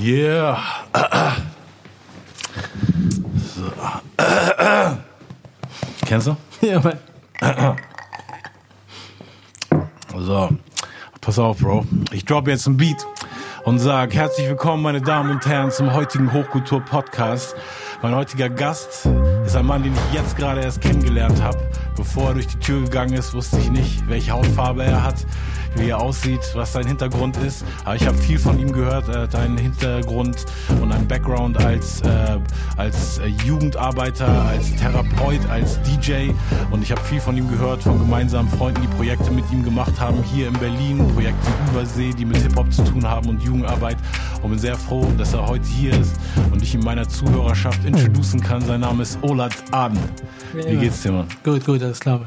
Yeah. 0.00 0.62
So. 3.56 3.72
Kennst 6.06 6.28
du? 6.28 6.36
Ja, 6.60 6.80
Mann. 6.80 6.98
So, 10.16 10.50
pass 11.20 11.38
auf, 11.40 11.58
Bro. 11.58 11.84
Ich 12.12 12.24
drop 12.24 12.46
jetzt 12.46 12.68
ein 12.68 12.76
Beat 12.76 13.04
und 13.64 13.80
sag 13.80 14.14
herzlich 14.14 14.48
willkommen, 14.48 14.84
meine 14.84 15.00
Damen 15.02 15.30
und 15.30 15.44
Herren, 15.46 15.72
zum 15.72 15.92
heutigen 15.92 16.32
Hochkultur-Podcast. 16.32 17.56
Mein 18.00 18.14
heutiger 18.14 18.48
Gast 18.48 19.08
ist 19.44 19.56
ein 19.56 19.66
Mann, 19.66 19.82
den 19.82 19.94
ich 19.94 20.14
jetzt 20.14 20.36
gerade 20.36 20.60
erst 20.60 20.80
kennengelernt 20.80 21.42
habe. 21.42 21.58
Bevor 21.96 22.28
er 22.28 22.34
durch 22.34 22.46
die 22.46 22.58
Tür 22.60 22.82
gegangen 22.84 23.14
ist, 23.14 23.34
wusste 23.34 23.58
ich 23.58 23.70
nicht, 23.70 24.08
welche 24.08 24.30
Hautfarbe 24.30 24.84
er 24.84 25.02
hat, 25.02 25.26
wie 25.78 25.90
er 25.90 26.00
aussieht, 26.00 26.40
was 26.54 26.72
sein 26.72 26.86
Hintergrund 26.86 27.36
ist. 27.38 27.64
Aber 27.84 27.96
ich 27.96 28.06
habe 28.06 28.16
viel 28.16 28.38
von 28.38 28.58
ihm 28.58 28.72
gehört. 28.72 29.08
Er 29.08 29.22
hat 29.22 29.34
einen 29.34 29.56
Hintergrund 29.56 30.44
und 30.80 30.92
einen 30.92 31.06
Background 31.06 31.62
als, 31.64 32.00
äh, 32.02 32.38
als 32.76 33.18
äh, 33.18 33.26
Jugendarbeiter, 33.44 34.26
als 34.42 34.74
Therapeut, 34.76 35.40
als 35.50 35.80
DJ. 35.82 36.30
Und 36.70 36.82
ich 36.82 36.90
habe 36.90 37.00
viel 37.02 37.20
von 37.20 37.36
ihm 37.36 37.48
gehört, 37.48 37.82
von 37.82 37.98
gemeinsamen 37.98 38.48
Freunden, 38.50 38.82
die 38.82 38.88
Projekte 38.88 39.30
mit 39.30 39.50
ihm 39.50 39.62
gemacht 39.64 39.98
haben, 40.00 40.22
hier 40.22 40.48
in 40.48 40.54
Berlin, 40.54 41.06
Projekte 41.14 41.48
Übersee, 41.70 42.12
die 42.12 42.24
mit 42.24 42.38
Hip-Hop 42.38 42.72
zu 42.72 42.82
tun 42.84 43.06
haben 43.08 43.28
und 43.28 43.42
Jugendarbeit. 43.42 43.96
Und 44.42 44.50
bin 44.50 44.58
sehr 44.58 44.76
froh, 44.76 45.06
dass 45.18 45.34
er 45.34 45.46
heute 45.46 45.66
hier 45.66 45.92
ist 45.98 46.14
und 46.52 46.62
ich 46.62 46.74
in 46.74 46.80
meiner 46.80 47.08
Zuhörerschaft 47.08 47.84
introducen 47.84 48.40
kann. 48.40 48.60
Sein 48.62 48.80
Name 48.80 49.02
ist 49.02 49.18
Olat 49.22 49.52
Aden. 49.72 49.98
Wie 50.54 50.76
geht's 50.76 51.02
dir, 51.02 51.12
Mann? 51.12 51.26
Gut, 51.44 51.64
gut, 51.66 51.82
alles 51.82 51.98
klar. 52.00 52.20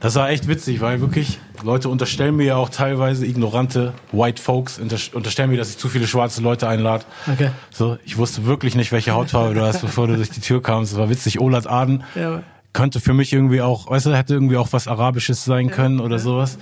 Das 0.00 0.14
war 0.14 0.30
echt 0.30 0.48
witzig, 0.48 0.80
weil 0.80 1.00
wirklich 1.00 1.38
Leute 1.62 1.90
unterstellen 1.90 2.36
mir 2.36 2.44
ja 2.46 2.56
auch 2.56 2.70
teilweise 2.70 3.26
ignorante 3.26 3.92
White 4.12 4.40
Folks 4.42 4.78
unter- 4.78 4.96
unterstellen 5.12 5.50
mir, 5.50 5.58
dass 5.58 5.68
ich 5.70 5.76
zu 5.78 5.88
viele 5.90 6.06
schwarze 6.06 6.40
Leute 6.40 6.66
einlade. 6.66 7.04
Okay. 7.30 7.50
So, 7.70 7.98
ich 8.04 8.16
wusste 8.16 8.46
wirklich 8.46 8.74
nicht, 8.74 8.90
welche 8.92 9.12
Hautfarbe 9.12 9.52
du 9.54 9.60
hast, 9.60 9.82
bevor 9.82 10.06
du 10.06 10.16
durch 10.16 10.30
die 10.30 10.40
Tür 10.40 10.62
kamst. 10.62 10.92
Das 10.92 10.98
war 10.98 11.10
witzig. 11.10 11.40
Olat 11.40 11.66
Aden 11.66 12.02
Ja. 12.14 12.42
Könnte 12.72 13.00
für 13.00 13.14
mich 13.14 13.32
irgendwie 13.32 13.60
auch, 13.60 13.90
weißt 13.90 14.06
du, 14.06 14.16
hätte 14.16 14.34
irgendwie 14.34 14.56
auch 14.56 14.68
was 14.72 14.86
Arabisches 14.86 15.44
sein 15.44 15.70
können 15.70 15.98
oder 16.00 16.18
sowas. 16.18 16.56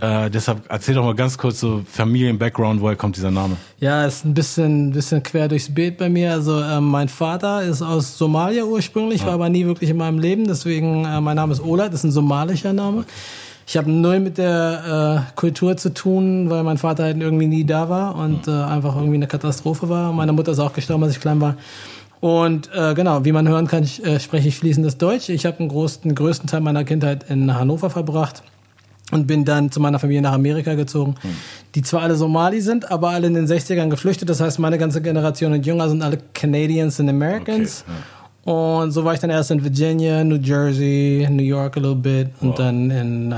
Äh, 0.00 0.30
deshalb 0.30 0.62
erzähl 0.68 0.94
doch 0.94 1.04
mal 1.04 1.14
ganz 1.14 1.36
kurz 1.36 1.60
so 1.60 1.82
Familien-Background, 1.86 2.80
woher 2.80 2.96
kommt 2.96 3.16
dieser 3.16 3.30
Name? 3.30 3.56
Ja, 3.78 4.06
ist 4.06 4.24
ein 4.24 4.32
bisschen, 4.34 4.92
bisschen 4.92 5.22
quer 5.22 5.48
durchs 5.48 5.72
Beet 5.72 5.98
bei 5.98 6.08
mir. 6.08 6.32
Also 6.32 6.60
ähm, 6.60 6.84
mein 6.84 7.08
Vater 7.08 7.62
ist 7.62 7.82
aus 7.82 8.16
Somalia 8.16 8.64
ursprünglich, 8.64 9.26
war 9.26 9.34
aber 9.34 9.48
nie 9.50 9.66
wirklich 9.66 9.90
in 9.90 9.98
meinem 9.98 10.18
Leben. 10.18 10.46
Deswegen, 10.46 11.04
äh, 11.04 11.20
mein 11.20 11.36
Name 11.36 11.52
ist 11.52 11.62
Ola, 11.62 11.88
das 11.88 12.00
ist 12.00 12.04
ein 12.04 12.12
somalischer 12.12 12.72
Name. 12.72 13.04
Ich 13.66 13.76
habe 13.76 13.90
null 13.90 14.20
mit 14.20 14.38
der 14.38 15.26
äh, 15.30 15.36
Kultur 15.36 15.76
zu 15.76 15.94
tun, 15.94 16.50
weil 16.50 16.62
mein 16.62 16.78
Vater 16.78 17.04
halt 17.04 17.20
irgendwie 17.20 17.46
nie 17.46 17.64
da 17.64 17.88
war 17.88 18.16
und 18.16 18.48
äh, 18.48 18.50
einfach 18.50 18.96
irgendwie 18.96 19.16
eine 19.16 19.26
Katastrophe 19.26 19.88
war. 19.88 20.12
Meine 20.12 20.32
Mutter 20.32 20.52
ist 20.52 20.58
auch 20.58 20.72
gestorben, 20.72 21.04
als 21.04 21.12
ich 21.12 21.20
klein 21.20 21.40
war. 21.40 21.56
Und 22.22 22.70
äh, 22.72 22.94
genau, 22.94 23.24
wie 23.24 23.32
man 23.32 23.48
hören 23.48 23.66
kann, 23.66 23.82
ich, 23.82 24.04
äh, 24.06 24.20
spreche 24.20 24.46
ich 24.46 24.56
fließendes 24.56 24.96
Deutsch. 24.96 25.28
Ich 25.28 25.44
habe 25.44 25.56
den, 25.56 25.66
großen, 25.66 26.14
größten 26.14 26.48
Teil 26.48 26.60
meiner 26.60 26.84
Kindheit 26.84 27.28
in 27.28 27.52
Hannover 27.52 27.90
verbracht 27.90 28.44
und 29.10 29.26
bin 29.26 29.44
dann 29.44 29.72
zu 29.72 29.80
meiner 29.80 29.98
Familie 29.98 30.22
nach 30.22 30.32
Amerika 30.32 30.74
gezogen, 30.74 31.16
die 31.74 31.82
zwar 31.82 32.02
alle 32.02 32.14
Somali 32.14 32.60
sind, 32.60 32.92
aber 32.92 33.08
alle 33.10 33.26
in 33.26 33.34
den 33.34 33.48
60ern 33.48 33.88
geflüchtet. 33.88 34.28
Das 34.30 34.40
heißt, 34.40 34.60
meine 34.60 34.78
ganze 34.78 35.02
Generation 35.02 35.52
und 35.52 35.66
jünger 35.66 35.88
sind 35.88 36.00
alle 36.00 36.18
Canadians 36.32 37.00
and 37.00 37.10
Americans. 37.10 37.84
Und 38.44 38.92
so 38.92 39.04
war 39.04 39.14
ich 39.14 39.20
dann 39.20 39.30
erst 39.30 39.50
in 39.50 39.64
Virginia, 39.64 40.22
New 40.22 40.36
Jersey, 40.36 41.26
New 41.28 41.42
York 41.42 41.76
a 41.76 41.80
little 41.80 41.96
bit 41.96 42.28
und 42.40 42.56
dann 42.56 42.88
in 42.92 43.32
äh, 43.32 43.34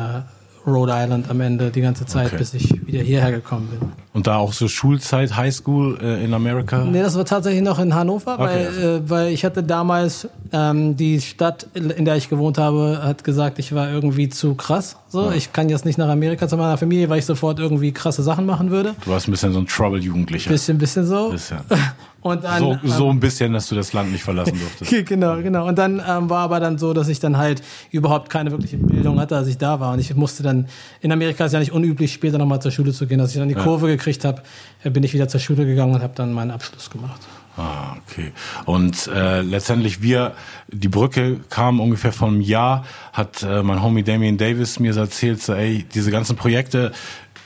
Rhode 0.66 0.92
Island 0.94 1.30
am 1.30 1.40
Ende 1.40 1.70
die 1.70 1.80
ganze 1.80 2.04
Zeit, 2.04 2.26
Okay. 2.26 2.36
bis 2.36 2.52
ich 2.52 2.86
wieder 2.86 3.02
hierher 3.02 3.32
gekommen 3.32 3.66
bin. 3.68 4.03
Und 4.14 4.28
da 4.28 4.36
auch 4.36 4.52
so 4.52 4.68
Schulzeit, 4.68 5.36
Highschool 5.36 5.98
äh, 6.00 6.24
in 6.24 6.32
Amerika? 6.34 6.84
Nee, 6.84 7.02
das 7.02 7.16
war 7.16 7.24
tatsächlich 7.24 7.62
noch 7.62 7.80
in 7.80 7.94
Hannover, 7.96 8.38
weil, 8.38 8.68
Okay. 8.68 8.86
äh, 8.86 9.00
weil 9.10 9.32
ich 9.32 9.44
hatte 9.44 9.62
damals, 9.64 10.28
ähm, 10.52 10.96
die 10.96 11.20
Stadt, 11.20 11.66
in 11.74 12.04
der 12.04 12.14
ich 12.14 12.30
gewohnt 12.30 12.56
habe, 12.56 13.00
hat 13.02 13.24
gesagt, 13.24 13.58
ich 13.58 13.74
war 13.74 13.90
irgendwie 13.90 14.28
zu 14.28 14.54
krass. 14.54 14.96
So, 15.08 15.32
ich 15.32 15.52
kann 15.52 15.68
jetzt 15.68 15.84
nicht 15.84 15.98
nach 15.98 16.08
Amerika 16.08 16.46
zu 16.48 16.56
meiner 16.56 16.78
Familie, 16.78 17.08
weil 17.08 17.18
ich 17.18 17.26
sofort 17.26 17.58
irgendwie 17.58 17.90
krasse 17.92 18.22
Sachen 18.22 18.46
machen 18.46 18.70
würde. 18.70 18.94
Du 19.04 19.10
warst 19.10 19.26
ein 19.28 19.32
bisschen 19.32 19.52
so 19.52 19.58
ein 19.58 19.66
Trouble-Jugendlicher. 19.66 20.48
Bisschen, 20.50 20.78
bisschen 20.78 21.06
so. 21.06 21.30
Bisschen. 21.30 21.58
Und 22.20 22.42
dann, 22.42 22.58
So, 22.58 22.72
ähm, 22.72 22.78
so 22.84 23.10
ein 23.10 23.20
bisschen, 23.20 23.52
dass 23.52 23.68
du 23.68 23.74
das 23.74 23.92
Land 23.92 24.10
nicht 24.10 24.24
verlassen 24.24 24.58
durftest. 24.58 25.06
genau, 25.06 25.36
genau. 25.42 25.68
Und 25.68 25.76
dann 25.76 26.00
ähm, 26.08 26.30
war 26.30 26.38
aber 26.44 26.58
dann 26.58 26.78
so, 26.78 26.94
dass 26.94 27.08
ich 27.08 27.20
dann 27.20 27.36
halt 27.36 27.62
überhaupt 27.90 28.30
keine 28.30 28.50
wirkliche 28.50 28.78
Bildung 28.78 29.20
hatte, 29.20 29.36
als 29.36 29.46
ich 29.46 29.58
da 29.58 29.78
war. 29.78 29.92
Und 29.92 29.98
ich 29.98 30.14
musste 30.16 30.42
dann, 30.42 30.66
in 31.02 31.12
Amerika 31.12 31.44
ist 31.44 31.52
ja 31.52 31.58
nicht 31.58 31.72
unüblich, 31.72 32.14
später 32.14 32.38
nochmal 32.38 32.62
zur 32.62 32.70
Schule 32.70 32.94
zu 32.94 33.06
gehen. 33.06 33.20
Als 33.20 33.32
ich 33.32 33.38
dann 33.38 33.48
die 33.48 33.54
Kurve 33.54 33.88
gekriegt 33.88 34.03
habe, 34.24 34.42
bin 34.84 35.02
ich 35.02 35.14
wieder 35.14 35.28
zur 35.28 35.40
Schule 35.40 35.64
gegangen 35.66 35.94
und 35.94 36.02
habe 36.02 36.14
dann 36.14 36.32
meinen 36.32 36.50
Abschluss 36.50 36.90
gemacht. 36.90 37.20
Ah, 37.56 37.96
okay. 38.04 38.32
Und 38.64 39.06
äh, 39.06 39.40
letztendlich 39.42 40.02
wir, 40.02 40.32
die 40.68 40.88
Brücke 40.88 41.38
kam 41.50 41.78
ungefähr 41.78 42.10
vor 42.10 42.28
einem 42.28 42.40
Jahr, 42.40 42.84
hat 43.12 43.44
äh, 43.44 43.62
mein 43.62 43.80
Homie 43.80 44.02
Damien 44.02 44.36
Davis 44.36 44.80
mir 44.80 44.96
erzählt, 44.96 45.40
so, 45.40 45.54
ey, 45.54 45.84
diese 45.94 46.10
ganzen 46.10 46.34
Projekte, 46.34 46.90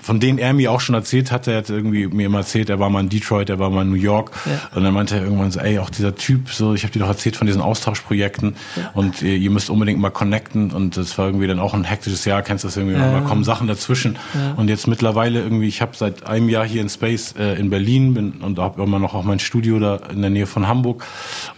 von 0.01 0.21
denen 0.21 0.39
er 0.39 0.53
mir 0.55 0.73
auch 0.73 0.81
schon 0.81 0.95
erzählt 0.95 1.31
hatte, 1.33 1.53
er 1.53 1.59
hat 1.59 1.71
irgendwie 1.71 2.07
mir 2.07 2.27
immer 2.27 2.39
erzählt, 2.39 2.71
er 2.71 2.79
war 2.79 2.89
mal 2.91 3.01
in 3.01 3.09
Detroit, 3.09 3.51
er 3.51 3.59
war 3.59 3.69
mal 3.71 3.83
in 3.83 3.91
New 3.91 3.97
York. 3.97 4.31
Ja. 4.47 4.77
und 4.77 4.85
dann 4.85 4.95
meinte 4.95 5.17
er 5.17 5.23
irgendwann 5.25 5.51
so, 5.51 5.61
ey, 5.61 5.79
auch 5.79 5.91
dieser 5.91 6.15
Typ, 6.15 6.51
so, 6.51 6.75
ich 6.75 6.83
habe 6.85 6.93
dir 6.93 7.01
doch 7.01 7.09
erzählt 7.09 7.37
von 7.37 7.47
diesen 7.47 7.61
Austauschprojekten. 7.61 8.57
Und 8.95 9.23
ihr, 9.23 9.37
ihr 9.37 9.51
müsst 9.51 9.71
unbedingt 9.71 10.01
mal 10.01 10.11
connecten. 10.11 10.71
Und 10.73 10.97
das 10.97 11.17
war 11.19 11.27
irgendwie 11.27 11.47
dann 11.47 11.59
auch 11.59 11.75
ein 11.75 11.85
hektisches 11.85 12.25
Jahr, 12.25 12.43
kennst 12.43 12.65
du 12.65 12.69
das 12.69 12.77
irgendwie, 12.77 12.97
Ja. 12.97 13.21
da 13.21 13.21
kommen 13.21 13.45
Sachen 13.45 13.67
dazwischen. 13.67 14.17
Und 14.57 14.69
jetzt 14.69 14.87
mittlerweile 14.87 15.41
irgendwie, 15.43 15.69
ich 15.69 15.83
habe 15.83 15.93
seit 15.97 16.27
einem 16.27 16.49
Jahr 16.49 16.67
hier 16.67 16.81
in 16.83 16.89
Space 16.89 17.35
äh, 17.39 17.59
in 17.59 17.71
Berlin 17.71 18.15
bin 18.15 18.33
und 18.41 18.59
habe 18.59 18.83
immer 18.83 18.99
noch 18.99 19.15
auch 19.15 19.25
mein 19.25 19.39
Studio 19.39 19.79
da 19.79 19.97
in 20.13 20.21
der 20.21 20.31
Nähe 20.31 20.47
von 20.47 20.69
Hamburg. 20.69 21.05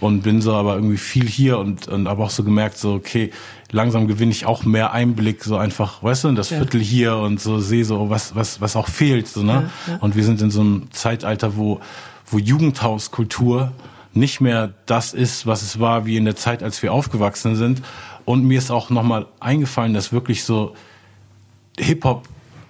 Und 0.00 0.22
bin 0.22 0.40
so 0.40 0.54
aber 0.54 0.74
irgendwie 0.74 0.96
viel 0.98 1.26
hier 1.28 1.58
und 1.58 1.88
und 1.88 2.08
habe 2.08 2.22
auch 2.22 2.30
so 2.30 2.42
gemerkt 2.44 2.78
so 2.78 2.94
okay 2.94 3.30
langsam 3.72 4.08
gewinne 4.08 4.32
ich 4.32 4.46
auch 4.46 4.64
mehr 4.64 4.92
Einblick 4.92 5.44
so 5.44 5.56
einfach 5.56 6.02
weißt 6.02 6.24
du 6.24 6.28
in 6.28 6.34
das 6.34 6.48
Viertel 6.48 6.80
hier 6.80 7.16
und 7.16 7.40
so 7.40 7.60
sehe 7.60 7.84
so 7.84 8.10
was 8.10 8.34
was 8.34 8.60
was 8.60 8.76
auch 8.76 8.88
fehlt 8.88 9.28
so 9.28 9.42
ne? 9.42 9.70
Und 10.00 10.16
wir 10.16 10.24
sind 10.24 10.40
in 10.42 10.50
so 10.50 10.60
einem 10.60 10.88
Zeitalter 10.90 11.56
wo 11.56 11.80
wo 12.26 12.38
Jugendhauskultur 12.38 13.72
nicht 14.12 14.40
mehr 14.40 14.74
das 14.86 15.12
ist 15.12 15.46
was 15.46 15.62
es 15.62 15.78
war 15.80 16.06
wie 16.06 16.16
in 16.16 16.24
der 16.24 16.36
Zeit 16.36 16.62
als 16.62 16.82
wir 16.82 16.92
aufgewachsen 16.92 17.56
sind. 17.56 17.82
Und 18.24 18.44
mir 18.44 18.58
ist 18.58 18.70
auch 18.70 18.90
noch 18.90 19.02
mal 19.02 19.26
eingefallen 19.40 19.94
dass 19.94 20.12
wirklich 20.12 20.44
so 20.44 20.74
Hip-Hop, 21.78 22.28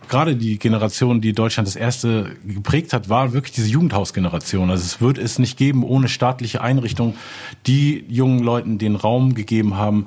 gerade 0.08 0.36
die 0.36 0.58
Generation, 0.58 1.20
die 1.20 1.32
Deutschland 1.32 1.68
das 1.68 1.76
erste 1.76 2.36
geprägt 2.44 2.92
hat, 2.92 3.08
war 3.08 3.32
wirklich 3.32 3.52
diese 3.52 3.68
Jugendhausgeneration. 3.68 4.70
Also 4.70 4.84
es 4.84 5.00
wird 5.00 5.18
es 5.18 5.38
nicht 5.38 5.56
geben 5.56 5.84
ohne 5.84 6.08
staatliche 6.08 6.60
Einrichtungen, 6.60 7.14
die 7.66 8.04
jungen 8.08 8.40
Leuten 8.40 8.78
den 8.78 8.96
Raum 8.96 9.34
gegeben 9.34 9.76
haben, 9.76 10.06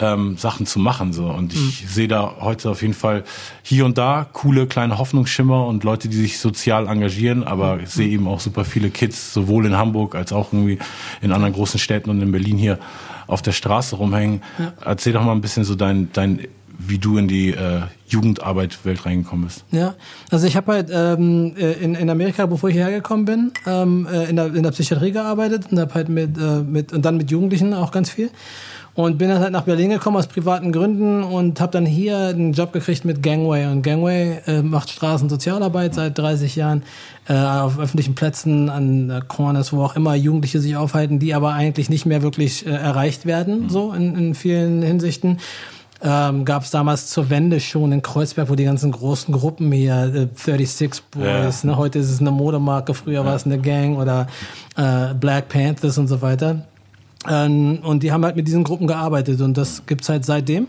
ähm, 0.00 0.36
Sachen 0.36 0.66
zu 0.66 0.78
machen. 0.78 1.12
So. 1.12 1.26
Und 1.26 1.54
ich 1.54 1.88
sehe 1.88 2.08
da 2.08 2.36
heute 2.40 2.70
auf 2.70 2.82
jeden 2.82 2.94
Fall 2.94 3.24
hier 3.62 3.84
und 3.84 3.98
da 3.98 4.26
coole 4.32 4.66
kleine 4.66 4.98
Hoffnungsschimmer 4.98 5.66
und 5.66 5.84
Leute, 5.84 6.08
die 6.08 6.16
sich 6.16 6.38
sozial 6.38 6.86
engagieren, 6.86 7.44
aber 7.44 7.80
ich 7.80 7.90
sehe 7.90 8.08
eben 8.08 8.26
auch 8.28 8.40
super 8.40 8.64
viele 8.64 8.90
Kids, 8.90 9.32
sowohl 9.32 9.66
in 9.66 9.76
Hamburg 9.76 10.14
als 10.14 10.32
auch 10.32 10.52
irgendwie 10.52 10.78
in 11.20 11.32
anderen 11.32 11.52
großen 11.52 11.78
Städten 11.78 12.10
und 12.10 12.20
in 12.20 12.32
Berlin 12.32 12.58
hier 12.58 12.78
auf 13.26 13.42
der 13.42 13.52
Straße 13.52 13.96
rumhängen. 13.96 14.42
Erzähl 14.84 15.12
doch 15.12 15.22
mal 15.22 15.32
ein 15.32 15.40
bisschen 15.40 15.64
so 15.64 15.74
dein, 15.74 16.10
dein 16.12 16.40
wie 16.78 16.98
du 16.98 17.18
in 17.18 17.26
die 17.26 17.50
äh, 17.50 17.82
Jugendarbeit-Welt 18.06 19.04
reingekommen 19.04 19.46
bist. 19.46 19.64
Ja, 19.72 19.94
also 20.30 20.46
ich 20.46 20.56
habe 20.56 20.72
halt 20.72 20.90
ähm, 20.92 21.54
äh, 21.58 21.72
in, 21.72 21.96
in 21.96 22.08
Amerika, 22.08 22.46
bevor 22.46 22.68
ich 22.68 22.76
hierher 22.76 22.92
gekommen 22.92 23.24
bin, 23.24 23.52
ähm, 23.66 24.06
äh, 24.10 24.30
in, 24.30 24.36
der, 24.36 24.54
in 24.54 24.62
der 24.62 24.70
Psychiatrie 24.70 25.10
gearbeitet 25.10 25.66
und 25.70 25.78
habe 25.78 25.92
halt 25.94 26.08
mit, 26.08 26.38
äh, 26.38 26.60
mit 26.60 26.92
und 26.92 27.04
dann 27.04 27.16
mit 27.16 27.32
Jugendlichen 27.32 27.74
auch 27.74 27.90
ganz 27.90 28.10
viel 28.10 28.30
und 28.98 29.16
bin 29.16 29.28
dann 29.28 29.38
halt 29.38 29.52
nach 29.52 29.62
Berlin 29.62 29.90
gekommen 29.90 30.16
aus 30.16 30.26
privaten 30.26 30.72
Gründen 30.72 31.22
und 31.22 31.60
habe 31.60 31.70
dann 31.70 31.86
hier 31.86 32.18
einen 32.18 32.52
Job 32.52 32.72
gekriegt 32.72 33.04
mit 33.04 33.22
Gangway 33.22 33.66
und 33.66 33.82
Gangway 33.82 34.40
äh, 34.44 34.60
macht 34.60 34.90
Straßensozialarbeit 34.90 35.94
seit 35.94 36.18
30 36.18 36.56
Jahren 36.56 36.82
äh, 37.28 37.34
auf 37.34 37.78
öffentlichen 37.78 38.16
Plätzen 38.16 38.68
an 38.68 39.08
äh, 39.08 39.20
Corners, 39.28 39.72
wo 39.72 39.84
auch 39.84 39.94
immer 39.94 40.16
Jugendliche 40.16 40.58
sich 40.58 40.76
aufhalten, 40.76 41.20
die 41.20 41.32
aber 41.32 41.52
eigentlich 41.52 41.88
nicht 41.88 42.06
mehr 42.06 42.22
wirklich 42.22 42.66
äh, 42.66 42.70
erreicht 42.70 43.24
werden, 43.24 43.68
so 43.68 43.92
in, 43.92 44.16
in 44.16 44.34
vielen 44.34 44.82
Hinsichten 44.82 45.38
ähm, 46.02 46.44
gab 46.44 46.64
es 46.64 46.70
damals 46.70 47.06
zur 47.08 47.30
Wende 47.30 47.60
schon 47.60 47.92
in 47.92 48.02
Kreuzberg, 48.02 48.48
wo 48.48 48.54
die 48.54 48.64
ganzen 48.64 48.90
großen 48.92 49.32
Gruppen 49.32 49.70
hier, 49.70 50.12
äh, 50.12 50.28
36 50.34 51.02
Boys, 51.10 51.62
Ja. 51.62 51.70
ne, 51.70 51.76
heute 51.76 52.00
ist 52.00 52.10
es 52.10 52.20
eine 52.20 52.30
Modemarke, 52.32 52.94
früher 52.94 53.24
war 53.24 53.36
es 53.36 53.46
eine 53.46 53.58
Gang 53.58 53.96
oder 53.98 54.26
äh, 54.76 55.14
Black 55.14 55.48
Panthers 55.48 55.98
und 55.98 56.08
so 56.08 56.20
weiter. 56.22 56.67
Ähm, 57.26 57.78
und 57.82 58.02
die 58.02 58.12
haben 58.12 58.24
halt 58.24 58.36
mit 58.36 58.46
diesen 58.46 58.64
Gruppen 58.64 58.86
gearbeitet 58.86 59.40
und 59.40 59.56
das 59.56 59.82
gibt's 59.86 60.08
halt 60.08 60.24
seitdem. 60.24 60.68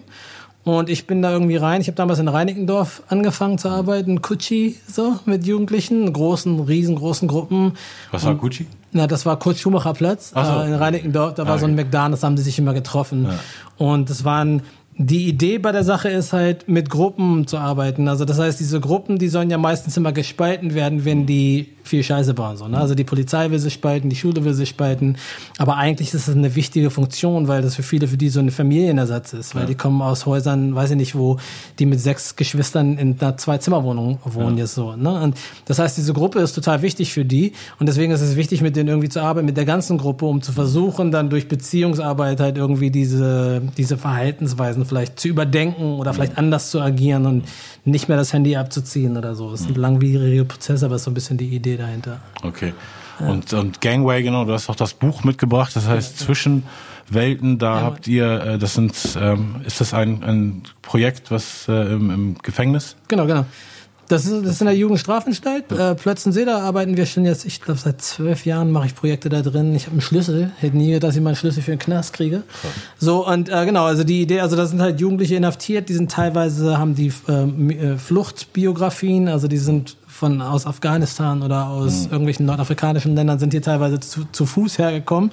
Und 0.65 0.89
ich 0.89 1.07
bin 1.07 1.21
da 1.21 1.31
irgendwie 1.31 1.55
rein. 1.55 1.79
Ich 1.81 1.87
habe 1.87 1.95
damals 1.95 2.19
in 2.19 2.27
Reinickendorf 2.27 3.01
angefangen 3.07 3.57
zu 3.57 3.69
arbeiten, 3.69 4.21
Kutschi, 4.21 4.77
so 4.87 5.17
mit 5.25 5.45
Jugendlichen, 5.45 6.11
großen, 6.11 6.59
riesengroßen 6.59 7.27
Gruppen. 7.27 7.73
Was 8.11 8.25
war 8.25 8.35
Gucci? 8.35 8.67
Na, 8.91 9.07
das 9.07 9.25
war 9.25 9.37
Kurt 9.39 9.57
Schumacher 9.57 9.93
Platz 9.93 10.31
so. 10.31 10.39
äh, 10.39 10.67
in 10.67 10.73
Reinickendorf. 10.73 11.35
Da 11.35 11.47
war 11.47 11.55
Ah, 11.55 11.57
so 11.59 11.65
ein 11.65 11.73
okay. 11.73 11.83
McDonalds, 11.85 12.23
haben 12.23 12.35
die 12.35 12.41
sich 12.41 12.59
immer 12.59 12.73
getroffen. 12.73 13.29
Und 13.77 14.09
das 14.09 14.25
waren 14.25 14.61
die 15.01 15.29
Idee 15.29 15.59
bei 15.59 15.71
der 15.71 15.85
Sache 15.85 16.09
ist 16.09 16.33
halt, 16.33 16.67
mit 16.67 16.89
Gruppen 16.89 17.47
zu 17.47 17.57
arbeiten. 17.57 18.09
Also 18.09 18.25
das 18.25 18.37
heißt, 18.37 18.59
diese 18.59 18.81
Gruppen, 18.81 19.17
die 19.17 19.29
sollen 19.29 19.49
ja 19.49 19.57
meistens 19.57 19.95
immer 19.95 20.11
gespalten 20.11 20.73
werden, 20.73 21.05
wenn 21.05 21.25
die 21.25 21.69
viel 21.83 22.03
Scheiße 22.03 22.33
bauen. 22.33 22.57
So, 22.57 22.67
ne? 22.67 22.77
Also 22.77 22.95
die 22.95 23.05
Polizei 23.05 23.49
will 23.49 23.59
sich 23.59 23.73
spalten, 23.73 24.09
die 24.09 24.17
Schule 24.17 24.43
will 24.43 24.53
sich 24.53 24.69
spalten. 24.69 25.17
Aber 25.57 25.77
eigentlich 25.77 26.13
ist 26.13 26.27
es 26.27 26.35
eine 26.35 26.53
wichtige 26.55 26.89
Funktion, 26.89 27.47
weil 27.47 27.61
das 27.61 27.75
für 27.75 27.83
viele, 27.83 28.09
für 28.09 28.17
die 28.17 28.29
so 28.29 28.41
eine 28.41 28.51
Familienersatz 28.51 29.33
ist. 29.33 29.55
Weil 29.55 29.63
ja. 29.63 29.67
die 29.69 29.75
kommen 29.75 30.01
aus 30.01 30.25
Häusern, 30.25 30.75
weiß 30.75 30.91
ich 30.91 30.97
nicht 30.97 31.15
wo, 31.15 31.37
die 31.79 31.85
mit 31.85 31.99
sechs 31.99 32.35
Geschwistern 32.35 32.97
in 32.97 33.19
einer 33.19 33.37
Zwei-Zimmer-Wohnung 33.37 34.19
wohnen 34.25 34.57
ja. 34.57 34.63
jetzt 34.63 34.75
so. 34.75 34.97
Ne? 34.97 35.21
Und 35.21 35.37
das 35.65 35.79
heißt, 35.79 35.97
diese 35.97 36.13
Gruppe 36.13 36.39
ist 36.39 36.53
total 36.53 36.81
wichtig 36.81 37.13
für 37.13 37.25
die. 37.25 37.53
Und 37.79 37.87
deswegen 37.87 38.11
ist 38.11 38.21
es 38.21 38.35
wichtig, 38.35 38.61
mit 38.61 38.75
denen 38.75 38.89
irgendwie 38.89 39.09
zu 39.09 39.21
arbeiten, 39.21 39.45
mit 39.45 39.57
der 39.57 39.65
ganzen 39.65 39.97
Gruppe, 39.97 40.25
um 40.25 40.41
zu 40.41 40.51
versuchen, 40.51 41.11
dann 41.11 41.29
durch 41.29 41.47
Beziehungsarbeit 41.47 42.39
halt 42.41 42.57
irgendwie 42.57 42.91
diese, 42.91 43.61
diese 43.77 43.97
Verhaltensweisen 43.97 44.85
vielleicht 44.89 45.19
zu 45.19 45.27
überdenken 45.27 45.99
oder 45.99 46.13
vielleicht 46.13 46.37
anders 46.37 46.69
zu 46.71 46.81
agieren 46.81 47.25
und 47.25 47.45
nicht 47.85 48.09
mehr 48.09 48.17
das 48.17 48.33
Handy 48.33 48.55
abzuziehen 48.55 49.17
oder 49.17 49.35
so. 49.35 49.51
Das 49.51 49.61
ist 49.61 49.67
ein 49.67 49.73
mhm. 49.73 49.81
langwieriger 49.81 50.43
Prozess, 50.43 50.83
aber 50.83 50.95
ist 50.95 51.05
so 51.05 51.11
ein 51.11 51.13
bisschen 51.13 51.37
die 51.37 51.47
Idee 51.47 51.77
dahinter. 51.77 52.19
Okay. 52.43 52.73
Und, 53.19 53.51
und 53.53 53.81
Gangway, 53.81 54.23
genau, 54.23 54.45
du 54.45 54.53
hast 54.53 54.69
auch 54.69 54.75
das 54.75 54.93
Buch 54.93 55.23
mitgebracht, 55.23 55.75
das 55.75 55.87
heißt 55.87 56.19
ja, 56.19 56.25
Zwischen 56.25 56.63
Welten, 57.09 57.57
da 57.57 57.75
ja, 57.75 57.81
habt 57.81 58.07
ihr, 58.07 58.41
äh, 58.41 58.57
das 58.57 58.75
sind, 58.75 58.95
ähm, 59.19 59.55
ist 59.65 59.81
das 59.81 59.93
ein, 59.93 60.23
ein 60.23 60.63
Projekt, 60.81 61.31
was 61.31 61.67
äh, 61.67 61.93
im, 61.93 62.11
im 62.11 62.37
Gefängnis? 62.41 62.95
Genau, 63.07 63.25
genau. 63.25 63.45
Das 64.09 64.25
ist, 64.25 64.43
das 64.43 64.53
ist 64.53 64.61
in 64.61 64.65
der 64.65 64.75
Jugendstrafanstalt. 64.75 65.71
Äh, 65.71 65.93
Plötzensee, 65.93 66.43
da 66.43 66.59
arbeiten 66.59 66.97
wir 66.97 67.05
schon 67.05 67.25
jetzt, 67.25 67.45
ich 67.45 67.61
glaube, 67.61 67.79
seit 67.79 68.01
zwölf 68.01 68.43
Jahren 68.43 68.71
mache 68.71 68.87
ich 68.87 68.95
Projekte 68.95 69.29
da 69.29 69.43
drin. 69.43 69.75
Ich 69.75 69.85
habe 69.85 69.93
einen 69.93 70.01
Schlüssel. 70.01 70.51
Hätte 70.57 70.75
nie 70.75 70.87
gedacht, 70.87 71.09
dass 71.09 71.15
ich 71.15 71.21
mal 71.21 71.29
einen 71.29 71.35
Schlüssel 71.35 71.61
für 71.61 71.71
einen 71.71 71.79
Knast 71.79 72.13
kriege. 72.13 72.41
So, 72.97 73.27
und 73.27 73.49
äh, 73.49 73.65
genau, 73.65 73.85
also 73.85 74.03
die 74.03 74.23
Idee, 74.23 74.41
also 74.41 74.55
da 74.55 74.65
sind 74.65 74.81
halt 74.81 74.99
Jugendliche 74.99 75.35
inhaftiert, 75.35 75.89
die 75.89 75.93
sind 75.93 76.11
teilweise, 76.11 76.79
haben 76.79 76.95
die 76.95 77.13
ähm, 77.27 77.69
äh, 77.69 77.97
Fluchtbiografien, 77.97 79.27
also 79.27 79.47
die 79.47 79.59
sind 79.59 79.95
von 80.19 80.41
aus 80.41 80.67
Afghanistan 80.67 81.41
oder 81.41 81.67
aus 81.67 82.05
mhm. 82.05 82.11
irgendwelchen 82.11 82.45
nordafrikanischen 82.45 83.15
Ländern 83.15 83.39
sind 83.39 83.53
hier 83.53 83.61
teilweise 83.61 84.01
zu, 84.01 84.25
zu 84.31 84.45
Fuß 84.45 84.77
hergekommen 84.77 85.31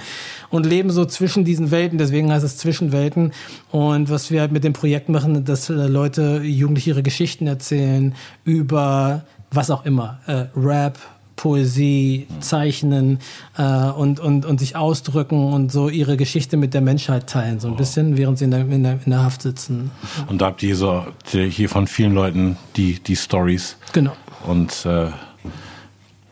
und 0.48 0.64
leben 0.64 0.90
so 0.90 1.04
zwischen 1.04 1.44
diesen 1.44 1.72
Welten. 1.72 1.98
Deswegen 1.98 2.32
heißt 2.32 2.44
es 2.44 2.56
Zwischenwelten. 2.56 3.32
Und 3.72 4.10
was 4.10 4.30
wir 4.30 4.40
halt 4.40 4.52
mit 4.52 4.62
dem 4.62 4.72
Projekt 4.72 5.08
machen, 5.08 5.44
dass 5.44 5.68
äh, 5.68 5.74
Leute, 5.74 6.40
Jugendliche 6.42 6.90
ihre 6.90 7.02
Geschichten 7.02 7.48
erzählen 7.48 8.14
über 8.44 9.22
was 9.50 9.70
auch 9.70 9.84
immer, 9.84 10.20
äh, 10.26 10.44
Rap, 10.56 10.98
Poesie, 11.34 12.26
mhm. 12.28 12.40
Zeichnen 12.40 13.18
äh, 13.58 13.62
und, 13.62 14.20
und, 14.20 14.46
und 14.46 14.60
sich 14.60 14.76
ausdrücken 14.76 15.52
und 15.52 15.72
so 15.72 15.88
ihre 15.88 16.16
Geschichte 16.16 16.56
mit 16.56 16.74
der 16.74 16.80
Menschheit 16.80 17.26
teilen, 17.28 17.58
so 17.58 17.68
ein 17.68 17.74
oh. 17.74 17.76
bisschen, 17.76 18.16
während 18.16 18.38
sie 18.38 18.44
in 18.44 18.52
der, 18.52 18.60
in, 18.60 18.82
der, 18.82 18.98
in 19.04 19.10
der 19.10 19.22
Haft 19.24 19.42
sitzen. 19.42 19.90
Und 20.28 20.40
da 20.40 20.46
habt 20.46 20.62
ihr 20.62 20.76
so 20.76 21.06
hier 21.26 21.68
von 21.68 21.88
vielen 21.88 22.14
Leuten 22.14 22.56
die, 22.76 23.00
die 23.00 23.16
Stories. 23.16 23.76
Genau 23.92 24.12
und 24.44 24.86
äh, 24.86 25.08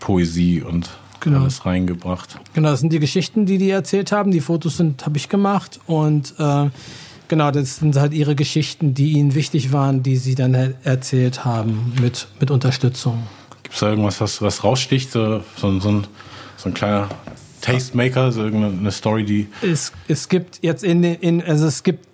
Poesie 0.01 0.63
und 0.63 0.91
genau. 1.21 1.41
alles 1.41 1.65
reingebracht. 1.65 2.39
Genau, 2.55 2.71
das 2.71 2.81
sind 2.81 2.93
die 2.93 3.01
Geschichten, 3.01 3.47
die 3.47 3.59
die 3.59 3.71
erzählt 3.71 4.13
haben. 4.13 4.31
Die 4.31 4.41
Fotos 4.41 4.77
sind 4.77 5.07
habe 5.07 5.17
ich 5.17 5.29
gemacht 5.29 5.81
und 5.87 6.35
äh, 6.39 6.71
genau, 7.29 7.51
das 7.51 7.77
sind 7.77 7.97
halt 7.97 8.13
ihre 8.13 8.35
Geschichten, 8.35 8.95
die 8.95 9.13
ihnen 9.13 9.35
wichtig 9.35 9.73
waren, 9.73 10.03
die 10.03 10.17
sie 10.17 10.35
dann 10.35 10.57
halt 10.57 10.77
erzählt 10.85 11.45
haben 11.45 11.93
mit 12.01 12.29
mit 12.41 12.51
Unterstützung. 12.51 13.23
Gibt 13.63 13.75
es 13.75 13.81
da 13.81 13.91
irgendwas, 13.91 14.21
was, 14.21 14.43
was 14.43 14.63
raussticht, 14.63 15.11
so, 15.11 15.43
so, 15.57 15.81
so, 15.81 15.89
ein, 15.89 16.07
so 16.57 16.69
ein 16.69 16.75
kleiner 16.75 17.09
Tastemaker, 17.61 18.31
so 18.31 18.45
irgendeine 18.45 18.93
Story, 18.93 19.25
die. 19.25 19.49
Es, 19.63 19.93
es 20.07 20.29
gibt 20.29 20.59
jetzt 20.63 20.85
in, 20.85 21.03
in 21.03 21.43
also 21.43 21.67
es 21.67 21.83
gibt 21.83 22.07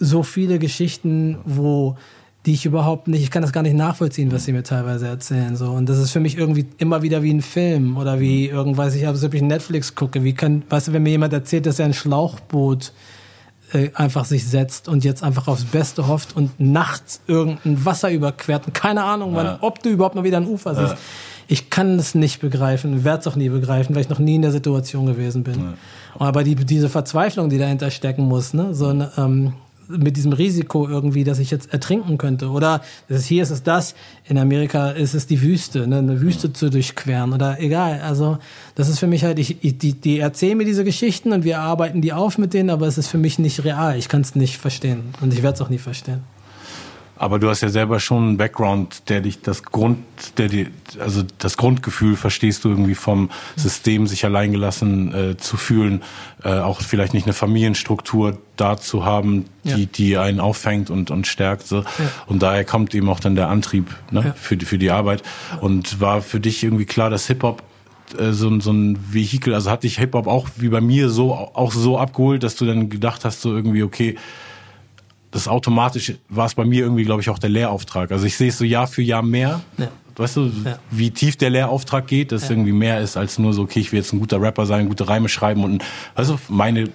so 0.00 0.22
viele 0.22 0.58
Geschichten, 0.58 1.38
wo 1.44 1.96
die 2.48 2.54
ich 2.54 2.64
überhaupt 2.64 3.08
nicht, 3.08 3.22
ich 3.22 3.30
kann 3.30 3.42
das 3.42 3.52
gar 3.52 3.62
nicht 3.62 3.76
nachvollziehen, 3.76 4.32
was 4.32 4.46
sie 4.46 4.54
mir 4.54 4.62
teilweise 4.62 5.06
erzählen. 5.06 5.54
So. 5.54 5.66
Und 5.66 5.86
das 5.86 5.98
ist 5.98 6.12
für 6.12 6.20
mich 6.20 6.38
irgendwie 6.38 6.64
immer 6.78 7.02
wieder 7.02 7.22
wie 7.22 7.30
ein 7.30 7.42
Film 7.42 7.98
oder 7.98 8.20
wie 8.20 8.46
irgendwas, 8.46 8.94
ich 8.94 9.04
habe 9.04 9.18
so 9.18 9.30
ich 9.30 9.42
Netflix 9.42 9.94
gucke, 9.94 10.24
wie 10.24 10.32
kann, 10.32 10.62
weißt 10.70 10.88
du, 10.88 10.92
wenn 10.94 11.02
mir 11.02 11.10
jemand 11.10 11.34
erzählt, 11.34 11.66
dass 11.66 11.78
er 11.78 11.84
ein 11.84 11.92
Schlauchboot 11.92 12.92
äh, 13.74 13.90
einfach 13.92 14.24
sich 14.24 14.46
setzt 14.46 14.88
und 14.88 15.04
jetzt 15.04 15.22
einfach 15.22 15.46
aufs 15.46 15.64
Beste 15.64 16.08
hofft 16.08 16.34
und 16.36 16.58
nachts 16.58 17.20
irgendein 17.26 17.84
Wasser 17.84 18.10
überquert 18.10 18.66
und 18.66 18.72
keine 18.72 19.04
Ahnung, 19.04 19.34
wann, 19.34 19.44
ja. 19.44 19.58
ob 19.60 19.82
du 19.82 19.90
überhaupt 19.90 20.14
mal 20.14 20.24
wieder 20.24 20.38
ein 20.38 20.46
Ufer 20.46 20.74
siehst. 20.74 20.92
Ja. 20.92 20.98
Ich 21.48 21.68
kann 21.68 21.98
es 21.98 22.14
nicht 22.14 22.40
begreifen, 22.40 23.04
werde 23.04 23.20
es 23.20 23.26
auch 23.26 23.36
nie 23.36 23.50
begreifen, 23.50 23.94
weil 23.94 24.00
ich 24.00 24.08
noch 24.08 24.20
nie 24.20 24.36
in 24.36 24.42
der 24.42 24.52
Situation 24.52 25.04
gewesen 25.04 25.44
bin. 25.44 25.60
Ja. 25.60 25.74
Aber 26.18 26.44
die, 26.44 26.54
diese 26.54 26.88
Verzweiflung, 26.88 27.50
die 27.50 27.58
dahinter 27.58 27.90
stecken 27.90 28.24
muss, 28.24 28.54
ne, 28.54 28.74
so 28.74 28.86
eine, 28.86 29.12
ähm, 29.18 29.52
mit 29.88 30.16
diesem 30.16 30.32
Risiko 30.32 30.88
irgendwie, 30.88 31.24
dass 31.24 31.38
ich 31.38 31.50
jetzt 31.50 31.72
ertrinken 31.72 32.18
könnte. 32.18 32.50
Oder 32.50 32.82
ist, 33.08 33.26
hier 33.26 33.42
ist 33.42 33.50
es 33.50 33.62
das, 33.62 33.94
in 34.24 34.38
Amerika 34.38 34.90
ist 34.90 35.14
es 35.14 35.26
die 35.26 35.42
Wüste, 35.42 35.86
ne, 35.86 35.98
eine 35.98 36.20
Wüste 36.20 36.52
zu 36.52 36.70
durchqueren 36.70 37.32
oder 37.32 37.60
egal. 37.60 38.00
Also 38.00 38.38
das 38.74 38.88
ist 38.88 38.98
für 38.98 39.06
mich 39.06 39.24
halt, 39.24 39.38
ich, 39.38 39.64
ich, 39.64 39.78
die, 39.78 39.94
die 39.94 40.18
erzählen 40.18 40.56
mir 40.56 40.64
diese 40.64 40.84
Geschichten 40.84 41.32
und 41.32 41.44
wir 41.44 41.60
arbeiten 41.60 42.00
die 42.00 42.12
auf 42.12 42.38
mit 42.38 42.54
denen, 42.54 42.70
aber 42.70 42.86
es 42.86 42.98
ist 42.98 43.08
für 43.08 43.18
mich 43.18 43.38
nicht 43.38 43.64
real. 43.64 43.96
Ich 43.98 44.08
kann 44.08 44.20
es 44.20 44.34
nicht 44.34 44.58
verstehen 44.58 45.00
und 45.20 45.32
ich 45.32 45.42
werde 45.42 45.56
es 45.56 45.60
auch 45.60 45.70
nie 45.70 45.78
verstehen. 45.78 46.20
Aber 47.18 47.38
du 47.38 47.48
hast 47.48 47.62
ja 47.62 47.68
selber 47.68 47.98
schon 47.98 48.28
einen 48.28 48.36
Background, 48.36 49.08
der 49.08 49.20
dich 49.20 49.40
das 49.42 49.64
Grund, 49.64 49.98
der 50.36 50.48
dir, 50.48 50.66
also 51.00 51.22
das 51.38 51.56
Grundgefühl 51.56 52.16
verstehst 52.16 52.64
du 52.64 52.68
irgendwie 52.68 52.94
vom 52.94 53.30
System, 53.56 54.06
sich 54.06 54.24
alleingelassen 54.24 55.14
äh, 55.14 55.36
zu 55.36 55.56
fühlen, 55.56 56.02
äh, 56.44 56.60
auch 56.60 56.80
vielleicht 56.80 57.14
nicht 57.14 57.26
eine 57.26 57.32
Familienstruktur 57.32 58.38
da 58.56 58.76
zu 58.76 59.04
haben, 59.04 59.46
die, 59.64 59.70
ja. 59.70 59.88
die 59.92 60.16
einen 60.16 60.38
auffängt 60.38 60.90
und, 60.90 61.10
und 61.10 61.26
stärkt. 61.26 61.66
So. 61.66 61.80
Ja. 61.80 61.86
Und 62.26 62.42
daher 62.42 62.64
kommt 62.64 62.94
eben 62.94 63.08
auch 63.08 63.20
dann 63.20 63.34
der 63.34 63.48
Antrieb 63.48 63.94
ne, 64.10 64.22
ja. 64.26 64.32
für, 64.34 64.56
die, 64.56 64.64
für 64.64 64.78
die 64.78 64.90
Arbeit. 64.90 65.22
Und 65.60 66.00
war 66.00 66.22
für 66.22 66.38
dich 66.38 66.62
irgendwie 66.62 66.86
klar, 66.86 67.10
dass 67.10 67.26
Hip-Hop 67.26 67.62
äh, 68.16 68.30
so, 68.30 68.60
so 68.60 68.70
ein 68.70 68.98
Vehikel, 69.12 69.54
also 69.54 69.70
hat 69.70 69.82
dich 69.82 69.98
Hip-Hop 69.98 70.28
auch 70.28 70.48
wie 70.56 70.68
bei 70.68 70.80
mir 70.80 71.08
so 71.08 71.34
auch 71.34 71.72
so 71.72 71.98
abgeholt, 71.98 72.42
dass 72.42 72.56
du 72.56 72.64
dann 72.64 72.88
gedacht 72.90 73.24
hast, 73.24 73.40
so 73.40 73.54
irgendwie, 73.54 73.82
okay, 73.82 74.16
das 75.38 75.48
automatisch 75.48 76.14
war 76.28 76.46
es 76.46 76.54
bei 76.54 76.64
mir 76.64 76.82
irgendwie, 76.82 77.04
glaube 77.04 77.22
ich, 77.22 77.30
auch 77.30 77.38
der 77.38 77.50
Lehrauftrag. 77.50 78.10
Also 78.10 78.26
ich 78.26 78.36
sehe 78.36 78.48
es 78.48 78.58
so 78.58 78.64
Jahr 78.64 78.88
für 78.88 79.02
Jahr 79.02 79.22
mehr. 79.22 79.60
Ja. 79.76 79.88
Weißt 80.16 80.36
du, 80.36 80.50
ja. 80.64 80.78
wie 80.90 81.12
tief 81.12 81.36
der 81.36 81.50
Lehrauftrag 81.50 82.08
geht, 82.08 82.32
dass 82.32 82.44
ja. 82.44 82.50
irgendwie 82.50 82.72
mehr 82.72 83.00
ist 83.00 83.16
als 83.16 83.38
nur 83.38 83.52
so, 83.52 83.62
okay, 83.62 83.78
ich 83.78 83.92
will 83.92 84.00
jetzt 84.00 84.12
ein 84.12 84.18
guter 84.18 84.42
Rapper 84.42 84.66
sein, 84.66 84.88
gute 84.88 85.08
Reime 85.08 85.28
schreiben 85.28 85.62
und, 85.62 85.84
also 86.16 86.40
meine 86.48 86.88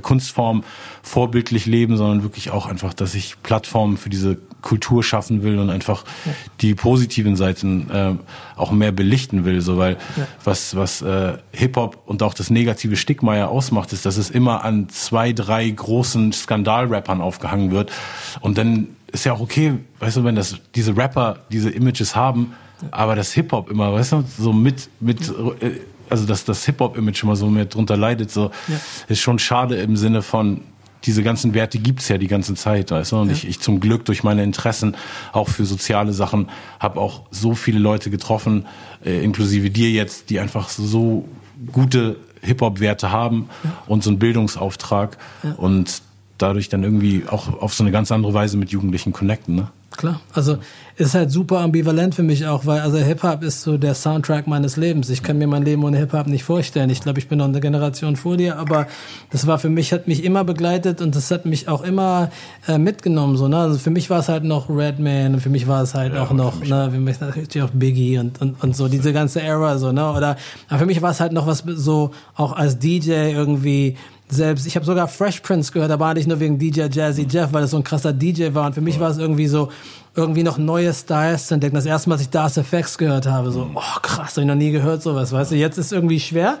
Kunstform 0.00 0.64
vorbildlich 1.02 1.66
leben, 1.66 1.96
sondern 1.96 2.22
wirklich 2.22 2.50
auch 2.50 2.66
einfach, 2.66 2.94
dass 2.94 3.14
ich 3.14 3.42
Plattformen 3.42 3.96
für 3.96 4.08
diese 4.08 4.38
Kultur 4.64 5.04
schaffen 5.04 5.42
will 5.42 5.58
und 5.58 5.68
einfach 5.68 6.04
ja. 6.24 6.32
die 6.62 6.74
positiven 6.74 7.36
Seiten 7.36 7.90
äh, 7.90 8.14
auch 8.56 8.72
mehr 8.72 8.92
belichten 8.92 9.44
will, 9.44 9.60
so 9.60 9.76
weil 9.76 9.98
ja. 10.16 10.26
was 10.42 10.74
was 10.74 11.02
äh, 11.02 11.34
Hip 11.52 11.76
Hop 11.76 11.98
und 12.06 12.22
auch 12.22 12.34
das 12.34 12.50
negative 12.50 12.96
Stigma 12.96 13.36
ja 13.36 13.46
ausmacht, 13.46 13.92
ist, 13.92 14.06
dass 14.06 14.16
es 14.16 14.30
immer 14.30 14.64
an 14.64 14.88
zwei 14.88 15.32
drei 15.32 15.68
großen 15.68 16.32
Skandalrappern 16.32 17.20
aufgehangen 17.20 17.70
wird 17.70 17.92
und 18.40 18.56
dann 18.56 18.88
ist 19.12 19.24
ja 19.24 19.34
auch 19.34 19.40
okay, 19.40 19.74
weißt 20.00 20.16
du, 20.16 20.24
wenn 20.24 20.34
das 20.34 20.56
diese 20.74 20.96
Rapper 20.96 21.40
diese 21.52 21.70
Images 21.70 22.16
haben, 22.16 22.54
aber 22.90 23.14
das 23.16 23.32
Hip 23.32 23.52
Hop 23.52 23.70
immer, 23.70 23.92
weißt 23.92 24.12
du, 24.12 24.24
so 24.38 24.52
mit 24.52 24.88
mit 24.98 25.28
äh, 25.60 25.80
also 26.10 26.26
dass 26.26 26.44
das 26.44 26.64
Hip 26.66 26.80
Hop 26.80 26.96
Image 26.96 27.22
immer 27.22 27.36
so 27.36 27.48
mehr 27.48 27.64
drunter 27.66 27.96
leidet, 27.96 28.30
so 28.30 28.50
ja. 28.68 28.80
ist 29.08 29.20
schon 29.20 29.38
schade 29.38 29.76
im 29.76 29.96
Sinne 29.96 30.22
von 30.22 30.60
diese 31.04 31.22
ganzen 31.22 31.54
Werte 31.54 31.78
gibt's 31.78 32.08
ja 32.08 32.18
die 32.18 32.28
ganze 32.28 32.54
Zeit, 32.54 32.90
weißt 32.90 33.12
du? 33.12 33.16
Und 33.16 33.28
ja. 33.28 33.34
ich, 33.34 33.46
ich 33.46 33.60
zum 33.60 33.80
Glück 33.80 34.04
durch 34.06 34.22
meine 34.22 34.42
Interessen 34.42 34.96
auch 35.32 35.48
für 35.48 35.66
soziale 35.66 36.12
Sachen 36.12 36.48
habe 36.80 37.00
auch 37.00 37.22
so 37.30 37.54
viele 37.54 37.78
Leute 37.78 38.10
getroffen, 38.10 38.66
äh, 39.04 39.22
inklusive 39.22 39.70
dir 39.70 39.90
jetzt, 39.90 40.30
die 40.30 40.40
einfach 40.40 40.68
so 40.70 41.28
gute 41.72 42.16
Hip-Hop-Werte 42.42 43.10
haben 43.10 43.48
ja. 43.62 43.72
und 43.86 44.02
so 44.02 44.10
einen 44.10 44.18
Bildungsauftrag 44.18 45.18
ja. 45.42 45.52
und 45.52 46.02
dadurch 46.38 46.68
dann 46.68 46.82
irgendwie 46.82 47.24
auch 47.28 47.60
auf 47.60 47.74
so 47.74 47.84
eine 47.84 47.90
ganz 47.90 48.10
andere 48.10 48.34
Weise 48.34 48.56
mit 48.56 48.70
Jugendlichen 48.70 49.12
connecten, 49.12 49.54
ne? 49.54 49.68
Klar, 49.96 50.20
also 50.32 50.58
ist 50.96 51.14
halt 51.14 51.30
super 51.30 51.60
ambivalent 51.60 52.14
für 52.14 52.22
mich 52.22 52.46
auch, 52.46 52.66
weil 52.66 52.80
also 52.80 52.98
Hip-Hop 52.98 53.42
ist 53.42 53.62
so 53.62 53.76
der 53.78 53.94
Soundtrack 53.94 54.46
meines 54.46 54.76
Lebens. 54.76 55.10
Ich 55.10 55.22
kann 55.22 55.38
mir 55.38 55.46
mein 55.46 55.64
Leben 55.64 55.84
ohne 55.84 55.98
Hip-Hop 55.98 56.26
nicht 56.26 56.44
vorstellen. 56.44 56.90
Ich 56.90 57.00
glaube, 57.00 57.18
ich 57.18 57.28
bin 57.28 57.38
noch 57.38 57.46
eine 57.46 57.60
Generation 57.60 58.16
vor 58.16 58.36
dir, 58.36 58.58
aber 58.58 58.86
das 59.30 59.46
war 59.46 59.58
für 59.58 59.68
mich, 59.68 59.92
hat 59.92 60.08
mich 60.08 60.24
immer 60.24 60.44
begleitet 60.44 61.00
und 61.00 61.14
das 61.14 61.30
hat 61.30 61.46
mich 61.46 61.68
auch 61.68 61.82
immer 61.82 62.30
äh, 62.66 62.78
mitgenommen. 62.78 63.36
So, 63.36 63.48
ne? 63.48 63.58
Also 63.58 63.78
für 63.78 63.90
mich 63.90 64.10
war 64.10 64.20
es 64.20 64.28
halt 64.28 64.44
noch 64.44 64.68
Redman 64.68 65.34
und 65.34 65.40
für 65.40 65.48
mich 65.48 65.66
war 65.68 65.82
es 65.82 65.94
halt 65.94 66.14
ja, 66.14 66.22
auch 66.22 66.32
noch, 66.32 66.60
ne, 66.64 66.90
für 66.92 66.98
mich 66.98 67.20
natürlich 67.20 67.62
auch 67.62 67.70
Biggie 67.70 68.18
und, 68.18 68.40
und, 68.40 68.62
und 68.62 68.76
so, 68.76 68.88
diese 68.88 69.12
ganze 69.12 69.42
Era, 69.42 69.78
so, 69.78 69.92
ne? 69.92 70.10
Oder 70.10 70.36
aber 70.68 70.80
für 70.80 70.86
mich 70.86 71.02
war 71.02 71.10
es 71.10 71.20
halt 71.20 71.32
noch 71.32 71.46
was 71.46 71.64
so, 71.66 72.10
auch 72.34 72.52
als 72.52 72.78
DJ 72.78 73.32
irgendwie 73.32 73.96
selbst, 74.28 74.66
ich 74.66 74.76
habe 74.76 74.86
sogar 74.86 75.06
Fresh 75.06 75.40
Prince 75.40 75.72
gehört, 75.72 75.98
war 75.98 76.14
nicht 76.14 76.26
nur 76.26 76.40
wegen 76.40 76.58
DJ 76.58 76.86
Jazzy 76.90 77.26
Jeff, 77.28 77.52
weil 77.52 77.62
das 77.62 77.70
so 77.70 77.76
ein 77.76 77.84
krasser 77.84 78.12
DJ 78.12 78.54
war. 78.54 78.66
Und 78.66 78.74
für 78.74 78.80
mich 78.80 78.98
war 78.98 79.10
es 79.10 79.18
irgendwie 79.18 79.46
so, 79.46 79.70
irgendwie 80.16 80.42
noch 80.42 80.58
neue 80.58 80.92
Styles 80.92 81.48
zu 81.48 81.54
entdecken. 81.54 81.74
Das 81.74 81.86
erste 81.86 82.08
Mal, 82.08 82.14
als 82.14 82.22
ich 82.22 82.30
Das 82.30 82.56
Effects 82.56 82.98
gehört 82.98 83.26
habe, 83.26 83.50
so, 83.50 83.68
oh 83.74 84.00
krass, 84.00 84.32
hab 84.32 84.38
ich 84.38 84.46
noch 84.46 84.54
nie 84.54 84.70
gehört 84.70 85.02
sowas, 85.02 85.32
weißt 85.32 85.52
du. 85.52 85.56
Jetzt 85.56 85.78
ist 85.78 85.92
irgendwie 85.92 86.20
schwer. 86.20 86.58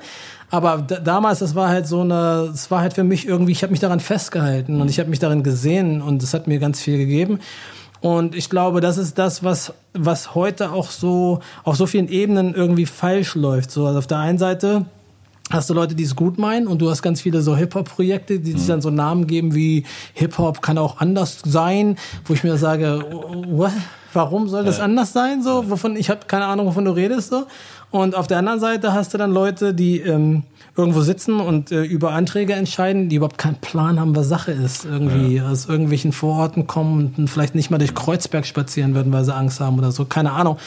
Aber 0.50 0.78
damals, 0.78 1.38
das 1.38 1.54
war 1.54 1.68
halt 1.68 1.86
so 1.86 2.02
eine, 2.02 2.50
es 2.52 2.70
war 2.70 2.80
halt 2.80 2.92
für 2.92 3.04
mich 3.04 3.26
irgendwie, 3.26 3.52
ich 3.52 3.62
habe 3.62 3.70
mich 3.70 3.80
daran 3.80 4.00
festgehalten 4.00 4.80
und 4.80 4.88
ich 4.88 5.00
habe 5.00 5.10
mich 5.10 5.18
darin 5.18 5.42
gesehen 5.42 6.02
und 6.02 6.22
es 6.22 6.34
hat 6.34 6.46
mir 6.46 6.58
ganz 6.58 6.80
viel 6.80 6.98
gegeben. 6.98 7.40
Und 8.00 8.34
ich 8.34 8.50
glaube, 8.50 8.80
das 8.80 8.98
ist 8.98 9.18
das, 9.18 9.42
was, 9.42 9.72
was 9.94 10.34
heute 10.34 10.72
auch 10.72 10.90
so 10.90 11.40
auf 11.64 11.76
so 11.76 11.86
vielen 11.86 12.08
Ebenen 12.08 12.54
irgendwie 12.54 12.86
falsch 12.86 13.34
läuft. 13.34 13.70
So, 13.70 13.86
also 13.86 13.98
auf 13.98 14.06
der 14.06 14.18
einen 14.18 14.38
Seite 14.38 14.84
hast 15.50 15.68
du 15.70 15.74
Leute, 15.74 15.94
die 15.94 16.04
es 16.04 16.16
gut 16.16 16.38
meinen 16.38 16.66
und 16.66 16.80
du 16.80 16.90
hast 16.90 17.02
ganz 17.02 17.20
viele 17.20 17.42
so 17.42 17.56
Hip-Hop-Projekte, 17.56 18.40
die 18.40 18.52
sich 18.52 18.62
mhm. 18.62 18.68
dann 18.68 18.82
so 18.82 18.90
Namen 18.90 19.26
geben 19.26 19.54
wie 19.54 19.84
Hip-Hop 20.14 20.62
kann 20.62 20.78
auch 20.78 21.00
anders 21.00 21.40
sein, 21.44 21.96
wo 22.24 22.34
ich 22.34 22.44
mir 22.44 22.56
sage, 22.56 23.04
what? 23.48 23.72
warum 24.14 24.48
soll 24.48 24.64
das 24.64 24.80
anders 24.80 25.12
sein? 25.12 25.42
So, 25.42 25.70
wovon 25.70 25.96
ich 25.96 26.10
habe 26.10 26.20
keine 26.26 26.46
Ahnung, 26.46 26.66
wovon 26.66 26.84
du 26.84 26.92
redest 26.92 27.30
so. 27.30 27.46
Und 27.90 28.14
auf 28.14 28.26
der 28.26 28.38
anderen 28.38 28.60
Seite 28.60 28.92
hast 28.92 29.14
du 29.14 29.18
dann 29.18 29.32
Leute, 29.32 29.74
die 29.74 30.00
ähm, 30.00 30.44
irgendwo 30.76 31.02
sitzen 31.02 31.38
und 31.40 31.70
äh, 31.70 31.82
über 31.82 32.12
Anträge 32.12 32.54
entscheiden, 32.54 33.08
die 33.08 33.16
überhaupt 33.16 33.38
keinen 33.38 33.56
Plan 33.56 34.00
haben, 34.00 34.16
was 34.16 34.28
Sache 34.28 34.52
ist. 34.52 34.84
Irgendwie 34.84 35.36
ja. 35.36 35.48
aus 35.48 35.66
irgendwelchen 35.66 36.12
Vororten 36.12 36.66
kommen 36.66 37.14
und 37.16 37.28
vielleicht 37.28 37.54
nicht 37.54 37.70
mal 37.70 37.78
durch 37.78 37.94
Kreuzberg 37.94 38.46
spazieren 38.46 38.94
würden, 38.94 39.12
weil 39.12 39.24
sie 39.24 39.34
Angst 39.34 39.60
haben 39.60 39.78
oder 39.78 39.92
so. 39.92 40.04
Keine 40.04 40.32
Ahnung. 40.32 40.58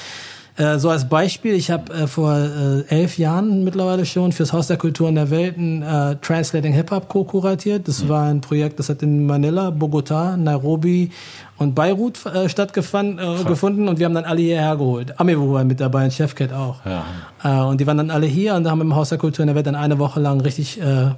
Äh, 0.57 0.79
so 0.79 0.89
als 0.89 1.07
Beispiel, 1.07 1.53
ich 1.53 1.69
habe 1.69 1.93
äh, 1.93 2.07
vor 2.07 2.35
äh, 2.35 2.81
elf 2.89 3.19
Jahren 3.19 3.63
mittlerweile 3.63 4.05
schon 4.05 4.31
fürs 4.31 4.53
Haus 4.53 4.65
der 4.67 4.77
Kulturen 4.77 5.13
der 5.13 5.29
Welten 5.29 5.83
äh, 5.83 6.15
Translating 6.15 6.73
Hip 6.73 6.89
Hop 6.89 7.07
co-kuratiert. 7.07 7.87
Das 7.87 8.03
mhm. 8.03 8.09
war 8.09 8.23
ein 8.27 8.41
Projekt, 8.41 8.79
das 8.79 8.89
hat 8.89 9.03
in 9.03 9.27
Manila, 9.27 9.69
Bogota, 9.69 10.35
Nairobi 10.35 11.11
und 11.57 11.75
Beirut 11.75 12.25
äh, 12.25 12.49
stattgefunden 12.49 13.19
äh, 13.19 13.43
gefunden 13.43 13.87
und 13.87 13.99
wir 13.99 14.07
haben 14.07 14.15
dann 14.15 14.25
alle 14.25 14.41
hierher 14.41 14.75
geholt. 14.75 15.19
Amibu 15.19 15.53
war 15.53 15.63
mit 15.63 15.79
dabei, 15.79 16.05
und 16.05 16.13
Chefcat 16.13 16.51
auch. 16.51 16.77
Ja. 16.85 17.05
Äh, 17.43 17.63
und 17.63 17.79
die 17.79 17.85
waren 17.85 17.97
dann 17.97 18.09
alle 18.09 18.25
hier 18.25 18.55
und 18.55 18.67
haben 18.67 18.81
im 18.81 18.95
Haus 18.95 19.09
der 19.09 19.19
Kulturen 19.19 19.47
der 19.47 19.55
Welt 19.55 19.67
dann 19.67 19.75
eine 19.75 19.99
Woche 19.99 20.19
lang 20.19 20.41
richtig 20.41 20.81
äh, 20.81 21.11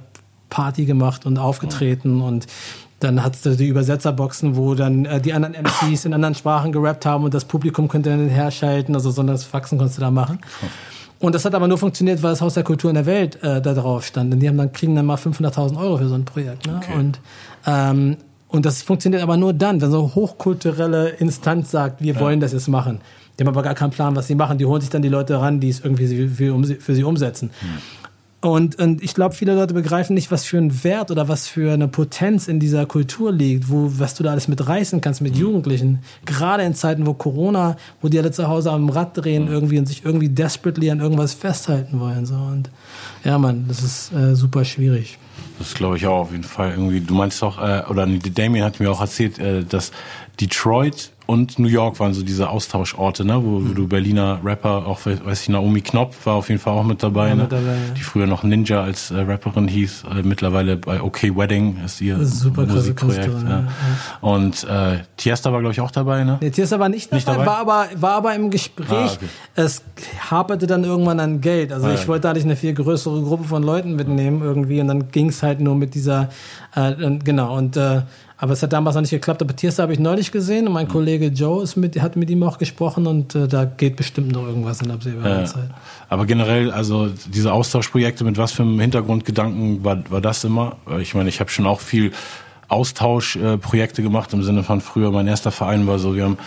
Party 0.50 0.84
gemacht 0.84 1.24
und 1.24 1.38
aufgetreten 1.38 2.16
mhm. 2.16 2.22
und 2.22 2.46
dann 3.00 3.24
hat 3.24 3.34
es 3.44 3.56
die 3.56 3.66
Übersetzerboxen, 3.66 4.56
wo 4.56 4.74
dann 4.74 5.06
äh, 5.06 5.20
die 5.20 5.32
anderen 5.32 5.54
MCs 5.54 6.04
in 6.04 6.14
anderen 6.14 6.34
Sprachen 6.34 6.70
gerappt 6.70 7.06
haben 7.06 7.24
und 7.24 7.34
das 7.34 7.46
Publikum 7.46 7.88
könnte 7.88 8.10
dann 8.10 8.28
herschalten, 8.28 8.94
also 8.94 9.10
so 9.10 9.22
das 9.22 9.44
Faxen 9.44 9.78
konntest 9.78 9.98
du 9.98 10.02
da 10.02 10.10
machen. 10.10 10.38
Und 11.18 11.34
das 11.34 11.44
hat 11.44 11.54
aber 11.54 11.68
nur 11.68 11.78
funktioniert, 11.78 12.22
weil 12.22 12.30
das 12.30 12.40
Haus 12.40 12.54
der 12.54 12.62
Kultur 12.62 12.90
in 12.90 12.94
der 12.94 13.06
Welt 13.06 13.42
äh, 13.42 13.60
da 13.60 13.74
drauf 13.74 14.06
stand. 14.06 14.32
Und 14.32 14.40
die 14.40 14.48
haben 14.48 14.56
dann, 14.56 14.72
kriegen 14.72 14.94
dann 14.94 15.06
mal 15.06 15.16
500.000 15.16 15.78
Euro 15.78 15.98
für 15.98 16.08
so 16.08 16.14
ein 16.14 16.24
Projekt. 16.24 16.66
Ne? 16.66 16.76
Okay. 16.82 16.98
Und, 16.98 17.20
ähm, 17.66 18.16
und 18.48 18.64
das 18.64 18.82
funktioniert 18.82 19.22
aber 19.22 19.36
nur 19.36 19.52
dann, 19.52 19.80
wenn 19.80 19.90
so 19.90 20.00
eine 20.00 20.14
hochkulturelle 20.14 21.10
Instanz 21.10 21.70
sagt, 21.70 22.02
wir 22.02 22.14
ja. 22.14 22.20
wollen 22.20 22.40
das 22.40 22.52
jetzt 22.52 22.68
machen. 22.68 23.00
Die 23.38 23.44
haben 23.44 23.48
aber 23.48 23.62
gar 23.62 23.74
keinen 23.74 23.90
Plan, 23.90 24.16
was 24.16 24.26
sie 24.26 24.34
machen. 24.34 24.58
Die 24.58 24.66
holen 24.66 24.80
sich 24.80 24.90
dann 24.90 25.02
die 25.02 25.08
Leute 25.08 25.40
ran, 25.40 25.60
die 25.60 25.68
es 25.68 25.80
irgendwie 25.80 26.28
für, 26.28 26.28
für, 26.28 26.80
für 26.80 26.94
sie 26.94 27.04
umsetzen. 27.04 27.50
Hm. 27.60 27.68
Und, 28.42 28.78
und 28.78 29.02
ich 29.02 29.14
glaube, 29.14 29.34
viele 29.34 29.54
Leute 29.54 29.74
begreifen 29.74 30.14
nicht, 30.14 30.30
was 30.30 30.44
für 30.44 30.56
ein 30.56 30.82
Wert 30.82 31.10
oder 31.10 31.28
was 31.28 31.46
für 31.46 31.74
eine 31.74 31.88
Potenz 31.88 32.48
in 32.48 32.58
dieser 32.58 32.86
Kultur 32.86 33.32
liegt, 33.32 33.68
wo, 33.68 33.90
was 33.98 34.14
du 34.14 34.22
da 34.22 34.30
alles 34.30 34.48
mit 34.48 34.66
reißen 34.66 35.02
kannst 35.02 35.20
mit 35.20 35.34
mhm. 35.34 35.40
Jugendlichen. 35.40 35.98
Gerade 36.24 36.62
in 36.62 36.74
Zeiten, 36.74 37.06
wo 37.06 37.12
Corona, 37.12 37.76
wo 38.00 38.08
die 38.08 38.18
alle 38.18 38.30
zu 38.30 38.48
Hause 38.48 38.70
am 38.70 38.88
Rad 38.88 39.14
drehen 39.14 39.44
mhm. 39.44 39.52
irgendwie 39.52 39.78
und 39.78 39.86
sich 39.86 40.06
irgendwie 40.06 40.30
desperately 40.30 40.90
an 40.90 41.00
irgendwas 41.00 41.34
festhalten 41.34 42.00
wollen. 42.00 42.24
So. 42.24 42.34
Und 42.34 42.70
ja, 43.24 43.36
man, 43.36 43.66
das 43.68 43.82
ist 43.82 44.12
äh, 44.14 44.34
super 44.34 44.64
schwierig. 44.64 45.18
Das 45.60 45.74
glaube 45.74 45.98
ich 45.98 46.06
auch 46.06 46.20
auf 46.20 46.32
jeden 46.32 46.42
Fall 46.42 46.70
irgendwie. 46.70 47.00
Du 47.00 47.14
meinst 47.14 47.42
auch, 47.44 47.58
äh, 47.58 47.82
oder 47.90 48.06
Damien 48.06 48.64
hat 48.64 48.80
mir 48.80 48.90
auch 48.90 49.02
erzählt, 49.02 49.38
äh, 49.38 49.62
dass 49.62 49.92
Detroit 50.40 51.12
und 51.30 51.60
New 51.60 51.68
York 51.68 52.00
waren 52.00 52.12
so 52.12 52.24
diese 52.24 52.50
Austauschorte, 52.50 53.24
ne, 53.24 53.36
wo, 53.36 53.62
wo 53.64 53.72
du 53.72 53.86
Berliner 53.86 54.40
Rapper, 54.44 54.84
auch 54.84 55.06
weiß 55.06 55.42
ich, 55.42 55.48
Naomi 55.48 55.80
Knopf 55.80 56.26
war 56.26 56.34
auf 56.34 56.48
jeden 56.48 56.60
Fall 56.60 56.72
auch 56.72 56.82
mit 56.82 57.04
dabei, 57.04 57.28
ja, 57.28 57.34
ne? 57.36 57.42
Mit 57.42 57.52
dabei 57.52 57.62
ja. 57.62 57.94
die 57.96 58.00
früher 58.00 58.26
noch 58.26 58.42
Ninja 58.42 58.82
als 58.82 59.12
äh, 59.12 59.20
Rapperin 59.20 59.68
hieß, 59.68 60.06
äh, 60.10 60.22
mittlerweile 60.24 60.76
bei 60.76 61.00
OK 61.00 61.22
Wedding 61.22 61.76
ist 61.84 62.00
ihr 62.00 62.24
super 62.24 62.66
Musikprojekt. 62.66 63.28
Ja. 63.44 63.48
Ja. 63.48 63.68
Und 64.20 64.64
äh, 64.64 64.98
Tiesta 65.16 65.52
war 65.52 65.60
glaube 65.60 65.72
ich 65.72 65.80
auch 65.80 65.92
dabei, 65.92 66.24
ne? 66.24 66.38
Nee, 66.40 66.50
Tiesta 66.50 66.80
war 66.80 66.88
nicht, 66.88 67.12
nicht 67.12 67.28
dabei, 67.28 67.46
war 67.46 67.58
aber 67.58 67.86
war 67.94 68.14
aber 68.14 68.34
im 68.34 68.50
Gespräch. 68.50 68.88
Ah, 68.90 69.12
okay. 69.12 69.26
Es 69.54 69.84
haperte 70.30 70.66
dann 70.66 70.82
irgendwann 70.82 71.20
an 71.20 71.40
Geld. 71.40 71.72
Also 71.72 71.86
ah, 71.86 71.94
ich 71.94 72.08
wollte 72.08 72.22
da 72.22 72.32
nicht 72.32 72.44
eine 72.44 72.56
viel 72.56 72.74
größere 72.74 73.22
Gruppe 73.22 73.44
von 73.44 73.62
Leuten 73.62 73.94
mitnehmen 73.94 74.42
irgendwie 74.42 74.80
und 74.80 74.88
dann 74.88 75.12
ging 75.12 75.28
es 75.28 75.44
halt 75.44 75.49
nur 75.58 75.74
mit 75.74 75.94
dieser 75.94 76.28
äh, 76.76 76.92
genau 77.24 77.56
und 77.56 77.76
äh, 77.76 78.02
aber 78.42 78.54
es 78.54 78.62
hat 78.62 78.72
damals 78.72 78.94
noch 78.94 79.02
nicht 79.02 79.10
geklappt. 79.10 79.42
Aber 79.42 79.54
Tierster 79.54 79.82
habe 79.82 79.92
ich 79.92 79.98
neulich 79.98 80.32
gesehen 80.32 80.66
und 80.66 80.72
mein 80.72 80.86
mhm. 80.86 80.92
Kollege 80.92 81.26
Joe 81.26 81.62
ist 81.62 81.76
mit, 81.76 82.00
hat 82.00 82.16
mit 82.16 82.30
ihm 82.30 82.42
auch 82.42 82.56
gesprochen 82.56 83.06
und 83.06 83.34
äh, 83.34 83.46
da 83.46 83.66
geht 83.66 83.96
bestimmt 83.96 84.32
noch 84.32 84.46
irgendwas 84.46 84.80
in 84.80 84.90
absehbarer 84.90 85.42
äh, 85.42 85.44
Zeit. 85.44 85.68
Aber 86.08 86.24
generell, 86.24 86.70
also 86.70 87.10
diese 87.26 87.52
Austauschprojekte, 87.52 88.24
mit 88.24 88.38
was 88.38 88.52
für 88.52 88.62
einem 88.62 88.80
Hintergrundgedanken 88.80 89.84
war, 89.84 90.02
war 90.08 90.22
das 90.22 90.42
immer? 90.44 90.76
Ich 91.00 91.14
meine, 91.14 91.28
ich 91.28 91.38
habe 91.40 91.50
schon 91.50 91.66
auch 91.66 91.80
viel 91.80 92.12
Austauschprojekte 92.68 94.00
äh, 94.00 94.04
gemacht 94.04 94.32
im 94.32 94.42
Sinne 94.42 94.62
von 94.62 94.80
früher, 94.80 95.10
mein 95.10 95.26
erster 95.26 95.50
Verein 95.50 95.86
war 95.86 95.98
so, 95.98 96.16
wir 96.16 96.24
haben 96.24 96.38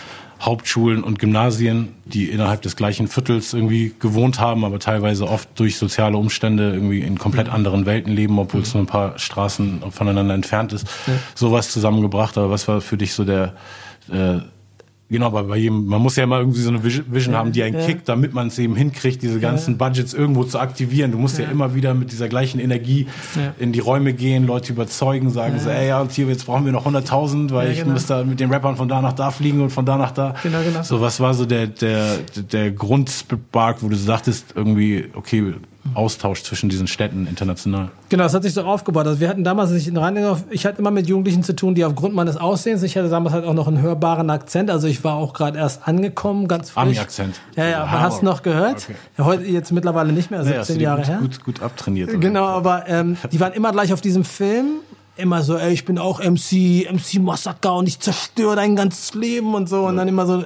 Hauptschulen 0.44 1.02
und 1.02 1.18
Gymnasien, 1.18 1.94
die 2.04 2.28
innerhalb 2.28 2.62
des 2.62 2.76
gleichen 2.76 3.08
Viertels 3.08 3.54
irgendwie 3.54 3.94
gewohnt 3.98 4.40
haben, 4.40 4.64
aber 4.64 4.78
teilweise 4.78 5.28
oft 5.28 5.48
durch 5.58 5.76
soziale 5.76 6.16
Umstände 6.16 6.72
irgendwie 6.72 7.00
in 7.00 7.18
komplett 7.18 7.46
mhm. 7.48 7.54
anderen 7.54 7.86
Welten 7.86 8.12
leben, 8.12 8.38
obwohl 8.38 8.60
es 8.60 8.74
nur 8.74 8.82
ein 8.82 8.86
paar 8.86 9.18
Straßen 9.18 9.82
voneinander 9.90 10.34
entfernt 10.34 10.72
ist, 10.72 10.86
ja. 11.06 11.14
sowas 11.34 11.70
zusammengebracht. 11.70 12.36
Aber 12.36 12.50
was 12.50 12.68
war 12.68 12.80
für 12.80 12.96
dich 12.96 13.14
so 13.14 13.24
der 13.24 13.54
äh, 14.12 14.38
Genau, 15.10 15.26
aber 15.26 15.44
bei 15.44 15.58
jedem, 15.58 15.84
man 15.84 16.00
muss 16.00 16.16
ja 16.16 16.24
immer 16.24 16.38
irgendwie 16.38 16.60
so 16.60 16.70
eine 16.70 16.82
Vision 16.82 17.34
ja, 17.34 17.38
haben, 17.38 17.52
die 17.52 17.62
einen 17.62 17.78
ja. 17.78 17.86
kickt, 17.86 18.08
damit 18.08 18.32
man 18.32 18.48
es 18.48 18.58
eben 18.58 18.74
hinkriegt, 18.74 19.22
diese 19.22 19.38
ganzen 19.38 19.72
ja. 19.72 19.86
Budgets 19.86 20.14
irgendwo 20.14 20.44
zu 20.44 20.58
aktivieren. 20.58 21.12
Du 21.12 21.18
musst 21.18 21.38
ja, 21.38 21.44
immer 21.44 21.74
wieder 21.74 21.92
mit 21.92 22.10
dieser 22.10 22.28
gleichen 22.28 22.58
Energie 22.58 23.06
in 23.58 23.72
die 23.72 23.80
Räume 23.80 24.14
gehen, 24.14 24.46
Leute 24.46 24.72
überzeugen, 24.72 25.30
sagen 25.30 25.60
so, 25.60 25.68
ey, 25.68 25.88
ja, 25.88 26.00
und 26.00 26.10
hier, 26.10 26.26
jetzt 26.26 26.46
brauchen 26.46 26.64
wir 26.64 26.72
noch 26.72 26.86
100.000, 26.86 27.52
weil 27.52 27.72
ich 27.72 27.80
genau. 27.80 27.92
muss 27.92 28.06
da 28.06 28.24
mit 28.24 28.40
den 28.40 28.50
Rappern 28.50 28.76
von 28.76 28.88
da 28.88 29.02
nach 29.02 29.12
da 29.12 29.30
fliegen 29.30 29.60
und 29.60 29.70
von 29.70 29.84
da 29.84 29.98
nach 29.98 30.10
da. 30.10 30.34
Genau, 30.42 30.62
genau. 30.62 30.82
So, 30.82 31.00
was 31.02 31.20
war 31.20 31.34
so 31.34 31.44
der, 31.44 31.66
der, 31.66 32.18
der 32.50 32.72
Grundspark, 32.72 33.82
wo 33.82 33.88
du 33.88 33.96
sagtest, 33.96 34.54
irgendwie, 34.56 35.10
okay, 35.12 35.54
Austausch 35.92 36.42
zwischen 36.42 36.68
diesen 36.68 36.86
Städten 36.86 37.26
international. 37.26 37.90
Genau, 38.08 38.24
das 38.24 38.34
hat 38.34 38.42
sich 38.42 38.54
so 38.54 38.62
aufgebaut. 38.62 39.06
Also 39.06 39.20
wir 39.20 39.28
hatten 39.28 39.44
damals 39.44 39.70
nicht 39.70 39.86
in 39.86 39.96
Rheingau, 39.96 40.38
ich 40.50 40.66
hatte 40.66 40.78
immer 40.78 40.90
mit 40.90 41.06
Jugendlichen 41.06 41.42
zu 41.42 41.54
tun, 41.54 41.74
die 41.74 41.84
aufgrund 41.84 42.14
meines 42.14 42.36
Aussehens, 42.36 42.82
ich 42.82 42.96
hatte 42.96 43.08
damals 43.08 43.34
halt 43.34 43.44
auch 43.44 43.54
noch 43.54 43.68
einen 43.68 43.80
hörbaren 43.80 44.30
Akzent, 44.30 44.70
also 44.70 44.88
ich 44.88 45.04
war 45.04 45.16
auch 45.16 45.34
gerade 45.34 45.58
erst 45.58 45.86
angekommen, 45.86 46.48
ganz 46.48 46.70
frisch. 46.70 46.82
Ami-Akzent. 46.82 47.40
Ja, 47.56 47.66
ja, 47.66 47.78
man 47.80 48.00
hast 48.00 48.22
noch 48.22 48.42
gehört. 48.42 48.84
Okay. 48.84 48.94
Ja, 49.18 49.24
heute 49.24 49.44
jetzt 49.44 49.72
mittlerweile 49.72 50.12
nicht 50.12 50.30
mehr, 50.30 50.42
17 50.44 50.76
naja, 50.76 50.88
Jahre 50.88 51.00
gut, 51.00 51.08
her. 51.08 51.18
Gut, 51.20 51.44
gut 51.44 51.62
abtrainiert. 51.62 52.20
Genau, 52.20 52.44
aber 52.44 52.88
ähm, 52.88 53.16
die 53.30 53.40
waren 53.40 53.52
immer 53.52 53.72
gleich 53.72 53.92
auf 53.92 54.00
diesem 54.00 54.24
Film 54.24 54.80
immer 55.16 55.42
so, 55.42 55.56
ey, 55.56 55.72
ich 55.72 55.84
bin 55.84 55.98
auch 55.98 56.18
MC, 56.20 56.90
MC 56.90 57.20
Massaker 57.20 57.76
und 57.76 57.86
ich 57.86 58.00
zerstöre 58.00 58.56
dein 58.56 58.76
ganzes 58.76 59.14
Leben 59.14 59.54
und 59.54 59.68
so. 59.68 59.86
Und 59.86 59.96
dann 59.96 60.08
immer 60.08 60.26
so, 60.26 60.42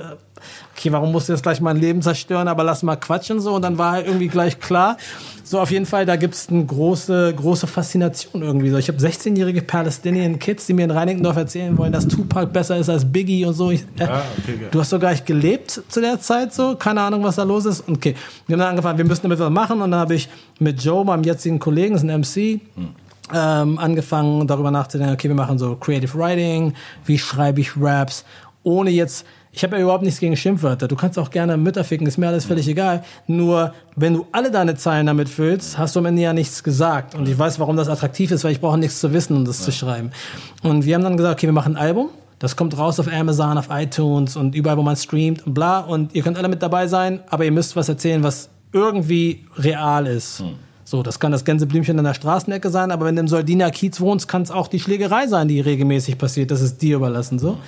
okay, 0.74 0.92
warum 0.92 1.12
musst 1.12 1.28
du 1.28 1.32
jetzt 1.32 1.42
gleich 1.42 1.60
mein 1.60 1.76
Leben 1.76 2.02
zerstören, 2.02 2.48
aber 2.48 2.64
lass 2.64 2.82
mal 2.82 2.96
quatschen 2.96 3.40
so. 3.40 3.54
Und 3.54 3.62
dann 3.62 3.78
war 3.78 3.92
halt 3.92 4.06
irgendwie 4.06 4.28
gleich 4.28 4.60
klar, 4.60 4.96
so 5.44 5.60
auf 5.60 5.70
jeden 5.70 5.86
Fall, 5.86 6.04
da 6.04 6.16
gibt's 6.16 6.48
eine 6.50 6.64
große, 6.64 7.34
große 7.34 7.66
Faszination 7.66 8.42
irgendwie. 8.42 8.70
So, 8.70 8.76
ich 8.76 8.88
habe 8.88 8.98
16-jährige 8.98 9.62
Palästinien 9.62 10.38
Kids, 10.38 10.66
die 10.66 10.74
mir 10.74 10.84
in 10.84 10.90
Reinickendorf 10.90 11.36
erzählen 11.36 11.76
wollen, 11.78 11.92
dass 11.92 12.06
Tupac 12.06 12.52
besser 12.52 12.76
ist 12.76 12.90
als 12.90 13.10
Biggie 13.10 13.44
und 13.44 13.54
so. 13.54 13.70
Ich, 13.70 13.82
äh, 13.98 14.04
ah, 14.04 14.22
okay, 14.38 14.58
du 14.70 14.80
hast 14.80 14.90
sogar 14.90 15.14
gelebt 15.14 15.82
zu 15.88 16.00
der 16.00 16.20
Zeit 16.20 16.52
so, 16.52 16.76
keine 16.76 17.00
Ahnung, 17.00 17.24
was 17.24 17.36
da 17.36 17.44
los 17.44 17.64
ist. 17.64 17.88
Und 17.88 17.96
okay, 17.96 18.14
wir 18.46 18.54
haben 18.54 18.60
dann 18.60 18.70
angefangen, 18.70 18.98
wir 18.98 19.04
müssen 19.04 19.22
damit 19.22 19.38
was 19.38 19.50
machen. 19.50 19.80
Und 19.80 19.90
dann 19.90 20.00
habe 20.00 20.14
ich 20.14 20.28
mit 20.58 20.82
Joe, 20.82 21.04
meinem 21.04 21.24
jetzigen 21.24 21.58
Kollegen, 21.58 21.94
ist 21.94 22.02
ein 22.02 22.20
MC, 22.20 22.60
hm 22.74 22.94
ähm, 23.34 23.78
angefangen 23.78 24.46
darüber 24.46 24.70
nachzudenken, 24.70 25.14
okay, 25.14 25.28
wir 25.28 25.36
machen 25.36 25.58
so 25.58 25.76
Creative 25.76 26.16
Writing, 26.18 26.74
wie 27.04 27.18
schreibe 27.18 27.60
ich 27.60 27.72
Raps, 27.76 28.24
ohne 28.62 28.90
jetzt 28.90 29.26
ich 29.58 29.64
habe 29.64 29.76
ja 29.76 29.82
überhaupt 29.82 30.04
nichts 30.04 30.20
gegen 30.20 30.36
Schimpfwörter. 30.36 30.86
Du 30.86 30.94
kannst 30.94 31.18
auch 31.18 31.30
gerne 31.30 31.56
Mütter 31.56 31.82
ficken, 31.82 32.06
ist 32.06 32.16
mir 32.16 32.28
alles 32.28 32.44
völlig 32.44 32.68
egal. 32.68 33.02
Nur, 33.26 33.74
wenn 33.96 34.14
du 34.14 34.26
alle 34.30 34.52
deine 34.52 34.76
Zeilen 34.76 35.06
damit 35.06 35.28
füllst, 35.28 35.76
hast 35.76 35.96
du 35.96 35.98
am 35.98 36.06
Ende 36.06 36.22
ja 36.22 36.32
nichts 36.32 36.62
gesagt. 36.62 37.16
Und 37.16 37.28
ich 37.28 37.36
weiß, 37.36 37.58
warum 37.58 37.76
das 37.76 37.88
attraktiv 37.88 38.30
ist, 38.30 38.44
weil 38.44 38.52
ich 38.52 38.60
brauche 38.60 38.78
nichts 38.78 39.00
zu 39.00 39.12
wissen, 39.12 39.36
um 39.36 39.44
das 39.44 39.58
ja. 39.58 39.64
zu 39.64 39.72
schreiben. 39.72 40.12
Und 40.62 40.84
wir 40.84 40.94
haben 40.94 41.02
dann 41.02 41.16
gesagt, 41.16 41.40
okay, 41.40 41.48
wir 41.48 41.52
machen 41.52 41.74
ein 41.74 41.82
Album. 41.82 42.10
Das 42.38 42.54
kommt 42.54 42.78
raus 42.78 43.00
auf 43.00 43.12
Amazon, 43.12 43.58
auf 43.58 43.66
iTunes 43.68 44.36
und 44.36 44.54
überall, 44.54 44.76
wo 44.76 44.82
man 44.82 44.94
streamt 44.94 45.44
und 45.44 45.54
bla. 45.54 45.80
Und 45.80 46.14
ihr 46.14 46.22
könnt 46.22 46.38
alle 46.38 46.48
mit 46.48 46.62
dabei 46.62 46.86
sein, 46.86 47.18
aber 47.28 47.44
ihr 47.44 47.50
müsst 47.50 47.74
was 47.74 47.88
erzählen, 47.88 48.22
was 48.22 48.50
irgendwie 48.72 49.44
real 49.56 50.06
ist. 50.06 50.38
Hm. 50.38 50.54
So, 50.90 51.02
das 51.02 51.20
kann 51.20 51.32
das 51.32 51.44
Gänseblümchen 51.44 51.98
an 51.98 52.06
der 52.06 52.14
Straßenecke 52.14 52.70
sein, 52.70 52.90
aber 52.92 53.04
wenn 53.04 53.14
du 53.14 53.20
im 53.20 53.28
Soldiner 53.28 53.70
Kiez 53.70 54.00
wohnst, 54.00 54.26
kann 54.26 54.40
es 54.40 54.50
auch 54.50 54.68
die 54.68 54.80
Schlägerei 54.80 55.26
sein, 55.26 55.46
die 55.46 55.60
regelmäßig 55.60 56.16
passiert. 56.16 56.50
Das 56.50 56.62
ist 56.62 56.80
dir 56.80 56.96
überlassen, 56.96 57.38
so. 57.38 57.58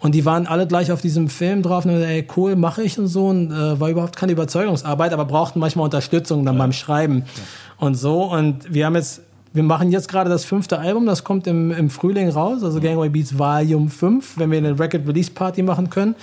Und 0.00 0.14
die 0.14 0.26
waren 0.26 0.46
alle 0.46 0.66
gleich 0.66 0.92
auf 0.92 1.00
diesem 1.00 1.30
Film 1.30 1.62
drauf 1.62 1.86
und 1.86 1.92
ey, 1.92 2.28
cool, 2.36 2.56
mache 2.56 2.82
ich 2.82 2.98
und 2.98 3.06
so. 3.06 3.28
Und 3.28 3.52
äh, 3.52 3.80
war 3.80 3.88
überhaupt 3.88 4.16
keine 4.16 4.32
Überzeugungsarbeit, 4.32 5.14
aber 5.14 5.24
brauchten 5.24 5.60
manchmal 5.60 5.84
Unterstützung 5.84 6.44
dann 6.44 6.56
ja. 6.56 6.58
beim 6.58 6.72
Schreiben 6.74 7.20
ja. 7.20 7.86
und 7.86 7.94
so. 7.94 8.24
Und 8.24 8.70
wir 8.70 8.84
haben 8.84 8.96
jetzt 8.96 9.22
wir 9.54 9.62
machen 9.62 9.90
jetzt 9.90 10.08
gerade 10.08 10.28
das 10.28 10.44
fünfte 10.44 10.78
Album, 10.78 11.06
das 11.06 11.24
kommt 11.24 11.46
im, 11.46 11.70
im 11.70 11.88
Frühling 11.88 12.28
raus, 12.28 12.62
also 12.62 12.80
Gangway 12.80 13.08
Beats 13.08 13.38
Volume 13.38 13.88
5, 13.88 14.36
wenn 14.36 14.50
wir 14.50 14.58
eine 14.58 14.78
Record 14.78 15.08
Release 15.08 15.30
Party 15.30 15.62
machen 15.62 15.88
können. 15.88 16.16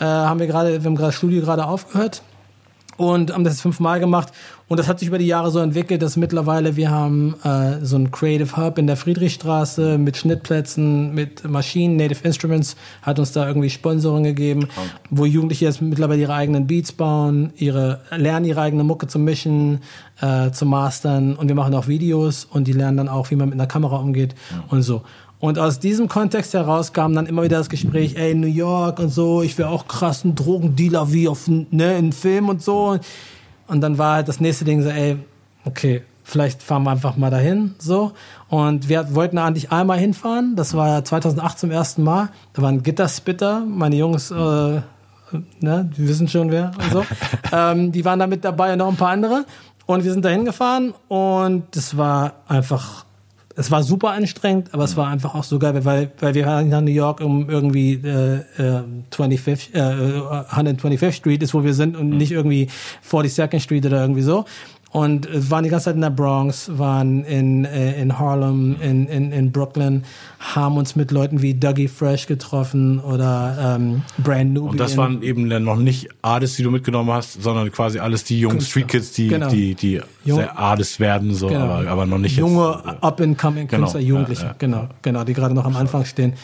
Äh, 0.00 0.04
haben 0.06 0.40
wir 0.40 0.48
gerade, 0.48 0.82
wir 0.82 0.84
haben 0.84 0.96
gerade 0.96 1.12
Studio 1.12 1.40
gerade 1.40 1.64
aufgehört 1.64 2.20
und 2.96 3.32
haben 3.32 3.44
das 3.44 3.60
fünfmal 3.60 4.00
gemacht. 4.00 4.32
Und 4.66 4.80
das 4.80 4.88
hat 4.88 4.98
sich 4.98 5.08
über 5.08 5.18
die 5.18 5.26
Jahre 5.26 5.50
so 5.50 5.58
entwickelt, 5.58 6.00
dass 6.00 6.16
mittlerweile 6.16 6.74
wir 6.74 6.90
haben 6.90 7.34
äh, 7.44 7.84
so 7.84 7.96
ein 7.96 8.10
Creative 8.10 8.56
Hub 8.56 8.78
in 8.78 8.86
der 8.86 8.96
Friedrichstraße 8.96 9.98
mit 9.98 10.16
Schnittplätzen, 10.16 11.12
mit 11.14 11.46
Maschinen, 11.46 11.96
Native 11.96 12.26
Instruments, 12.26 12.76
hat 13.02 13.18
uns 13.18 13.32
da 13.32 13.46
irgendwie 13.46 13.68
Sponsoring 13.68 14.24
gegeben, 14.24 14.68
wo 15.10 15.26
Jugendliche 15.26 15.66
jetzt 15.66 15.82
mittlerweile 15.82 16.22
ihre 16.22 16.34
eigenen 16.34 16.66
Beats 16.66 16.92
bauen, 16.92 17.52
ihre 17.56 18.00
lernen 18.16 18.46
ihre 18.46 18.62
eigene 18.62 18.84
Mucke 18.84 19.06
zu 19.06 19.18
mischen, 19.18 19.80
äh, 20.20 20.50
zu 20.50 20.64
mastern 20.64 21.36
und 21.36 21.48
wir 21.48 21.54
machen 21.54 21.74
auch 21.74 21.88
Videos 21.88 22.44
und 22.44 22.66
die 22.66 22.72
lernen 22.72 22.96
dann 22.96 23.08
auch, 23.08 23.30
wie 23.30 23.36
man 23.36 23.50
mit 23.50 23.58
einer 23.58 23.66
Kamera 23.66 23.96
umgeht 23.96 24.34
ja. 24.50 24.64
und 24.70 24.82
so. 24.82 25.02
Und 25.44 25.58
aus 25.58 25.78
diesem 25.78 26.08
Kontext 26.08 26.54
heraus 26.54 26.94
kam 26.94 27.14
dann 27.14 27.26
immer 27.26 27.42
wieder 27.42 27.58
das 27.58 27.68
Gespräch, 27.68 28.16
ey, 28.16 28.34
New 28.34 28.46
York 28.46 28.98
und 28.98 29.10
so, 29.10 29.42
ich 29.42 29.58
wäre 29.58 29.68
auch 29.68 29.86
krass 29.86 30.24
ein 30.24 30.34
Drogendealer 30.34 31.12
wie 31.12 31.28
auf 31.28 31.48
ne, 31.48 31.98
in 31.98 32.14
Film 32.14 32.48
und 32.48 32.62
so. 32.62 32.98
Und 33.66 33.80
dann 33.82 33.98
war 33.98 34.14
halt 34.14 34.28
das 34.28 34.40
nächste 34.40 34.64
Ding 34.64 34.82
so, 34.82 34.88
ey, 34.88 35.18
okay, 35.66 36.00
vielleicht 36.22 36.62
fahren 36.62 36.84
wir 36.84 36.92
einfach 36.92 37.18
mal 37.18 37.28
dahin, 37.28 37.74
so. 37.78 38.12
Und 38.48 38.88
wir 38.88 39.14
wollten 39.14 39.36
eigentlich 39.36 39.70
einmal 39.70 39.98
hinfahren, 39.98 40.56
das 40.56 40.72
war 40.72 41.04
2008 41.04 41.58
zum 41.58 41.70
ersten 41.70 42.04
Mal. 42.04 42.30
Da 42.54 42.62
war 42.62 42.70
ein 42.70 42.82
Gitterspitter, 42.82 43.66
meine 43.68 43.96
Jungs, 43.96 44.30
äh, 44.30 44.34
ne, 45.60 45.90
die 45.94 46.08
wissen 46.08 46.26
schon 46.26 46.52
wer 46.52 46.70
und 46.78 46.90
so. 46.90 47.04
ähm, 47.52 47.92
die 47.92 48.02
waren 48.06 48.18
da 48.18 48.26
mit 48.26 48.46
dabei 48.46 48.72
und 48.72 48.78
noch 48.78 48.88
ein 48.88 48.96
paar 48.96 49.10
andere. 49.10 49.44
Und 49.84 50.04
wir 50.04 50.12
sind 50.14 50.24
da 50.24 50.30
hingefahren 50.30 50.94
und 51.08 51.64
das 51.72 51.98
war 51.98 52.32
einfach 52.48 53.04
es 53.56 53.70
war 53.70 53.82
super 53.82 54.10
anstrengend, 54.10 54.72
aber 54.72 54.84
es 54.84 54.96
war 54.96 55.08
einfach 55.08 55.34
auch 55.34 55.44
so 55.44 55.58
geil, 55.58 55.84
weil, 55.84 56.10
weil 56.18 56.34
wir 56.34 56.62
nach 56.62 56.80
New 56.80 56.90
York 56.90 57.20
um 57.20 57.48
irgendwie 57.48 57.94
äh, 57.94 58.40
äh, 58.58 58.82
25th, 59.12 59.74
äh, 59.74 60.20
125th 60.52 61.12
Street 61.12 61.42
ist, 61.42 61.54
wo 61.54 61.62
wir 61.62 61.74
sind 61.74 61.96
und 61.96 62.10
mhm. 62.10 62.16
nicht 62.16 62.32
irgendwie 62.32 62.68
42nd 63.08 63.60
Street 63.60 63.86
oder 63.86 64.00
irgendwie 64.00 64.22
so 64.22 64.44
und 64.94 65.26
waren 65.50 65.64
die 65.64 65.70
ganze 65.70 65.86
Zeit 65.86 65.96
in 65.96 66.02
der 66.02 66.10
Bronx, 66.10 66.70
waren 66.78 67.24
in, 67.24 67.64
äh, 67.64 68.00
in 68.00 68.16
Harlem, 68.16 68.76
in, 68.80 69.08
in, 69.08 69.32
in 69.32 69.50
Brooklyn, 69.50 70.04
haben 70.38 70.76
uns 70.76 70.94
mit 70.94 71.10
Leuten 71.10 71.42
wie 71.42 71.52
Dougie 71.52 71.88
Fresh 71.88 72.28
getroffen 72.28 73.00
oder 73.00 73.76
ähm, 73.76 74.02
Brand 74.18 74.52
New. 74.54 74.68
Und 74.68 74.78
das 74.78 74.96
waren 74.96 75.20
eben 75.22 75.50
dann 75.50 75.64
noch 75.64 75.78
nicht 75.78 76.10
Artists, 76.22 76.58
die 76.58 76.62
du 76.62 76.70
mitgenommen 76.70 77.10
hast, 77.10 77.42
sondern 77.42 77.72
quasi 77.72 77.98
alles 77.98 78.22
die 78.22 78.38
jungen 78.38 78.60
Street 78.60 78.86
Kids, 78.86 79.10
die, 79.10 79.26
genau. 79.26 79.48
die, 79.48 79.74
die 79.74 80.00
Jung, 80.24 80.38
sehr 80.38 80.56
Artists 80.56 81.00
werden, 81.00 81.34
so, 81.34 81.48
genau. 81.48 81.64
aber, 81.64 81.90
aber 81.90 82.06
noch 82.06 82.18
nicht 82.18 82.36
Junge, 82.36 82.80
up-and-coming 83.02 83.66
genau, 83.66 83.82
Künstler, 83.82 84.00
Jugendliche, 84.00 84.42
ja, 84.42 84.48
ja, 84.50 84.54
genau, 84.56 84.88
genau, 85.02 85.24
die 85.24 85.34
gerade 85.34 85.54
noch 85.54 85.64
am 85.64 85.74
Anfang 85.74 86.04
stehen. 86.04 86.34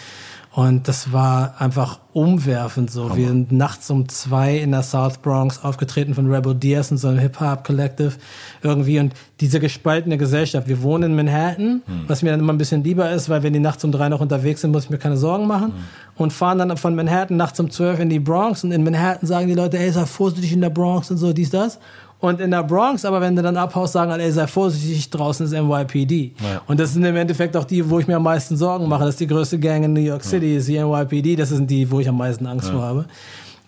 Und 0.52 0.88
das 0.88 1.12
war 1.12 1.54
einfach 1.61 2.00
umwerfend 2.12 2.90
so. 2.90 3.16
Wir 3.16 3.28
sind 3.28 3.52
nachts 3.52 3.88
um 3.88 4.09
zwei 4.09 4.59
in 4.59 4.73
der 4.73 4.83
South 4.83 5.19
Bronx 5.19 5.62
aufgetreten 5.62 6.12
von 6.12 6.28
Rebel 6.28 6.57
Diaz 6.57 6.90
und 6.90 6.99
so 6.99 7.07
einem 7.07 7.19
Hip-Hop-Collective 7.21 8.14
irgendwie. 8.61 8.99
Und 8.99 9.14
diese 9.40 9.61
gespaltene 9.61 10.19
Gesellschaft. 10.19 10.66
Wir 10.66 10.83
wohnen 10.83 11.11
in 11.11 11.16
Manhattan, 11.16 11.83
hm. 11.87 12.04
was 12.09 12.23
mir 12.23 12.33
dann 12.33 12.40
immer 12.40 12.52
ein 12.52 12.59
bisschen 12.59 12.83
lieber 12.83 13.12
ist, 13.12 13.28
weil 13.28 13.45
wenn 13.45 13.52
die 13.52 13.61
nachts 13.61 13.85
um 13.85 13.92
drei 13.92 14.09
noch 14.09 14.21
unterwegs 14.21 14.62
sind, 14.62 14.73
muss 14.73 14.85
ich 14.85 14.90
mir 14.90 14.99
keine 14.99 15.16
Sorgen 15.16 15.47
machen. 15.47 15.69
Hm. 15.69 15.75
Und 16.16 16.33
fahren 16.33 16.59
dann 16.59 16.76
von 16.76 16.97
Manhattan 16.97 17.37
nachts 17.37 17.61
um 17.61 17.71
zwölf 17.71 18.00
in 18.00 18.09
die 18.09 18.19
Bronx. 18.19 18.64
Und 18.64 18.73
in 18.73 18.83
Manhattan 18.83 19.28
sagen 19.28 19.47
die 19.47 19.54
Leute, 19.54 19.78
ey, 19.78 19.92
sei 19.92 20.04
vorsichtig 20.04 20.52
in 20.52 20.62
der 20.62 20.71
Bronx 20.71 21.12
und 21.12 21.19
so, 21.19 21.33
dies, 21.33 21.50
das. 21.50 21.78
Und 22.21 22.41
in 22.41 22.50
der 22.50 22.62
Bronx, 22.62 23.07
aber 23.07 23.21
wenn 23.23 23.35
du 23.35 23.43
dann 23.43 23.57
abhaust, 23.57 23.95
sagen 23.95 24.12
alle, 24.12 24.23
ey, 24.23 24.31
sei 24.31 24.47
vorsichtig, 24.47 25.09
draußen 25.09 25.47
ist 25.47 25.53
NYPD. 25.53 26.33
Ja. 26.43 26.61
Und 26.67 26.79
das 26.79 26.93
sind 26.93 27.05
im 27.05 27.17
Endeffekt 27.17 27.57
auch 27.57 27.65
die, 27.65 27.89
wo 27.89 27.99
ich 27.99 28.07
mir 28.07 28.17
am 28.17 28.23
meisten 28.23 28.59
Sorgen 28.59 28.87
mache. 28.89 29.05
Das 29.05 29.15
ist 29.15 29.21
die 29.21 29.27
größte 29.27 29.59
Gang 29.59 29.85
in 29.85 29.95
New 29.95 30.00
York 30.00 30.23
City, 30.23 30.53
ja. 30.53 30.59
ist 30.59 30.69
die 30.69 30.79
NYPD. 30.79 31.37
Das 31.37 31.49
sind 31.49 31.71
die, 31.71 31.91
wo 31.91 31.99
ich 31.99 32.09
am 32.09 32.19
meisten 32.19 32.47
Angst 32.47 32.69
ja. 32.69 32.75
vor 32.75 32.83
habe. 32.83 33.05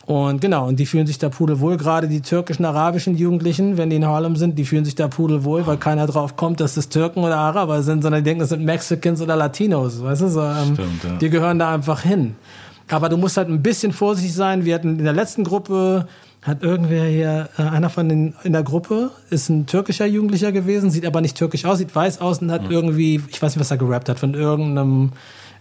Und 0.04 0.40
genau, 0.40 0.66
und 0.66 0.78
die 0.78 0.84
fühlen 0.84 1.06
sich 1.06 1.18
da 1.18 1.30
pudelwohl. 1.30 1.78
Gerade 1.78 2.08
die 2.08 2.20
türkischen, 2.20 2.64
arabischen 2.64 3.16
Jugendlichen, 3.16 3.78
wenn 3.78 3.88
die 3.88 3.96
in 3.96 4.06
Harlem 4.06 4.36
sind, 4.36 4.58
die 4.58 4.64
fühlen 4.64 4.84
sich 4.84 4.96
da 4.96 5.08
pudelwohl, 5.08 5.66
weil 5.66 5.78
keiner 5.78 6.06
drauf 6.06 6.36
kommt, 6.36 6.60
dass 6.60 6.74
das 6.74 6.88
Türken 6.88 7.20
oder 7.20 7.38
Araber 7.38 7.82
sind, 7.82 8.02
sondern 8.02 8.22
die 8.22 8.28
denken, 8.28 8.40
das 8.40 8.50
sind 8.50 8.64
Mexicans 8.64 9.22
oder 9.22 9.36
Latinos. 9.36 10.02
Weißt 10.02 10.22
du, 10.22 10.28
so, 10.28 10.42
ähm, 10.42 10.74
Stimmt, 10.74 11.04
ja. 11.04 11.16
die 11.20 11.30
gehören 11.30 11.58
da 11.58 11.72
einfach 11.72 12.02
hin. 12.02 12.34
Aber 12.90 13.08
du 13.08 13.16
musst 13.16 13.36
halt 13.36 13.48
ein 13.48 13.62
bisschen 13.62 13.92
vorsichtig 13.92 14.34
sein. 14.34 14.64
Wir 14.64 14.74
hatten 14.74 14.98
in 14.98 15.04
der 15.04 15.14
letzten 15.14 15.44
Gruppe 15.44 16.06
hat 16.42 16.64
irgendwer 16.64 17.04
hier, 17.04 17.48
äh, 17.56 17.62
einer 17.62 17.88
von 17.88 18.08
den 18.08 18.34
in 18.42 18.52
der 18.52 18.64
Gruppe 18.64 19.12
ist 19.30 19.48
ein 19.48 19.66
türkischer 19.66 20.06
Jugendlicher 20.06 20.50
gewesen, 20.50 20.90
sieht 20.90 21.06
aber 21.06 21.20
nicht 21.20 21.36
türkisch 21.36 21.64
aus, 21.64 21.78
sieht 21.78 21.94
weiß 21.94 22.20
aus 22.20 22.42
und 22.42 22.50
hat 22.50 22.64
mhm. 22.64 22.72
irgendwie, 22.72 23.22
ich 23.28 23.40
weiß 23.40 23.54
nicht, 23.54 23.60
was 23.60 23.70
er 23.70 23.76
gerappt 23.76 24.08
hat, 24.08 24.18
von 24.18 24.34
irgendeinem, 24.34 25.12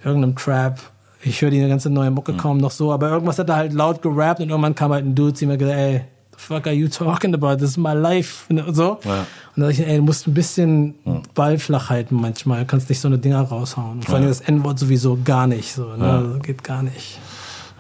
irgendeinem 0.03 0.36
Trap. 0.36 0.79
Ich 1.23 1.39
höre 1.39 1.51
die 1.51 1.60
ganze 1.67 1.91
neue 1.91 2.10
Mucke 2.10 2.34
mhm. 2.34 2.38
kaum 2.38 2.58
noch 2.58 2.71
so, 2.71 2.91
aber 2.91 3.10
irgendwas 3.10 3.38
hat 3.38 3.49
er 3.49 3.58
halt 3.58 3.73
laut 3.73 4.01
gerappt 4.01 4.41
und 4.41 4.49
irgendwann 4.49 4.73
kam 4.73 4.91
halt 4.91 5.06
ein 5.06 5.13
Dude 5.13 5.36
zu 5.36 5.45
mir 5.45 5.58
gesagt, 5.58 5.77
ey, 5.77 6.01
the 6.32 6.38
fuck 6.38 6.65
are 6.65 6.75
you 6.75 6.88
talking 6.88 7.36
about? 7.36 7.58
This 7.58 7.71
is 7.71 7.77
my 7.77 7.93
life. 7.93 8.45
Und 8.49 8.75
so. 8.75 8.97
Ja. 9.03 9.19
Und 9.56 9.62
dann 9.62 9.69
dachte 9.69 9.84
ich, 9.84 9.88
ey, 9.88 9.97
du 9.97 10.03
musst 10.03 10.27
ein 10.27 10.34
bisschen 10.34 10.95
ja. 11.06 11.21
Ball 11.36 11.60
flach 11.60 11.91
halten 11.91 12.15
manchmal, 12.15 12.62
du 12.62 12.65
kannst 12.65 12.89
nicht 12.89 12.99
so 12.99 13.08
eine 13.08 13.19
Dinger 13.19 13.41
raushauen. 13.41 13.97
Und 13.97 14.06
vor 14.06 14.15
allem 14.15 14.23
ja. 14.23 14.29
das 14.29 14.41
N-Wort 14.41 14.79
sowieso 14.79 15.19
gar 15.23 15.45
nicht, 15.45 15.71
so, 15.73 15.95
ne? 15.95 16.39
geht 16.41 16.63
gar 16.63 16.82
nicht. 16.82 17.19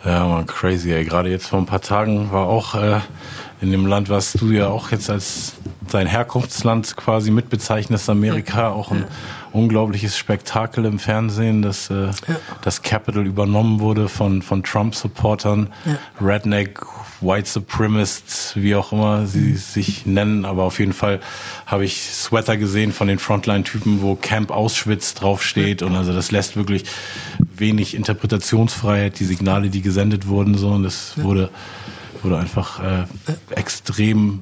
Ja, 0.03 0.25
man, 0.25 0.45
crazy, 0.47 0.91
ey. 0.91 1.05
Gerade 1.05 1.29
jetzt 1.29 1.47
vor 1.47 1.59
ein 1.59 1.65
paar 1.65 1.81
Tagen 1.81 2.31
war 2.31 2.47
auch 2.47 2.73
äh, 2.75 2.99
in 3.61 3.71
dem 3.71 3.85
Land, 3.85 4.09
was 4.09 4.33
du 4.33 4.51
ja 4.51 4.67
auch 4.67 4.91
jetzt 4.91 5.09
als 5.09 5.53
dein 5.91 6.07
Herkunftsland 6.07 6.95
quasi 6.97 7.29
mitbezeichnest, 7.29 8.09
Amerika, 8.09 8.69
auch 8.69 8.91
ein 8.91 9.05
unglaubliches 9.51 10.17
Spektakel 10.17 10.85
im 10.85 10.97
Fernsehen, 10.97 11.61
dass 11.61 11.89
äh, 11.89 12.05
ja. 12.05 12.11
das 12.63 12.81
Capitol 12.81 13.27
übernommen 13.27 13.79
wurde 13.79 14.09
von, 14.09 14.41
von 14.41 14.63
Trump-Supportern, 14.63 15.71
ja. 15.85 15.97
Redneck, 16.25 16.79
White 17.21 17.49
Supremacists, 17.49 18.55
wie 18.55 18.75
auch 18.75 18.91
immer 18.91 19.25
sie 19.27 19.39
mhm. 19.39 19.57
sich 19.57 20.05
nennen. 20.05 20.45
Aber 20.45 20.63
auf 20.63 20.79
jeden 20.79 20.93
Fall 20.93 21.19
habe 21.65 21.85
ich 21.85 22.01
Sweater 22.01 22.57
gesehen 22.57 22.91
von 22.91 23.07
den 23.07 23.19
Frontline-Typen, 23.19 24.01
wo 24.01 24.15
Camp 24.15 24.51
Auschwitz 24.51 25.13
draufsteht. 25.13 25.83
Und 25.83 25.95
also 25.95 26.13
das 26.13 26.31
lässt 26.31 26.55
wirklich 26.55 26.83
wenig 27.55 27.95
Interpretationsfreiheit, 27.95 29.19
die 29.19 29.25
Signale, 29.25 29.69
die 29.69 29.81
gesendet 29.81 30.27
wurden, 30.27 30.57
so. 30.57 30.69
Und 30.69 30.83
das 30.83 31.13
wurde, 31.21 31.49
wurde 32.23 32.37
einfach 32.37 32.83
äh, 32.83 33.05
extrem 33.51 34.41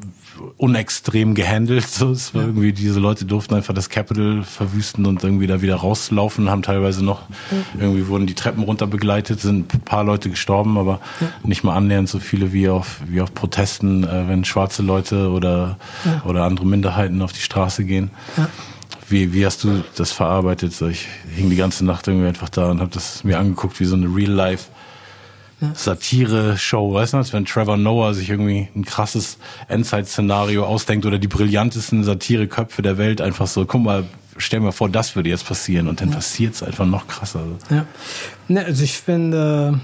unextrem 0.57 1.35
gehandelt. 1.35 1.87
So, 1.87 2.11
es 2.11 2.33
war 2.33 2.43
irgendwie, 2.43 2.73
diese 2.73 2.99
Leute 2.99 3.25
durften 3.25 3.55
einfach 3.55 3.73
das 3.73 3.89
Capital 3.89 4.43
verwüsten 4.43 5.05
und 5.05 5.23
irgendwie 5.23 5.47
da 5.47 5.61
wieder 5.61 5.75
rauslaufen, 5.75 6.49
haben 6.49 6.61
teilweise 6.61 7.03
noch, 7.03 7.23
irgendwie 7.79 8.07
wurden 8.07 8.27
die 8.27 8.35
Treppen 8.35 8.63
runter 8.63 8.87
begleitet, 8.87 9.41
sind 9.41 9.73
ein 9.73 9.81
paar 9.81 10.03
Leute 10.03 10.29
gestorben, 10.29 10.77
aber 10.77 10.99
ja. 11.19 11.27
nicht 11.43 11.63
mal 11.63 11.75
annähernd 11.75 12.09
so 12.09 12.19
viele 12.19 12.53
wie 12.53 12.69
auf, 12.69 13.01
wie 13.07 13.21
auf 13.21 13.33
Protesten, 13.33 14.03
äh, 14.03 14.27
wenn 14.27 14.45
schwarze 14.45 14.81
Leute 14.81 15.29
oder, 15.29 15.77
ja. 16.05 16.21
oder 16.25 16.45
andere 16.45 16.65
Minderheiten 16.65 17.21
auf 17.21 17.33
die 17.33 17.41
Straße 17.41 17.83
gehen. 17.83 18.11
Ja. 18.37 18.49
Wie, 19.07 19.33
wie 19.33 19.45
hast 19.45 19.63
du 19.63 19.83
das 19.95 20.11
verarbeitet? 20.11 20.79
Ich 20.81 21.07
hing 21.35 21.49
die 21.49 21.55
ganze 21.55 21.83
Nacht 21.83 22.07
irgendwie 22.07 22.27
einfach 22.27 22.49
da 22.49 22.69
und 22.69 22.79
habe 22.79 22.91
das 22.93 23.23
mir 23.23 23.39
angeguckt 23.39 23.79
wie 23.79 23.85
so 23.85 23.95
eine 23.95 24.05
Real-Life- 24.05 24.67
Satire-Show, 25.73 26.93
weißt 26.93 27.13
du, 27.13 27.17
als 27.17 27.33
wenn 27.33 27.45
Trevor 27.45 27.77
Noah 27.77 28.13
sich 28.13 28.29
irgendwie 28.29 28.69
ein 28.75 28.85
krasses 28.85 29.37
Endzeit-Szenario 29.67 30.65
ausdenkt 30.65 31.05
oder 31.05 31.19
die 31.19 31.27
brillantesten 31.27 32.03
Satire-Köpfe 32.03 32.81
der 32.81 32.97
Welt 32.97 33.21
einfach 33.21 33.47
so, 33.47 33.65
guck 33.65 33.81
mal, 33.81 34.05
stell 34.37 34.61
mir 34.61 34.71
vor, 34.71 34.89
das 34.89 35.15
würde 35.15 35.29
jetzt 35.29 35.45
passieren 35.45 35.87
und 35.87 36.01
dann 36.01 36.09
ja. 36.09 36.15
passiert 36.15 36.55
es 36.55 36.63
einfach 36.63 36.85
noch 36.85 37.07
krasser. 37.07 37.43
Ja. 37.69 37.85
Ne, 38.47 38.65
also 38.65 38.83
ich 38.83 38.93
finde, 38.93 39.79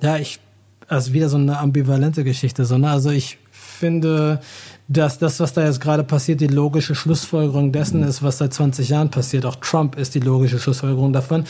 ja, 0.00 0.16
ich, 0.16 0.40
also 0.88 1.12
wieder 1.12 1.28
so 1.28 1.36
eine 1.36 1.58
ambivalente 1.58 2.24
Geschichte, 2.24 2.64
so, 2.64 2.78
ne? 2.78 2.90
Also 2.90 3.10
ich 3.10 3.38
finde, 3.52 4.40
dass 4.88 5.18
das, 5.18 5.40
was 5.40 5.52
da 5.52 5.64
jetzt 5.64 5.80
gerade 5.80 6.04
passiert, 6.04 6.40
die 6.40 6.48
logische 6.48 6.94
Schlussfolgerung 6.94 7.72
dessen 7.72 8.02
ist, 8.02 8.22
was 8.22 8.38
seit 8.38 8.52
20 8.52 8.88
Jahren 8.88 9.10
passiert. 9.10 9.46
Auch 9.46 9.56
Trump 9.56 9.96
ist 9.96 10.14
die 10.14 10.20
logische 10.20 10.58
Schlussfolgerung 10.58 11.12
davon. 11.12 11.44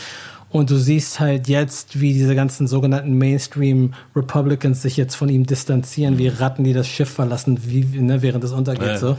Und 0.53 0.71
du 0.71 0.77
siehst 0.77 1.19
halt 1.19 1.49
jetzt, 1.49 1.99
wie 1.99 2.13
diese 2.13 2.35
ganzen 2.35 2.67
sogenannten 2.67 3.17
Mainstream 3.17 3.95
Republicans 4.15 4.83
sich 4.83 4.99
jetzt 4.99 5.15
von 5.15 5.31
ihm 5.31 5.47
distanzieren, 5.47 6.19
wie 6.19 6.29
Ratten, 6.29 6.63
die 6.63 6.75
das 6.75 6.87
Schiff 6.87 7.09
verlassen, 7.09 7.59
wie, 7.65 7.85
ne, 7.85 8.21
während 8.21 8.45
es 8.45 8.53
untergeht. 8.53 8.87
Ja, 8.87 8.99
so. 8.99 9.17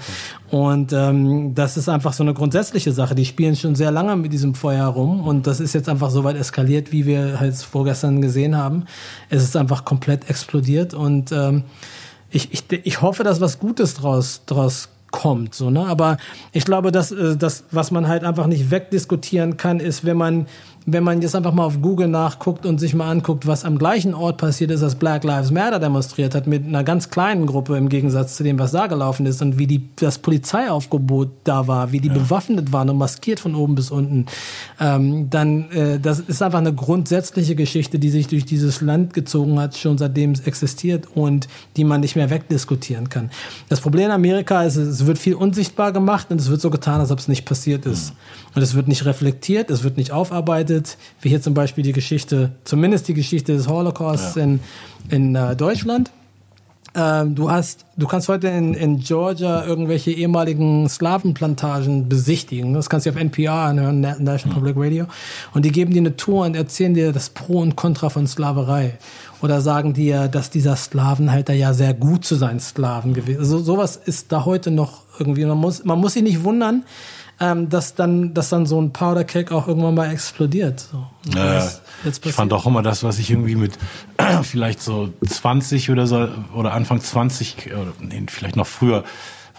Und 0.51 0.93
ähm, 0.93 1.55
das 1.55 1.75
ist 1.75 1.89
einfach 1.89 2.13
so 2.13 2.21
eine 2.23 2.35
grundsätzliche 2.35 2.91
Sache. 2.91 3.15
Die 3.15 3.25
spielen 3.25 3.55
schon 3.55 3.73
sehr 3.73 3.89
lange 3.89 4.15
mit 4.15 4.31
diesem 4.31 4.53
Feuer 4.53 4.85
rum 4.85 5.21
und 5.21 5.47
das 5.47 5.59
ist 5.59 5.73
jetzt 5.73 5.89
einfach 5.89 6.11
so 6.11 6.23
weit 6.23 6.37
eskaliert, 6.37 6.91
wie 6.91 7.07
wir 7.07 7.39
halt 7.39 7.55
vorgestern 7.55 8.21
gesehen 8.21 8.55
haben. 8.55 8.85
Es 9.29 9.41
ist 9.41 9.57
einfach 9.57 9.85
komplett 9.85 10.29
explodiert 10.29 10.93
und 10.93 11.31
ähm, 11.31 11.63
ich, 12.29 12.53
ich, 12.53 12.63
ich 12.71 13.01
hoffe, 13.01 13.23
dass 13.23 13.41
was 13.41 13.57
Gutes 13.57 13.95
draus, 13.95 14.43
draus 14.45 14.89
kommt. 15.13 15.53
So, 15.53 15.69
ne? 15.69 15.85
Aber 15.85 16.17
ich 16.51 16.65
glaube, 16.65 16.91
dass 16.91 17.11
äh, 17.11 17.37
das, 17.37 17.63
was 17.71 17.91
man 17.91 18.09
halt 18.09 18.25
einfach 18.25 18.47
nicht 18.47 18.71
wegdiskutieren 18.71 19.55
kann, 19.55 19.79
ist, 19.79 20.03
wenn 20.03 20.17
man 20.17 20.47
wenn 20.85 21.03
man 21.03 21.21
jetzt 21.21 21.35
einfach 21.35 21.53
mal 21.53 21.65
auf 21.65 21.81
Google 21.81 22.07
nachguckt 22.07 22.65
und 22.65 22.79
sich 22.79 22.93
mal 22.93 23.09
anguckt, 23.09 23.47
was 23.47 23.63
am 23.63 23.77
gleichen 23.77 24.13
Ort 24.13 24.37
passiert 24.37 24.71
ist, 24.71 24.83
als 24.83 24.95
Black 24.95 25.23
Lives 25.23 25.51
Matter 25.51 25.79
demonstriert 25.79 26.35
hat, 26.35 26.45
mit 26.45 26.65
einer 26.65 26.83
ganz 26.83 27.09
kleinen 27.09 27.45
Gruppe 27.45 27.77
im 27.77 27.87
Gegensatz 27.87 28.35
zu 28.35 28.43
dem, 28.43 28.59
was 28.59 28.71
da 28.71 28.87
gelaufen 28.87 29.25
ist 29.25 29.41
und 29.41 29.57
wie 29.57 29.67
die, 29.67 29.87
das 29.95 30.19
Polizeiaufgebot 30.19 31.29
da 31.45 31.67
war, 31.67 31.91
wie 31.91 31.99
die 31.99 32.09
ja. 32.09 32.13
bewaffnet 32.13 32.73
waren 32.73 32.89
und 32.89 32.97
maskiert 32.97 33.39
von 33.39 33.55
oben 33.55 33.75
bis 33.75 33.91
unten, 33.91 34.25
ähm, 34.79 35.29
dann 35.29 35.71
äh, 35.71 35.99
das 35.99 36.19
ist 36.19 36.41
einfach 36.41 36.59
eine 36.59 36.73
grundsätzliche 36.73 37.55
Geschichte, 37.55 37.97
die 37.97 38.09
sich 38.09 38.27
durch 38.27 38.45
dieses 38.45 38.81
Land 38.81 39.13
gezogen 39.13 39.59
hat, 39.59 39.77
schon 39.77 39.97
seitdem 39.97 40.31
es 40.31 40.41
existiert 40.41 41.07
und 41.15 41.47
die 41.77 41.85
man 41.85 42.01
nicht 42.01 42.15
mehr 42.15 42.29
wegdiskutieren 42.29 43.07
kann. 43.09 43.31
Das 43.69 43.79
Problem 43.79 44.05
in 44.05 44.11
Amerika 44.11 44.63
ist, 44.63 44.75
es 44.75 45.05
wird 45.05 45.17
viel 45.17 45.35
unsichtbar 45.35 45.93
gemacht 45.93 46.27
und 46.29 46.41
es 46.41 46.49
wird 46.49 46.59
so 46.59 46.69
getan, 46.69 46.99
als 46.99 47.11
ob 47.11 47.19
es 47.19 47.27
nicht 47.27 47.45
passiert 47.45 47.85
ist. 47.85 48.11
Mhm. 48.11 48.17
Und 48.55 48.61
es 48.61 48.75
wird 48.75 48.87
nicht 48.87 49.05
reflektiert, 49.05 49.71
es 49.71 49.83
wird 49.83 49.97
nicht 49.97 50.11
aufarbeitet, 50.11 50.72
wie 51.21 51.29
hier 51.29 51.41
zum 51.41 51.53
Beispiel 51.53 51.83
die 51.83 51.93
Geschichte, 51.93 52.51
zumindest 52.63 53.07
die 53.07 53.13
Geschichte 53.13 53.53
des 53.53 53.67
Holocausts 53.67 54.35
ja. 54.35 54.43
in, 54.43 54.59
in 55.09 55.35
äh, 55.35 55.55
Deutschland. 55.55 56.11
Ähm, 56.95 57.33
du 57.33 57.49
hast, 57.49 57.85
du 57.97 58.05
kannst 58.07 58.29
heute 58.29 58.49
in, 58.49 58.75
in 58.75 58.99
Georgia 58.99 59.65
irgendwelche 59.65 60.11
ehemaligen 60.11 60.87
Slavenplantagen 60.87 62.07
besichtigen. 62.07 62.73
Das 62.73 62.89
kannst 62.89 63.07
du 63.07 63.09
auf 63.09 63.15
NPR 63.15 63.51
anhören, 63.51 64.01
National 64.01 64.59
Public 64.59 64.75
Radio. 64.77 65.05
Und 65.53 65.65
die 65.65 65.71
geben 65.71 65.91
dir 65.91 66.01
eine 66.01 66.15
Tour 66.15 66.45
und 66.45 66.55
erzählen 66.55 66.93
dir 66.93 67.11
das 67.11 67.31
Pro 67.31 67.59
und 67.61 67.75
Contra 67.75 68.09
von 68.09 68.27
Sklaverei. 68.27 68.99
Oder 69.41 69.59
sagen 69.61 69.93
dir, 69.93 70.27
dass 70.27 70.51
dieser 70.51 70.75
Sklavenhalter 70.75 71.53
ja 71.53 71.73
sehr 71.73 71.95
gut 71.95 72.25
zu 72.25 72.35
seinen 72.35 72.59
Sklaven 72.59 73.13
gewesen 73.13 73.41
ist. 73.41 73.51
Also 73.51 73.59
sowas 73.59 73.95
ist 73.97 74.31
da 74.31 74.45
heute 74.45 74.69
noch 74.69 75.01
irgendwie. 75.17 75.45
Man 75.45 75.57
muss, 75.57 75.83
man 75.83 75.99
muss 75.99 76.13
sich 76.13 76.23
nicht 76.23 76.43
wundern, 76.43 76.83
ähm, 77.39 77.69
dass 77.69 77.95
dann, 77.95 78.33
dass 78.33 78.49
dann 78.49 78.65
so 78.65 78.81
ein 78.81 78.93
Powder 78.93 79.23
Cake 79.23 79.53
auch 79.53 79.67
irgendwann 79.67 79.95
mal 79.95 80.11
explodiert. 80.11 80.79
So. 80.79 81.05
Ja, 81.35 81.67
ich 82.05 82.33
fand 82.33 82.53
auch 82.53 82.65
immer 82.65 82.81
das, 82.81 83.03
was 83.03 83.19
ich 83.19 83.31
irgendwie 83.31 83.55
mit 83.55 83.77
vielleicht 84.43 84.81
so 84.81 85.09
20 85.25 85.89
oder 85.89 86.07
so 86.07 86.29
oder 86.55 86.73
Anfang 86.73 87.01
20 87.01 87.71
oder 87.73 87.93
nee, 87.99 88.23
vielleicht 88.27 88.55
noch 88.55 88.67
früher 88.67 89.03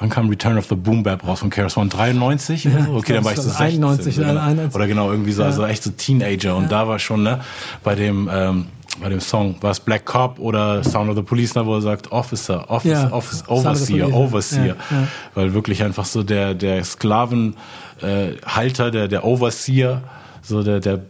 Wann 0.01 0.11
kam 0.11 0.29
Return 0.29 0.59
of 0.59 0.67
the 0.67 0.75
Boom 0.75 1.05
Bap 1.05 1.27
raus 1.27 1.41
von 1.41 1.51
Keras 1.51 1.77
One? 1.77 1.89
93? 1.89 2.65
Ja, 2.65 2.89
okay, 2.93 3.15
dann 3.15 3.25
war 3.25 3.33
ich 3.33 3.39
so 3.39 3.43
16. 3.43 3.85
91, 3.85 4.19
oder, 4.19 4.43
91. 4.43 4.75
oder 4.75 4.87
genau, 4.89 5.11
irgendwie 5.11 5.31
so, 5.31 5.43
ja. 5.43 5.49
also 5.49 5.65
echt 5.65 5.85
so 5.85 5.91
Teenager. 5.91 6.57
Und 6.57 6.65
ja. 6.65 6.69
da 6.71 6.89
war 6.89 6.99
schon, 6.99 7.23
ne, 7.23 7.41
bei 7.85 7.95
dem, 7.95 8.29
ähm, 8.33 8.67
bei 9.01 9.09
dem 9.09 9.21
Song, 9.21 9.57
war 9.61 9.71
es 9.71 9.81
Black 9.81 10.05
Cop 10.05 10.39
oder 10.39 10.83
Sound 10.85 11.11
of 11.11 11.17
the 11.17 11.23
Police, 11.23 11.55
wo 11.57 11.75
er 11.75 11.83
sagt 11.83 12.13
Officer, 12.13 12.71
Officer, 12.71 13.09
ja. 13.09 13.13
Officer 13.13 13.51
Overseer, 13.51 14.13
Overseer. 14.13 14.67
Ja, 14.67 14.77
ja. 14.91 15.09
Weil 15.35 15.55
wirklich 15.55 15.83
einfach 15.83 16.05
so 16.05 16.23
der, 16.23 16.55
der 16.55 16.85
Sklavenhalter, 16.85 17.57
äh, 18.03 18.91
der, 18.91 19.09
der 19.09 19.25
Overseer, 19.25 20.03
so 20.43 20.63
der, 20.63 20.81
der 20.81 21.01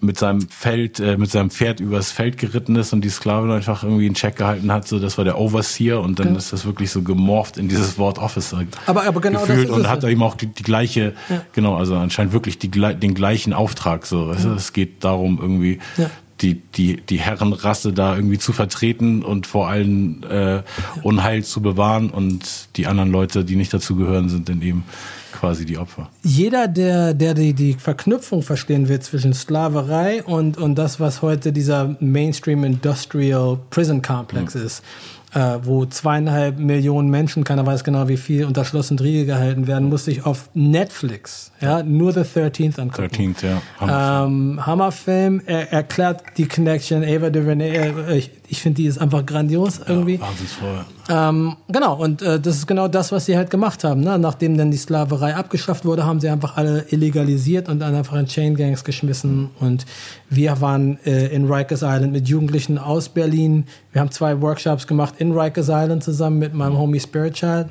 mit 0.00 0.16
seinem 0.16 0.42
Feld, 0.48 1.00
äh, 1.00 1.16
mit 1.16 1.30
seinem 1.30 1.50
Pferd 1.50 1.80
übers 1.80 2.12
Feld 2.12 2.38
geritten 2.38 2.76
ist 2.76 2.92
und 2.92 3.00
die 3.00 3.08
Sklavin 3.08 3.50
einfach 3.50 3.82
irgendwie 3.82 4.06
in 4.06 4.14
Check 4.14 4.36
gehalten 4.36 4.70
hat, 4.70 4.86
so 4.86 5.00
das 5.00 5.18
war 5.18 5.24
der 5.24 5.38
Overseer 5.38 6.00
und 6.00 6.20
dann 6.20 6.32
ja. 6.32 6.38
ist 6.38 6.52
das 6.52 6.64
wirklich 6.64 6.92
so 6.92 7.02
gemorpht 7.02 7.56
in 7.56 7.68
dieses 7.68 7.98
Wort 7.98 8.18
Officer 8.18 8.62
aber, 8.86 9.04
aber 9.04 9.20
genau 9.20 9.40
gefühlt 9.40 9.70
und 9.70 9.88
hat 9.88 10.04
eben 10.04 10.22
auch 10.22 10.36
die, 10.36 10.46
die 10.46 10.62
gleiche, 10.62 11.14
ja. 11.28 11.42
genau, 11.52 11.76
also 11.76 11.96
anscheinend 11.96 12.32
wirklich 12.32 12.58
die, 12.58 12.68
den 12.70 13.14
gleichen 13.14 13.52
Auftrag, 13.52 14.06
so, 14.06 14.32
du, 14.32 14.52
es 14.54 14.72
geht 14.72 15.02
darum 15.02 15.38
irgendwie 15.40 15.80
ja 15.96 16.08
die, 16.40 16.54
die, 16.54 16.96
die 16.96 17.18
Herrenrasse 17.18 17.92
da 17.92 18.16
irgendwie 18.16 18.38
zu 18.38 18.52
vertreten 18.52 19.22
und 19.24 19.46
vor 19.46 19.68
allem 19.68 20.22
äh, 20.28 20.62
Unheil 21.02 21.44
zu 21.44 21.60
bewahren 21.60 22.10
und 22.10 22.68
die 22.76 22.86
anderen 22.86 23.10
Leute, 23.10 23.44
die 23.44 23.56
nicht 23.56 23.74
dazu 23.74 23.96
gehören, 23.96 24.28
sind 24.28 24.48
dann 24.48 24.62
eben 24.62 24.84
quasi 25.32 25.64
die 25.64 25.78
Opfer. 25.78 26.08
Jeder, 26.22 26.68
der, 26.68 27.14
der 27.14 27.34
die, 27.34 27.52
die 27.52 27.74
Verknüpfung 27.74 28.42
verstehen 28.42 28.88
will 28.88 29.00
zwischen 29.00 29.32
Sklaverei 29.32 30.22
und, 30.22 30.56
und 30.56 30.76
das, 30.76 31.00
was 31.00 31.22
heute 31.22 31.52
dieser 31.52 31.96
Mainstream 32.00 32.64
Industrial 32.64 33.58
Prison 33.70 34.02
Complex 34.02 34.54
mhm. 34.54 34.62
ist, 34.62 34.82
äh, 35.38 35.64
wo 35.64 35.86
zweieinhalb 35.86 36.58
Millionen 36.58 37.10
Menschen, 37.10 37.44
keiner 37.44 37.64
weiß 37.64 37.84
genau 37.84 38.08
wie 38.08 38.16
viel, 38.16 38.44
unter 38.44 38.64
Schloss 38.64 38.90
und 38.90 39.00
Riegel 39.00 39.24
gehalten 39.24 39.68
werden, 39.68 39.88
musste 39.88 40.10
ich 40.10 40.26
auf 40.26 40.50
Netflix, 40.52 41.52
ja, 41.60 41.82
nur 41.84 42.12
The 42.12 42.20
13th 42.20 42.80
angucken. 42.80 43.08
13th, 43.08 43.46
ja. 43.46 43.62
Hammerfilm. 43.78 44.58
Ähm, 44.58 44.66
Hammerfilm. 44.66 45.42
Er 45.46 45.72
erklärt 45.72 46.22
die 46.36 46.48
Connection, 46.48 47.04
Ava 47.04 47.30
DuVernay, 47.30 47.70
äh, 47.70 48.22
ich, 48.48 48.62
finde, 48.62 48.76
die 48.76 48.86
ist 48.86 48.98
einfach 48.98 49.24
grandios 49.24 49.80
irgendwie. 49.86 50.14
Ja, 50.14 50.22
wahnsinnsvoll. 50.22 50.84
Ähm, 51.08 51.56
genau, 51.68 51.96
und 51.96 52.22
äh, 52.22 52.40
das 52.40 52.56
ist 52.56 52.66
genau 52.66 52.88
das, 52.88 53.12
was 53.12 53.26
sie 53.26 53.36
halt 53.36 53.50
gemacht 53.50 53.84
haben. 53.84 54.00
Ne? 54.00 54.18
Nachdem 54.18 54.56
dann 54.56 54.70
die 54.70 54.76
Sklaverei 54.76 55.34
abgeschafft 55.34 55.84
wurde, 55.84 56.04
haben 56.04 56.20
sie 56.20 56.28
einfach 56.28 56.56
alle 56.56 56.86
illegalisiert 56.90 57.68
und 57.68 57.78
dann 57.78 57.94
einfach 57.94 58.16
in 58.16 58.26
Chain 58.26 58.56
Gangs 58.56 58.84
geschmissen. 58.84 59.50
Und 59.60 59.86
wir 60.30 60.60
waren 60.60 60.98
äh, 61.04 61.26
in 61.28 61.50
Rikers 61.50 61.82
Island 61.82 62.12
mit 62.12 62.28
Jugendlichen 62.28 62.78
aus 62.78 63.08
Berlin. 63.08 63.66
Wir 63.92 64.00
haben 64.00 64.10
zwei 64.10 64.40
Workshops 64.40 64.86
gemacht 64.86 65.14
in 65.18 65.32
Rikers 65.32 65.68
Island 65.68 66.02
zusammen 66.02 66.38
mit 66.38 66.54
meinem 66.54 66.78
Homie 66.78 67.00
Spirit 67.00 67.34
Child 67.34 67.68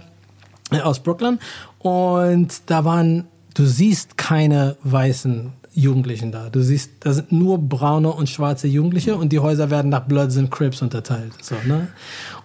äh, 0.71 0.79
aus 0.81 0.99
Brooklyn. 0.99 1.39
Und 1.79 2.61
da 2.67 2.85
waren, 2.85 3.25
du 3.53 3.65
siehst 3.65 4.17
keine 4.17 4.77
weißen 4.83 5.53
Jugendlichen 5.77 6.31
da. 6.31 6.49
Du 6.49 6.61
siehst, 6.61 6.91
da 7.01 7.13
sind 7.13 7.31
nur 7.31 7.59
braune 7.59 8.11
und 8.11 8.29
schwarze 8.29 8.67
Jugendliche 8.67 9.15
und 9.15 9.31
die 9.31 9.39
Häuser 9.39 9.69
werden 9.69 9.89
nach 9.89 10.05
Bloods 10.05 10.35
and 10.37 10.49
Crips 10.49 10.81
unterteilt. 10.81 11.33
So, 11.41 11.55
ne? 11.67 11.87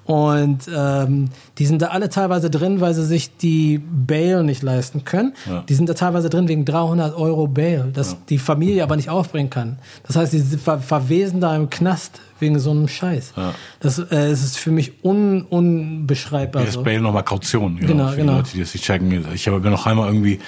Und 0.05 0.69
ähm, 0.75 1.29
die 1.59 1.67
sind 1.67 1.81
da 1.81 1.88
alle 1.88 2.09
teilweise 2.09 2.51
drin, 2.51 2.81
weil 2.81 2.93
sie 2.95 3.05
sich 3.05 3.37
die 3.37 3.79
Bail 3.79 4.43
nicht 4.43 4.62
leisten 4.62 5.05
können. 5.05 5.35
Ja. 5.49 5.62
Die 5.69 5.75
sind 5.75 5.88
da 5.88 5.95
teilweise 5.95 6.29
drin 6.29 6.49
wegen 6.49 6.65
300 6.65 7.17
Euro 7.17 7.47
Bail, 7.47 7.91
das 7.93 8.12
ja. 8.12 8.19
die 8.29 8.38
Familie 8.38 8.83
aber 8.83 8.97
nicht 8.97 9.11
aufbringen 9.11 9.51
kann. 9.51 9.79
Das 10.07 10.17
heißt, 10.17 10.33
die 10.33 10.41
ver 10.41 10.81
verwesen 10.81 11.41
da 11.41 11.55
im 11.55 11.71
Knast 11.71 12.21
wegen 12.41 12.59
so 12.59 12.73
einem 12.73 12.88
Scheiß. 12.88 13.35
Ja. 13.37 13.55
Das, 13.79 14.01
äh, 14.01 14.07
das 14.11 14.43
ist 14.43 14.59
für 14.59 14.73
mich 14.73 15.05
un 15.05 15.43
unbeschreibbar. 15.43 16.62
Hier 16.62 16.71
ist 16.71 16.83
Bail 16.83 17.01
nochmal 17.01 17.23
Kaution. 17.23 17.77
Genau, 17.77 17.88
genau. 17.88 18.09
Für 18.09 18.17
genau. 18.17 18.33
Die 18.33 18.38
Leute, 18.38 18.51
die 18.55 18.61
das 18.61 18.75
nicht 18.75 18.85
checken. 18.85 19.25
Ich 19.33 19.47
habe 19.47 19.71
noch 19.71 19.87
einmal 19.87 20.09
irgendwie, 20.09 20.41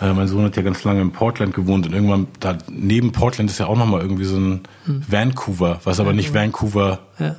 äh, 0.00 0.12
mein 0.12 0.28
Sohn 0.28 0.44
hat 0.44 0.56
ja 0.56 0.62
ganz 0.62 0.84
lange 0.84 1.00
in 1.00 1.10
Portland 1.10 1.54
gewohnt 1.54 1.86
und 1.86 1.92
irgendwann 1.92 2.28
da 2.38 2.56
neben 2.70 3.10
Portland 3.10 3.50
ist 3.50 3.58
ja 3.58 3.66
auch 3.66 3.76
nochmal 3.76 4.00
irgendwie 4.00 4.24
so 4.24 4.36
ein 4.36 4.60
hm. 4.84 5.02
Vancouver, 5.08 5.80
was 5.82 5.98
aber 5.98 6.12
nicht 6.12 6.32
Vancouver 6.32 7.00
ja 7.18 7.34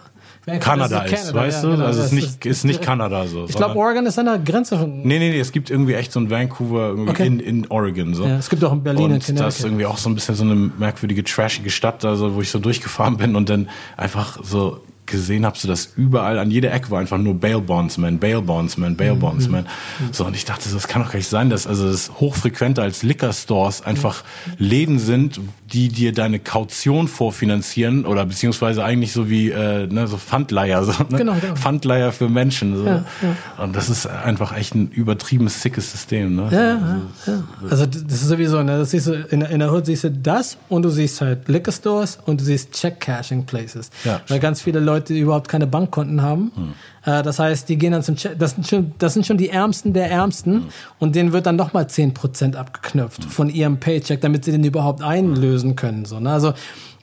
Kanada 0.46 1.04
ist, 1.04 1.14
Canada, 1.14 1.40
weißt 1.40 1.64
ja, 1.64 1.70
du? 1.70 1.76
Genau, 1.76 1.86
also 1.86 2.00
es 2.02 2.06
ist 2.08 2.12
nicht, 2.12 2.46
ist 2.46 2.66
nicht 2.66 2.82
Kanada 2.82 3.28
so. 3.28 3.46
Ich 3.48 3.56
glaube, 3.56 3.78
Oregon 3.78 4.06
ist 4.06 4.20
an 4.20 4.26
der 4.26 4.40
Grenze 4.40 4.78
von. 4.78 5.02
Nee, 5.04 5.20
nee, 5.20 5.30
nee, 5.30 5.40
es 5.40 5.54
gibt 5.54 5.70
irgendwie 5.70 5.94
echt 5.94 6.12
so 6.12 6.20
ein 6.20 6.30
Vancouver 6.30 6.96
okay. 7.08 7.28
in, 7.28 7.40
in 7.40 7.68
Oregon. 7.72 8.14
So. 8.14 8.26
Ja, 8.26 8.38
es 8.38 8.50
gibt 8.50 8.64
auch 8.66 8.74
in 8.74 8.84
Berlin 8.84 9.14
und 9.14 9.40
das 9.40 9.60
ist 9.60 9.66
irgendwie 9.66 9.86
auch 9.86 9.98
so 9.98 10.10
ein 10.10 10.16
bisschen 10.16 10.36
so 10.36 10.44
eine 10.44 10.56
merkwürdige, 10.56 11.24
trashige 11.24 11.70
Stadt, 11.70 12.04
also, 12.04 12.36
wo 12.36 12.42
ich 12.42 12.52
so 12.52 12.60
durchgefahren 12.60 13.16
bin 13.16 13.36
und 13.38 13.50
dann 13.50 13.70
einfach 13.96 14.38
so 14.44 14.82
gesehen 15.06 15.46
habe, 15.46 15.58
so 15.58 15.68
dass 15.68 15.94
überall 15.96 16.40
an 16.40 16.52
jeder 16.52 16.72
Ecke 16.74 16.90
war 16.92 17.00
einfach 17.00 17.18
nur 17.18 17.34
Bail 17.36 17.62
Bondsman, 17.62 18.20
Bail 18.20 18.42
Bondsman, 18.42 18.96
Bail 18.96 19.16
mhm. 19.16 19.20
Bondsman. 19.20 19.64
Mhm. 19.64 20.14
So 20.14 20.26
und 20.26 20.36
ich 20.36 20.46
dachte, 20.46 20.70
das 20.72 20.88
kann 20.88 21.04
doch 21.04 21.12
gar 21.12 21.18
nicht 21.18 21.30
sein, 21.30 21.50
dass 21.50 21.68
also 21.68 21.90
das 21.90 22.12
hochfrequenter 22.20 22.82
als 22.82 23.04
Liquor 23.04 23.34
Stores 23.34 23.82
einfach 23.82 24.24
mhm. 24.24 24.66
Läden 24.66 25.00
sind, 25.00 25.40
die 25.74 25.90
dir 25.90 26.14
deine 26.14 26.40
Kaution 26.40 27.08
vorfinanzieren 27.08 28.06
oder 28.06 28.26
beziehungsweise 28.26 28.84
eigentlich 28.84 29.12
so 29.12 29.30
wie 29.30 29.50
äh, 29.50 29.88
ne, 29.88 30.08
so 30.08 30.18
Pfandleier, 30.18 30.84
so, 30.84 30.92
ne? 30.92 31.18
genau, 31.18 31.34
genau. 31.42 31.56
Pfandleier 31.56 32.12
für 32.12 32.30
Menschen. 32.30 32.78
So. 32.78 32.86
Ja, 32.86 33.06
ja. 33.22 33.64
Und 33.64 33.76
das 33.76 33.90
ist 33.90 34.06
einfach 34.06 34.56
echt 34.56 34.76
ein 34.76 34.90
übertrieben 34.90 35.48
sickes 35.48 35.92
System. 35.92 36.36
Ne? 36.36 36.50
Ja, 36.52 36.62
ja, 36.62 37.02
ja. 37.26 37.44
Also 37.70 37.88
das 37.88 38.22
ist 38.22 38.28
sowieso, 38.28 38.62
ne, 38.62 38.78
das 38.78 38.92
siehst 38.92 39.08
du 39.08 39.14
in, 39.14 39.42
in 39.42 39.60
der 39.60 39.74
Hood 39.74 39.88
siehst 39.88 40.04
du 40.04 40.12
das 40.12 40.58
und 40.70 40.84
du 40.84 40.90
siehst 40.90 41.20
halt 41.22 41.48
Liquor 41.48 41.74
Stores 41.74 42.20
und 42.26 42.40
du 42.40 42.46
siehst 42.46 42.72
Check 42.74 43.00
Cashing 43.00 43.46
Places. 43.46 43.90
Weil 44.28 44.40
ganz 44.40 44.62
viele 44.62 44.80
Leute 44.80 45.16
überhaupt 45.16 45.48
keine 45.48 45.66
Bankkonten 45.66 46.22
haben. 46.22 46.52
Hm. 46.56 46.74
Äh, 47.06 47.24
das 47.24 47.40
heißt, 47.40 47.70
die 47.70 47.78
gehen 47.78 47.92
dann 47.92 48.04
zum 48.04 48.16
Check, 48.16 48.38
das 48.38 48.52
sind 48.52 48.68
schon, 48.68 48.94
das 48.98 49.14
sind 49.14 49.26
schon 49.26 49.38
die 49.38 49.50
Ärmsten 49.50 49.94
der 49.94 50.10
Ärmsten 50.10 50.54
hm. 50.54 50.64
und 51.00 51.16
denen 51.16 51.34
wird 51.34 51.46
dann 51.46 51.56
nochmal 51.56 51.86
10% 51.86 52.56
abgeknöpft 52.56 53.24
hm. 53.24 53.30
von 53.30 53.50
ihrem 53.50 53.80
Paycheck, 53.80 54.22
damit 54.22 54.46
sie 54.46 54.52
den 54.52 54.64
überhaupt 54.64 55.02
einlösen 55.02 55.76
können. 55.76 56.06
So, 56.06 56.20
ne? 56.20 56.32
Also 56.32 56.54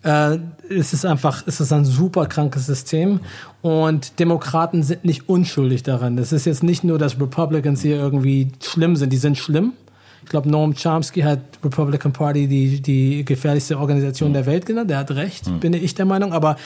äh, 0.03 0.39
es 0.69 0.93
ist 0.93 1.05
einfach, 1.05 1.43
es 1.47 1.61
ist 1.61 1.73
ein 1.73 1.85
super 1.85 2.27
krankes 2.27 2.67
System 2.67 3.21
und 3.61 4.19
Demokraten 4.19 4.83
sind 4.83 5.05
nicht 5.05 5.29
unschuldig 5.29 5.83
daran. 5.83 6.17
Es 6.19 6.33
ist 6.33 6.47
jetzt 6.47 6.63
nicht 6.63 6.85
nur, 6.85 6.99
dass 6.99 7.21
Republicans 7.21 7.83
hier 7.83 7.97
irgendwie 7.97 8.49
schlimm 8.63 8.97
sind, 8.97 9.13
die 9.13 9.19
sind 9.19 9.37
schlimm. 9.37 9.75
Ich 10.23 10.29
glaube, 10.31 10.49
Noam 10.51 10.75
Chomsky 10.75 11.23
hat 11.23 11.41
Republican 11.65 12.13
Party 12.13 12.47
die, 12.47 12.81
die 12.81 13.25
gefährlichste 13.25 13.79
Organisation 13.79 14.31
mhm. 14.31 14.35
der 14.35 14.47
Welt 14.47 14.67
genannt. 14.67 14.91
Der 14.91 14.99
hat 14.99 15.11
recht, 15.11 15.49
mhm. 15.49 15.61
bin 15.61 15.73
ich 15.73 15.95
der 15.95 16.05
Meinung. 16.05 16.33
Aber 16.33 16.57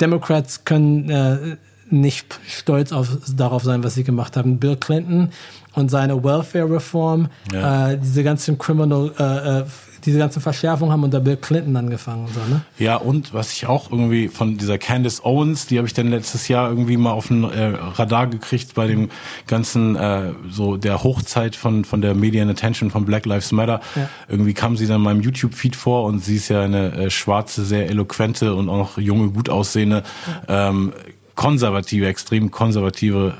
Democrats 0.00 0.64
können, 0.64 1.08
äh, 1.08 1.56
nicht 1.90 2.38
stolz 2.48 2.92
auf, 2.92 3.08
darauf 3.36 3.62
sein, 3.62 3.84
was 3.84 3.94
sie 3.94 4.04
gemacht 4.04 4.36
haben. 4.36 4.58
Bill 4.58 4.76
Clinton 4.76 5.30
und 5.74 5.90
seine 5.90 6.22
Welfare 6.22 6.70
Reform, 6.70 7.28
ja. 7.52 7.90
äh, 7.90 7.98
diese 7.98 8.24
ganzen 8.24 8.58
Criminal, 8.58 9.12
äh, 9.18 9.60
äh, 9.60 9.64
diese 10.04 10.18
ganzen 10.18 10.40
Verschärfungen 10.40 10.92
haben 10.92 11.02
unter 11.02 11.20
Bill 11.20 11.36
Clinton 11.36 11.76
angefangen. 11.76 12.28
So, 12.32 12.40
ne? 12.48 12.62
Ja, 12.78 12.96
und 12.96 13.34
was 13.34 13.52
ich 13.52 13.66
auch 13.66 13.90
irgendwie 13.90 14.28
von 14.28 14.56
dieser 14.56 14.78
Candace 14.78 15.24
Owens, 15.24 15.66
die 15.66 15.78
habe 15.78 15.88
ich 15.88 15.94
dann 15.94 16.08
letztes 16.08 16.48
Jahr 16.48 16.68
irgendwie 16.68 16.96
mal 16.96 17.10
auf 17.10 17.26
den 17.26 17.44
äh, 17.44 17.74
Radar 17.74 18.28
gekriegt 18.28 18.74
bei 18.74 18.86
dem 18.86 19.10
ganzen, 19.48 19.96
äh, 19.96 20.32
so 20.48 20.76
der 20.76 21.02
Hochzeit 21.02 21.56
von, 21.56 21.84
von 21.84 22.00
der 22.00 22.14
Median 22.14 22.48
Attention 22.48 22.90
von 22.90 23.04
Black 23.04 23.26
Lives 23.26 23.50
Matter. 23.52 23.80
Ja. 23.96 24.08
Irgendwie 24.28 24.54
kam 24.54 24.76
sie 24.76 24.86
dann 24.86 24.96
in 24.96 25.02
meinem 25.02 25.20
YouTube-Feed 25.22 25.74
vor 25.74 26.04
und 26.04 26.24
sie 26.24 26.36
ist 26.36 26.48
ja 26.48 26.62
eine 26.62 26.92
äh, 26.92 27.10
schwarze, 27.10 27.64
sehr 27.64 27.90
eloquente 27.90 28.54
und 28.54 28.68
auch 28.68 28.78
noch 28.78 28.98
junge, 28.98 29.30
gut 29.30 29.50
aussehende 29.50 30.04
ähm, 30.46 30.92
konservative, 31.36 32.06
extrem 32.08 32.50
konservative 32.50 33.34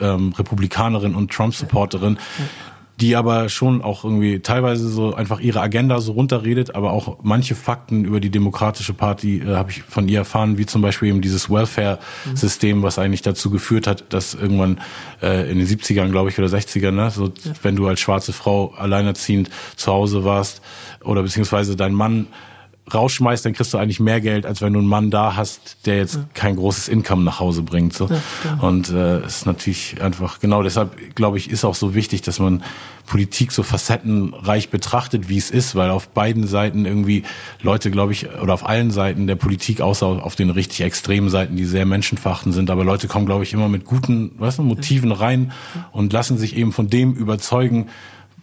ähm, 0.00 0.32
Republikanerin 0.38 1.14
und 1.14 1.32
Trump-Supporterin, 1.32 2.18
die 3.00 3.14
aber 3.14 3.48
schon 3.48 3.80
auch 3.80 4.04
irgendwie 4.04 4.40
teilweise 4.40 4.88
so 4.88 5.14
einfach 5.14 5.40
ihre 5.40 5.60
Agenda 5.60 6.00
so 6.00 6.12
runterredet, 6.12 6.74
aber 6.74 6.92
auch 6.92 7.18
manche 7.22 7.54
Fakten 7.54 8.04
über 8.04 8.18
die 8.20 8.30
Demokratische 8.30 8.92
Party 8.92 9.38
äh, 9.38 9.54
habe 9.54 9.70
ich 9.70 9.82
von 9.82 10.08
ihr 10.08 10.18
erfahren, 10.18 10.58
wie 10.58 10.66
zum 10.66 10.82
Beispiel 10.82 11.08
eben 11.08 11.20
dieses 11.20 11.48
Welfare-System, 11.48 12.82
was 12.82 12.98
eigentlich 12.98 13.22
dazu 13.22 13.50
geführt 13.50 13.86
hat, 13.86 14.12
dass 14.12 14.34
irgendwann 14.34 14.80
äh, 15.22 15.50
in 15.50 15.58
den 15.58 15.66
70ern, 15.66 16.10
glaube 16.10 16.30
ich, 16.30 16.38
oder 16.38 16.48
60ern, 16.48 16.90
ne, 16.90 17.10
so, 17.10 17.26
ja. 17.26 17.52
wenn 17.62 17.76
du 17.76 17.86
als 17.86 18.00
schwarze 18.00 18.32
Frau 18.32 18.74
alleinerziehend 18.76 19.48
zu 19.76 19.92
Hause 19.92 20.24
warst 20.24 20.60
oder 21.02 21.22
beziehungsweise 21.22 21.76
dein 21.76 21.94
Mann 21.94 22.26
rausschmeißt, 22.92 23.44
dann 23.44 23.52
kriegst 23.52 23.72
du 23.74 23.78
eigentlich 23.78 24.00
mehr 24.00 24.20
Geld, 24.20 24.46
als 24.46 24.60
wenn 24.60 24.72
du 24.72 24.78
einen 24.78 24.88
Mann 24.88 25.10
da 25.10 25.36
hast, 25.36 25.86
der 25.86 25.96
jetzt 25.96 26.16
ja. 26.16 26.24
kein 26.34 26.56
großes 26.56 26.88
Income 26.88 27.22
nach 27.22 27.40
Hause 27.40 27.62
bringt. 27.62 27.92
So. 27.94 28.08
Ja, 28.08 28.58
und 28.60 28.90
äh, 28.90 29.24
ist 29.24 29.46
natürlich 29.46 30.00
einfach, 30.00 30.40
genau 30.40 30.62
deshalb, 30.62 31.14
glaube 31.14 31.38
ich, 31.38 31.50
ist 31.50 31.64
auch 31.64 31.74
so 31.74 31.94
wichtig, 31.94 32.22
dass 32.22 32.38
man 32.38 32.62
Politik 33.08 33.52
so 33.52 33.62
facettenreich 33.62 34.68
betrachtet, 34.68 35.28
wie 35.28 35.38
es 35.38 35.50
ist, 35.50 35.74
weil 35.74 35.90
auf 35.90 36.08
beiden 36.08 36.46
Seiten 36.46 36.84
irgendwie 36.84 37.24
Leute, 37.62 37.90
glaube 37.90 38.12
ich, 38.12 38.28
oder 38.42 38.52
auf 38.52 38.68
allen 38.68 38.90
Seiten 38.90 39.26
der 39.26 39.36
Politik, 39.36 39.80
außer 39.80 40.06
auf 40.06 40.36
den 40.36 40.50
richtig 40.50 40.82
extremen 40.82 41.30
Seiten, 41.30 41.56
die 41.56 41.64
sehr 41.64 41.86
menschenverachtend 41.86 42.54
sind, 42.54 42.70
aber 42.70 42.84
Leute 42.84 43.08
kommen, 43.08 43.24
glaube 43.24 43.44
ich, 43.44 43.54
immer 43.54 43.68
mit 43.68 43.86
guten 43.86 44.32
weißt 44.38 44.58
du, 44.58 44.62
Motiven 44.62 45.12
rein 45.12 45.52
und 45.90 46.12
lassen 46.12 46.36
sich 46.36 46.54
eben 46.54 46.72
von 46.72 46.88
dem 46.88 47.14
überzeugen, 47.14 47.88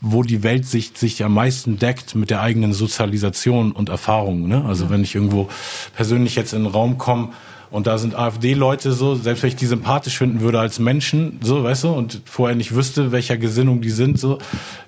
wo 0.01 0.23
die 0.23 0.43
Weltsicht 0.43 0.97
sich 0.97 1.23
am 1.23 1.33
meisten 1.33 1.77
deckt 1.79 2.15
mit 2.15 2.29
der 2.29 2.41
eigenen 2.41 2.73
Sozialisation 2.73 3.71
und 3.71 3.89
Erfahrung. 3.89 4.47
Ne? 4.47 4.63
Also 4.65 4.85
ja. 4.85 4.89
wenn 4.91 5.03
ich 5.03 5.15
irgendwo 5.15 5.49
persönlich 5.95 6.35
jetzt 6.35 6.53
in 6.53 6.63
den 6.63 6.71
Raum 6.71 6.97
komme 6.97 7.29
und 7.71 7.87
da 7.87 7.97
sind 7.97 8.15
AfD-Leute 8.15 8.91
so, 8.93 9.15
selbst 9.15 9.43
wenn 9.43 9.49
ich 9.49 9.55
die 9.55 9.65
sympathisch 9.65 10.17
finden 10.17 10.41
würde 10.41 10.59
als 10.59 10.79
Menschen, 10.79 11.39
so, 11.41 11.63
weißt 11.63 11.85
du, 11.85 11.89
und 11.89 12.21
vorher 12.25 12.55
nicht 12.55 12.75
wüsste, 12.75 13.11
welcher 13.11 13.37
Gesinnung 13.37 13.81
die 13.81 13.89
sind, 13.89 14.19
so, 14.19 14.37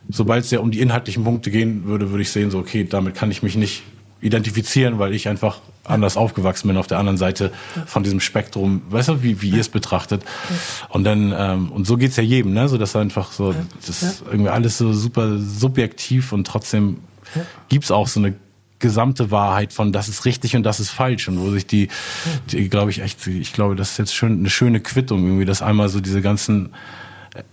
sobald 0.10 0.46
es 0.46 0.52
ja 0.52 0.60
um 0.60 0.72
die 0.72 0.80
inhaltlichen 0.80 1.24
Punkte 1.24 1.52
gehen 1.52 1.86
würde, 1.86 2.12
würde 2.12 2.22
ich 2.22 2.32
sehen, 2.32 2.52
so, 2.52 2.60
okay, 2.60 2.84
damit 2.84 3.16
kann 3.16 3.32
ich 3.32 3.44
mich 3.44 3.56
nicht 3.56 3.84
identifizieren, 4.22 5.00
weil 5.00 5.14
ich 5.14 5.28
einfach 5.28 5.60
anders 5.88 6.18
aufgewachsen 6.18 6.68
bin 6.68 6.78
auf 6.78 6.88
der 6.88 7.00
anderen 7.00 7.18
Seite 7.18 7.52
von 7.86 8.04
diesem 8.04 8.20
Spektrum, 8.20 8.82
weißt 8.90 9.10
du, 9.10 9.24
wie, 9.24 9.42
wie 9.42 9.50
ihr 9.50 9.62
es 9.62 9.70
betrachtet. 9.70 10.24
Und 10.90 11.04
dann, 11.04 11.34
ähm, 11.38 11.72
und 11.72 11.88
so 11.88 11.98
geht's 11.98 12.18
ja 12.18 12.24
jedem, 12.24 12.54
ne? 12.54 12.68
So 12.68 12.78
dass 12.78 12.96
einfach 12.96 13.32
so, 13.32 13.56
das 13.86 14.04
ist 14.04 14.24
irgendwie 14.30 14.50
alles 14.50 14.78
so 14.78 14.94
super 14.94 15.38
subjektiv 15.40 16.34
und 16.34 16.46
trotzdem 16.46 16.98
gibt's 17.70 17.92
auch 17.92 18.08
so 18.08 18.20
eine 18.20 18.36
gesamte 18.80 19.32
Wahrheit 19.32 19.74
von 19.74 19.92
das 19.92 20.08
ist 20.08 20.26
richtig 20.26 20.56
und 20.56 20.64
das 20.64 20.80
ist 20.80 20.92
falsch. 20.92 21.28
Und 21.28 21.40
wo 21.40 21.52
sich 21.52 21.66
die, 21.66 21.90
die 22.52 22.70
glaube 22.70 22.92
ich 22.92 23.02
echt, 23.02 23.26
ich 23.28 23.54
glaube, 23.54 23.76
das 23.76 23.92
ist 23.92 23.98
jetzt 23.98 24.16
schön 24.16 24.40
eine 24.40 24.50
schöne 24.50 24.80
Quittung 24.80 25.26
irgendwie, 25.26 25.46
dass 25.46 25.62
einmal 25.62 25.90
so 25.90 26.00
diese 26.00 26.22
ganzen 26.22 26.74
äh, 27.34 27.44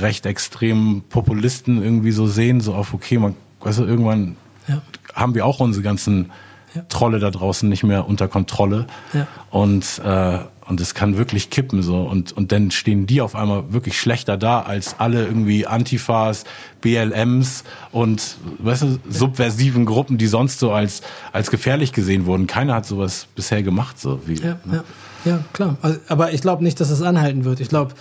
recht 0.00 0.26
extremen 0.26 1.02
Populisten 1.08 1.82
irgendwie 1.82 2.12
so 2.12 2.26
sehen, 2.26 2.60
so 2.60 2.74
auf 2.74 2.92
okay, 2.92 3.18
man, 3.18 3.34
weißt 3.60 3.78
du, 3.78 3.84
irgendwann 3.84 4.36
ja. 4.68 4.82
haben 5.14 5.34
wir 5.34 5.46
auch 5.46 5.60
unsere 5.60 5.82
ganzen 5.82 6.30
ja. 6.74 6.82
Trolle 6.88 7.18
da 7.18 7.30
draußen 7.30 7.68
nicht 7.68 7.82
mehr 7.82 8.08
unter 8.08 8.28
Kontrolle. 8.28 8.86
Ja. 9.12 9.26
Und, 9.50 10.00
äh, 10.04 10.38
und 10.66 10.80
es 10.80 10.94
kann 10.94 11.18
wirklich 11.18 11.50
kippen 11.50 11.82
so. 11.82 12.02
Und, 12.02 12.32
und 12.32 12.52
dann 12.52 12.70
stehen 12.70 13.06
die 13.06 13.20
auf 13.20 13.34
einmal 13.34 13.72
wirklich 13.72 13.98
schlechter 13.98 14.36
da 14.36 14.60
als 14.60 14.96
alle 14.98 15.24
irgendwie 15.26 15.66
Antifas, 15.66 16.44
BLMs 16.80 17.64
und 17.90 18.36
weißt 18.58 18.82
du, 18.82 18.98
subversiven 19.10 19.86
Gruppen, 19.86 20.18
die 20.18 20.26
sonst 20.26 20.60
so 20.60 20.72
als, 20.72 21.02
als 21.32 21.50
gefährlich 21.50 21.92
gesehen 21.92 22.26
wurden. 22.26 22.46
Keiner 22.46 22.74
hat 22.74 22.86
sowas 22.86 23.26
bisher 23.34 23.62
gemacht. 23.62 23.98
So 23.98 24.20
wie, 24.26 24.34
ja, 24.34 24.58
ne? 24.64 24.84
ja. 25.24 25.32
ja, 25.32 25.44
klar. 25.52 25.76
Also, 25.82 25.98
aber 26.08 26.32
ich 26.32 26.40
glaube 26.40 26.62
nicht, 26.62 26.80
dass 26.80 26.90
es 26.90 27.02
anhalten 27.02 27.44
wird. 27.44 27.60
Ich 27.60 27.68
glaube, 27.68 27.94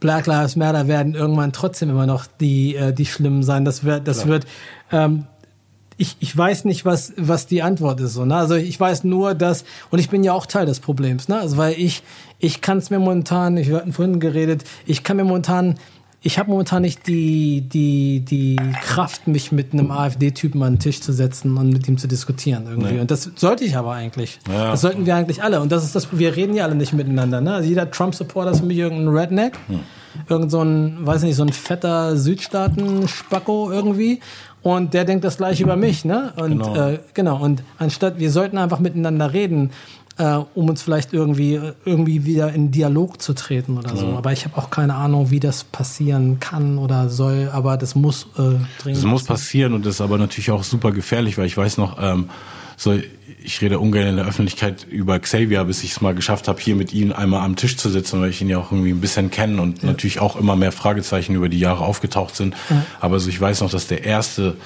Black 0.00 0.26
Lives 0.26 0.56
Matter 0.56 0.86
werden 0.86 1.14
irgendwann 1.14 1.52
trotzdem 1.52 1.88
immer 1.88 2.06
noch 2.06 2.26
die, 2.26 2.76
äh, 2.76 2.92
die 2.92 3.06
Schlimmen 3.06 3.42
sein. 3.42 3.64
Das 3.64 3.84
wird, 3.84 4.06
das 4.06 4.18
Klar. 4.18 4.28
wird 4.28 4.46
ähm, 4.92 5.24
ich, 5.96 6.16
ich 6.20 6.36
weiß 6.36 6.64
nicht, 6.64 6.84
was, 6.84 7.12
was 7.16 7.46
die 7.46 7.62
Antwort 7.62 8.00
ist. 8.00 8.14
So, 8.14 8.24
ne? 8.24 8.36
Also 8.36 8.54
ich 8.54 8.78
weiß 8.78 9.04
nur, 9.04 9.34
dass, 9.34 9.64
und 9.90 9.98
ich 9.98 10.10
bin 10.10 10.24
ja 10.24 10.32
auch 10.32 10.46
Teil 10.46 10.66
des 10.66 10.80
Problems, 10.80 11.28
ne? 11.28 11.38
Also 11.38 11.56
weil 11.56 11.74
ich, 11.78 12.02
ich 12.38 12.60
kann 12.60 12.78
es 12.78 12.90
mir 12.90 12.98
momentan, 12.98 13.56
ich 13.56 13.70
hatten 13.72 13.92
vorhin 13.92 14.20
geredet, 14.20 14.64
ich 14.86 15.04
kann 15.04 15.16
mir 15.16 15.24
momentan, 15.24 15.76
ich 16.20 16.38
habe 16.38 16.50
momentan 16.50 16.82
nicht 16.82 17.06
die, 17.06 17.60
die, 17.60 18.20
die 18.20 18.56
Kraft, 18.82 19.28
mich 19.28 19.52
mit 19.52 19.72
einem 19.72 19.90
AfD-Typen 19.90 20.62
an 20.62 20.74
den 20.74 20.78
Tisch 20.80 21.00
zu 21.00 21.12
setzen 21.12 21.56
und 21.56 21.70
mit 21.70 21.86
ihm 21.86 21.98
zu 21.98 22.08
diskutieren 22.08 22.64
irgendwie. 22.66 22.94
Nee. 22.94 23.00
Und 23.00 23.10
das 23.10 23.30
sollte 23.36 23.64
ich 23.64 23.76
aber 23.76 23.92
eigentlich. 23.92 24.40
Ja. 24.48 24.70
Das 24.70 24.80
sollten 24.80 25.04
wir 25.04 25.14
eigentlich 25.14 25.42
alle. 25.42 25.60
Und 25.60 25.70
das 25.70 25.84
ist 25.84 25.94
das, 25.94 26.18
wir 26.18 26.34
reden 26.34 26.54
ja 26.54 26.64
alle 26.64 26.76
nicht 26.76 26.94
miteinander. 26.94 27.42
Ne? 27.42 27.54
Also 27.54 27.68
jeder 27.68 27.90
Trump-Supporter 27.90 28.52
ist 28.52 28.60
für 28.60 28.66
mich 28.66 28.78
irgendein 28.78 29.14
Redneck. 29.14 29.58
Hm. 29.68 29.80
Irgend 30.28 30.50
so 30.50 30.62
ein, 30.62 31.06
weiß 31.06 31.24
nicht, 31.24 31.36
so 31.36 31.42
ein 31.42 31.52
fetter 31.52 32.16
Südstaaten-Spacko 32.16 33.70
irgendwie. 33.70 34.20
Und 34.64 34.94
der 34.94 35.04
denkt 35.04 35.24
das 35.24 35.36
gleiche 35.36 35.62
über 35.62 35.76
mich, 35.76 36.06
ne? 36.06 36.32
Und 36.36 36.52
genau. 36.58 36.74
Äh, 36.74 36.98
genau. 37.12 37.36
Und 37.36 37.62
anstatt 37.78 38.18
wir 38.18 38.30
sollten 38.30 38.56
einfach 38.56 38.80
miteinander 38.80 39.34
reden, 39.34 39.70
äh, 40.16 40.38
um 40.54 40.70
uns 40.70 40.80
vielleicht 40.80 41.12
irgendwie 41.12 41.60
irgendwie 41.84 42.24
wieder 42.24 42.50
in 42.52 42.70
Dialog 42.70 43.20
zu 43.20 43.34
treten 43.34 43.76
oder 43.76 43.94
so. 43.94 44.06
Aber 44.06 44.32
ich 44.32 44.46
habe 44.46 44.56
auch 44.56 44.70
keine 44.70 44.94
Ahnung, 44.94 45.30
wie 45.30 45.38
das 45.38 45.64
passieren 45.64 46.40
kann 46.40 46.78
oder 46.78 47.10
soll. 47.10 47.50
Aber 47.52 47.76
das 47.76 47.94
muss 47.94 48.26
äh, 48.38 48.56
dringend. 48.80 49.02
Das 49.02 49.04
muss 49.04 49.24
passieren 49.24 49.74
und 49.74 49.84
das 49.84 49.96
ist 49.96 50.00
aber 50.00 50.16
natürlich 50.16 50.50
auch 50.50 50.64
super 50.64 50.92
gefährlich, 50.92 51.36
weil 51.36 51.46
ich 51.46 51.56
weiß 51.56 51.76
noch. 51.76 51.98
Ähm, 52.00 52.30
so 52.76 52.98
ich 53.44 53.60
rede 53.60 53.78
ungern 53.78 54.06
in 54.06 54.16
der 54.16 54.24
Öffentlichkeit 54.24 54.86
über 54.88 55.18
Xavier, 55.18 55.64
bis 55.64 55.84
ich 55.84 55.92
es 55.92 56.00
mal 56.00 56.14
geschafft 56.14 56.48
habe, 56.48 56.60
hier 56.60 56.74
mit 56.74 56.94
ihm 56.94 57.12
einmal 57.12 57.44
am 57.44 57.56
Tisch 57.56 57.76
zu 57.76 57.90
sitzen, 57.90 58.20
weil 58.20 58.30
ich 58.30 58.40
ihn 58.40 58.48
ja 58.48 58.58
auch 58.58 58.72
irgendwie 58.72 58.90
ein 58.90 59.02
bisschen 59.02 59.30
kenne 59.30 59.60
und 59.60 59.82
ja. 59.82 59.88
natürlich 59.88 60.20
auch 60.20 60.36
immer 60.36 60.56
mehr 60.56 60.72
Fragezeichen 60.72 61.34
über 61.34 61.50
die 61.50 61.58
Jahre 61.58 61.84
aufgetaucht 61.84 62.34
sind. 62.34 62.56
Ja. 62.70 62.86
Aber 63.00 63.20
so 63.20 63.28
ich 63.28 63.38
weiß 63.38 63.60
noch, 63.60 63.70
dass 63.70 63.86
der 63.86 64.04
erste 64.04 64.56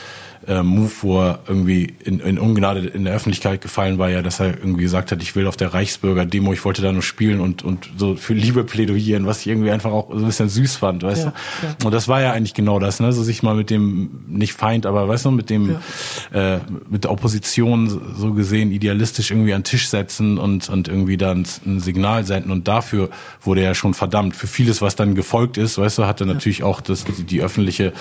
äh, 0.47 0.63
Move, 0.63 0.91
wo 1.03 1.21
er 1.21 1.41
irgendwie 1.47 1.95
in, 2.05 2.21
in 2.21 2.39
Ungnade 2.39 2.81
in 2.81 3.05
der 3.05 3.15
Öffentlichkeit 3.15 3.61
gefallen 3.61 3.99
war, 3.99 4.09
ja, 4.11 4.23
dass 4.23 4.41
er 4.41 4.59
irgendwie 4.59 4.83
gesagt 4.83 5.13
hat, 5.13 5.23
ich 5.23 5.35
will 5.37 5.47
auf 5.47 5.57
der 5.57 5.75
Reichsbürger-Demo, 5.75 6.53
ich 6.53 6.65
wollte 6.65 6.83
da 6.83 6.93
nur 6.93 7.03
spielen 7.03 7.41
und, 7.41 7.63
und 7.63 7.91
so 7.97 8.17
für 8.17 8.35
Liebe 8.35 8.65
plädoyieren, 8.65 9.27
was 9.27 9.41
ich 9.41 9.49
irgendwie 9.49 9.71
einfach 9.71 9.91
auch 9.91 10.11
so 10.11 10.19
ein 10.19 10.27
bisschen 10.27 10.49
süß 10.49 10.77
fand, 10.77 11.03
weißt 11.03 11.25
ja, 11.25 11.31
du? 11.31 11.67
Ja. 11.67 11.87
Und 11.87 11.93
das 11.93 12.09
war 12.09 12.21
ja 12.21 12.33
eigentlich 12.33 12.55
genau 12.55 12.79
das, 12.79 13.01
ne? 13.01 13.13
So 13.13 13.23
sich 13.23 13.43
mal 13.43 13.55
mit 13.55 13.71
dem, 13.71 14.11
nicht 14.29 14.53
Feind, 14.53 14.87
aber 14.87 15.09
weißt 15.09 15.25
du, 15.25 15.31
mit 15.31 15.51
dem, 15.51 15.77
ja. 16.33 16.55
äh, 16.55 16.61
mit 16.89 17.05
der 17.05 17.11
Opposition 17.11 17.89
so 18.17 18.33
gesehen 18.33 18.73
idealistisch 18.73 19.31
irgendwie 19.31 19.55
an 19.55 19.61
den 19.61 19.65
Tisch 19.65 19.89
setzen 19.89 20.39
und, 20.39 20.69
und 20.69 20.89
irgendwie 20.89 21.17
dann 21.17 21.45
ein 21.67 21.81
Signal 21.81 22.25
senden. 22.25 22.51
Und 22.51 22.69
dafür 22.69 23.11
wurde 23.43 23.63
er 23.63 23.75
schon 23.75 23.95
verdammt. 23.95 24.37
Für 24.37 24.47
vieles, 24.47 24.83
was 24.83 24.97
dann 24.97 25.15
gefolgt 25.15 25.59
ist, 25.59 25.79
weißt 25.79 25.99
du, 25.99 26.07
hat 26.07 26.21
er 26.21 26.27
natürlich 26.27 26.63
auch 26.63 26.81
das, 26.81 27.05
die, 27.05 27.25
die 27.25 27.41
öffentliche 27.43 27.93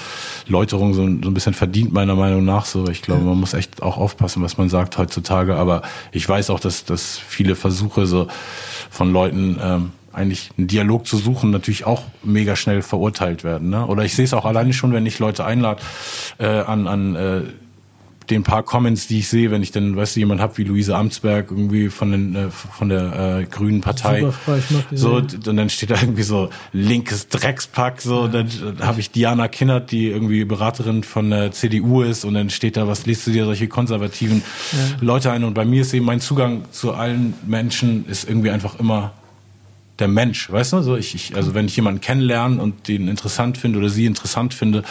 Läuterung 0.48 0.94
so, 0.94 1.02
so 1.02 1.30
ein 1.30 1.34
bisschen 1.34 1.54
verdient, 1.54 1.94
meiner 1.94 2.16
Meinung 2.16 2.27
Meinung 2.30 2.46
nach 2.46 2.66
so. 2.66 2.88
Ich 2.90 3.02
glaube, 3.02 3.24
man 3.24 3.40
muss 3.40 3.54
echt 3.54 3.82
auch 3.82 3.98
aufpassen, 3.98 4.44
was 4.44 4.58
man 4.58 4.70
sagt 4.70 4.98
heutzutage. 4.98 5.56
Aber 5.56 5.82
ich 6.12 6.28
weiß 6.28 6.50
auch, 6.50 6.60
dass, 6.60 6.86
dass 6.86 7.18
viele 7.18 7.56
Versuche 7.56 8.06
so 8.06 8.28
von 8.90 9.12
Leuten 9.12 9.60
ähm, 9.62 9.92
eigentlich 10.14 10.50
einen 10.58 10.68
Dialog 10.68 11.06
zu 11.06 11.18
suchen, 11.18 11.52
natürlich 11.52 11.86
auch 11.86 12.04
mega 12.24 12.56
schnell 12.56 12.82
verurteilt 12.82 13.44
werden. 13.44 13.70
Ne? 13.70 13.86
Oder 13.86 14.04
ich 14.04 14.16
sehe 14.16 14.26
es 14.26 14.34
auch 14.34 14.46
alleine 14.46 14.74
schon, 14.74 14.92
wenn 14.92 15.06
ich 15.06 15.20
Leute 15.20 15.46
einlade 15.46 15.82
äh, 16.40 16.48
an, 16.48 16.88
an 16.88 17.16
äh, 17.16 17.42
den 18.30 18.44
paar 18.44 18.64
Comments, 18.64 19.08
die 19.08 19.20
ich 19.20 19.30
sehe, 19.30 19.52
wenn 19.52 19.64
ich 19.64 19.72
dann, 19.72 19.96
weißt 19.96 20.16
du, 20.16 20.20
jemand 20.20 20.42
hab 20.42 20.58
wie 20.58 20.64
Luise 20.64 20.96
Amtsberg 20.96 21.50
irgendwie 21.50 21.90
von, 21.90 22.12
den, 22.12 22.36
äh, 22.36 22.50
von 22.50 22.90
der 22.90 23.40
äh, 23.40 23.46
Grünen 23.46 23.82
Partei. 23.82 24.22
Super 24.22 24.60
so, 24.92 25.16
und 25.16 25.48
dann 25.48 25.70
steht 25.70 25.92
da 25.92 25.96
irgendwie 25.96 26.24
so 26.24 26.50
linkes 26.74 27.30
Dreckspack, 27.30 28.02
so, 28.02 28.16
ja. 28.16 28.22
und 28.26 28.34
dann 28.34 28.50
habe 28.82 29.00
ich 29.00 29.12
Diana 29.12 29.48
Kinnert, 29.48 29.92
die 29.92 30.08
irgendwie 30.08 30.44
Beraterin 30.46 31.04
von 31.04 31.30
der 31.30 31.52
CDU 31.52 32.02
ist, 32.02 32.26
und 32.26 32.34
dann 32.34 32.50
steht 32.50 32.78
da, 32.78 32.88
was 32.88 33.06
liest 33.06 33.26
du 33.28 33.32
dir 33.32 33.46
solche 33.46 33.68
konservativen 33.68 34.44
ja. 34.72 34.78
Leute 35.02 35.32
ein? 35.32 35.44
Und 35.44 35.54
bei 35.54 35.66
mir 35.66 35.82
ist 35.82 35.94
eben 35.94 36.06
mein 36.06 36.20
Zugang 36.20 36.66
zu 36.72 36.94
allen 36.94 37.34
Menschen 37.46 38.06
ist 38.08 38.28
irgendwie 38.28 38.52
einfach 38.52 38.80
immer 38.80 39.14
der 40.00 40.08
Mensch, 40.08 40.52
weißt 40.52 40.74
du? 40.74 40.82
So 40.82 40.96
ich, 40.96 41.16
ich 41.16 41.36
also 41.36 41.54
wenn 41.54 41.66
ich 41.66 41.76
jemanden 41.76 42.02
kennenlerne 42.02 42.62
und 42.62 42.88
den 42.88 43.08
interessant 43.08 43.58
finde 43.58 43.80
oder 43.80 43.90
sie 43.90 44.06
interessant 44.06 44.54
finde, 44.54 44.84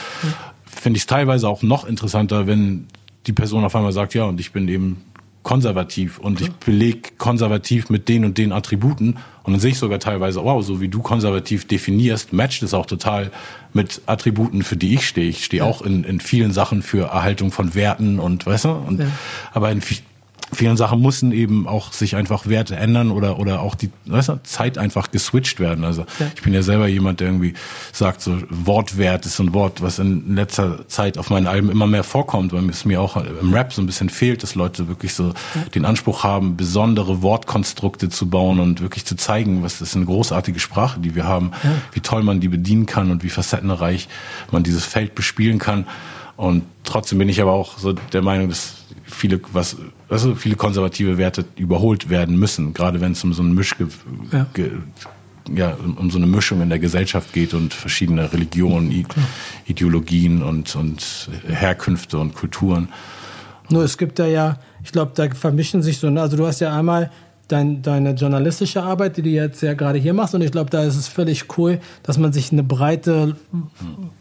finde 0.65 0.97
ich 0.97 1.03
es 1.03 1.07
teilweise 1.07 1.49
auch 1.49 1.63
noch 1.63 1.87
interessanter, 1.87 2.47
wenn 2.47 2.87
die 3.27 3.33
Person 3.33 3.65
auf 3.65 3.75
einmal 3.75 3.93
sagt, 3.93 4.15
ja, 4.15 4.25
und 4.25 4.41
ich 4.41 4.53
bin 4.53 4.69
eben 4.69 5.03
konservativ 5.43 6.19
und 6.19 6.41
ich 6.41 6.51
belege 6.51 7.11
konservativ 7.19 7.89
mit 7.89 8.09
den 8.09 8.25
und 8.25 8.37
den 8.37 8.51
Attributen 8.51 9.19
und 9.45 9.53
dann 9.53 9.61
sehe 9.61 9.71
ich 9.71 9.79
sogar 9.79 10.01
teilweise, 10.01 10.43
wow, 10.43 10.65
so 10.65 10.81
wie 10.81 10.89
du 10.89 11.03
konservativ 11.03 11.69
definierst, 11.69 12.33
matcht 12.33 12.65
es 12.65 12.75
auch 12.75 12.87
total 12.87 13.31
mit 13.73 14.03
Attributen, 14.07 14.65
für 14.65 14.77
die 14.77 14.95
ich 14.95 15.07
stehe. 15.07 15.29
Ich 15.29 15.45
stehe 15.45 15.63
ja. 15.63 15.69
auch 15.69 15.83
in, 15.83 16.03
in 16.03 16.19
vielen 16.19 16.51
Sachen 16.51 16.83
für 16.83 17.07
Erhaltung 17.07 17.53
von 17.53 17.77
Werten 17.77 18.19
und 18.19 18.45
weißt 18.45 18.65
du, 18.65 18.71
und, 18.71 18.99
ja. 18.99 19.07
aber 19.53 19.71
in 19.71 19.83
vielen 20.53 20.77
Sachen 20.77 21.01
mussten 21.01 21.33
eben 21.33 21.67
auch 21.67 21.93
sich 21.93 22.17
einfach 22.17 22.47
Werte 22.47 22.77
ändern 22.77 23.11
oder 23.11 23.39
oder 23.39 23.61
auch 23.61 23.75
die 23.75 23.91
weißt 24.07 24.29
du, 24.29 24.43
Zeit 24.43 24.79
einfach 24.79 25.11
geswitcht 25.11 25.61
werden. 25.61 25.85
Also 25.85 26.03
ja. 26.19 26.31
ich 26.35 26.43
bin 26.43 26.55
ja 26.55 26.63
selber 26.63 26.87
jemand, 26.87 27.21
der 27.21 27.29
irgendwie 27.29 27.55
sagt, 27.93 28.21
so 28.21 28.39
Wortwert 28.49 29.27
ist 29.27 29.41
ein 29.41 29.53
Wort, 29.55 29.83
was 29.83 29.99
in 29.99 30.35
letzter 30.35 30.87
Zeit 30.89 31.19
auf 31.19 31.31
meinen 31.31 31.47
Alben 31.47 31.71
immer 31.71 31.87
mehr 31.87 32.05
vorkommt, 32.05 32.53
weil 32.53 32.69
es 32.71 32.85
mir 32.85 33.01
auch 33.01 33.17
im 33.17 33.53
Rap 33.53 33.73
so 33.73 33.83
ein 33.83 33.87
bisschen 33.87 34.09
fehlt, 34.09 34.43
dass 34.43 34.55
Leute 34.55 34.89
wirklich 34.89 35.15
so 35.15 35.29
ja. 35.55 35.63
den 35.75 35.85
Anspruch 35.85 36.25
haben, 36.25 36.57
besondere 36.57 37.23
Wortkonstrukte 37.23 38.09
zu 38.09 38.29
bauen 38.29 38.61
und 38.61 38.81
wirklich 38.81 39.05
zu 39.05 39.17
zeigen, 39.17 39.63
was 39.63 39.79
das 39.79 39.91
ist 39.91 39.97
eine 39.97 40.07
großartige 40.07 40.61
Sprache, 40.61 41.01
die 41.01 41.15
wir 41.15 41.25
haben, 41.25 41.53
ja. 41.63 41.71
wie 41.93 42.01
toll 42.01 42.23
man 42.23 42.41
die 42.41 42.49
bedienen 42.49 42.87
kann 42.87 43.11
und 43.11 43.23
wie 43.23 43.31
facettenreich 43.31 44.09
man 44.51 44.63
dieses 44.63 44.85
Feld 44.85 45.15
bespielen 45.15 45.59
kann. 45.59 45.87
Und 46.37 46.65
trotzdem 46.85 47.19
bin 47.19 47.29
ich 47.29 47.41
aber 47.41 47.53
auch 47.53 47.79
so 47.79 47.93
der 47.93 48.23
Meinung, 48.23 48.49
dass 48.49 48.75
viele, 49.05 49.41
was, 49.53 49.77
also 50.09 50.35
viele 50.35 50.57
konservative 50.57 51.19
Werte 51.19 51.45
überholt 51.57 52.09
werden 52.09 52.39
müssen, 52.39 52.75
gerade 52.75 53.01
wenn 53.01 53.13
es 53.13 53.25
um 53.25 53.33
so 53.33 53.43
ein 53.43 53.55
Misch, 53.55 53.75
ja. 54.33 54.47
ja. 55.55 55.77
um 55.97 56.11
so 56.11 56.19
eine 56.19 56.27
Mischung 56.27 56.61
in 56.63 56.69
der 56.69 56.79
Gesellschaft 56.79 57.33
geht 57.33 57.55
und 57.55 57.75
verschiedene 57.75 58.33
Religionen, 58.33 58.91
I 58.93 59.05
Ideologien 59.67 60.43
und, 60.43 60.77
und 60.77 61.29
Herkünfte 61.49 62.19
und 62.19 62.35
Kulturen. 62.35 62.89
Nur 63.69 63.83
es 63.83 63.99
gibt 63.99 64.19
da 64.19 64.27
ja, 64.27 64.59
ich 64.85 64.93
glaube, 64.93 65.13
da 65.15 65.29
vermischen 65.35 65.83
sich 65.83 65.99
so, 65.99 66.09
ne? 66.09 66.21
also 66.21 66.37
du 66.37 66.47
hast 66.47 66.61
ja 66.61 66.77
einmal 66.77 67.11
dein, 67.49 67.83
deine 67.83 68.13
journalistische 68.13 68.83
Arbeit, 68.83 69.17
die 69.17 69.23
du 69.23 69.29
jetzt 69.29 69.63
ja 69.63 69.75
gerade 69.75 69.99
hier 69.99 70.15
machst. 70.15 70.35
Und 70.35 70.43
ich 70.43 70.53
glaube, 70.53 70.71
da 70.71 70.83
ist 70.83 70.97
es 70.97 71.09
völlig 71.09 71.59
cool, 71.59 71.81
dass 72.03 72.19
man 72.19 72.33
sich 72.33 72.53
eine 72.53 72.63
breite 72.63 73.37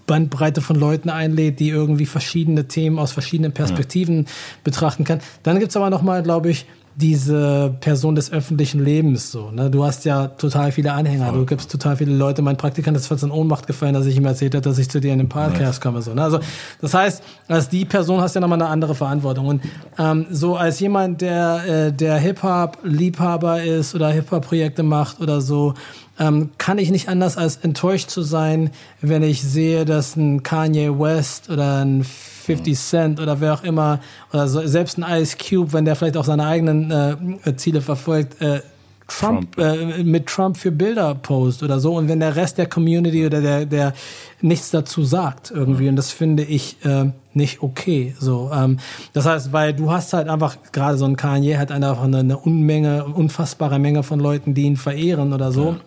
Bandbreite 0.06 0.62
von 0.62 0.76
Leuten 0.76 1.10
einlädt, 1.10 1.60
die 1.60 1.70
irgendwie 1.70 2.06
verschiedene 2.06 2.68
Themen 2.68 3.00
aus 3.00 3.12
verschiedenen 3.12 3.52
Perspektiven 3.52 4.24
ja. 4.24 4.32
betrachten 4.64 5.04
kann. 5.04 5.20
Dann 5.44 5.60
gibt's 5.60 5.76
aber 5.76 5.90
nochmal, 5.90 6.24
glaube 6.24 6.50
ich, 6.50 6.66
diese 6.96 7.76
Person 7.82 8.16
des 8.16 8.32
öffentlichen 8.32 8.84
Lebens 8.84 9.32
so. 9.32 9.52
Ne? 9.52 9.70
Du 9.70 9.84
hast 9.84 10.06
ja 10.06 10.28
total 10.28 10.72
viele 10.72 10.94
Anhänger, 10.94 11.28
Voll. 11.28 11.40
du 11.40 11.46
gibst 11.46 11.70
total 11.70 11.98
viele 11.98 12.14
Leute. 12.14 12.42
Mein 12.42 12.56
Praktikant 12.56 12.96
ist 12.96 13.08
fast 13.08 13.24
in 13.24 13.32
Ohnmacht 13.32 13.68
gefallen, 13.68 13.94
dass 13.94 14.06
ich 14.06 14.16
ihm 14.16 14.26
erzählt 14.26 14.56
habe, 14.56 14.62
dass 14.62 14.78
ich 14.78 14.90
zu 14.90 15.02
dir 15.02 15.12
in 15.12 15.20
den 15.20 15.28
Podcast 15.30 15.82
komme. 15.82 16.02
So, 16.02 16.14
ne? 16.14 16.24
Also 16.24 16.40
das 16.80 16.94
heißt, 16.94 17.22
als 17.50 17.68
die 17.68 17.84
Person 17.84 18.22
hast 18.22 18.36
du 18.36 18.40
ja 18.40 18.42
nochmal 18.42 18.62
eine 18.62 18.70
andere 18.70 18.96
Verantwortung. 18.96 19.48
Und 19.48 19.62
ähm, 20.00 20.26
so 20.32 20.56
als 20.56 20.80
jemand, 20.80 21.20
der, 21.20 21.64
äh, 21.68 21.92
der 21.92 22.18
Hip-Hop-Liebhaber 22.18 23.62
ist 23.62 23.94
oder 23.94 24.10
Hip-Hop-Projekte 24.10 24.84
macht 24.84 25.20
oder 25.20 25.42
so, 25.42 25.74
ähm, 26.18 26.52
kann 26.58 26.78
ich 26.78 26.92
nicht 26.92 27.10
anders 27.10 27.38
als 27.38 27.58
enttäuscht 27.58 28.10
zu 28.10 28.22
sein, 28.22 28.72
wenn 29.02 29.22
ich 29.22 29.42
sehe, 29.42 29.84
dass 29.84 30.16
ein 30.16 30.44
Kanye 30.44 30.98
West 30.98 31.50
oder 31.50 31.84
ein 31.84 32.06
50 32.46 32.78
Cent 32.78 33.20
oder 33.20 33.42
wer 33.42 33.54
auch 33.54 33.64
immer, 33.64 34.00
oder 34.32 34.48
so, 34.48 34.66
selbst 34.66 34.98
ein 34.98 35.22
Ice 35.22 35.38
Cube, 35.38 35.74
wenn 35.74 35.86
der 35.86 35.96
vielleicht 35.96 36.18
auch 36.18 36.26
seine 36.26 36.46
eigenen 36.46 36.92
äh, 36.92 37.56
Ziele 37.56 37.82
verfolgt, 37.82 38.42
äh, 38.42 38.62
Trump, 39.08 39.56
Trump. 39.56 39.58
Äh, 39.58 40.04
mit 40.04 40.26
Trump 40.26 40.58
für 40.58 40.72
Bilder 40.72 41.14
post 41.14 41.62
oder 41.62 41.80
so 41.80 41.96
und 41.96 42.08
wenn 42.08 42.20
der 42.20 42.36
Rest 42.36 42.58
der 42.58 42.66
Community 42.66 43.26
oder 43.26 43.40
der 43.40 43.66
der 43.66 43.94
nichts 44.42 44.72
dazu 44.72 45.04
sagt 45.04 45.52
irgendwie 45.52 45.84
mhm. 45.84 45.90
und 45.90 45.96
das 45.96 46.12
finde 46.12 46.44
ich 46.44 46.84
äh, 46.84 47.12
nicht 47.34 47.62
okay 47.62 48.16
so 48.20 48.50
ähm, 48.52 48.80
das 49.14 49.28
heißt 49.28 49.54
weil 49.54 49.74
du 49.74 49.92
hast 49.92 50.14
halt 50.14 50.28
einfach 50.28 50.58
gerade 50.72 50.98
so 50.98 51.06
ein 51.06 51.18
Kanye 51.18 51.58
hat 51.58 51.72
einfach 51.72 52.02
eine, 52.02 52.20
eine 52.20 52.38
Unmenge 52.38 53.06
unfassbare 53.06 53.78
Menge 53.78 54.02
von 54.02 54.20
Leuten 54.20 54.56
die 54.56 54.64
ihn 54.64 54.78
verehren 54.78 55.34
oder 55.34 55.52
so 55.52 55.72
ja. 55.72 55.78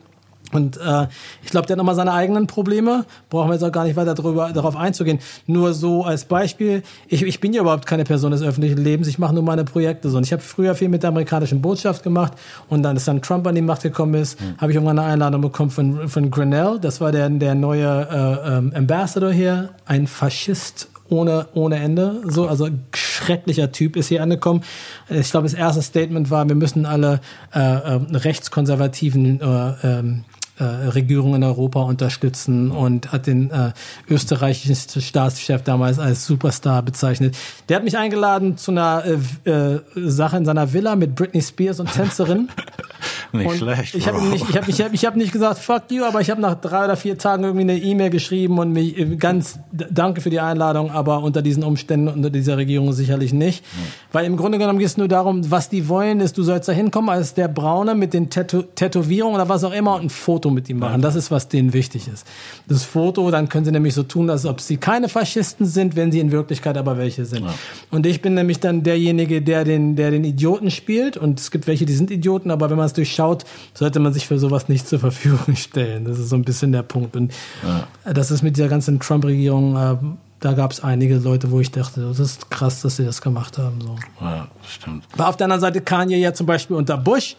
Und 0.52 0.78
äh, 0.78 1.06
ich 1.42 1.50
glaube, 1.50 1.66
der 1.66 1.74
hat 1.74 1.78
nochmal 1.78 1.94
seine 1.94 2.12
eigenen 2.12 2.46
Probleme. 2.46 3.04
Brauchen 3.28 3.48
wir 3.48 3.54
jetzt 3.54 3.64
auch 3.64 3.72
gar 3.72 3.84
nicht 3.84 3.96
weiter 3.96 4.14
darüber, 4.14 4.50
darauf 4.52 4.76
einzugehen. 4.76 5.18
Nur 5.46 5.74
so 5.74 6.04
als 6.04 6.24
Beispiel, 6.24 6.82
ich, 7.08 7.22
ich 7.22 7.40
bin 7.40 7.52
ja 7.52 7.60
überhaupt 7.62 7.86
keine 7.86 8.04
Person 8.04 8.30
des 8.30 8.42
öffentlichen 8.42 8.78
Lebens, 8.78 9.08
ich 9.08 9.18
mache 9.18 9.34
nur 9.34 9.42
meine 9.42 9.64
Projekte 9.64 10.08
so. 10.08 10.16
Und 10.16 10.24
ich 10.24 10.32
habe 10.32 10.42
früher 10.42 10.74
viel 10.74 10.88
mit 10.88 11.02
der 11.02 11.08
amerikanischen 11.10 11.60
Botschaft 11.60 12.02
gemacht 12.02 12.32
und 12.68 12.82
dann, 12.82 12.96
als 12.96 13.04
dann 13.04 13.22
Trump 13.22 13.46
an 13.46 13.54
die 13.54 13.62
Macht 13.62 13.82
gekommen 13.82 14.14
ist, 14.14 14.40
mhm. 14.40 14.56
habe 14.58 14.72
ich 14.72 14.76
irgendwann 14.76 14.98
eine 14.98 15.08
Einladung 15.08 15.42
bekommen 15.42 15.70
von, 15.70 16.08
von 16.08 16.30
Grinnell, 16.30 16.78
das 16.80 17.00
war 17.00 17.12
der, 17.12 17.28
der 17.28 17.54
neue 17.54 18.08
äh, 18.10 18.56
ähm, 18.56 18.72
Ambassador 18.74 19.30
hier, 19.30 19.70
ein 19.84 20.06
Faschist 20.06 20.88
ohne, 21.08 21.46
ohne 21.54 21.76
Ende. 21.76 22.20
So, 22.24 22.46
also 22.46 22.68
schrecklicher 22.94 23.72
Typ 23.72 23.96
ist 23.96 24.08
hier 24.08 24.22
angekommen. 24.22 24.62
Ich 25.08 25.30
glaube, 25.30 25.46
das 25.46 25.54
erste 25.54 25.82
Statement 25.82 26.30
war, 26.30 26.48
wir 26.48 26.54
müssen 26.54 26.86
alle 26.86 27.20
äh, 27.54 27.60
äh, 27.60 28.00
rechtskonservativen 28.12 29.40
äh, 29.40 29.72
ähm, 29.82 30.24
äh, 30.58 30.64
Regierung 30.64 31.34
in 31.34 31.44
Europa 31.44 31.82
unterstützen 31.82 32.70
und 32.70 33.12
hat 33.12 33.26
den 33.26 33.50
äh, 33.50 33.72
österreichischen 34.08 35.00
Staatschef 35.00 35.62
damals 35.62 35.98
als 35.98 36.26
Superstar 36.26 36.82
bezeichnet. 36.82 37.36
Der 37.68 37.76
hat 37.76 37.84
mich 37.84 37.96
eingeladen 37.96 38.56
zu 38.56 38.72
einer 38.72 39.04
äh, 39.04 39.50
äh, 39.50 39.80
Sache 39.94 40.36
in 40.36 40.44
seiner 40.44 40.72
Villa 40.72 40.96
mit 40.96 41.14
Britney 41.14 41.42
Spears 41.42 41.80
und 41.80 41.92
Tänzerin. 41.92 42.48
nicht 43.32 43.46
und 43.46 43.56
schlecht. 43.56 43.94
Ich 43.94 44.08
habe 44.08 44.22
nicht, 44.22 44.48
ich 44.48 44.56
habe 44.56 44.70
ich 44.70 44.80
hab, 44.80 44.94
ich 44.94 45.06
hab 45.06 45.16
nicht 45.16 45.32
gesagt 45.32 45.58
fuck 45.58 45.84
you, 45.90 46.04
aber 46.04 46.20
ich 46.20 46.30
habe 46.30 46.40
nach 46.40 46.54
drei 46.54 46.84
oder 46.84 46.96
vier 46.96 47.18
Tagen 47.18 47.44
irgendwie 47.44 47.62
eine 47.62 47.76
E-Mail 47.76 48.10
geschrieben 48.10 48.58
und 48.58 48.72
mich 48.72 48.98
äh, 48.98 49.16
ganz 49.16 49.58
danke 49.70 50.20
für 50.20 50.30
die 50.30 50.40
Einladung, 50.40 50.90
aber 50.90 51.22
unter 51.22 51.42
diesen 51.42 51.64
Umständen 51.64 52.08
unter 52.08 52.30
dieser 52.30 52.56
Regierung 52.56 52.92
sicherlich 52.92 53.32
nicht, 53.32 53.64
mhm. 53.64 53.86
weil 54.12 54.24
im 54.24 54.36
Grunde 54.36 54.58
genommen 54.58 54.78
geht 54.78 54.88
es 54.88 54.96
nur 54.96 55.08
darum, 55.08 55.50
was 55.50 55.68
die 55.68 55.88
wollen, 55.88 56.20
ist, 56.20 56.38
du 56.38 56.42
sollst 56.42 56.68
da 56.68 56.72
hinkommen 56.72 57.10
als 57.10 57.34
der 57.34 57.48
Braune 57.48 57.94
mit 57.94 58.14
den 58.14 58.30
Tätow 58.30 58.64
Tätowierungen 58.74 59.34
oder 59.34 59.48
was 59.48 59.64
auch 59.64 59.72
immer 59.72 59.94
und 59.94 60.04
ein 60.04 60.10
Foto 60.10 60.50
mit 60.50 60.68
ihm 60.68 60.78
machen. 60.78 61.02
Das 61.02 61.14
ist 61.14 61.30
was 61.30 61.48
denen 61.48 61.72
wichtig 61.72 62.08
ist. 62.08 62.26
Das 62.66 62.84
Foto, 62.84 63.30
dann 63.30 63.48
können 63.48 63.64
sie 63.64 63.72
nämlich 63.72 63.94
so 63.94 64.02
tun, 64.02 64.30
als 64.30 64.46
ob 64.46 64.60
sie 64.60 64.76
keine 64.76 65.08
Faschisten 65.08 65.66
sind, 65.66 65.96
wenn 65.96 66.12
sie 66.12 66.20
in 66.20 66.32
Wirklichkeit 66.32 66.76
aber 66.76 66.98
welche 66.98 67.24
sind. 67.24 67.44
Ja. 67.44 67.54
Und 67.90 68.06
ich 68.06 68.22
bin 68.22 68.34
nämlich 68.34 68.60
dann 68.60 68.82
derjenige, 68.82 69.42
der 69.42 69.64
den, 69.64 69.96
der 69.96 70.10
den 70.10 70.24
Idioten 70.24 70.70
spielt 70.70 71.16
und 71.16 71.40
es 71.40 71.50
gibt 71.50 71.66
welche, 71.66 71.86
die 71.86 71.92
sind 71.92 72.10
Idioten, 72.10 72.50
aber 72.50 72.70
wenn 72.70 72.76
man 72.76 72.86
es 72.88 72.94
durchschaut 72.94 73.42
schaut, 73.42 73.44
sollte 73.74 74.00
man 74.00 74.12
sich 74.12 74.26
für 74.26 74.38
sowas 74.38 74.68
nicht 74.68 74.88
zur 74.88 74.98
Verfügung 74.98 75.56
stellen. 75.56 76.04
Das 76.04 76.18
ist 76.18 76.28
so 76.28 76.36
ein 76.36 76.42
bisschen 76.42 76.72
der 76.72 76.82
Punkt. 76.82 77.16
Und 77.16 77.32
ja. 77.66 78.12
das 78.12 78.30
ist 78.30 78.42
mit 78.42 78.56
dieser 78.56 78.68
ganzen 78.68 79.00
Trump-Regierung, 79.00 79.76
äh, 79.76 79.96
da 80.40 80.52
gab 80.52 80.70
es 80.70 80.84
einige 80.84 81.16
Leute, 81.16 81.50
wo 81.50 81.58
ich 81.58 81.72
dachte, 81.72 82.00
das 82.00 82.20
ist 82.20 82.50
krass, 82.50 82.82
dass 82.82 82.96
sie 82.96 83.04
das 83.04 83.20
gemacht 83.20 83.58
haben. 83.58 83.80
So. 83.80 83.96
Ja, 84.20 84.46
stimmt. 84.68 85.04
Aber 85.14 85.28
auf 85.28 85.36
der 85.36 85.46
anderen 85.46 85.60
Seite 85.60 85.80
Kanye 85.80 86.16
ja 86.16 86.32
zum 86.32 86.46
Beispiel 86.46 86.76
unter 86.76 86.96
Bush, 86.96 87.36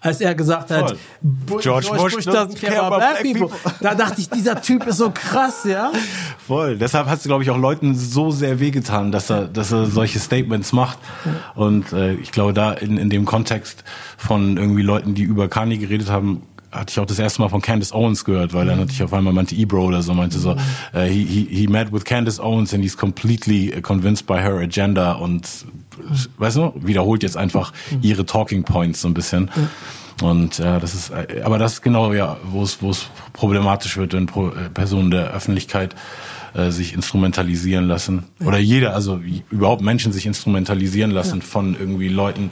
als 0.00 0.20
er 0.20 0.34
gesagt 0.34 0.70
hat, 0.70 0.96
George, 1.46 1.62
George 1.62 1.88
Bush, 1.90 2.14
Bush 2.14 2.26
doesn't 2.26 2.60
care 2.60 2.82
about 2.82 2.96
black 2.96 3.22
people. 3.22 3.50
Da 3.80 3.94
dachte 3.94 4.20
ich, 4.20 4.28
dieser 4.30 4.60
Typ 4.60 4.86
ist 4.86 4.98
so 4.98 5.10
krass, 5.10 5.64
ja. 5.64 5.92
Voll. 6.46 6.76
Deshalb 6.76 7.06
hat 7.08 7.18
es, 7.18 7.24
glaube 7.24 7.42
ich, 7.42 7.50
auch 7.50 7.58
Leuten 7.58 7.94
so 7.94 8.30
sehr 8.30 8.60
wehgetan, 8.60 9.12
dass 9.12 9.30
er, 9.30 9.46
dass 9.46 9.72
er 9.72 9.86
solche 9.86 10.18
Statements 10.18 10.72
macht. 10.72 10.98
Und 11.54 11.92
äh, 11.92 12.14
ich 12.14 12.32
glaube, 12.32 12.52
da 12.52 12.72
in, 12.72 12.96
in 12.96 13.10
dem 13.10 13.24
Kontext 13.24 13.84
von 14.16 14.56
irgendwie 14.56 14.82
Leuten, 14.82 15.14
die 15.14 15.22
über 15.22 15.48
Kanye 15.48 15.78
geredet 15.78 16.10
haben, 16.10 16.42
hatte 16.70 16.90
ich 16.90 17.00
auch 17.00 17.06
das 17.06 17.18
erste 17.18 17.40
Mal 17.40 17.48
von 17.48 17.62
Candace 17.62 17.92
Owens 17.92 18.24
gehört, 18.24 18.52
weil 18.52 18.66
dann 18.66 18.78
hatte 18.78 18.92
ich 18.92 19.02
auf 19.02 19.12
einmal 19.12 19.32
meinte 19.32 19.54
Ebro 19.54 19.84
oder 19.84 20.02
so, 20.02 20.12
meinte 20.12 20.38
so, 20.38 20.50
uh, 20.50 21.00
he, 21.00 21.24
he, 21.24 21.48
he 21.50 21.66
met 21.66 21.92
with 21.92 22.04
Candace 22.04 22.38
Owens 22.38 22.74
and 22.74 22.82
he's 22.82 22.96
completely 22.96 23.70
convinced 23.80 24.26
by 24.26 24.38
her 24.38 24.58
agenda 24.58 25.12
und, 25.12 25.48
weißt 26.38 26.56
du, 26.56 26.72
wiederholt 26.76 27.22
jetzt 27.22 27.36
einfach 27.36 27.72
ihre 28.02 28.26
Talking 28.26 28.64
Points 28.64 29.00
so 29.00 29.08
ein 29.08 29.14
bisschen. 29.14 29.50
Und 30.22 30.58
ja, 30.58 30.80
das 30.80 30.94
ist, 30.94 31.12
aber 31.44 31.58
das 31.58 31.74
ist 31.74 31.82
genau 31.82 32.12
ja, 32.12 32.38
wo 32.50 32.62
es, 32.62 32.82
wo 32.82 32.90
es 32.90 33.06
problematisch 33.32 33.96
wird, 33.96 34.12
wenn 34.14 34.26
äh, 34.26 34.68
Personen 34.72 35.10
der 35.10 35.32
Öffentlichkeit 35.32 35.94
äh, 36.54 36.70
sich 36.70 36.92
instrumentalisieren 36.92 37.86
lassen. 37.86 38.24
Oder 38.44 38.58
jeder, 38.58 38.94
also 38.94 39.20
überhaupt 39.50 39.82
Menschen 39.82 40.12
sich 40.12 40.26
instrumentalisieren 40.26 41.10
lassen 41.10 41.38
ja. 41.38 41.44
von 41.44 41.76
irgendwie 41.78 42.08
Leuten, 42.08 42.50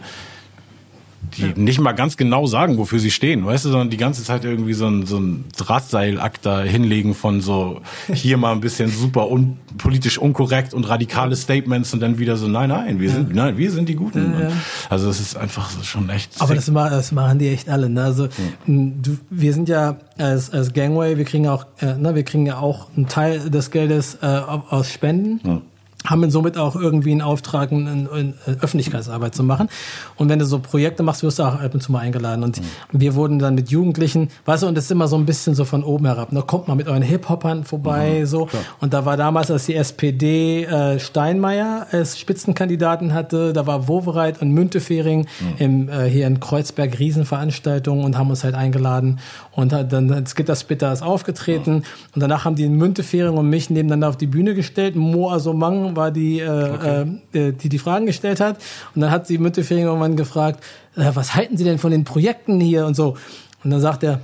die 1.37 1.43
ja. 1.43 1.53
nicht 1.57 1.81
mal 1.81 1.93
ganz 1.93 2.17
genau 2.17 2.47
sagen, 2.47 2.79
wofür 2.79 2.99
sie 2.99 3.11
stehen, 3.11 3.45
weißt 3.45 3.65
du, 3.65 3.71
sondern 3.71 3.91
die 3.91 3.97
ganze 3.97 4.23
Zeit 4.25 4.45
irgendwie 4.45 4.75
so 4.75 4.87
ein, 4.87 5.07
so 5.07 5.19
ein 5.19 5.45
Drahtseilakt 5.57 6.45
da 6.45 6.63
hinlegen 6.63 7.15
von 7.15 7.41
so 7.41 7.81
hier 8.13 8.37
mal 8.37 8.53
ein 8.53 8.61
bisschen 8.61 8.91
super 8.91 9.31
un, 9.31 9.59
politisch 9.79 10.19
unkorrekt 10.19 10.75
und 10.75 10.89
radikale 10.89 11.37
Statements 11.37 11.93
und 11.95 12.01
dann 12.01 12.19
wieder 12.19 12.37
so 12.37 12.49
nein, 12.49 12.69
nein, 12.69 13.01
wir 13.01 13.11
sind, 13.11 13.35
nein, 13.35 13.57
wir 13.59 13.71
sind 13.71 13.89
die 13.89 13.97
Guten. 13.97 14.35
Ja. 14.39 14.51
Also 14.89 15.09
es 15.09 15.21
ist 15.21 15.37
einfach 15.37 15.71
schon 15.85 16.09
echt. 16.09 16.41
Aber 16.41 16.55
das, 16.55 16.67
das 16.67 17.13
machen 17.13 17.39
die 17.39 17.49
echt 17.49 17.69
alle. 17.69 17.89
Ne? 17.89 18.03
Also 18.03 18.29
du, 18.67 19.19
wir 19.31 19.53
sind 19.53 19.69
ja 19.69 19.97
als, 20.19 20.51
als 20.51 20.73
Gangway, 20.73 21.17
wir 21.17 21.25
kriegen 21.25 21.49
auch, 21.49 21.67
äh, 21.81 21.95
ne, 21.95 22.15
wir 22.15 22.23
kriegen 22.23 22.47
ja 22.47 22.59
auch 22.59 22.89
einen 22.97 23.09
Teil 23.09 23.51
des 23.51 23.71
Geldes 23.71 24.19
äh, 24.23 24.27
aus 24.27 24.91
Spenden. 24.91 25.63
Haben 26.07 26.31
somit 26.31 26.57
auch 26.59 26.77
irgendwie 26.77 27.13
einen 27.13 27.23
Auftrag, 27.23 27.73
eine, 27.73 28.09
eine 28.11 28.35
Öffentlichkeitsarbeit 28.61 29.35
zu 29.35 29.45
machen. 29.45 29.69
Und 30.17 30.29
wenn 30.29 30.39
du 30.39 30.45
so 30.45 30.59
Projekte 30.59 31.03
machst, 31.03 31.23
wirst 31.23 31.39
du 31.39 31.43
auch 31.45 31.61
ab 31.61 31.75
und 31.75 31.83
zu 31.83 31.93
mal 31.93 32.01
eingeladen. 32.01 32.43
Und 32.43 32.61
mhm. 32.61 32.65
wir 32.93 33.15
wurden 33.15 33.39
dann 33.39 33.55
mit 33.55 33.71
Jugendlichen, 33.71 34.29
weißt 34.45 34.63
du, 34.63 34.67
und 34.69 34.77
das 34.77 34.85
ist 34.85 34.91
immer 34.91 35.09
so 35.09 35.17
ein 35.17 35.27
bisschen 35.27 35.55
so 35.55 35.65
von 35.65 35.85
oben 35.85 36.07
herab. 36.07 36.29
Da 36.31 36.43
kommt 36.43 36.69
man 36.69 36.77
mit 36.77 36.89
euren 36.89 37.03
Hip-Hopern 37.03 37.65
vorbei, 37.65 38.21
mhm, 38.21 38.27
so. 38.27 38.47
Klar. 38.47 38.63
Und 38.81 38.95
da 38.95 39.05
war 39.05 39.17
damals, 39.17 39.51
als 39.51 39.67
die 39.67 39.75
SPD 39.75 40.65
äh, 40.65 40.99
Steinmeier 40.99 41.87
als 41.91 42.19
Spitzenkandidaten 42.19 43.13
hatte, 43.13 43.53
da 43.53 43.67
war 43.67 43.89
Wovereit 43.89 44.41
und 44.43 44.53
Müntefering 44.53 45.21
mhm. 45.21 45.55
im, 45.59 45.89
äh, 45.89 46.05
hier 46.05 46.27
in 46.27 46.41
Kreuzberg 46.41 46.99
Riesenveranstaltungen 46.99 48.05
und 48.05 48.17
haben 48.17 48.31
uns 48.31 48.45
halt 48.45 48.55
eingeladen. 48.55 49.19
Und 49.53 49.73
dann, 49.73 49.89
dann 49.89 50.27
Skitter 50.27 50.57
Spitter 50.57 50.93
ist 50.93 51.03
aufgetreten. 51.03 51.83
Und 52.15 52.21
danach 52.21 52.45
haben 52.45 52.57
die 52.57 52.69
Müntefering 52.69 53.37
und 53.37 53.49
mich 53.49 53.71
nebeneinander 53.71 54.09
auf 54.09 54.17
die 54.17 54.27
Bühne 54.27 54.55
gestellt. 54.55 54.97
Mo 54.97 55.31
Asomang 55.31 55.96
war 55.97 56.11
die, 56.11 56.41
äh, 56.41 56.49
okay. 56.49 57.21
äh, 57.33 57.53
die 57.53 57.69
die 57.69 57.79
Fragen 57.79 58.07
gestellt 58.07 58.41
hat. 58.41 58.59
Und 58.95 59.01
dann 59.01 59.11
hat 59.11 59.27
sie 59.27 59.39
Müntefering 59.39 59.85
irgendwann 59.85 60.17
gefragt, 60.17 60.63
äh, 60.97 61.11
was 61.15 61.35
halten 61.35 61.57
Sie 61.57 61.65
denn 61.65 61.79
von 61.79 61.91
den 61.91 62.05
Projekten 62.05 62.61
hier 62.61 62.87
und 62.87 62.95
so. 62.95 63.17
Und 63.65 63.71
dann 63.71 63.81
sagt 63.81 64.05
er, 64.05 64.21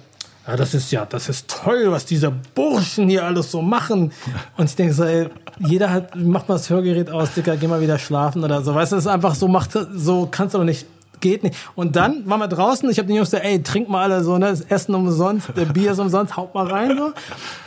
ja, 0.47 0.57
das 0.57 0.75
ist 0.75 0.91
ja, 0.91 1.07
das 1.07 1.29
ist 1.29 1.49
toll, 1.49 1.85
was 1.91 2.05
diese 2.05 2.31
Burschen 2.31 3.09
hier 3.09 3.25
alles 3.25 3.51
so 3.51 3.63
machen. 3.63 4.13
Und 4.57 4.69
ich 4.69 4.75
denke 4.75 4.93
so, 4.93 5.05
ey, 5.05 5.29
jeder 5.61 5.91
hat, 5.91 6.17
macht 6.17 6.49
mal 6.49 6.57
das 6.57 6.69
Hörgerät 6.69 7.11
aus, 7.11 7.35
Dicker, 7.35 7.57
geh 7.57 7.69
mal 7.69 7.81
wieder 7.81 7.99
schlafen 7.99 8.43
oder 8.43 8.63
so. 8.63 8.75
Weißt 8.75 8.93
du, 8.93 8.97
das 8.97 9.05
ist 9.05 9.11
einfach 9.11 9.37
so, 9.37 9.47
macht, 9.47 9.71
so 9.73 10.27
kannst 10.31 10.55
du 10.55 10.59
doch 10.59 10.65
nicht 10.65 10.87
geht 11.23 11.43
nicht. 11.43 11.57
Und 11.75 11.97
dann 11.97 12.29
waren 12.29 12.41
wir 12.41 12.49
draußen, 12.49 12.91
ich 12.91 12.99
habe 12.99 13.07
den 13.07 13.17
Jungs 13.17 13.31
gesagt, 13.31 13.47
ey, 13.47 13.63
trink 13.63 13.89
mal 13.89 14.03
alle 14.03 14.23
so, 14.23 14.37
ne, 14.37 14.51
das 14.51 14.61
Essen 14.61 14.95
umsonst, 14.95 15.49
der 15.57 15.65
Bier 15.65 15.93
ist 15.93 15.99
umsonst, 15.99 16.37
haut 16.37 16.55
mal 16.55 16.67
rein 16.67 16.99
so. 16.99 17.07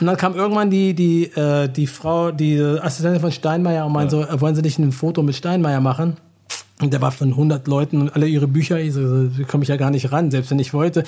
Und 0.00 0.06
dann 0.06 0.16
kam 0.16 0.36
irgendwann 0.36 0.70
die 0.70 0.94
die 0.94 1.24
äh, 1.24 1.68
die 1.68 1.88
Frau, 1.88 2.30
die 2.30 2.60
Assistentin 2.60 3.20
von 3.20 3.32
Steinmeier 3.32 3.86
und 3.86 3.92
meinte 3.92 4.16
ja. 4.16 4.28
so, 4.30 4.40
wollen 4.40 4.54
Sie 4.54 4.62
nicht 4.62 4.78
ein 4.78 4.92
Foto 4.92 5.22
mit 5.22 5.34
Steinmeier 5.34 5.80
machen? 5.80 6.18
Und 6.82 6.92
der 6.92 7.00
war 7.00 7.10
von 7.10 7.30
100 7.30 7.66
Leuten 7.68 8.02
und 8.02 8.14
alle 8.14 8.26
ihre 8.26 8.46
Bücher, 8.46 8.78
ich 8.78 8.92
so, 8.92 9.30
komme 9.48 9.62
ich 9.62 9.70
ja 9.70 9.76
gar 9.76 9.90
nicht 9.90 10.12
ran, 10.12 10.30
selbst 10.30 10.50
wenn 10.50 10.58
ich 10.58 10.74
wollte. 10.74 11.04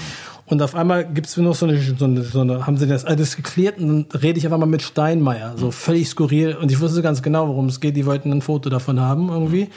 Und 0.46 0.62
auf 0.62 0.74
einmal 0.74 1.04
gibt's 1.04 1.36
noch 1.36 1.54
so 1.54 1.66
eine, 1.66 1.78
so 1.78 2.06
eine, 2.06 2.22
so 2.22 2.40
eine, 2.40 2.66
haben 2.66 2.78
sie 2.78 2.86
das 2.86 3.04
alles 3.04 3.36
geklärt 3.36 3.78
und 3.78 4.06
dann 4.10 4.20
rede 4.20 4.38
ich 4.38 4.46
einfach 4.46 4.56
mal 4.56 4.64
mit 4.64 4.80
Steinmeier, 4.80 5.58
so 5.58 5.70
völlig 5.70 6.08
skurril. 6.08 6.56
Und 6.56 6.72
ich 6.72 6.80
wusste 6.80 7.02
ganz 7.02 7.20
genau, 7.20 7.48
worum 7.48 7.66
es 7.66 7.80
geht. 7.80 7.96
Die 7.96 8.06
wollten 8.06 8.32
ein 8.32 8.40
Foto 8.40 8.70
davon 8.70 8.98
haben 8.98 9.28
irgendwie. 9.28 9.68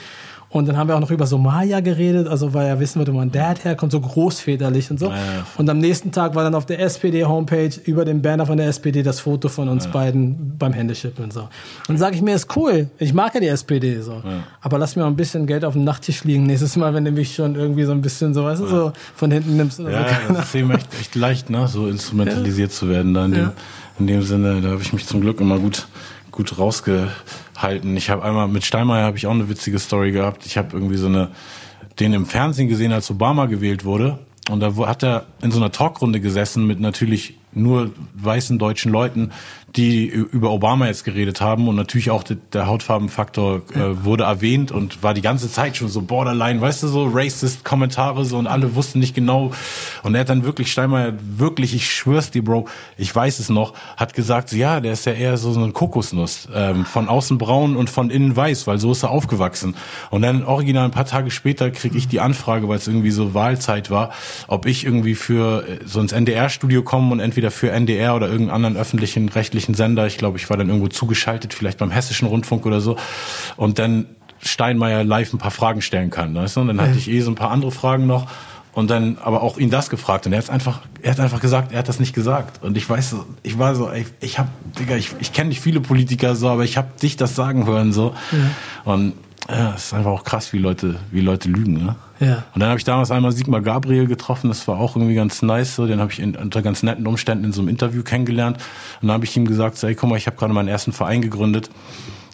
Und 0.52 0.68
dann 0.68 0.76
haben 0.76 0.86
wir 0.88 0.96
auch 0.96 1.00
noch 1.00 1.10
über 1.10 1.26
Somalia 1.26 1.80
geredet, 1.80 2.28
also 2.28 2.52
weil 2.52 2.68
ja 2.68 2.78
wissen 2.78 3.00
wir, 3.00 3.10
wo 3.10 3.16
mein 3.16 3.32
Dad 3.32 3.64
herkommt, 3.64 3.90
so 3.90 4.00
großväterlich 4.00 4.90
und 4.90 5.00
so. 5.00 5.06
Ja, 5.06 5.14
ja. 5.14 5.46
Und 5.56 5.68
am 5.70 5.78
nächsten 5.78 6.12
Tag 6.12 6.34
war 6.34 6.44
dann 6.44 6.54
auf 6.54 6.66
der 6.66 6.78
SPD-Homepage 6.80 7.70
über 7.86 8.04
dem 8.04 8.20
Banner 8.20 8.44
von 8.44 8.58
der 8.58 8.66
SPD 8.66 9.02
das 9.02 9.20
Foto 9.20 9.48
von 9.48 9.70
uns 9.70 9.86
ja. 9.86 9.90
beiden 9.90 10.58
beim 10.58 10.74
Händeschippen 10.74 11.24
und 11.24 11.32
so. 11.32 11.48
Und 11.88 11.96
sage 11.96 12.16
ich 12.16 12.22
mir, 12.22 12.34
ist 12.34 12.54
cool, 12.54 12.90
ich 12.98 13.14
mag 13.14 13.34
ja 13.34 13.40
die 13.40 13.46
SPD 13.46 14.02
so. 14.02 14.22
Aber 14.60 14.78
lass 14.78 14.94
mir 14.94 15.02
mal 15.02 15.08
ein 15.08 15.16
bisschen 15.16 15.46
Geld 15.46 15.64
auf 15.64 15.72
dem 15.72 15.84
Nachttisch 15.84 16.22
liegen 16.24 16.44
nächstes 16.44 16.76
Mal, 16.76 16.92
wenn 16.92 17.06
du 17.06 17.12
mich 17.12 17.34
schon 17.34 17.54
irgendwie 17.54 17.84
so 17.84 17.92
ein 17.92 18.02
bisschen 18.02 18.34
so, 18.34 18.44
weißt 18.44 18.60
du, 18.60 18.66
so 18.66 18.92
von 19.16 19.30
hinten 19.30 19.56
nimmst. 19.56 19.80
Oder 19.80 19.90
ja, 19.90 20.06
so. 20.28 20.34
das 20.34 20.48
ist 20.48 20.54
eben 20.54 20.70
echt, 20.70 20.88
echt 21.00 21.14
leicht, 21.14 21.48
ne, 21.48 21.66
so 21.66 21.88
instrumentalisiert 21.88 22.72
zu 22.72 22.90
werden 22.90 23.14
da 23.14 23.24
in 23.24 23.32
dem, 23.32 23.50
in 23.98 24.06
dem 24.06 24.22
Sinne. 24.22 24.60
Da 24.60 24.68
habe 24.68 24.82
ich 24.82 24.92
mich 24.92 25.06
zum 25.06 25.22
Glück 25.22 25.40
immer 25.40 25.58
gut 25.58 25.86
gut 26.32 26.58
rausgehalten. 27.56 27.96
Ich 27.96 28.10
habe 28.10 28.22
einmal 28.22 28.48
mit 28.48 28.64
Steinmeier 28.64 29.04
habe 29.04 29.16
ich 29.16 29.26
auch 29.26 29.32
eine 29.32 29.48
witzige 29.48 29.78
Story 29.78 30.12
gehabt. 30.12 30.46
Ich 30.46 30.56
habe 30.56 30.68
irgendwie 30.72 30.96
so 30.96 31.06
eine 31.06 31.30
den 31.98 32.14
im 32.14 32.26
Fernsehen 32.26 32.68
gesehen, 32.68 32.92
als 32.92 33.10
Obama 33.10 33.46
gewählt 33.46 33.84
wurde. 33.84 34.18
Und 34.50 34.60
da 34.60 34.74
hat 34.86 35.04
er 35.04 35.26
in 35.42 35.50
so 35.50 35.58
einer 35.58 35.72
Talkrunde 35.72 36.20
gesessen 36.20 36.66
mit 36.66 36.80
natürlich 36.80 37.38
nur 37.54 37.92
weißen 38.14 38.58
deutschen 38.58 38.92
Leuten, 38.92 39.30
die 39.76 40.06
über 40.06 40.50
Obama 40.50 40.86
jetzt 40.86 41.04
geredet 41.04 41.40
haben. 41.40 41.68
Und 41.68 41.76
natürlich 41.76 42.10
auch 42.10 42.22
der 42.24 42.66
Hautfarbenfaktor 42.66 43.62
äh, 43.74 44.04
wurde 44.04 44.24
erwähnt 44.24 44.70
und 44.70 45.02
war 45.02 45.14
die 45.14 45.22
ganze 45.22 45.50
Zeit 45.50 45.76
schon 45.76 45.88
so 45.88 46.02
borderline, 46.02 46.60
weißt 46.60 46.82
du, 46.82 46.88
so 46.88 47.08
racist 47.12 47.64
Kommentare 47.64 48.24
so 48.24 48.38
und 48.38 48.46
alle 48.46 48.74
wussten 48.74 48.98
nicht 48.98 49.14
genau. 49.14 49.52
Und 50.02 50.14
er 50.14 50.22
hat 50.22 50.28
dann 50.28 50.44
wirklich 50.44 50.70
Steinmeier 50.72 51.14
wirklich, 51.38 51.74
ich 51.74 51.90
schwör's 51.90 52.30
dir, 52.30 52.44
Bro, 52.44 52.68
ich 52.96 53.14
weiß 53.14 53.38
es 53.38 53.48
noch, 53.48 53.72
hat 53.96 54.14
gesagt, 54.14 54.50
so, 54.50 54.56
ja, 54.56 54.80
der 54.80 54.92
ist 54.92 55.06
ja 55.06 55.12
eher 55.12 55.36
so, 55.36 55.52
so 55.52 55.62
ein 55.62 55.72
Kokosnuss, 55.72 56.48
ähm, 56.54 56.84
von 56.84 57.08
außen 57.08 57.38
braun 57.38 57.76
und 57.76 57.88
von 57.88 58.10
innen 58.10 58.36
weiß, 58.36 58.66
weil 58.66 58.78
so 58.78 58.92
ist 58.92 59.04
er 59.04 59.10
aufgewachsen. 59.10 59.74
Und 60.10 60.22
dann 60.22 60.44
original 60.44 60.84
ein 60.84 60.90
paar 60.90 61.06
Tage 61.06 61.30
später 61.30 61.70
krieg 61.70 61.94
ich 61.94 62.08
die 62.08 62.20
Anfrage, 62.20 62.68
weil 62.68 62.76
es 62.76 62.86
irgendwie 62.86 63.10
so 63.10 63.32
Wahlzeit 63.32 63.90
war, 63.90 64.10
ob 64.48 64.66
ich 64.66 64.84
irgendwie 64.84 65.14
für 65.14 65.66
äh, 65.66 65.78
so 65.86 66.00
ins 66.00 66.12
NDR-Studio 66.12 66.82
kommen 66.82 67.10
und 67.12 67.20
entweder 67.20 67.41
für 67.50 67.70
NDR 67.70 68.14
oder 68.14 68.26
irgendeinen 68.26 68.54
anderen 68.54 68.76
öffentlichen 68.76 69.28
rechtlichen 69.28 69.74
Sender. 69.74 70.06
Ich 70.06 70.18
glaube, 70.18 70.38
ich 70.38 70.48
war 70.48 70.56
dann 70.56 70.68
irgendwo 70.68 70.88
zugeschaltet, 70.88 71.54
vielleicht 71.54 71.78
beim 71.78 71.90
Hessischen 71.90 72.28
Rundfunk 72.28 72.66
oder 72.66 72.80
so. 72.80 72.96
Und 73.56 73.78
dann 73.78 74.06
Steinmeier 74.40 75.04
live 75.04 75.32
ein 75.32 75.38
paar 75.38 75.50
Fragen 75.50 75.82
stellen 75.82 76.10
kann. 76.10 76.34
Weißt 76.34 76.56
du? 76.56 76.60
Und 76.60 76.68
dann 76.68 76.80
hatte 76.80 76.98
ich 76.98 77.08
eh 77.08 77.20
so 77.20 77.30
ein 77.30 77.36
paar 77.36 77.50
andere 77.50 77.70
Fragen 77.70 78.06
noch 78.06 78.28
und 78.72 78.90
dann 78.90 79.18
aber 79.22 79.42
auch 79.42 79.58
ihn 79.58 79.70
das 79.70 79.90
gefragt 79.90 80.26
und 80.26 80.32
er 80.32 80.38
hat 80.38 80.50
einfach 80.50 80.80
er 81.02 81.12
hat 81.12 81.20
einfach 81.20 81.40
gesagt 81.40 81.72
er 81.72 81.78
hat 81.78 81.88
das 81.88 82.00
nicht 82.00 82.14
gesagt 82.14 82.62
und 82.62 82.76
ich 82.76 82.88
weiß 82.88 83.16
ich 83.42 83.58
war 83.58 83.74
so 83.74 83.90
ey, 83.90 84.06
ich 84.20 84.38
habe 84.38 84.48
Digga 84.78 84.96
ich, 84.96 85.10
ich 85.20 85.32
kenne 85.32 85.50
nicht 85.50 85.60
viele 85.60 85.80
Politiker 85.80 86.34
so 86.34 86.48
aber 86.48 86.64
ich 86.64 86.76
habe 86.76 86.88
dich 87.00 87.16
das 87.16 87.36
sagen 87.36 87.66
hören 87.66 87.92
so 87.92 88.14
ja. 88.32 88.92
und 88.92 89.12
ja, 89.48 89.74
es 89.74 89.86
ist 89.86 89.94
einfach 89.94 90.10
auch 90.10 90.24
krass 90.24 90.52
wie 90.52 90.58
Leute 90.58 90.96
wie 91.10 91.20
Leute 91.20 91.48
lügen 91.48 91.74
ne 91.74 91.96
ja. 92.22 92.44
Und 92.54 92.60
dann 92.60 92.68
habe 92.68 92.78
ich 92.78 92.84
damals 92.84 93.10
einmal 93.10 93.32
Sigmar 93.32 93.62
Gabriel 93.62 94.06
getroffen, 94.06 94.46
das 94.48 94.68
war 94.68 94.78
auch 94.78 94.94
irgendwie 94.94 95.16
ganz 95.16 95.42
nice. 95.42 95.74
So. 95.74 95.88
Den 95.88 95.98
habe 95.98 96.12
ich 96.12 96.20
in, 96.20 96.36
unter 96.36 96.62
ganz 96.62 96.84
netten 96.84 97.06
Umständen 97.06 97.44
in 97.44 97.52
so 97.52 97.60
einem 97.60 97.68
Interview 97.68 98.04
kennengelernt. 98.04 98.58
Und 99.00 99.08
dann 99.08 99.14
habe 99.14 99.24
ich 99.24 99.36
ihm 99.36 99.44
gesagt, 99.44 99.76
so, 99.76 99.88
hey, 99.88 99.96
guck 99.96 100.08
mal, 100.08 100.16
ich 100.16 100.26
habe 100.26 100.36
gerade 100.36 100.54
meinen 100.54 100.68
ersten 100.68 100.92
Verein 100.92 101.20
gegründet. 101.20 101.68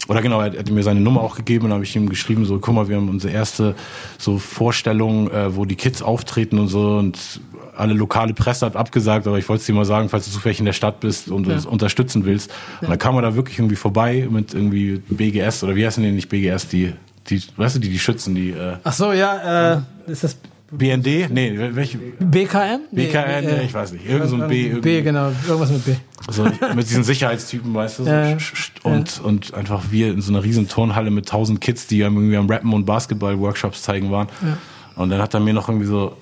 Oder 0.08 0.20
genau, 0.20 0.40
er 0.40 0.58
hat 0.58 0.70
mir 0.70 0.82
seine 0.82 1.00
Nummer 1.00 1.22
auch 1.22 1.36
gegeben 1.36 1.66
und 1.66 1.72
habe 1.72 1.84
ich 1.84 1.96
ihm 1.96 2.08
geschrieben, 2.08 2.44
so, 2.44 2.58
guck 2.58 2.74
mal, 2.74 2.88
wir 2.88 2.96
haben 2.96 3.08
unsere 3.08 3.32
erste 3.32 3.74
so 4.18 4.38
Vorstellung, 4.38 5.30
äh, 5.30 5.56
wo 5.56 5.64
die 5.64 5.76
Kids 5.76 6.02
auftreten 6.02 6.58
und 6.58 6.68
so 6.68 6.96
und 6.98 7.40
alle 7.78 7.94
lokale 7.94 8.34
Presse 8.34 8.66
hat 8.66 8.76
abgesagt, 8.76 9.26
aber 9.26 9.38
ich 9.38 9.48
wollte 9.48 9.60
es 9.60 9.66
dir 9.66 9.72
mal 9.72 9.84
sagen, 9.84 10.08
falls 10.08 10.26
du 10.26 10.32
zufällig 10.32 10.58
in 10.58 10.66
der 10.66 10.72
Stadt 10.72 11.00
bist 11.00 11.30
und 11.30 11.46
ja. 11.46 11.54
uns 11.54 11.66
unterstützen 11.66 12.24
willst. 12.24 12.50
Ja. 12.50 12.82
Und 12.82 12.90
dann 12.90 12.98
kam 12.98 13.14
er 13.16 13.22
da 13.22 13.34
wirklich 13.34 13.58
irgendwie 13.58 13.76
vorbei 13.76 14.26
mit 14.30 14.54
irgendwie 14.54 15.02
BGS 15.08 15.64
oder 15.64 15.76
wie 15.76 15.86
heißen 15.86 16.02
die 16.02 16.10
nicht 16.10 16.28
BGS, 16.28 16.68
die 16.68 16.92
die, 17.30 17.42
weißt 17.56 17.76
du, 17.76 17.80
die, 17.80 17.90
die 17.90 17.98
schützen, 17.98 18.34
die. 18.34 18.50
Äh, 18.50 18.76
Ach 18.84 18.92
so, 18.92 19.12
ja, 19.12 19.74
äh, 19.74 19.80
ist 20.06 20.24
das 20.24 20.36
BND? 20.70 21.30
Nee, 21.30 21.54
welche? 21.72 21.98
BKM? 21.98 22.80
BKN? 22.90 23.44
Nee, 23.44 23.50
äh, 23.50 23.64
ich 23.64 23.74
weiß 23.74 23.92
nicht. 23.92 24.06
Irgend 24.06 24.28
so 24.28 24.36
ein 24.36 24.48
B. 24.48 24.66
Irgendwie. 24.66 24.80
B, 24.80 25.02
genau. 25.02 25.32
Irgendwas 25.46 25.70
mit 25.70 25.84
B. 25.84 25.94
Also 26.26 26.44
mit 26.74 26.88
diesen 26.88 27.04
Sicherheitstypen, 27.04 27.72
weißt 27.72 28.00
du, 28.00 28.04
so 28.04 28.10
ja, 28.10 28.36
und, 28.82 29.20
und 29.20 29.54
einfach 29.54 29.84
wir 29.90 30.10
in 30.10 30.20
so 30.20 30.32
einer 30.32 30.42
riesen 30.42 30.68
Turnhalle 30.68 31.10
mit 31.10 31.26
tausend 31.26 31.60
Kids, 31.60 31.86
die 31.86 32.00
irgendwie 32.00 32.36
am 32.36 32.50
Rappen 32.50 32.72
und 32.72 32.84
Basketball-Workshops 32.84 33.82
zeigen 33.82 34.10
waren. 34.10 34.28
Ja. 34.42 34.58
Und 34.96 35.10
dann 35.10 35.22
hat 35.22 35.32
er 35.32 35.40
mir 35.40 35.54
noch 35.54 35.68
irgendwie 35.68 35.86
so 35.86 36.16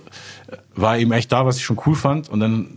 war 0.75 0.99
eben 0.99 1.13
echt 1.13 1.33
da, 1.33 1.47
was 1.47 1.57
ich 1.57 1.65
schon 1.65 1.79
cool 1.87 1.95
fand. 1.95 2.29
Und 2.29 2.41
dann 2.41 2.69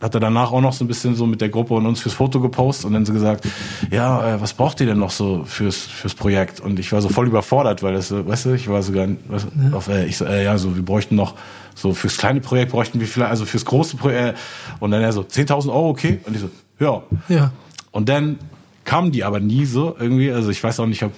hat 0.00 0.14
er 0.14 0.20
danach 0.20 0.52
auch 0.52 0.60
noch 0.60 0.72
so 0.72 0.84
ein 0.84 0.88
bisschen 0.88 1.14
so 1.14 1.26
mit 1.26 1.40
der 1.40 1.48
Gruppe 1.48 1.74
und 1.74 1.86
uns 1.86 2.00
fürs 2.00 2.14
Foto 2.14 2.40
gepostet 2.40 2.86
und 2.86 2.94
dann 2.94 3.04
so 3.04 3.12
gesagt, 3.12 3.46
ja, 3.90 4.36
äh, 4.36 4.40
was 4.40 4.54
braucht 4.54 4.80
ihr 4.80 4.86
denn 4.86 4.98
noch 4.98 5.10
so 5.10 5.44
fürs, 5.44 5.78
fürs 5.78 6.14
Projekt? 6.14 6.60
Und 6.60 6.78
ich 6.78 6.92
war 6.92 7.02
so 7.02 7.08
voll 7.08 7.26
überfordert, 7.26 7.82
weil 7.82 7.94
das, 7.94 8.12
weißt 8.12 8.46
du, 8.46 8.54
ich 8.54 8.68
war 8.68 8.82
sogar, 8.82 9.08
was, 9.28 9.46
ja. 9.62 9.76
auf, 9.76 9.88
äh, 9.88 10.06
ich 10.06 10.16
so, 10.16 10.24
äh, 10.24 10.44
ja, 10.44 10.56
so, 10.58 10.76
wir 10.76 10.84
bräuchten 10.84 11.16
noch, 11.16 11.34
so 11.74 11.92
fürs 11.92 12.16
kleine 12.16 12.40
Projekt 12.40 12.72
bräuchten 12.72 13.00
wir 13.00 13.06
vielleicht, 13.06 13.30
also 13.30 13.44
fürs 13.44 13.64
große 13.64 13.96
Projekt, 13.96 14.38
und 14.78 14.90
dann 14.90 15.02
er 15.02 15.12
so, 15.12 15.22
10.000 15.22 15.68
Euro, 15.68 15.90
okay? 15.90 16.20
Und 16.24 16.34
ich 16.34 16.40
so, 16.40 16.50
ja. 16.78 17.02
Ja. 17.28 17.52
Und 17.90 18.08
dann 18.08 18.38
kamen 18.84 19.12
die 19.12 19.24
aber 19.24 19.40
nie 19.40 19.66
so 19.66 19.96
irgendwie, 19.98 20.32
also 20.32 20.50
ich 20.50 20.62
weiß 20.62 20.80
auch 20.80 20.86
nicht, 20.86 21.02
ob 21.02 21.12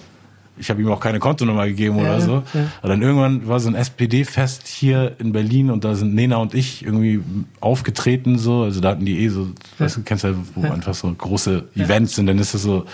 ich 0.57 0.69
habe 0.69 0.81
ihm 0.81 0.91
auch 0.91 0.99
keine 0.99 1.19
Kontonummer 1.19 1.65
gegeben 1.65 1.97
ja, 1.97 2.03
oder 2.03 2.21
so. 2.21 2.43
Ja. 2.53 2.61
Und 2.81 2.89
dann 2.89 3.01
irgendwann 3.01 3.47
war 3.47 3.59
so 3.59 3.69
ein 3.69 3.75
SPD-Fest 3.75 4.67
hier 4.67 5.15
in 5.19 5.31
Berlin 5.31 5.71
und 5.71 5.83
da 5.83 5.95
sind 5.95 6.13
Nena 6.13 6.37
und 6.37 6.53
ich 6.53 6.85
irgendwie 6.85 7.21
aufgetreten 7.59 8.37
so. 8.37 8.63
Also 8.63 8.79
da 8.79 8.89
hatten 8.89 9.05
die 9.05 9.19
eh 9.19 9.29
so, 9.29 9.45
ja. 9.45 9.85
weißt 9.85 9.97
du, 9.97 10.01
kennst 10.03 10.23
ja, 10.23 10.33
wo 10.53 10.69
einfach 10.69 10.93
so 10.93 11.11
große 11.11 11.65
Events 11.75 12.15
sind, 12.15 12.27
dann 12.27 12.37
ist 12.37 12.53
das 12.53 12.61
so 12.61 12.85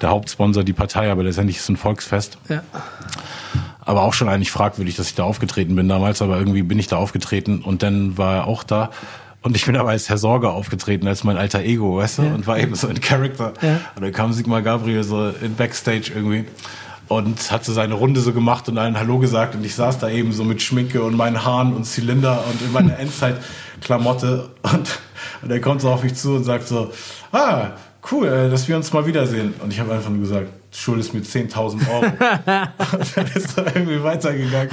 der 0.00 0.10
Hauptsponsor 0.10 0.62
die 0.62 0.74
Partei, 0.74 1.10
aber 1.10 1.22
letztendlich 1.22 1.56
ist 1.56 1.64
es 1.64 1.68
ein 1.70 1.76
Volksfest. 1.76 2.38
Aber 3.80 4.02
auch 4.02 4.14
schon 4.14 4.28
eigentlich 4.28 4.50
fragwürdig, 4.50 4.96
dass 4.96 5.08
ich 5.08 5.14
da 5.14 5.24
aufgetreten 5.24 5.76
bin 5.76 5.88
damals, 5.88 6.20
aber 6.20 6.38
irgendwie 6.38 6.62
bin 6.62 6.78
ich 6.78 6.88
da 6.88 6.96
aufgetreten 6.96 7.62
und 7.62 7.82
dann 7.82 8.18
war 8.18 8.34
er 8.34 8.46
auch 8.46 8.62
da. 8.62 8.90
Und 9.42 9.54
ich 9.54 9.64
bin 9.64 9.76
aber 9.76 9.90
als 9.90 10.08
Herr 10.08 10.18
Sorge 10.18 10.50
aufgetreten, 10.50 11.06
als 11.06 11.22
mein 11.22 11.36
alter 11.36 11.60
Ego, 11.60 11.98
weißt 11.98 12.18
du, 12.18 12.22
und 12.22 12.48
war 12.48 12.58
eben 12.58 12.74
so 12.74 12.88
in 12.88 13.00
Character. 13.00 13.52
Und 13.94 14.02
dann 14.02 14.10
kam 14.10 14.32
Sigmar 14.32 14.60
Gabriel 14.60 15.04
so 15.04 15.28
in 15.28 15.54
Backstage 15.54 16.10
irgendwie 16.12 16.46
und 17.08 17.50
hat 17.50 17.64
so 17.64 17.72
seine 17.72 17.94
Runde 17.94 18.20
so 18.20 18.32
gemacht 18.32 18.68
und 18.68 18.78
allen 18.78 18.98
Hallo 18.98 19.18
gesagt 19.18 19.54
und 19.54 19.64
ich 19.64 19.74
saß 19.74 19.98
da 19.98 20.08
eben 20.08 20.32
so 20.32 20.44
mit 20.44 20.62
Schminke 20.62 21.02
und 21.02 21.16
meinen 21.16 21.44
Haaren 21.44 21.74
und 21.74 21.84
Zylinder 21.84 22.44
und 22.50 22.60
in 22.62 22.72
meiner 22.72 22.98
Endzeit-Klamotte 22.98 24.50
und, 24.62 24.98
und 25.42 25.50
er 25.50 25.60
kommt 25.60 25.80
so 25.80 25.90
auf 25.90 26.02
mich 26.02 26.14
zu 26.14 26.34
und 26.34 26.44
sagt 26.44 26.66
so, 26.66 26.92
ah, 27.32 27.70
cool, 28.10 28.26
äh, 28.26 28.50
dass 28.50 28.68
wir 28.68 28.76
uns 28.76 28.92
mal 28.92 29.06
wiedersehen. 29.06 29.54
Und 29.62 29.72
ich 29.72 29.80
habe 29.80 29.92
einfach 29.92 30.10
nur 30.10 30.20
gesagt, 30.20 30.48
schuldest 30.76 31.14
mir 31.14 31.20
10.000 31.20 31.88
Euro. 31.90 32.06
dann 32.46 33.26
ist 33.34 33.56
er 33.56 33.74
irgendwie 33.74 34.02
weitergegangen. 34.02 34.68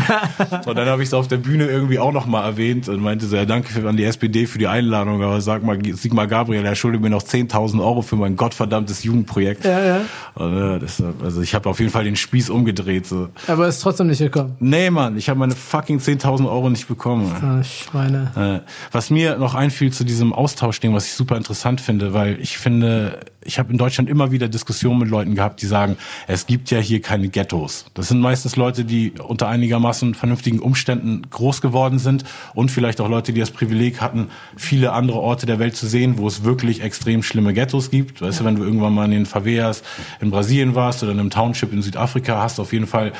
Und 0.66 0.78
dann 0.78 0.88
habe 0.88 1.02
ich 1.02 1.10
es 1.10 1.14
auf 1.14 1.28
der 1.28 1.38
Bühne 1.38 1.66
irgendwie 1.66 2.00
auch 2.00 2.12
nochmal 2.12 2.44
erwähnt 2.44 2.90
und 2.90 3.02
meinte 3.02 3.26
so, 3.26 3.36
ja, 3.36 3.46
danke 3.46 3.72
für, 3.72 3.88
an 3.88 3.98
die 3.98 4.04
SPD 4.04 4.46
für 4.46 4.60
die 4.60 4.68
Einladung, 4.68 5.24
aber 5.24 5.40
sag 5.42 5.64
mal, 5.64 5.80
Sigmar 5.94 6.28
Gabriel, 6.28 6.66
er 6.66 6.76
schuldet 6.76 7.02
mir 7.02 7.10
noch 7.10 7.24
10.000 7.24 7.82
Euro 7.82 8.02
für 8.02 8.16
mein 8.16 8.36
gottverdammtes 8.36 9.04
Jugendprojekt. 9.04 9.66
Ja, 9.66 9.80
ja. 9.80 10.02
Und, 10.36 10.58
äh, 10.58 10.80
das, 10.80 11.02
also 11.24 11.42
ich 11.42 11.56
habe 11.56 11.70
auf 11.70 11.80
jeden 11.80 11.92
Fall 11.92 12.04
den 12.04 12.16
Spieß 12.16 12.50
umgedreht. 12.50 13.06
So. 13.06 13.30
Aber 13.48 13.68
ist 13.68 13.80
trotzdem 13.80 14.08
nicht 14.08 14.20
gekommen? 14.20 14.56
Nee, 14.60 14.90
Mann, 14.90 15.18
ich 15.18 15.30
habe 15.30 15.40
meine 15.40 15.56
fucking 15.56 16.00
10.000 16.00 16.50
Euro 16.50 16.70
nicht 16.70 16.88
bekommen. 16.88 17.32
Ah, 17.42 17.64
Schweine. 17.64 18.64
Äh, 18.64 18.70
was 18.92 19.10
mir 19.10 19.38
noch 19.38 19.56
einfiel 19.56 19.92
zu 19.92 20.04
diesem 20.04 20.34
Austauschding, 20.34 20.94
was 20.94 21.06
ich 21.06 21.14
super 21.14 21.38
interessant 21.38 21.82
finde, 21.82 22.14
weil 22.14 22.40
ich 22.42 22.58
finde, 22.58 23.20
ich 23.46 23.60
habe 23.60 23.72
in 23.72 23.78
Deutschland 23.78 24.10
immer 24.10 24.32
wieder 24.32 24.48
Diskussionen 24.48 25.00
mit 25.00 25.10
Leuten 25.10 25.36
gehabt, 25.36 25.62
die 25.62 25.66
sagen, 25.66 25.98
es 26.28 26.46
gibt 26.46 26.72
ja 26.72 26.80
hier 26.80 27.02
keine 27.02 27.30
Ghettos. 27.30 27.86
Das 27.94 28.08
sind 28.08 28.20
meistens 28.20 28.56
Leute, 28.56 28.86
die 28.86 29.12
unter 29.12 29.48
einigermaßen 29.48 30.16
vernünftigen 30.16 30.60
Umständen 30.60 31.24
groß 31.30 31.62
geworden 31.62 32.00
sind 32.00 32.24
und 32.54 32.72
vielleicht 32.72 33.02
auch 33.02 33.10
Leute, 33.10 33.34
die 33.34 33.40
das 33.40 33.52
Privileg 33.52 34.02
hatten, 34.02 34.30
viele 34.56 34.94
andere 34.94 35.20
Orte 35.20 35.46
der 35.46 35.60
Welt 35.60 35.76
zu 35.76 35.88
sehen, 35.88 36.18
wo 36.18 36.28
es 36.28 36.44
wirklich 36.44 36.82
extrem 36.82 37.24
schlimme 37.24 37.54
Ghettos 37.54 37.90
gibt. 37.90 38.22
Weißt 38.22 38.40
du, 38.40 38.46
wenn 38.46 38.56
du 38.56 38.64
irgendwann 38.64 38.94
mal 38.94 39.06
in 39.06 39.12
den 39.12 39.26
Favelas 39.26 39.84
in 40.20 40.32
Brasilien 40.32 40.76
warst 40.76 41.04
oder 41.04 41.12
in 41.12 41.20
einem 41.20 41.30
Township 41.30 41.74
in 41.74 41.82
Südafrika, 41.82 42.42
hast 42.42 42.58
du 42.58 42.62
auf 42.64 42.74
jeden 42.74 42.88
Fall 42.88 43.14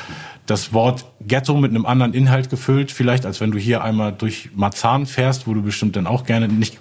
das 0.46 0.74
Wort 0.74 1.06
Ghetto 1.26 1.56
mit 1.56 1.70
einem 1.70 1.86
anderen 1.86 2.12
Inhalt 2.12 2.50
gefüllt, 2.50 2.92
vielleicht 2.92 3.24
als 3.24 3.40
wenn 3.40 3.50
du 3.50 3.58
hier 3.58 3.82
einmal 3.82 4.12
durch 4.12 4.50
Marzahn 4.54 5.06
fährst, 5.06 5.46
wo 5.46 5.54
du 5.54 5.62
bestimmt 5.62 5.96
dann 5.96 6.06
auch 6.06 6.24
gerne 6.24 6.48
nicht, 6.48 6.80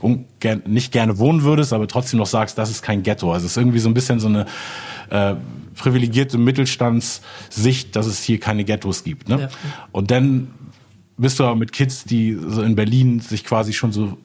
nicht 0.65 0.91
gerne 0.91 1.17
wohnen 1.17 1.43
würdest, 1.43 1.71
aber 1.71 1.87
trotzdem 1.87 2.19
noch 2.19 2.25
sagst, 2.25 2.57
das 2.57 2.69
ist 2.69 2.81
kein 2.81 3.03
Ghetto. 3.03 3.32
Also 3.33 3.45
es 3.45 3.53
ist 3.53 3.57
irgendwie 3.57 3.79
so 3.79 3.89
ein 3.89 3.93
bisschen 3.93 4.19
so 4.19 4.27
eine 4.27 4.45
äh, 5.09 5.35
privilegierte 5.75 6.37
Mittelstandssicht, 6.37 7.95
dass 7.95 8.05
es 8.05 8.23
hier 8.23 8.39
keine 8.39 8.63
Ghettos 8.63 9.03
gibt. 9.03 9.29
Ne? 9.29 9.41
Ja. 9.41 9.49
Und 9.91 10.11
dann 10.11 10.49
bist 11.15 11.39
du 11.39 11.43
aber 11.43 11.55
mit 11.55 11.71
Kids, 11.71 12.05
die 12.05 12.37
so 12.47 12.63
in 12.63 12.75
Berlin 12.75 13.19
sich 13.19 13.43
quasi 13.43 13.71
schon 13.71 13.91
so 13.91 14.17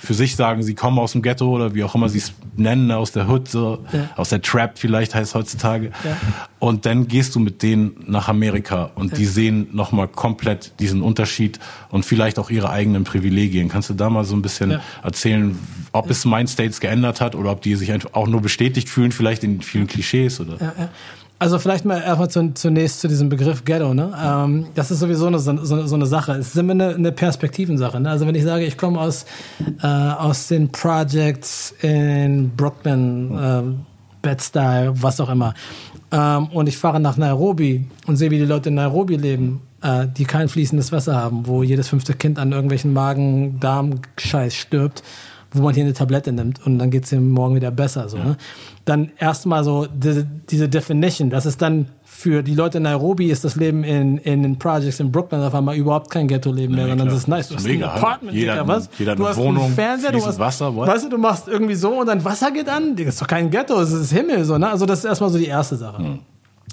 für 0.00 0.12
sich 0.12 0.36
sagen, 0.36 0.62
sie 0.62 0.74
kommen 0.74 0.98
aus 0.98 1.12
dem 1.12 1.22
Ghetto 1.22 1.48
oder 1.48 1.74
wie 1.74 1.82
auch 1.84 1.94
immer 1.94 2.08
sie 2.10 2.18
es 2.18 2.34
nennen, 2.56 2.90
aus 2.90 3.12
der 3.12 3.28
Hood, 3.28 3.48
so, 3.48 3.84
ja. 3.92 4.10
aus 4.16 4.28
der 4.28 4.42
Trap 4.42 4.78
vielleicht 4.78 5.14
heißt 5.14 5.30
es 5.30 5.34
heutzutage. 5.34 5.90
Ja. 6.04 6.16
Und 6.58 6.84
dann 6.84 7.08
gehst 7.08 7.34
du 7.34 7.40
mit 7.40 7.62
denen 7.62 7.96
nach 8.06 8.28
Amerika 8.28 8.90
und 8.94 9.12
ja. 9.12 9.18
die 9.18 9.24
sehen 9.24 9.68
nochmal 9.72 10.06
komplett 10.06 10.72
diesen 10.80 11.00
Unterschied 11.00 11.58
und 11.88 12.04
vielleicht 12.04 12.38
auch 12.38 12.50
ihre 12.50 12.68
eigenen 12.68 13.04
Privilegien. 13.04 13.68
Kannst 13.68 13.88
du 13.88 13.94
da 13.94 14.10
mal 14.10 14.24
so 14.24 14.36
ein 14.36 14.42
bisschen 14.42 14.80
erzählen, 15.02 15.58
ob 15.92 16.10
es 16.10 16.26
Mindstates 16.26 16.80
geändert 16.80 17.22
hat 17.22 17.34
oder 17.34 17.52
ob 17.52 17.62
die 17.62 17.74
sich 17.74 17.90
einfach 17.90 18.12
auch 18.12 18.28
nur 18.28 18.42
bestätigt 18.42 18.88
fühlen, 18.90 19.12
vielleicht 19.12 19.44
in 19.44 19.62
vielen 19.62 19.86
Klischees 19.86 20.40
oder? 20.40 20.90
Also 21.38 21.58
vielleicht 21.58 21.84
mal 21.84 22.00
erstmal 22.00 22.54
zunächst 22.54 23.00
zu 23.00 23.08
diesem 23.08 23.28
Begriff 23.28 23.64
Ghetto. 23.64 23.92
Ne? 23.92 24.12
Ähm, 24.22 24.66
das 24.74 24.90
ist 24.90 25.00
sowieso 25.00 25.26
eine, 25.26 25.38
so, 25.38 25.56
so 25.86 25.94
eine 25.94 26.06
Sache. 26.06 26.32
Es 26.32 26.48
ist 26.48 26.56
immer 26.56 26.72
eine, 26.72 26.94
eine 26.94 27.12
Perspektivensache. 27.12 28.00
Ne? 28.00 28.08
Also 28.08 28.26
wenn 28.26 28.34
ich 28.34 28.44
sage, 28.44 28.64
ich 28.64 28.78
komme 28.78 29.00
aus, 29.00 29.26
äh, 29.82 29.86
aus 29.86 30.48
den 30.48 30.70
Projects 30.70 31.74
in 31.82 32.50
Brooklyn, 32.56 33.36
äh, 33.36 33.62
Bed-Stuy, 34.22 34.90
was 34.94 35.20
auch 35.20 35.28
immer, 35.28 35.54
ähm, 36.12 36.46
und 36.46 36.68
ich 36.68 36.78
fahre 36.78 37.00
nach 37.00 37.16
Nairobi 37.16 37.86
und 38.06 38.16
sehe, 38.16 38.30
wie 38.30 38.38
die 38.38 38.44
Leute 38.44 38.68
in 38.68 38.76
Nairobi 38.76 39.16
leben, 39.16 39.60
äh, 39.82 40.06
die 40.06 40.24
kein 40.24 40.48
fließendes 40.48 40.92
Wasser 40.92 41.16
haben, 41.16 41.46
wo 41.46 41.64
jedes 41.64 41.88
fünfte 41.88 42.14
Kind 42.14 42.38
an 42.38 42.52
irgendwelchen 42.52 42.92
Magen-Darm-Scheiß 42.92 44.54
stirbt 44.54 45.02
wo 45.54 45.62
man 45.62 45.74
hier 45.74 45.84
eine 45.84 45.94
Tablette 45.94 46.32
nimmt 46.32 46.64
und 46.66 46.78
dann 46.78 46.90
geht 46.90 47.04
es 47.04 47.12
ihm 47.12 47.30
morgen 47.30 47.54
wieder 47.54 47.70
besser. 47.70 48.08
So, 48.08 48.18
ja. 48.18 48.24
ne? 48.24 48.36
Dann 48.84 49.12
erstmal 49.18 49.64
so 49.64 49.86
die, 49.86 50.26
diese 50.50 50.68
Definition, 50.68 51.30
das 51.30 51.46
ist 51.46 51.62
dann 51.62 51.86
für 52.04 52.42
die 52.42 52.54
Leute 52.54 52.78
in 52.78 52.84
Nairobi 52.84 53.30
ist 53.30 53.44
das 53.44 53.56
Leben 53.56 53.82
in, 53.84 54.18
in 54.18 54.42
den 54.42 54.58
Projects 54.58 55.00
in 55.00 55.10
Brooklyn 55.10 55.40
auf 55.40 55.54
einmal 55.54 55.76
überhaupt 55.76 56.10
kein 56.10 56.28
Ghetto-Leben 56.28 56.74
mehr, 56.74 56.88
sondern 56.88 57.08
das 57.08 57.18
ist 57.18 57.28
nice. 57.28 57.48
Du 57.48 57.56
hast 57.56 57.64
mega, 57.64 57.92
ein 57.92 57.98
Apartment, 57.98 58.34
jeder, 58.34 58.52
Digga, 58.52 58.68
was? 58.68 58.90
Jeder 58.98 59.16
du 59.16 59.26
hast 59.26 59.36
Wohnung, 59.36 59.64
einen 59.64 59.74
Fernseher, 59.74 60.12
du 60.12 60.24
hast 60.24 60.38
Wasser, 60.38 60.74
what? 60.74 60.88
weißt 60.88 61.04
du, 61.04 61.08
du 61.08 61.18
machst 61.18 61.48
irgendwie 61.48 61.74
so 61.74 62.00
und 62.00 62.06
dann 62.06 62.24
Wasser 62.24 62.50
geht 62.50 62.68
an, 62.68 62.96
das 62.96 63.06
ist 63.06 63.22
doch 63.22 63.26
kein 63.26 63.50
Ghetto, 63.50 63.78
das 63.78 63.92
ist 63.92 64.12
Himmel, 64.12 64.44
so, 64.44 64.58
ne? 64.58 64.68
Also 64.68 64.86
das 64.86 65.00
ist 65.00 65.04
erstmal 65.06 65.30
so 65.30 65.38
die 65.38 65.46
erste 65.46 65.76
Sache. 65.76 65.98
Hm. 65.98 66.18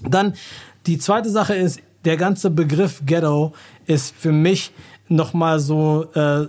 Dann 0.08 0.34
die 0.86 0.98
zweite 0.98 1.30
Sache 1.30 1.54
ist, 1.54 1.80
der 2.06 2.18
ganze 2.18 2.50
Begriff 2.50 3.02
Ghetto 3.06 3.54
ist 3.86 4.16
für 4.16 4.32
mich 4.32 4.72
nochmal 5.08 5.60
so 5.60 6.08
äh, 6.14 6.48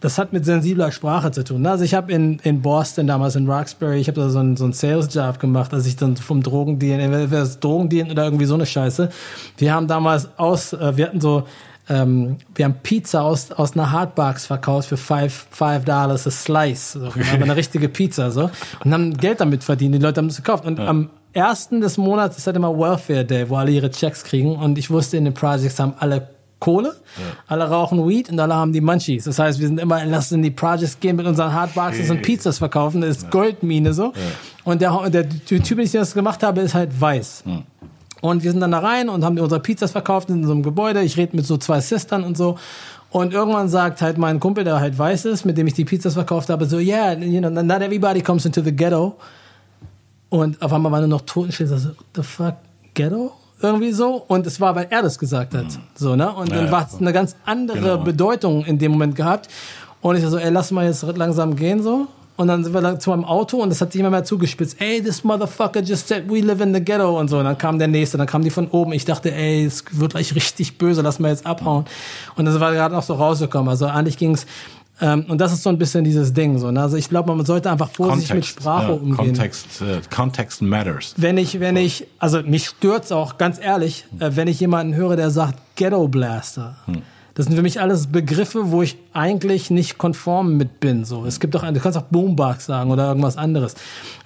das 0.00 0.18
hat 0.18 0.32
mit 0.32 0.44
sensibler 0.44 0.92
Sprache 0.92 1.30
zu 1.30 1.44
tun. 1.44 1.66
Also 1.66 1.84
ich 1.84 1.94
habe 1.94 2.12
in, 2.12 2.38
in 2.40 2.62
Boston 2.62 3.06
damals 3.06 3.36
in 3.36 3.48
Roxbury, 3.48 4.00
ich 4.00 4.08
habe 4.08 4.20
da 4.20 4.30
so 4.30 4.38
einen, 4.38 4.56
so 4.56 4.64
einen 4.64 4.72
Sales-Job 4.72 5.38
gemacht, 5.38 5.74
als 5.74 5.86
ich 5.86 5.96
dann 5.96 6.16
vom 6.16 6.42
Drogendealen, 6.42 7.00
entweder 7.00 7.40
das 7.40 7.60
Drogendealen 7.60 8.10
oder 8.10 8.24
irgendwie 8.24 8.46
so 8.46 8.54
eine 8.54 8.66
Scheiße. 8.66 9.10
Wir 9.58 9.74
haben 9.74 9.86
damals 9.86 10.28
aus, 10.38 10.72
äh, 10.72 10.96
wir 10.96 11.06
hatten 11.06 11.20
so, 11.20 11.44
ähm, 11.88 12.36
wir 12.54 12.64
haben 12.64 12.76
Pizza 12.82 13.22
aus, 13.22 13.52
aus 13.52 13.74
einer 13.74 13.90
Hardbox 13.90 14.46
verkauft 14.46 14.88
für 14.88 14.96
five, 14.96 15.46
five 15.50 15.84
Dollars 15.84 16.26
a 16.26 16.30
Slice. 16.30 16.98
So, 16.98 17.06
okay. 17.08 17.24
eine 17.32 17.56
richtige 17.56 17.88
Pizza 17.88 18.30
so. 18.30 18.50
Und 18.84 18.92
haben 18.92 19.16
Geld 19.16 19.40
damit 19.40 19.64
verdient. 19.64 19.94
Die 19.94 19.98
Leute 19.98 20.18
haben 20.18 20.28
es 20.28 20.36
gekauft. 20.36 20.64
Und 20.64 20.78
ja. 20.78 20.86
am 20.86 21.10
ersten 21.32 21.80
des 21.80 21.98
Monats 21.98 22.38
ist 22.38 22.46
halt 22.46 22.56
immer 22.56 22.76
Welfare 22.76 23.24
Day, 23.24 23.48
wo 23.50 23.56
alle 23.56 23.70
ihre 23.70 23.90
Checks 23.90 24.24
kriegen. 24.24 24.56
Und 24.56 24.78
ich 24.78 24.90
wusste, 24.90 25.16
in 25.16 25.24
den 25.24 25.34
Projects 25.34 25.78
haben 25.78 25.94
alle 25.98 26.28
Kohle, 26.60 26.88
ja. 26.88 27.22
alle 27.48 27.64
rauchen 27.68 28.06
Weed 28.06 28.30
und 28.30 28.38
alle 28.38 28.54
haben 28.54 28.72
die 28.72 28.80
Munchies. 28.80 29.24
Das 29.24 29.38
heißt, 29.38 29.58
wir 29.58 29.66
sind 29.66 29.80
immer, 29.80 30.04
lass 30.04 30.30
in 30.30 30.42
die 30.42 30.50
Projects 30.50 31.00
gehen 31.00 31.16
mit 31.16 31.26
unseren 31.26 31.52
Hardboxes 31.52 32.08
hey. 32.08 32.10
und 32.10 32.22
Pizzas 32.22 32.58
verkaufen. 32.58 33.00
Das 33.00 33.16
ist 33.16 33.22
ja. 33.24 33.30
Goldmine 33.30 33.92
so. 33.94 34.04
Ja. 34.04 34.12
Und 34.64 34.82
der, 34.82 35.10
der, 35.10 35.24
der 35.24 35.62
Typ, 35.62 35.78
den 35.78 35.80
ich 35.80 35.92
das 35.92 36.14
gemacht 36.14 36.42
habe, 36.42 36.60
ist 36.60 36.74
halt 36.74 36.98
weiß. 37.00 37.44
Und 38.20 38.44
wir 38.44 38.50
sind 38.50 38.60
dann 38.60 38.70
da 38.70 38.80
rein 38.80 39.08
und 39.08 39.24
haben 39.24 39.38
unsere 39.38 39.60
Pizzas 39.60 39.92
verkauft 39.92 40.28
in 40.28 40.44
so 40.44 40.52
einem 40.52 40.62
Gebäude. 40.62 41.02
Ich 41.02 41.16
rede 41.16 41.34
mit 41.34 41.46
so 41.46 41.56
zwei 41.56 41.80
Sistern 41.80 42.22
und 42.22 42.36
so. 42.36 42.58
Und 43.10 43.32
irgendwann 43.32 43.68
sagt 43.68 44.02
halt 44.02 44.18
mein 44.18 44.38
Kumpel, 44.38 44.62
der 44.62 44.78
halt 44.78 44.96
weiß 44.96 45.24
ist, 45.24 45.44
mit 45.44 45.58
dem 45.58 45.66
ich 45.66 45.74
die 45.74 45.84
Pizzas 45.84 46.14
verkauft 46.14 46.48
habe, 46.48 46.66
so, 46.66 46.78
yeah, 46.78 47.12
you 47.14 47.40
know, 47.40 47.50
not 47.50 47.80
everybody 47.80 48.20
comes 48.20 48.44
into 48.44 48.62
the 48.62 48.74
ghetto. 48.74 49.16
Und 50.28 50.62
auf 50.62 50.72
einmal 50.72 50.92
war 50.92 51.00
nur 51.00 51.08
noch 51.08 51.22
Totenstille. 51.22 51.76
So, 51.76 51.90
the 52.14 52.22
fuck, 52.22 52.54
ghetto? 52.94 53.32
Irgendwie 53.62 53.92
so. 53.92 54.24
Und 54.26 54.46
es 54.46 54.60
war, 54.60 54.74
weil 54.74 54.86
er 54.90 55.02
das 55.02 55.18
gesagt 55.18 55.54
hat. 55.54 55.64
Mhm. 55.64 55.78
So, 55.94 56.16
ne? 56.16 56.30
Und 56.32 56.50
dann 56.50 56.66
ja, 56.66 56.72
war 56.72 56.86
es 56.86 57.00
eine 57.00 57.12
ganz 57.12 57.36
andere 57.44 57.78
genau. 57.78 57.98
Bedeutung 57.98 58.64
in 58.64 58.78
dem 58.78 58.92
Moment 58.92 59.14
gehabt. 59.16 59.48
Und 60.00 60.16
ich 60.16 60.24
so, 60.24 60.38
ey, 60.38 60.50
lass 60.50 60.70
mal 60.70 60.86
jetzt 60.86 61.02
langsam 61.16 61.56
gehen, 61.56 61.82
so. 61.82 62.06
Und 62.36 62.48
dann 62.48 62.64
sind 62.64 62.72
wir 62.72 62.98
zu 62.98 63.10
meinem 63.10 63.26
Auto 63.26 63.58
und 63.58 63.68
das 63.68 63.82
hat 63.82 63.92
sich 63.92 64.00
immer 64.00 64.08
mehr 64.08 64.24
zugespitzt. 64.24 64.80
Ey, 64.80 65.02
this 65.02 65.24
motherfucker 65.24 65.82
just 65.82 66.08
said 66.08 66.24
we 66.26 66.40
live 66.40 66.62
in 66.62 66.72
the 66.72 66.82
ghetto 66.82 67.20
und 67.20 67.28
so. 67.28 67.36
Und 67.36 67.44
dann 67.44 67.58
kam 67.58 67.78
der 67.78 67.88
nächste, 67.88 68.16
dann 68.16 68.26
kam 68.26 68.42
die 68.42 68.48
von 68.48 68.68
oben. 68.68 68.94
Ich 68.94 69.04
dachte, 69.04 69.30
ey, 69.30 69.66
es 69.66 69.84
wird 69.90 70.12
gleich 70.12 70.34
richtig 70.34 70.78
böse, 70.78 71.02
lass 71.02 71.18
mal 71.18 71.28
jetzt 71.28 71.44
abhauen. 71.44 71.84
Und 72.36 72.46
das 72.46 72.58
war 72.58 72.72
gerade 72.72 72.94
noch 72.94 73.02
so 73.02 73.12
rausgekommen. 73.12 73.68
Also 73.68 73.88
eigentlich 73.88 74.16
ging's 74.16 74.46
ähm, 75.00 75.24
und 75.28 75.40
das 75.40 75.52
ist 75.52 75.62
so 75.62 75.70
ein 75.70 75.78
bisschen 75.78 76.04
dieses 76.04 76.32
Ding. 76.32 76.58
So, 76.58 76.70
ne? 76.70 76.82
Also 76.82 76.96
ich 76.96 77.08
glaube, 77.08 77.34
man 77.34 77.46
sollte 77.46 77.70
einfach 77.70 77.90
vorsichtig 77.90 78.28
Kontext, 78.28 78.56
mit 78.56 78.62
Sprache 78.62 78.88
ja, 78.88 78.94
umgehen. 78.94 79.16
Context, 79.16 79.66
uh, 79.82 80.00
context 80.14 80.62
matters. 80.62 81.14
Wenn 81.16 81.38
ich, 81.38 81.60
wenn 81.60 81.76
ich, 81.76 82.06
also 82.18 82.42
mich 82.42 82.66
stört's 82.66 83.12
auch, 83.12 83.38
ganz 83.38 83.58
ehrlich, 83.60 84.06
äh, 84.18 84.30
wenn 84.34 84.48
ich 84.48 84.60
jemanden 84.60 84.94
höre, 84.94 85.16
der 85.16 85.30
sagt 85.30 85.58
Ghetto 85.76 86.08
Blaster. 86.08 86.76
Hm 86.86 87.02
das 87.40 87.46
sind 87.46 87.56
für 87.56 87.62
mich 87.62 87.80
alles 87.80 88.08
Begriffe, 88.08 88.70
wo 88.70 88.82
ich 88.82 88.98
eigentlich 89.14 89.70
nicht 89.70 89.96
konform 89.96 90.58
mit 90.58 90.78
bin. 90.78 91.06
So, 91.06 91.24
es 91.24 91.40
gibt 91.40 91.56
auch, 91.56 91.62
du 91.62 91.80
kannst 91.80 91.96
auch 91.96 92.02
Boombox 92.02 92.66
sagen 92.66 92.90
oder 92.90 93.08
irgendwas 93.08 93.38
anderes. 93.38 93.76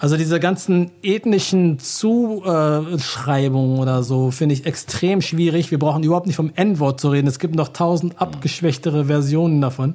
Also 0.00 0.16
diese 0.16 0.40
ganzen 0.40 0.90
ethnischen 1.00 1.78
Zuschreibungen 1.78 3.78
oder 3.78 4.02
so 4.02 4.32
finde 4.32 4.54
ich 4.54 4.66
extrem 4.66 5.22
schwierig. 5.22 5.70
Wir 5.70 5.78
brauchen 5.78 6.02
überhaupt 6.02 6.26
nicht 6.26 6.34
vom 6.34 6.50
N-Wort 6.56 7.00
zu 7.00 7.10
reden. 7.10 7.28
Es 7.28 7.38
gibt 7.38 7.54
noch 7.54 7.68
tausend 7.68 8.20
abgeschwächtere 8.20 9.04
Versionen 9.04 9.60
davon. 9.60 9.94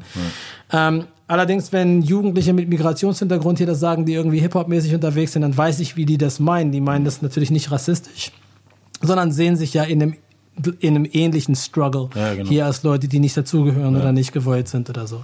Ja. 0.72 0.88
Ähm, 0.88 1.04
allerdings, 1.28 1.74
wenn 1.74 2.02
Jugendliche 2.02 2.54
mit 2.54 2.70
Migrationshintergrund 2.70 3.58
hier 3.58 3.68
das 3.68 3.82
sagen, 3.82 4.06
die 4.06 4.14
irgendwie 4.14 4.40
Hip-Hop-mäßig 4.40 4.96
unterwegs 4.96 5.34
sind, 5.34 5.42
dann 5.42 5.58
weiß 5.58 5.82
ich, 5.82 5.98
wie 5.98 6.06
die 6.06 6.18
das 6.18 6.40
meinen. 6.40 6.72
Die 6.72 6.80
meinen 6.80 7.04
das 7.04 7.22
natürlich 7.22 7.52
nicht 7.52 7.70
rassistisch, 7.70 8.32
sondern 9.02 9.34
sehen 9.34 9.58
sich 9.58 9.74
ja 9.74 9.84
in 9.84 10.02
einem 10.02 10.16
in 10.80 10.96
einem 10.96 11.08
ähnlichen 11.12 11.56
Struggle 11.56 12.10
ja, 12.16 12.34
genau. 12.34 12.50
hier 12.50 12.66
als 12.66 12.84
Leute, 12.84 13.08
die 13.08 13.20
nicht 13.20 13.36
dazugehören 13.36 13.94
ja. 13.94 14.00
oder 14.02 14.12
nicht 14.12 14.32
gewollt 14.32 14.68
sind 14.68 14.90
oder 14.90 15.08
so. 15.08 15.24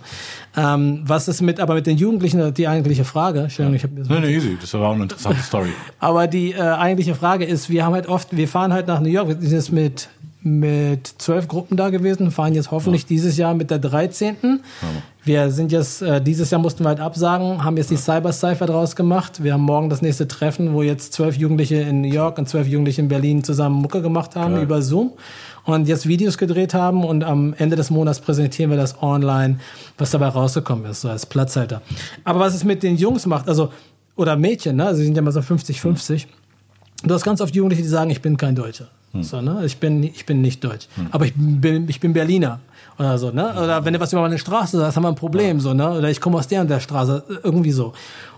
Ähm, 0.56 1.02
was 1.06 1.28
ist 1.28 1.42
mit, 1.42 1.60
aber 1.60 1.76
mit 1.76 1.88
den 1.88 1.98
Jugendlichen, 1.98 2.54
die 2.54 2.68
eigentliche 2.68 3.06
Frage, 3.06 3.48
ja. 3.56 3.70
ich 3.70 3.84
habe 3.84 3.94
nee, 3.96 4.20
nee, 4.20 4.36
easy, 4.36 4.58
das 4.60 4.74
war 4.74 4.90
auch 4.90 4.94
eine 4.94 5.04
interessante 5.04 5.42
Story. 5.42 5.70
aber 6.00 6.28
die 6.28 6.52
äh, 6.52 6.60
eigentliche 6.60 7.16
Frage 7.16 7.46
ist, 7.46 7.70
wir 7.70 7.86
haben 7.86 7.94
halt 7.94 8.08
oft, 8.08 8.36
wir 8.36 8.48
fahren 8.48 8.74
halt 8.74 8.88
nach 8.88 9.00
New 9.00 9.10
York, 9.10 9.28
wir 9.28 9.36
sind 9.36 9.52
jetzt 9.52 9.72
mit 9.72 10.10
mit 10.46 11.08
zwölf 11.18 11.48
Gruppen 11.48 11.76
da 11.76 11.90
gewesen, 11.90 12.30
fahren 12.30 12.54
jetzt 12.54 12.70
hoffentlich 12.70 13.02
ja. 13.04 13.08
dieses 13.08 13.36
Jahr 13.36 13.56
mit 13.56 13.72
der 13.72 13.80
13. 13.80 14.36
Ja. 14.44 14.60
Wir 15.24 15.50
sind 15.50 15.72
jetzt, 15.72 16.04
äh, 16.04 16.22
dieses 16.22 16.52
Jahr 16.52 16.62
mussten 16.62 16.84
wir 16.84 16.90
halt 16.90 17.00
absagen, 17.00 17.64
haben 17.64 17.78
jetzt 17.78 17.90
die 17.90 17.98
Cyber 17.98 18.32
Cypher 18.32 18.68
draus 18.68 18.96
gemacht. 18.96 19.44
Wir 19.44 19.54
haben 19.54 19.64
morgen 19.64 19.90
das 19.90 20.04
nächste 20.04 20.28
Treffen, 20.28 20.74
wo 20.74 20.84
jetzt 20.84 21.14
zwölf 21.14 21.36
Jugendliche 21.36 21.78
in 21.78 22.02
New 22.02 22.14
York 22.14 22.38
und 22.38 22.48
zwölf 22.48 22.68
Jugendliche 22.68 23.02
in 23.02 23.08
Berlin 23.08 23.44
zusammen 23.44 23.82
Mucke 23.82 24.04
gemacht 24.04 24.36
haben 24.36 24.54
Geil. 24.54 24.64
über 24.64 24.84
Zoom 24.84 25.14
und 25.64 25.88
jetzt 25.88 26.08
Videos 26.08 26.38
gedreht 26.38 26.76
haben 26.76 27.04
und 27.04 27.24
am 27.24 27.56
Ende 27.58 27.76
des 27.76 27.90
Monats 27.90 28.20
präsentieren 28.20 28.70
wir 28.70 28.78
das 28.78 29.02
online, 29.02 29.58
was 29.98 30.12
dabei 30.12 30.28
rausgekommen 30.28 30.86
ist, 30.86 31.02
so 31.02 31.10
als 31.10 31.26
Platzhalter. 31.26 31.82
Aber 32.24 32.40
was 32.40 32.54
es 32.54 32.64
mit 32.64 32.84
den 32.84 32.98
Jungs 32.98 33.26
macht, 33.26 33.50
also, 33.50 33.74
oder 34.16 34.38
Mädchen, 34.38 34.76
ne, 34.76 34.86
also 34.86 35.00
sie 35.00 35.06
sind 35.06 35.16
ja 35.16 35.24
mal 35.24 35.32
so 35.32 35.40
50-50. 35.40 36.28
du 37.04 37.14
hast 37.14 37.24
ganz 37.24 37.42
oft 37.42 37.56
Jugendliche, 37.56 37.82
die 37.82 37.90
sagen, 37.90 38.12
ich 38.12 38.22
bin 38.22 38.38
kein 38.38 38.56
Deutscher. 38.56 38.90
Hm. 39.16 39.24
So, 39.24 39.42
ne? 39.42 39.64
ich, 39.66 39.78
bin, 39.78 40.04
ich 40.04 40.26
bin 40.26 40.42
nicht 40.42 40.64
deutsch. 40.64 40.88
Hm. 40.96 41.08
Aber 41.12 41.26
ich 41.26 41.34
bin, 41.36 41.88
ich 41.90 42.00
bin 42.00 42.14
Berliner 42.14 42.60
oder 42.98 43.18
so, 43.18 43.32
ne? 43.32 43.54
Oder 43.62 43.84
wenn 43.84 43.94
du 43.94 44.00
was 44.00 44.14
über 44.14 44.22
meine 44.22 44.38
Straße 44.38 44.78
sagst, 44.78 44.96
haben 44.96 45.04
wir 45.04 45.10
ein 45.10 45.16
Problem, 45.16 45.60
so, 45.60 45.74
ne? 45.74 45.98
Oder 45.98 46.10
ich 46.10 46.22
komme 46.22 46.38
aus 46.38 46.48
der 46.48 46.62
und 46.62 46.70
der 46.70 46.80
Straße, 46.80 47.24
irgendwie 47.44 47.72
so. 47.72 47.94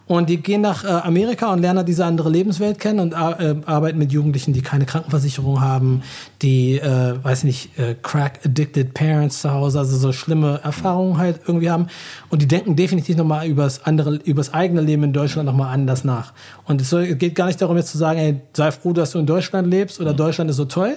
Und 0.07 0.29
die 0.29 0.37
gehen 0.37 0.61
nach 0.61 0.85
äh, 0.85 0.87
Amerika 0.87 1.51
und 1.51 1.59
lernen 1.59 1.85
diese 1.85 2.05
andere 2.05 2.29
Lebenswelt 2.29 2.79
kennen 2.79 2.99
und 2.99 3.11
äh, 3.11 3.55
arbeiten 3.65 3.97
mit 3.97 4.13
Jugendlichen, 4.13 4.53
die 4.53 4.61
keine 4.61 4.85
Krankenversicherung 4.85 5.59
haben, 5.59 6.01
die, 6.41 6.79
äh, 6.79 7.15
weiß 7.21 7.43
nicht, 7.43 7.77
äh, 7.77 7.95
Crack-addicted 8.01 8.93
Parents 8.93 9.41
zu 9.41 9.51
Hause, 9.51 9.79
also 9.79 9.97
so 9.97 10.13
schlimme 10.13 10.61
Erfahrungen 10.63 11.17
halt 11.17 11.41
irgendwie 11.45 11.69
haben. 11.69 11.87
Und 12.29 12.41
die 12.41 12.47
denken 12.47 12.77
definitiv 12.77 13.17
nochmal 13.17 13.47
über 13.47 13.63
das 13.63 13.85
andere, 13.85 14.15
über 14.23 14.39
das 14.39 14.53
eigene 14.53 14.79
Leben 14.79 15.03
in 15.03 15.11
Deutschland 15.11 15.45
nochmal 15.45 15.73
anders 15.73 16.05
nach. 16.05 16.31
Und 16.65 16.81
es 16.81 16.95
geht 17.17 17.35
gar 17.35 17.47
nicht 17.47 17.61
darum, 17.61 17.75
jetzt 17.75 17.91
zu 17.91 17.97
sagen, 17.97 18.19
ey, 18.19 18.39
sei 18.53 18.71
froh, 18.71 18.93
dass 18.93 19.11
du 19.11 19.19
in 19.19 19.25
Deutschland 19.25 19.67
lebst 19.67 19.99
oder 19.99 20.13
Deutschland 20.13 20.49
ist 20.49 20.55
so 20.55 20.65
toll, 20.65 20.95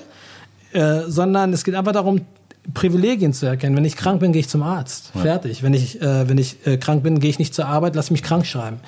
äh, 0.73 1.01
sondern 1.09 1.53
es 1.53 1.65
geht 1.65 1.75
einfach 1.75 1.93
darum, 1.93 2.21
Privilegien 2.75 3.33
zu 3.33 3.47
erkennen. 3.47 3.77
Wenn 3.77 3.85
ich 3.85 3.97
krank 3.97 4.21
bin, 4.21 4.33
gehe 4.33 4.41
ich 4.41 4.49
zum 4.49 4.63
Arzt. 4.63 5.13
Ja. 5.15 5.23
Fertig. 5.23 5.63
Wenn 5.63 5.75
ich, 5.75 6.01
äh, 6.01 6.29
wenn 6.29 6.39
ich 6.39 6.67
äh, 6.67 6.77
krank 6.77 7.03
bin, 7.03 7.19
gehe 7.19 7.31
ich 7.31 7.39
nicht 7.39 7.55
zur 7.55 7.67
Arbeit, 7.67 7.95
lass 7.97 8.11
mich 8.11 8.23
krank 8.23 8.47
schreiben. 8.47 8.81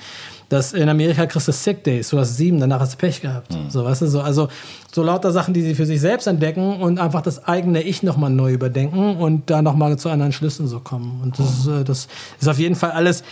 Das 0.49 0.73
in 0.73 0.87
Amerika 0.87 1.25
kriegst 1.25 1.47
du 1.47 1.51
Sick 1.51 1.83
Days, 1.83 2.09
du 2.09 2.19
hast 2.19 2.37
sieben, 2.37 2.59
danach 2.59 2.79
hast 2.79 2.93
du 2.93 2.97
Pech 2.97 3.21
gehabt. 3.21 3.51
Mhm. 3.51 3.69
So, 3.69 3.83
weißt 3.83 4.03
du, 4.03 4.07
so, 4.07 4.21
also 4.21 4.49
so 4.91 5.01
lauter 5.01 5.31
Sachen, 5.31 5.53
die 5.53 5.63
sie 5.63 5.73
für 5.73 5.87
sich 5.87 5.99
selbst 5.99 6.27
entdecken 6.27 6.79
und 6.79 6.99
einfach 6.99 7.21
das 7.21 7.47
eigene 7.47 7.81
Ich 7.81 8.03
nochmal 8.03 8.29
neu 8.29 8.53
überdenken 8.53 9.17
und 9.17 9.49
da 9.49 9.63
nochmal 9.63 9.97
zu 9.97 10.09
anderen 10.09 10.31
Schlüssen 10.31 10.67
so 10.67 10.79
kommen. 10.79 11.21
Und 11.23 11.39
das, 11.39 11.65
mhm. 11.65 11.85
das 11.85 12.07
ist 12.39 12.47
auf 12.47 12.59
jeden 12.59 12.75
Fall 12.75 12.91
alles, 12.91 13.23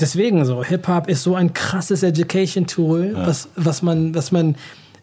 deswegen 0.00 0.44
so, 0.44 0.64
Hip-Hop 0.64 1.08
ist 1.08 1.22
so 1.22 1.36
ein 1.36 1.52
krasses 1.52 2.02
Education-Tool, 2.02 3.12
ja. 3.14 3.26
was, 3.26 3.48
was 3.54 3.82
man, 3.82 4.14
was 4.14 4.32
man 4.32 4.56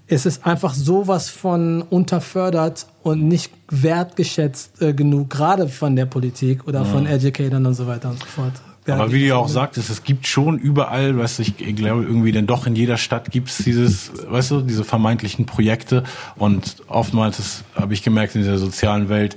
es 0.08 0.26
ist 0.26 0.46
einfach 0.46 0.74
sowas 0.74 1.30
von 1.30 1.82
unterfördert 1.82 2.88
und 3.04 3.28
nicht 3.28 3.52
wertgeschätzt 3.70 4.82
äh, 4.82 4.94
genug, 4.94 5.30
gerade 5.30 5.68
von 5.68 5.96
der 5.96 6.06
Politik 6.06 6.68
oder 6.68 6.80
ja. 6.80 6.86
von 6.86 7.06
Educatern 7.06 7.66
und 7.66 7.74
so 7.74 7.88
weiter 7.88 8.10
und 8.10 8.20
so 8.20 8.26
fort. 8.26 8.54
Ja, 8.88 8.96
Aber 8.96 9.12
wie 9.12 9.20
du 9.20 9.26
ja 9.26 9.36
auch 9.36 9.50
sagtest, 9.50 9.90
es 9.90 10.04
gibt 10.04 10.28
schon 10.28 10.58
überall, 10.58 11.18
weißt 11.18 11.40
du, 11.40 11.44
ich 11.44 11.76
glaube 11.76 12.04
irgendwie 12.04 12.32
denn 12.32 12.48
doch 12.48 12.66
in 12.68 12.76
jeder 12.78 12.96
Stadt 12.96 13.32
gibt 13.32 13.50
es 13.50 13.58
dieses, 13.58 14.12
weißt 14.30 14.52
du, 14.52 14.62
diese 14.62 14.86
vermeintlichen 14.86 15.46
Projekte 15.46 16.04
und 16.38 16.78
oftmals 16.88 17.66
habe 17.76 17.94
ich 17.94 18.02
gemerkt 18.02 18.36
in 18.36 18.42
dieser 18.44 18.58
sozialen 18.58 19.10
Welt, 19.10 19.36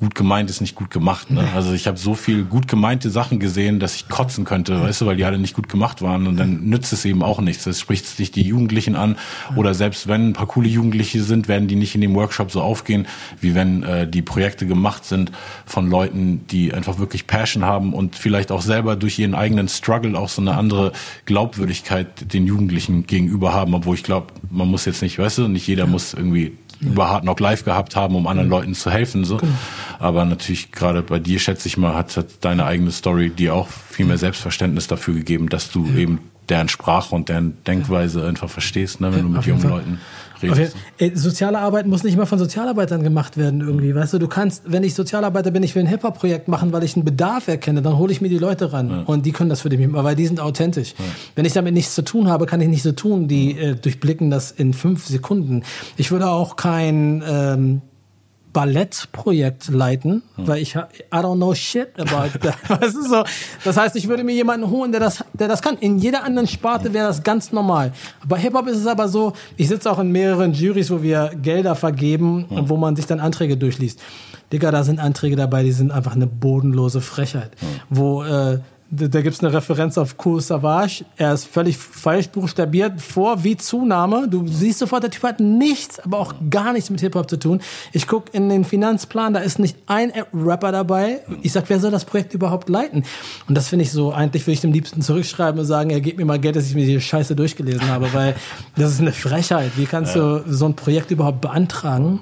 gut 0.00 0.14
gemeint 0.14 0.48
ist 0.48 0.62
nicht 0.62 0.76
gut 0.76 0.88
gemacht. 0.88 1.30
Ne? 1.30 1.46
Also 1.54 1.74
ich 1.74 1.86
habe 1.86 1.98
so 1.98 2.14
viel 2.14 2.44
gut 2.44 2.68
gemeinte 2.68 3.10
Sachen 3.10 3.38
gesehen, 3.38 3.80
dass 3.80 3.96
ich 3.96 4.08
kotzen 4.08 4.46
könnte, 4.46 4.80
weißt 4.80 5.02
du, 5.02 5.04
weil 5.04 5.16
die 5.16 5.26
alle 5.26 5.38
nicht 5.38 5.54
gut 5.54 5.68
gemacht 5.68 6.00
waren 6.00 6.26
und 6.26 6.38
dann 6.38 6.64
nützt 6.70 6.94
es 6.94 7.04
eben 7.04 7.22
auch 7.22 7.42
nichts. 7.42 7.64
Das 7.64 7.78
spricht 7.78 8.06
sich 8.06 8.30
die 8.30 8.40
Jugendlichen 8.40 8.96
an 8.96 9.16
oder 9.56 9.74
selbst 9.74 10.08
wenn 10.08 10.28
ein 10.28 10.32
paar 10.32 10.46
coole 10.46 10.70
Jugendliche 10.70 11.22
sind, 11.22 11.48
werden 11.48 11.68
die 11.68 11.76
nicht 11.76 11.94
in 11.94 12.00
dem 12.00 12.14
Workshop 12.14 12.50
so 12.50 12.62
aufgehen, 12.62 13.06
wie 13.42 13.54
wenn 13.54 13.82
äh, 13.82 14.08
die 14.08 14.22
Projekte 14.22 14.66
gemacht 14.66 15.04
sind 15.04 15.32
von 15.66 15.90
Leuten, 15.90 16.46
die 16.46 16.72
einfach 16.72 16.98
wirklich 16.98 17.26
Passion 17.26 17.66
haben 17.66 17.92
und 17.92 18.16
vielleicht 18.16 18.52
auch 18.52 18.62
selber 18.62 18.96
durch 18.96 19.18
ihren 19.18 19.34
eigenen 19.34 19.68
Struggle 19.68 20.18
auch 20.18 20.30
so 20.30 20.40
eine 20.40 20.56
andere 20.56 20.92
Glaubwürdigkeit 21.26 22.32
den 22.32 22.46
Jugendlichen 22.46 23.06
gegenüber 23.06 23.52
haben, 23.52 23.74
obwohl 23.74 23.96
ich 23.96 24.02
glaube, 24.02 24.28
man 24.48 24.66
muss 24.66 24.86
jetzt 24.86 25.02
nicht, 25.02 25.18
weißt 25.18 25.36
du, 25.36 25.48
nicht 25.48 25.66
jeder 25.66 25.86
muss 25.86 26.14
irgendwie 26.14 26.56
über 26.80 27.08
Hard 27.10 27.22
Knock 27.22 27.40
Live 27.40 27.64
gehabt 27.64 27.96
haben, 27.96 28.14
um 28.14 28.26
anderen 28.26 28.48
Leuten 28.48 28.74
zu 28.74 28.90
helfen. 28.90 29.24
So. 29.24 29.36
Genau. 29.36 29.52
Aber 29.98 30.24
natürlich 30.24 30.72
gerade 30.72 31.02
bei 31.02 31.18
dir, 31.18 31.38
schätze 31.38 31.68
ich 31.68 31.76
mal, 31.76 31.94
hat, 31.94 32.16
hat 32.16 32.26
deine 32.40 32.64
eigene 32.64 32.90
Story 32.90 33.30
dir 33.30 33.54
auch 33.54 33.68
viel 33.68 34.06
mehr 34.06 34.18
Selbstverständnis 34.18 34.86
dafür 34.86 35.14
gegeben, 35.14 35.48
dass 35.48 35.70
du 35.70 35.86
eben 35.96 36.20
deren 36.48 36.68
Sprache 36.68 37.14
und 37.14 37.28
deren 37.28 37.62
Denkweise 37.64 38.26
einfach 38.26 38.50
verstehst, 38.50 39.00
ne, 39.00 39.14
wenn 39.14 39.22
du 39.22 39.28
mit 39.28 39.46
jungen 39.46 39.68
Leuten 39.68 40.00
redest. 40.42 40.76
Okay. 40.96 41.12
Soziale 41.14 41.58
Arbeit 41.58 41.86
muss 41.86 42.02
nicht 42.02 42.14
immer 42.14 42.26
von 42.26 42.38
Sozialarbeitern 42.38 43.02
gemacht 43.02 43.36
werden 43.36 43.60
irgendwie, 43.60 43.94
weißt 43.94 44.14
du, 44.14 44.18
du 44.18 44.28
kannst, 44.28 44.70
wenn 44.70 44.82
ich 44.82 44.94
Sozialarbeiter 44.94 45.50
bin, 45.50 45.62
ich 45.62 45.74
will 45.74 45.82
ein 45.82 45.88
Hip-Hop-Projekt 45.88 46.48
machen, 46.48 46.72
weil 46.72 46.84
ich 46.84 46.96
einen 46.96 47.04
Bedarf 47.04 47.48
erkenne, 47.48 47.82
dann 47.82 47.98
hole 47.98 48.12
ich 48.12 48.20
mir 48.20 48.28
die 48.28 48.38
Leute 48.38 48.72
ran 48.72 48.90
ja. 48.90 49.02
und 49.02 49.26
die 49.26 49.32
können 49.32 49.50
das 49.50 49.62
für 49.62 49.68
dich, 49.68 49.80
weil 49.92 50.16
die 50.16 50.26
sind 50.26 50.40
authentisch. 50.40 50.94
Ja. 50.98 51.04
Wenn 51.34 51.44
ich 51.44 51.52
damit 51.52 51.74
nichts 51.74 51.94
zu 51.94 52.02
tun 52.02 52.28
habe, 52.28 52.46
kann 52.46 52.60
ich 52.60 52.68
nichts 52.68 52.84
so 52.84 52.92
tun, 52.92 53.28
die 53.28 53.58
äh, 53.58 53.74
durchblicken 53.74 54.30
das 54.30 54.50
in 54.50 54.72
fünf 54.72 55.06
Sekunden. 55.06 55.62
Ich 55.96 56.10
würde 56.10 56.28
auch 56.28 56.56
kein 56.56 57.22
ähm, 57.26 57.82
Ballettprojekt 58.52 59.68
leiten, 59.68 60.22
hm. 60.36 60.48
weil 60.48 60.62
ich 60.62 60.74
I 60.74 60.82
don't 61.12 61.36
know 61.36 61.54
shit 61.54 61.88
about 61.98 62.38
that. 62.40 62.56
weißt 62.68 62.96
du, 62.96 63.02
so. 63.02 63.24
Das 63.64 63.76
heißt, 63.76 63.96
ich 63.96 64.08
würde 64.08 64.24
mir 64.24 64.34
jemanden 64.34 64.70
holen, 64.70 64.90
der 64.90 65.00
das, 65.00 65.24
der 65.32 65.48
das 65.48 65.62
kann. 65.62 65.76
In 65.78 65.98
jeder 65.98 66.24
anderen 66.24 66.48
Sparte 66.48 66.92
wäre 66.92 67.06
das 67.06 67.22
ganz 67.22 67.52
normal. 67.52 67.92
Bei 68.26 68.38
Hip-Hop 68.38 68.66
ist 68.66 68.78
es 68.78 68.86
aber 68.86 69.08
so, 69.08 69.32
ich 69.56 69.68
sitze 69.68 69.90
auch 69.90 69.98
in 69.98 70.10
mehreren 70.10 70.52
Juries, 70.52 70.90
wo 70.90 71.02
wir 71.02 71.30
Gelder 71.40 71.74
vergeben 71.76 72.46
hm. 72.48 72.58
und 72.58 72.68
wo 72.68 72.76
man 72.76 72.96
sich 72.96 73.06
dann 73.06 73.20
Anträge 73.20 73.56
durchliest. 73.56 74.00
Digga, 74.52 74.72
da 74.72 74.82
sind 74.82 74.98
Anträge 74.98 75.36
dabei, 75.36 75.62
die 75.62 75.72
sind 75.72 75.92
einfach 75.92 76.16
eine 76.16 76.26
bodenlose 76.26 77.00
Frechheit. 77.00 77.52
Hm. 77.60 77.68
Wo 77.88 78.24
äh, 78.24 78.58
da, 78.90 79.06
da 79.06 79.22
gibt 79.22 79.36
es 79.36 79.42
eine 79.42 79.52
Referenz 79.52 79.96
auf 79.98 80.16
Cool 80.24 80.40
Savage. 80.40 81.04
Er 81.16 81.32
ist 81.32 81.46
völlig 81.46 81.78
falsch 81.78 82.28
buchstabiert 82.28 83.00
vor 83.00 83.44
wie 83.44 83.56
Zunahme. 83.56 84.28
Du 84.28 84.46
siehst 84.46 84.80
sofort, 84.80 85.04
der 85.04 85.10
Typ 85.10 85.22
hat 85.22 85.40
nichts, 85.40 86.00
aber 86.00 86.18
auch 86.18 86.34
gar 86.50 86.72
nichts 86.72 86.90
mit 86.90 87.00
Hip-Hop 87.00 87.30
zu 87.30 87.38
tun. 87.38 87.60
Ich 87.92 88.06
guck 88.06 88.34
in 88.34 88.48
den 88.48 88.64
Finanzplan, 88.64 89.34
da 89.34 89.40
ist 89.40 89.58
nicht 89.58 89.76
ein 89.86 90.12
Rapper 90.34 90.72
dabei. 90.72 91.20
Ich 91.42 91.52
sag, 91.52 91.64
wer 91.68 91.78
soll 91.78 91.90
das 91.90 92.04
Projekt 92.04 92.34
überhaupt 92.34 92.68
leiten? 92.68 93.04
Und 93.48 93.54
das 93.56 93.68
finde 93.68 93.84
ich 93.84 93.92
so, 93.92 94.12
eigentlich 94.12 94.46
würde 94.46 94.54
ich 94.54 94.60
dem 94.60 94.72
liebsten 94.72 95.02
zurückschreiben 95.02 95.60
und 95.60 95.66
sagen, 95.66 95.90
er 95.90 96.00
gibt 96.00 96.18
mir 96.18 96.24
mal 96.24 96.40
Geld, 96.40 96.56
dass 96.56 96.66
ich 96.66 96.74
mir 96.74 96.86
die 96.86 97.00
Scheiße 97.00 97.36
durchgelesen 97.36 97.88
habe, 97.88 98.12
weil 98.12 98.34
das 98.76 98.92
ist 98.92 99.00
eine 99.00 99.12
Frechheit. 99.12 99.72
Wie 99.76 99.86
kannst 99.86 100.16
ja. 100.16 100.38
du 100.38 100.52
so 100.52 100.66
ein 100.66 100.74
Projekt 100.74 101.10
überhaupt 101.10 101.40
beantragen? 101.40 102.20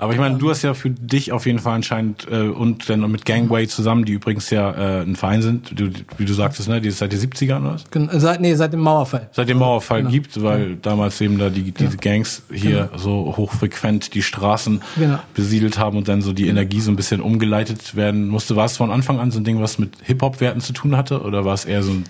Aber 0.00 0.14
ich 0.14 0.18
meine, 0.18 0.38
du 0.38 0.48
hast 0.48 0.62
ja 0.62 0.72
für 0.72 0.88
dich 0.88 1.30
auf 1.30 1.44
jeden 1.44 1.58
Fall 1.58 1.74
anscheinend 1.74 2.26
äh, 2.30 2.48
und 2.48 2.88
dann 2.88 3.08
mit 3.10 3.26
Gangway 3.26 3.68
zusammen, 3.68 4.06
die 4.06 4.12
übrigens 4.12 4.48
ja 4.48 4.70
äh, 4.72 5.02
ein 5.02 5.14
Verein 5.14 5.42
sind, 5.42 5.78
du, 5.78 5.90
wie 6.16 6.24
du 6.24 6.32
sagtest, 6.32 6.70
ne, 6.70 6.80
die 6.80 6.88
ist 6.88 6.98
seit 6.98 7.12
den 7.12 7.20
70ern 7.20 7.60
oder 7.60 7.74
was? 7.74 8.20
Seit, 8.22 8.40
nee, 8.40 8.54
seit 8.54 8.72
dem 8.72 8.80
Mauerfall. 8.80 9.28
Seit 9.32 9.50
dem 9.50 9.58
Mauerfall 9.58 9.98
genau. 9.98 10.10
gibt, 10.10 10.42
weil 10.42 10.64
genau. 10.64 10.78
damals 10.80 11.20
eben 11.20 11.38
da 11.38 11.50
die, 11.50 11.72
diese 11.72 11.98
Gangs 11.98 12.42
hier 12.50 12.88
genau. 12.90 12.98
so 12.98 13.34
hochfrequent 13.36 14.14
die 14.14 14.22
Straßen 14.22 14.80
genau. 14.96 15.18
besiedelt 15.34 15.78
haben 15.78 15.98
und 15.98 16.08
dann 16.08 16.22
so 16.22 16.32
die 16.32 16.48
Energie 16.48 16.80
so 16.80 16.90
ein 16.90 16.96
bisschen 16.96 17.20
umgeleitet 17.20 17.94
werden 17.94 18.28
musste. 18.28 18.56
War 18.56 18.64
es 18.64 18.78
von 18.78 18.90
Anfang 18.90 19.20
an 19.20 19.30
so 19.30 19.38
ein 19.38 19.44
Ding, 19.44 19.60
was 19.60 19.78
mit 19.78 19.92
Hip-Hop-Werten 20.04 20.62
zu 20.62 20.72
tun 20.72 20.96
hatte? 20.96 21.20
Oder 21.20 21.44
war 21.44 21.52
es 21.52 21.66
eher 21.66 21.82
so 21.82 21.92
ein 21.92 22.04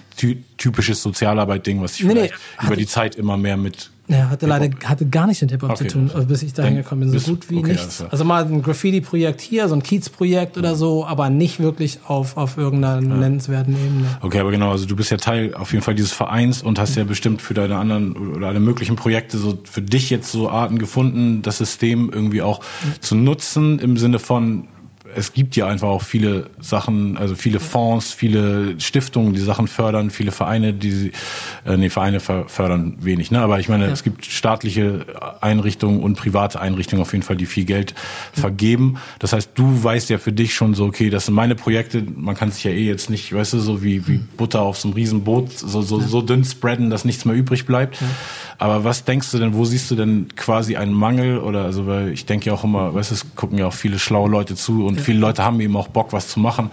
typisches 0.58 1.02
Sozialarbeit-Ding, 1.02 1.82
was 1.82 1.96
sich 1.96 2.06
nee, 2.06 2.12
vielleicht 2.12 2.34
nee, 2.60 2.66
über 2.66 2.76
die 2.76 2.86
Zeit 2.86 3.16
immer 3.16 3.36
mehr 3.36 3.56
mit 3.56 3.90
ja, 4.10 4.28
hatte 4.28 4.46
leider 4.46 4.68
hatte 4.84 5.06
gar 5.06 5.26
nichts 5.26 5.40
mit 5.42 5.50
Hip-Hop 5.52 5.70
okay. 5.70 5.86
zu 5.86 5.94
tun, 5.94 6.10
bis 6.26 6.42
ich 6.42 6.52
da 6.52 6.64
hingekommen 6.64 7.10
bin. 7.10 7.18
So 7.18 7.32
gut 7.32 7.48
wie 7.48 7.58
okay, 7.58 7.72
nichts. 7.72 8.02
Also 8.10 8.24
mal 8.24 8.44
ein 8.44 8.62
Graffiti-Projekt 8.62 9.40
hier, 9.40 9.68
so 9.68 9.74
ein 9.74 9.82
Kiez-Projekt 9.82 10.58
oder 10.58 10.74
so, 10.74 11.06
aber 11.06 11.30
nicht 11.30 11.60
wirklich 11.60 12.00
auf, 12.06 12.36
auf 12.36 12.56
irgendeiner 12.56 13.00
ja. 13.00 13.16
nennenswerten 13.16 13.74
Ebene. 13.74 14.06
Okay, 14.20 14.40
aber 14.40 14.50
genau, 14.50 14.72
also 14.72 14.86
du 14.86 14.96
bist 14.96 15.10
ja 15.10 15.16
Teil 15.16 15.54
auf 15.54 15.72
jeden 15.72 15.84
Fall 15.84 15.94
dieses 15.94 16.12
Vereins 16.12 16.62
und 16.62 16.78
hast 16.78 16.96
ja 16.96 17.04
bestimmt 17.04 17.40
für 17.40 17.54
deine 17.54 17.76
anderen 17.76 18.16
oder 18.16 18.48
alle 18.48 18.60
möglichen 18.60 18.96
Projekte 18.96 19.38
so 19.38 19.58
für 19.64 19.82
dich 19.82 20.10
jetzt 20.10 20.32
so 20.32 20.50
Arten 20.50 20.78
gefunden, 20.78 21.42
das 21.42 21.58
System 21.58 22.10
irgendwie 22.12 22.42
auch 22.42 22.60
mhm. 22.60 23.00
zu 23.00 23.14
nutzen 23.14 23.78
im 23.78 23.96
Sinne 23.96 24.18
von 24.18 24.68
es 25.14 25.32
gibt 25.32 25.56
ja 25.56 25.66
einfach 25.66 25.88
auch 25.88 26.02
viele 26.02 26.50
Sachen, 26.60 27.16
also 27.16 27.34
viele 27.34 27.60
Fonds, 27.60 28.12
viele 28.12 28.80
Stiftungen, 28.80 29.34
die 29.34 29.40
Sachen 29.40 29.68
fördern, 29.68 30.10
viele 30.10 30.32
Vereine, 30.32 30.72
die 30.72 31.12
äh, 31.64 31.76
nee, 31.76 31.90
Vereine 31.90 32.20
fördern 32.20 32.96
wenig, 33.00 33.30
ne? 33.30 33.40
Aber 33.40 33.60
ich 33.60 33.68
meine, 33.68 33.86
ja. 33.86 33.92
es 33.92 34.02
gibt 34.02 34.26
staatliche 34.26 35.06
Einrichtungen 35.40 36.00
und 36.00 36.16
private 36.16 36.60
Einrichtungen 36.60 37.02
auf 37.02 37.12
jeden 37.12 37.22
Fall, 37.22 37.36
die 37.36 37.46
viel 37.46 37.64
Geld 37.64 37.94
ja. 38.34 38.42
vergeben. 38.42 38.96
Das 39.18 39.32
heißt, 39.32 39.50
du 39.54 39.82
weißt 39.82 40.10
ja 40.10 40.18
für 40.18 40.32
dich 40.32 40.54
schon 40.54 40.74
so, 40.74 40.86
okay, 40.86 41.10
das 41.10 41.26
sind 41.26 41.34
meine 41.34 41.54
Projekte, 41.54 42.02
man 42.14 42.34
kann 42.34 42.50
sich 42.50 42.64
ja 42.64 42.70
eh 42.70 42.86
jetzt 42.86 43.10
nicht, 43.10 43.32
weißt 43.32 43.54
du, 43.54 43.60
so 43.60 43.82
wie, 43.82 44.06
wie 44.06 44.14
hm. 44.14 44.28
Butter 44.36 44.62
auf 44.62 44.78
so 44.78 44.88
einem 44.88 44.94
Riesenboot, 44.94 45.58
so, 45.58 45.82
so, 45.82 46.00
ja. 46.00 46.06
so 46.06 46.22
dünn 46.22 46.44
spreaden, 46.44 46.90
dass 46.90 47.04
nichts 47.04 47.24
mehr 47.24 47.34
übrig 47.34 47.66
bleibt. 47.66 47.98
Aber 48.58 48.84
was 48.84 49.04
denkst 49.04 49.30
du 49.30 49.38
denn, 49.38 49.54
wo 49.54 49.64
siehst 49.64 49.90
du 49.90 49.96
denn 49.96 50.28
quasi 50.36 50.76
einen 50.76 50.92
Mangel 50.92 51.38
oder 51.38 51.64
also, 51.64 51.86
weil 51.86 52.10
ich 52.10 52.26
denke 52.26 52.46
ja 52.46 52.52
auch 52.52 52.64
immer, 52.64 52.94
weißt 52.94 53.10
du, 53.10 53.14
es 53.14 53.34
gucken 53.34 53.58
ja 53.58 53.66
auch 53.66 53.72
viele 53.72 53.98
schlaue 53.98 54.28
Leute 54.28 54.54
zu 54.54 54.84
und 54.84 54.99
viele 55.00 55.18
Leute 55.18 55.44
haben 55.44 55.60
eben 55.60 55.76
auch 55.76 55.88
Bock, 55.88 56.12
was 56.12 56.28
zu 56.28 56.40
machen. 56.40 56.70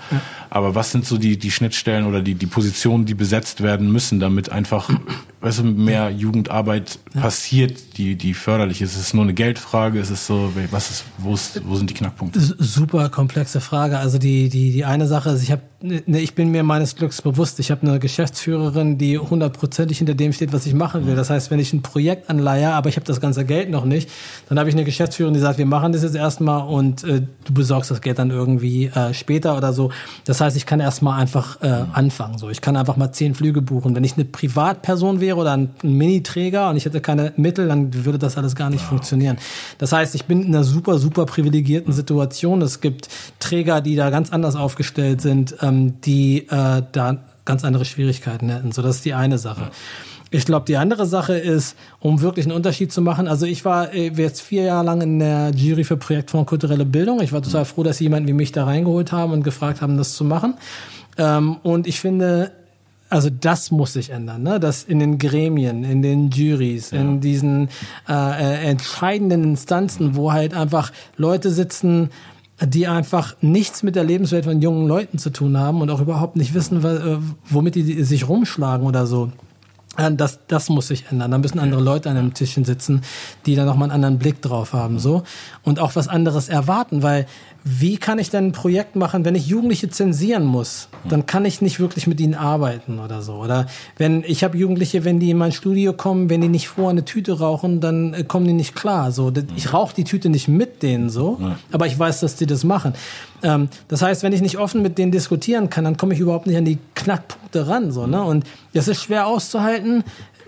Aber 0.50 0.76
was 0.76 0.92
sind 0.92 1.06
so 1.06 1.18
die, 1.18 1.38
die 1.38 1.52
Schnittstellen 1.52 2.06
oder 2.06 2.22
die, 2.22 2.36
die 2.36 2.46
Positionen, 2.46 3.06
die 3.06 3.14
besetzt 3.14 3.62
werden 3.62 3.92
müssen, 3.92 4.20
damit 4.20 4.52
einfach 4.52 4.90
weißt 5.42 5.60
du, 5.60 5.64
mehr 5.64 6.10
Jugendarbeit 6.10 7.00
ja. 7.14 7.22
passiert, 7.22 7.98
die, 7.98 8.16
die 8.16 8.34
förderlich 8.34 8.82
ist? 8.82 8.96
Ist 8.96 9.02
es 9.02 9.14
nur 9.14 9.24
eine 9.24 9.34
Geldfrage? 9.34 10.00
Ist 10.00 10.10
es 10.10 10.26
so, 10.26 10.52
was 10.72 10.90
ist, 10.90 11.06
wo, 11.18 11.34
ist, 11.34 11.62
wo 11.66 11.76
sind 11.76 11.90
die 11.90 11.94
Knackpunkte? 11.94 12.40
Super 12.40 13.10
komplexe 13.10 13.62
Frage. 13.62 14.00
Also 14.00 14.18
die, 14.18 14.50
die, 14.50 14.72
die 14.72 14.86
eine 14.86 15.08
Sache 15.08 15.30
ist, 15.30 15.44
ich 15.44 15.52
habe 15.52 15.62
ne, 15.82 16.20
ich 16.20 16.34
bin 16.34 16.50
mir 16.50 16.64
meines 16.64 16.96
Glücks 16.96 17.22
bewusst. 17.22 17.60
Ich 17.60 17.70
habe 17.72 17.88
eine 17.88 18.00
Geschäftsführerin, 18.00 18.98
die 18.98 19.18
hundertprozentig 19.18 20.00
hinter 20.00 20.16
dem 20.16 20.34
steht, 20.34 20.54
was 20.54 20.66
ich 20.66 20.74
machen 20.74 21.06
will. 21.06 21.16
Das 21.16 21.30
heißt, 21.30 21.52
wenn 21.52 21.60
ich 21.60 21.72
ein 21.72 21.82
Projekt 21.82 22.30
anleihe, 22.30 22.72
aber 22.72 22.90
ich 22.90 22.96
habe 22.96 23.06
das 23.06 23.22
ganze 23.22 23.46
Geld 23.46 23.70
noch 23.70 23.86
nicht, 23.86 24.10
dann 24.50 24.58
habe 24.58 24.70
ich 24.70 24.76
eine 24.76 24.86
Geschäftsführerin, 24.86 25.34
die 25.34 25.40
sagt, 25.40 25.58
wir 25.58 25.66
machen 25.66 25.92
das 25.92 26.04
jetzt 26.04 26.16
erstmal 26.16 26.68
und 26.68 27.04
äh, 27.04 27.22
du 27.46 27.54
besorgst 27.54 27.92
das 27.92 28.02
Geld 28.02 28.18
dann 28.20 28.32
irgendwie 28.32 28.86
äh, 28.88 29.14
später 29.14 29.56
oder 29.56 29.72
so. 29.72 29.92
Das 30.26 30.37
heißt, 30.42 30.56
ich 30.56 30.66
kann 30.66 30.80
erstmal 30.80 31.20
einfach 31.20 31.62
äh, 31.62 31.86
anfangen. 31.94 32.38
So, 32.38 32.50
ich 32.50 32.62
kann 32.62 32.78
einfach 32.78 32.96
mal 32.96 33.12
zehn 33.12 33.36
Flüge 33.36 33.62
buchen. 33.62 33.96
Wenn 33.96 34.04
ich 34.04 34.14
eine 34.14 34.26
Privatperson 34.26 35.20
wäre 35.20 35.38
oder 35.38 35.54
ein, 35.54 35.70
ein 35.84 35.94
Mini-Träger 35.94 36.70
und 36.70 36.78
ich 36.78 36.86
hätte 36.86 37.02
keine 37.02 37.34
Mittel, 37.36 37.68
dann 37.68 38.06
würde 38.06 38.20
das 38.20 38.38
alles 38.38 38.56
gar 38.56 38.70
nicht 38.70 38.82
wow. 38.82 38.90
funktionieren. 38.90 39.38
Das 39.78 39.92
heißt, 39.92 40.16
ich 40.16 40.26
bin 40.26 40.42
in 40.42 40.56
einer 40.56 40.64
super, 40.64 40.98
super 40.98 41.26
privilegierten 41.26 41.94
Situation. 41.94 42.62
Es 42.62 42.82
gibt 42.82 43.10
Träger, 43.40 43.82
die 43.82 43.96
da 43.96 44.10
ganz 44.10 44.32
anders 44.32 44.56
aufgestellt 44.56 45.22
sind 45.22 45.58
ähm, 45.62 46.02
die 46.02 46.48
äh, 46.48 46.84
da 46.92 47.18
ganz 47.46 47.64
andere 47.64 47.86
Schwierigkeiten 47.86 48.50
hätten. 48.50 48.72
So, 48.72 48.82
das 48.82 48.98
ist 48.98 49.06
die 49.06 49.14
eine 49.14 49.38
Sache. 49.38 49.72
Ich 50.30 50.46
glaube, 50.46 50.66
die 50.66 50.78
andere 50.78 51.06
Sache 51.06 51.38
ist, 51.38 51.76
um 52.00 52.22
wirklich 52.22 52.46
einen 52.46 52.56
Unterschied 52.56 52.92
zu 52.92 53.02
machen. 53.02 53.28
Also 53.28 53.46
ich 53.46 53.64
war 53.64 53.94
äh, 53.94 54.10
jetzt 54.10 54.42
vier 54.42 54.64
Jahre 54.64 54.86
lang 54.86 55.02
in 55.02 55.20
der 55.20 55.52
Jury 55.56 55.84
für 55.84 55.98
Projektfonds 55.98 56.50
kulturelle 56.50 56.86
Bildung. 56.86 57.22
Ich 57.22 57.32
war 57.32 57.42
total 57.42 57.66
froh, 57.66 57.84
dass 57.84 57.98
sie 57.98 58.06
jemanden 58.06 58.28
wie 58.28 58.34
mich 58.34 58.52
da 58.52 58.66
reingeholt 58.66 59.12
haben 59.12 59.32
und 59.32 59.44
gefragt 59.44 59.82
haben, 59.82 59.98
das 59.98 60.16
zu 60.16 60.26
machen. 60.26 60.56
Ähm, 61.18 61.58
und 61.64 61.88
ich 61.88 62.00
finde, 62.02 62.52
also 63.10 63.30
das 63.30 63.72
muss 63.72 63.94
sich 63.94 64.10
ändern, 64.10 64.44
ne? 64.44 64.60
dass 64.60 64.84
in 64.84 65.00
den 65.00 65.18
Gremien, 65.18 65.84
in 65.84 66.02
den 66.02 66.30
Juries, 66.30 66.92
ja. 66.92 67.00
in 67.00 67.22
diesen 67.22 67.70
äh, 68.10 68.14
äh, 68.14 68.70
entscheidenden 68.70 69.44
Instanzen, 69.44 70.16
wo 70.16 70.34
halt 70.34 70.54
einfach 70.54 70.92
Leute 71.16 71.52
sitzen, 71.52 72.10
die 72.62 72.88
einfach 72.88 73.36
nichts 73.40 73.84
mit 73.84 73.96
der 73.96 74.04
Lebenswelt 74.04 74.46
von 74.46 74.62
jungen 74.62 74.88
Leuten 74.88 75.20
zu 75.20 75.30
tun 75.30 75.58
haben 75.58 75.82
und 75.82 75.90
auch 75.90 76.02
überhaupt 76.02 76.36
nicht 76.36 76.54
wissen, 76.54 76.84
äh, 76.84 77.18
womit 77.50 77.76
die 77.76 78.04
sich 78.04 78.28
rumschlagen 78.28 78.86
oder 78.86 79.06
so. 79.06 79.32
Äh, 79.98 80.12
das, 80.14 80.40
das 80.48 80.70
muss 80.70 80.88
sich 80.88 81.06
ändern. 81.10 81.32
Da 81.32 81.38
müssen 81.38 81.60
andere 81.60 81.82
Leute 81.82 82.10
an 82.10 82.18
einem 82.18 82.34
Tischchen 82.34 82.64
sitzen, 82.64 83.02
die 83.46 83.56
da 83.56 83.66
nochmal 83.66 83.88
einen 83.88 83.96
anderen 83.96 84.20
Blick 84.20 84.42
drauf 84.42 84.74
haben, 84.74 85.00
so. 85.00 85.24
Und 85.64 85.80
auch 85.80 85.96
was 85.96 86.08
anderes 86.08 86.50
erwarten, 86.50 87.04
weil 87.04 87.26
wie 87.70 87.98
kann 87.98 88.18
ich 88.18 88.30
denn 88.30 88.48
ein 88.48 88.52
Projekt 88.54 88.96
machen, 88.96 89.26
wenn 89.26 89.36
ich 89.36 89.48
Jugendliche 89.48 89.90
zensieren 89.90 90.46
muss? 90.46 90.88
Dann 91.10 91.26
kann 91.26 91.44
ich 91.44 91.62
nicht 91.62 91.82
wirklich 91.82 92.08
mit 92.08 92.20
ihnen 92.22 92.34
arbeiten 92.34 93.00
oder 93.00 93.22
so. 93.22 93.34
Oder 93.34 93.68
wenn 93.98 94.24
ich 94.26 94.46
habe 94.46 94.58
Jugendliche, 94.58 95.04
wenn 95.04 95.20
die 95.20 95.32
in 95.32 95.38
mein 95.38 95.52
Studio 95.52 95.92
kommen, 95.92 96.30
wenn 96.30 96.40
die 96.40 96.48
nicht 96.48 96.70
vor 96.70 96.90
eine 96.90 97.04
Tüte 97.04 97.40
rauchen, 97.40 97.82
dann 97.82 98.14
äh, 98.14 98.24
kommen 98.24 98.46
die 98.46 98.54
nicht 98.54 98.74
klar. 98.74 99.12
So, 99.12 99.34
ich 99.56 99.74
rauche 99.74 99.94
die 99.94 100.06
Tüte 100.06 100.30
nicht 100.30 100.48
mit 100.48 100.82
denen 100.82 101.10
so, 101.10 101.40
aber 101.72 101.88
ich 101.88 101.98
weiß, 101.98 102.22
dass 102.22 102.36
die 102.36 102.46
das 102.46 102.64
machen. 102.64 102.94
Ähm, 103.44 103.68
das 103.90 104.02
heißt, 104.02 104.24
wenn 104.24 104.34
ich 104.34 104.42
nicht 104.42 104.58
offen 104.58 104.82
mit 104.82 104.98
denen 104.98 105.12
diskutieren 105.12 105.70
kann, 105.70 105.84
dann 105.84 105.98
komme 105.98 106.14
ich 106.14 106.20
überhaupt 106.20 106.48
nicht 106.48 106.58
an 106.58 106.66
die 106.66 106.78
Knackpunkte 106.96 107.68
ran. 107.68 107.92
So, 107.92 108.08
ne? 108.08 108.24
Und 108.24 108.46
das 108.78 108.88
ist 108.88 109.02
schwer 109.02 109.28
auszuhalten 109.28 110.04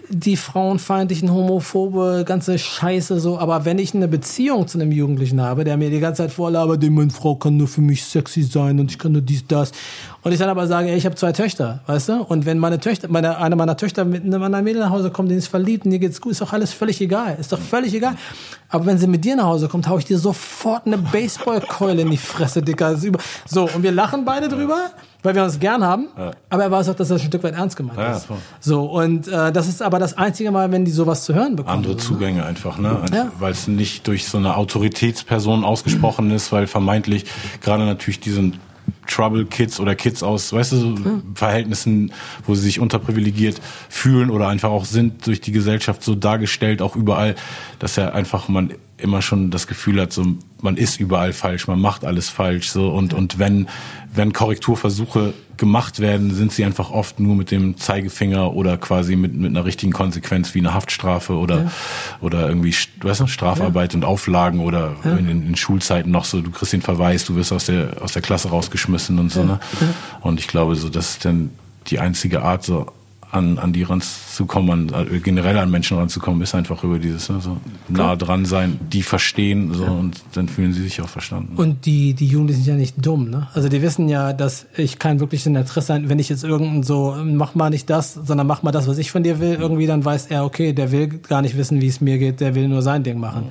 die 0.09 0.37
frauenfeindlichen, 0.37 1.31
homophobe, 1.31 2.23
ganze 2.25 2.57
Scheiße 2.57 3.19
so. 3.19 3.37
Aber 3.37 3.65
wenn 3.65 3.77
ich 3.77 3.93
eine 3.93 4.07
Beziehung 4.07 4.67
zu 4.67 4.79
einem 4.79 4.91
Jugendlichen 4.91 5.41
habe, 5.41 5.63
der 5.63 5.77
mir 5.77 5.89
die 5.89 5.99
ganze 5.99 6.23
Zeit 6.23 6.31
vorlabert, 6.31 6.83
meine 6.89 7.11
Frau 7.11 7.35
kann 7.35 7.57
nur 7.57 7.67
für 7.67 7.81
mich 7.81 8.03
sexy 8.03 8.43
sein 8.43 8.79
und 8.79 8.91
ich 8.91 8.97
kann 8.97 9.11
nur 9.11 9.21
dies, 9.21 9.45
das. 9.47 9.71
Und 10.23 10.31
ich 10.31 10.39
dann 10.39 10.49
aber 10.49 10.67
sage, 10.67 10.89
ey, 10.89 10.97
ich 10.97 11.05
habe 11.05 11.15
zwei 11.15 11.31
Töchter, 11.31 11.81
weißt 11.85 12.09
du? 12.09 12.13
Und 12.23 12.45
wenn 12.45 12.57
meine 12.57 12.79
Töchter, 12.79 13.07
meine, 13.07 13.37
eine 13.37 13.55
meiner 13.55 13.77
Töchter 13.77 14.03
mit 14.03 14.23
einem 14.23 14.63
Mädel 14.63 14.81
nach 14.81 14.89
Hause 14.89 15.11
kommt, 15.11 15.29
die 15.31 15.35
ist 15.35 15.47
verliebt 15.47 15.85
und 15.85 15.91
dir 15.91 15.99
geht's 15.99 16.19
gut, 16.19 16.31
ist 16.31 16.41
doch 16.41 16.53
alles 16.53 16.73
völlig 16.73 16.99
egal. 17.01 17.37
Ist 17.39 17.51
doch 17.51 17.59
völlig 17.59 17.93
egal. 17.93 18.15
Aber 18.69 18.85
wenn 18.85 18.97
sie 18.97 19.07
mit 19.07 19.23
dir 19.23 19.35
nach 19.35 19.45
Hause 19.45 19.67
kommt, 19.67 19.87
hau 19.87 19.97
ich 19.97 20.05
dir 20.05 20.17
sofort 20.17 20.87
eine 20.87 20.97
Baseballkeule 20.97 22.01
in 22.01 22.09
die 22.09 22.17
Fresse, 22.17 22.61
Dicker. 22.61 22.97
So, 23.45 23.69
und 23.69 23.83
wir 23.83 23.91
lachen 23.91 24.25
beide 24.25 24.49
drüber 24.49 24.91
weil 25.21 25.35
wir 25.35 25.43
uns 25.43 25.59
gern 25.59 25.83
haben, 25.83 26.07
ja. 26.17 26.31
aber 26.49 26.63
er 26.63 26.71
weiß 26.71 26.89
auch, 26.89 26.95
dass 26.95 27.09
das 27.09 27.21
ein 27.21 27.27
Stück 27.27 27.43
weit 27.43 27.53
ernst 27.53 27.75
gemeint 27.75 27.99
ja, 27.99 28.15
ist. 28.15 28.25
Voll. 28.25 28.37
So, 28.59 28.83
und 28.85 29.27
äh, 29.27 29.51
das 29.51 29.67
ist 29.67 29.81
aber 29.81 29.99
das 29.99 30.17
einzige 30.17 30.51
Mal, 30.51 30.71
wenn 30.71 30.85
die 30.85 30.91
sowas 30.91 31.25
zu 31.25 31.33
hören 31.33 31.55
bekommen. 31.55 31.77
Andere 31.77 31.97
Zugänge 31.97 32.45
einfach, 32.45 32.77
ne? 32.77 33.03
Ja. 33.13 33.31
Weil 33.39 33.51
es 33.51 33.67
nicht 33.67 34.07
durch 34.07 34.27
so 34.27 34.37
eine 34.37 34.55
Autoritätsperson 34.55 35.63
ausgesprochen 35.63 36.31
ist, 36.35 36.51
weil 36.51 36.67
vermeintlich 36.67 37.25
gerade 37.61 37.85
natürlich 37.85 38.19
diesen 38.19 38.59
Trouble 39.09 39.45
Kids 39.45 39.79
oder 39.79 39.95
Kids 39.95 40.23
aus, 40.23 40.53
weißt 40.53 40.71
du, 40.73 40.77
so 40.77 41.21
Verhältnissen, 41.33 42.13
wo 42.45 42.55
sie 42.55 42.61
sich 42.61 42.79
unterprivilegiert 42.79 43.59
fühlen 43.89 44.29
oder 44.29 44.47
einfach 44.47 44.69
auch 44.69 44.85
sind 44.85 45.25
durch 45.27 45.41
die 45.41 45.51
Gesellschaft 45.51 46.03
so 46.03 46.15
dargestellt, 46.15 46.81
auch 46.81 46.95
überall, 46.95 47.35
dass 47.79 47.95
ja 47.95 48.09
einfach 48.09 48.47
man 48.47 48.73
immer 49.01 49.21
schon 49.21 49.49
das 49.49 49.67
Gefühl 49.67 50.01
hat, 50.01 50.13
so 50.13 50.25
man 50.61 50.75
ist 50.75 50.99
überall 50.99 51.33
falsch, 51.33 51.67
man 51.67 51.79
macht 51.79 52.03
alles 52.03 52.29
falsch, 52.29 52.69
so 52.69 52.89
und 52.89 53.13
und 53.13 53.39
wenn 53.39 53.67
wenn 54.13 54.33
Korrekturversuche 54.33 55.33
gemacht 55.55 55.99
werden, 55.99 56.33
sind 56.33 56.51
sie 56.51 56.65
einfach 56.65 56.89
oft 56.89 57.19
nur 57.19 57.35
mit 57.35 57.51
dem 57.51 57.77
Zeigefinger 57.77 58.53
oder 58.53 58.77
quasi 58.77 59.15
mit 59.15 59.33
mit 59.35 59.49
einer 59.49 59.65
richtigen 59.65 59.91
Konsequenz 59.91 60.53
wie 60.53 60.59
eine 60.59 60.73
Haftstrafe 60.73 61.33
oder 61.33 61.63
ja. 61.63 61.71
oder 62.21 62.47
irgendwie 62.47 62.75
weißt 63.01 63.21
du, 63.21 63.27
Strafarbeit 63.27 63.93
ja. 63.93 63.97
und 63.97 64.05
Auflagen 64.05 64.59
oder 64.59 64.95
ja. 65.03 65.15
in, 65.15 65.29
in 65.29 65.55
Schulzeiten 65.55 66.11
noch 66.11 66.25
so, 66.25 66.41
du 66.41 66.51
kriegst 66.51 66.73
den 66.73 66.81
Verweis, 66.81 67.25
du 67.25 67.35
wirst 67.35 67.53
aus 67.53 67.65
der 67.65 68.01
aus 68.01 68.11
der 68.11 68.21
Klasse 68.21 68.49
rausgeschmissen 68.49 68.98
und 69.07 69.31
so 69.31 69.43
ne 69.43 69.59
und 70.21 70.39
ich 70.39 70.47
glaube 70.47 70.75
so, 70.75 70.89
das 70.89 71.11
ist 71.11 71.25
dann 71.25 71.51
die 71.87 71.99
einzige 71.99 72.41
Art 72.41 72.63
so 72.63 72.87
an, 73.31 73.59
an 73.59 73.73
die 73.73 73.83
ranzukommen, 73.83 74.91
an, 74.91 75.07
äh, 75.07 75.19
generell 75.19 75.57
an 75.57 75.69
Menschen 75.69 75.97
ranzukommen, 75.97 76.41
ist 76.41 76.55
einfach 76.55 76.83
über 76.83 76.97
dieses 76.97 77.29
ne, 77.29 77.39
so 77.41 77.57
nah 77.87 78.15
dran 78.15 78.45
sein, 78.45 78.79
die 78.91 79.03
verstehen 79.03 79.71
so 79.73 79.83
ja. 79.83 79.91
und 79.91 80.21
dann 80.33 80.49
fühlen 80.49 80.73
sie 80.73 80.81
sich 80.81 80.99
auch 81.01 81.09
verstanden. 81.09 81.55
Und 81.55 81.85
die, 81.85 82.15
die 82.15 82.25
Jugendlichen 82.25 82.63
sind 82.63 82.73
ja 82.73 82.79
nicht 82.79 82.95
dumm, 83.05 83.29
ne? 83.29 83.47
Also 83.53 83.69
die 83.69 83.83
wissen 83.83 84.09
ja, 84.09 84.33
dass 84.33 84.65
ich 84.75 84.97
kein 84.97 85.19
wirkliches 85.19 85.45
Interesse 85.45 85.81
sein, 85.81 86.09
wenn 86.09 86.17
ich 86.17 86.29
jetzt 86.29 86.43
irgendein 86.43 86.81
so, 86.81 87.15
mach 87.23 87.53
mal 87.53 87.69
nicht 87.69 87.89
das, 87.89 88.15
sondern 88.15 88.47
mach 88.47 88.63
mal 88.63 88.71
das, 88.71 88.87
was 88.87 88.97
ich 88.97 89.11
von 89.11 89.21
dir 89.21 89.39
will, 89.39 89.57
irgendwie, 89.59 89.85
dann 89.85 90.03
weiß 90.03 90.27
er, 90.27 90.43
okay, 90.43 90.73
der 90.73 90.91
will 90.91 91.07
gar 91.07 91.43
nicht 91.43 91.55
wissen, 91.55 91.81
wie 91.81 91.87
es 91.87 92.01
mir 92.01 92.17
geht, 92.17 92.39
der 92.39 92.55
will 92.55 92.67
nur 92.67 92.81
sein 92.81 93.03
Ding 93.03 93.19
machen. 93.19 93.49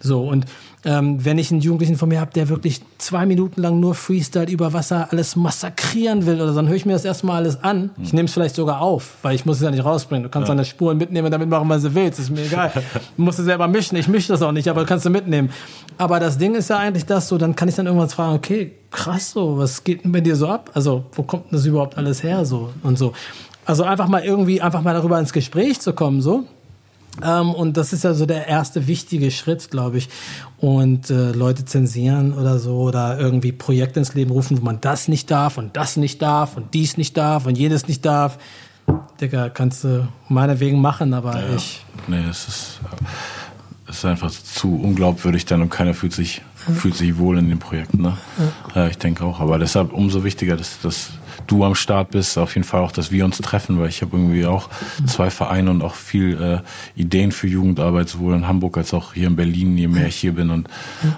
So, 0.00 0.26
und 0.26 0.46
ähm, 0.84 1.24
wenn 1.24 1.38
ich 1.38 1.50
einen 1.50 1.60
Jugendlichen 1.60 1.96
von 1.96 2.08
mir 2.08 2.20
habe, 2.20 2.32
der 2.32 2.48
wirklich 2.48 2.82
zwei 2.98 3.26
Minuten 3.26 3.60
lang 3.60 3.80
nur 3.80 3.94
Freestyle 3.94 4.48
über 4.48 4.72
Wasser 4.72 5.08
alles 5.10 5.34
massakrieren 5.34 6.24
will 6.26 6.36
oder 6.36 6.50
so, 6.50 6.56
dann 6.56 6.68
höre 6.68 6.76
ich 6.76 6.86
mir 6.86 6.92
das 6.92 7.04
erstmal 7.04 7.36
alles 7.36 7.62
an. 7.62 7.90
Ich 8.00 8.12
nehme 8.12 8.26
es 8.26 8.32
vielleicht 8.32 8.54
sogar 8.54 8.80
auf, 8.80 9.16
weil 9.22 9.34
ich 9.34 9.44
muss 9.44 9.56
es 9.56 9.62
ja 9.62 9.70
nicht 9.70 9.84
rausbringen. 9.84 10.22
Du 10.24 10.28
kannst 10.28 10.48
ja. 10.48 10.54
deine 10.54 10.64
Spuren 10.64 10.96
mitnehmen 10.96 11.26
und 11.26 11.32
damit 11.32 11.48
machen, 11.48 11.68
was 11.68 11.82
du 11.82 11.94
willst. 11.94 12.20
Ist 12.20 12.30
mir 12.30 12.44
egal. 12.44 12.70
Du 13.16 13.22
musst 13.22 13.38
es 13.38 13.46
selber 13.46 13.66
mischen. 13.66 13.96
Ich 13.96 14.08
mische 14.08 14.28
das 14.28 14.42
auch 14.42 14.52
nicht, 14.52 14.68
aber 14.68 14.84
kannst 14.84 15.04
du 15.04 15.10
mitnehmen. 15.10 15.50
Aber 15.96 16.20
das 16.20 16.38
Ding 16.38 16.54
ist 16.54 16.70
ja 16.70 16.78
eigentlich 16.78 17.06
das 17.06 17.28
so, 17.28 17.38
dann 17.38 17.56
kann 17.56 17.68
ich 17.68 17.74
dann 17.74 17.86
irgendwas 17.86 18.14
fragen, 18.14 18.34
okay, 18.34 18.72
krass 18.90 19.32
so, 19.32 19.58
was 19.58 19.82
geht 19.82 20.04
denn 20.04 20.12
bei 20.12 20.20
dir 20.20 20.36
so 20.36 20.48
ab? 20.48 20.70
Also, 20.74 21.04
wo 21.12 21.22
kommt 21.22 21.50
denn 21.50 21.58
das 21.58 21.66
überhaupt 21.66 21.96
alles 21.96 22.22
her 22.22 22.44
so 22.44 22.70
und 22.82 22.98
so? 22.98 23.12
Also 23.64 23.84
einfach 23.84 24.08
mal 24.08 24.24
irgendwie, 24.24 24.62
einfach 24.62 24.82
mal 24.82 24.94
darüber 24.94 25.18
ins 25.18 25.32
Gespräch 25.32 25.80
zu 25.80 25.92
kommen, 25.92 26.22
so. 26.22 26.44
Ähm, 27.22 27.54
und 27.54 27.76
das 27.76 27.92
ist 27.92 28.04
ja 28.04 28.14
so 28.14 28.26
der 28.26 28.46
erste 28.46 28.86
wichtige 28.86 29.30
Schritt, 29.30 29.70
glaube 29.70 29.98
ich. 29.98 30.08
Und 30.58 31.10
äh, 31.10 31.32
Leute 31.32 31.64
zensieren 31.64 32.32
oder 32.32 32.58
so 32.58 32.78
oder 32.78 33.18
irgendwie 33.18 33.52
Projekte 33.52 34.00
ins 34.00 34.14
Leben 34.14 34.30
rufen, 34.30 34.60
wo 34.60 34.64
man 34.64 34.80
das 34.80 35.08
nicht 35.08 35.30
darf 35.30 35.58
und 35.58 35.76
das 35.76 35.96
nicht 35.96 36.22
darf 36.22 36.56
und 36.56 36.74
dies 36.74 36.96
nicht 36.96 37.16
darf 37.16 37.46
und 37.46 37.56
jedes 37.56 37.88
nicht 37.88 38.04
darf. 38.04 38.38
Digga, 39.20 39.48
kannst 39.48 39.84
du 39.84 40.08
meinetwegen 40.28 40.80
machen, 40.80 41.12
aber 41.12 41.38
ja, 41.38 41.56
ich. 41.56 41.84
Nee, 42.06 42.24
es 42.30 42.48
ist, 42.48 42.80
es 43.88 43.98
ist 43.98 44.04
einfach 44.04 44.30
zu 44.30 44.74
unglaubwürdig 44.74 45.44
dann 45.44 45.60
und 45.60 45.70
keiner 45.70 45.94
fühlt 45.94 46.12
sich, 46.12 46.42
mhm. 46.66 46.74
fühlt 46.74 46.94
sich 46.94 47.18
wohl 47.18 47.38
in 47.38 47.48
dem 47.48 47.58
Projekt. 47.58 47.94
Ne? 47.94 48.16
Ja. 48.74 48.82
ja 48.82 48.88
ich 48.88 48.98
denke 48.98 49.24
auch. 49.24 49.40
Aber 49.40 49.58
deshalb 49.58 49.92
umso 49.92 50.24
wichtiger, 50.24 50.56
dass, 50.56 50.80
dass 50.80 51.10
du 51.46 51.64
am 51.64 51.74
Start 51.74 52.10
bist, 52.10 52.36
auf 52.38 52.54
jeden 52.54 52.66
Fall 52.66 52.82
auch, 52.82 52.92
dass 52.92 53.10
wir 53.10 53.24
uns 53.24 53.38
treffen, 53.38 53.78
weil 53.78 53.88
ich 53.88 54.02
habe 54.02 54.16
irgendwie 54.16 54.46
auch 54.46 54.68
zwei 55.06 55.30
Vereine 55.30 55.70
und 55.70 55.82
auch 55.82 55.94
viel 55.94 56.62
äh, 56.96 57.00
Ideen 57.00 57.32
für 57.32 57.46
Jugendarbeit, 57.46 58.08
sowohl 58.08 58.34
in 58.34 58.48
Hamburg 58.48 58.76
als 58.76 58.94
auch 58.94 59.14
hier 59.14 59.28
in 59.28 59.36
Berlin, 59.36 59.76
je 59.76 59.88
mehr 59.88 60.06
ich 60.06 60.16
hier 60.16 60.32
bin 60.32 60.50
und, 60.50 60.68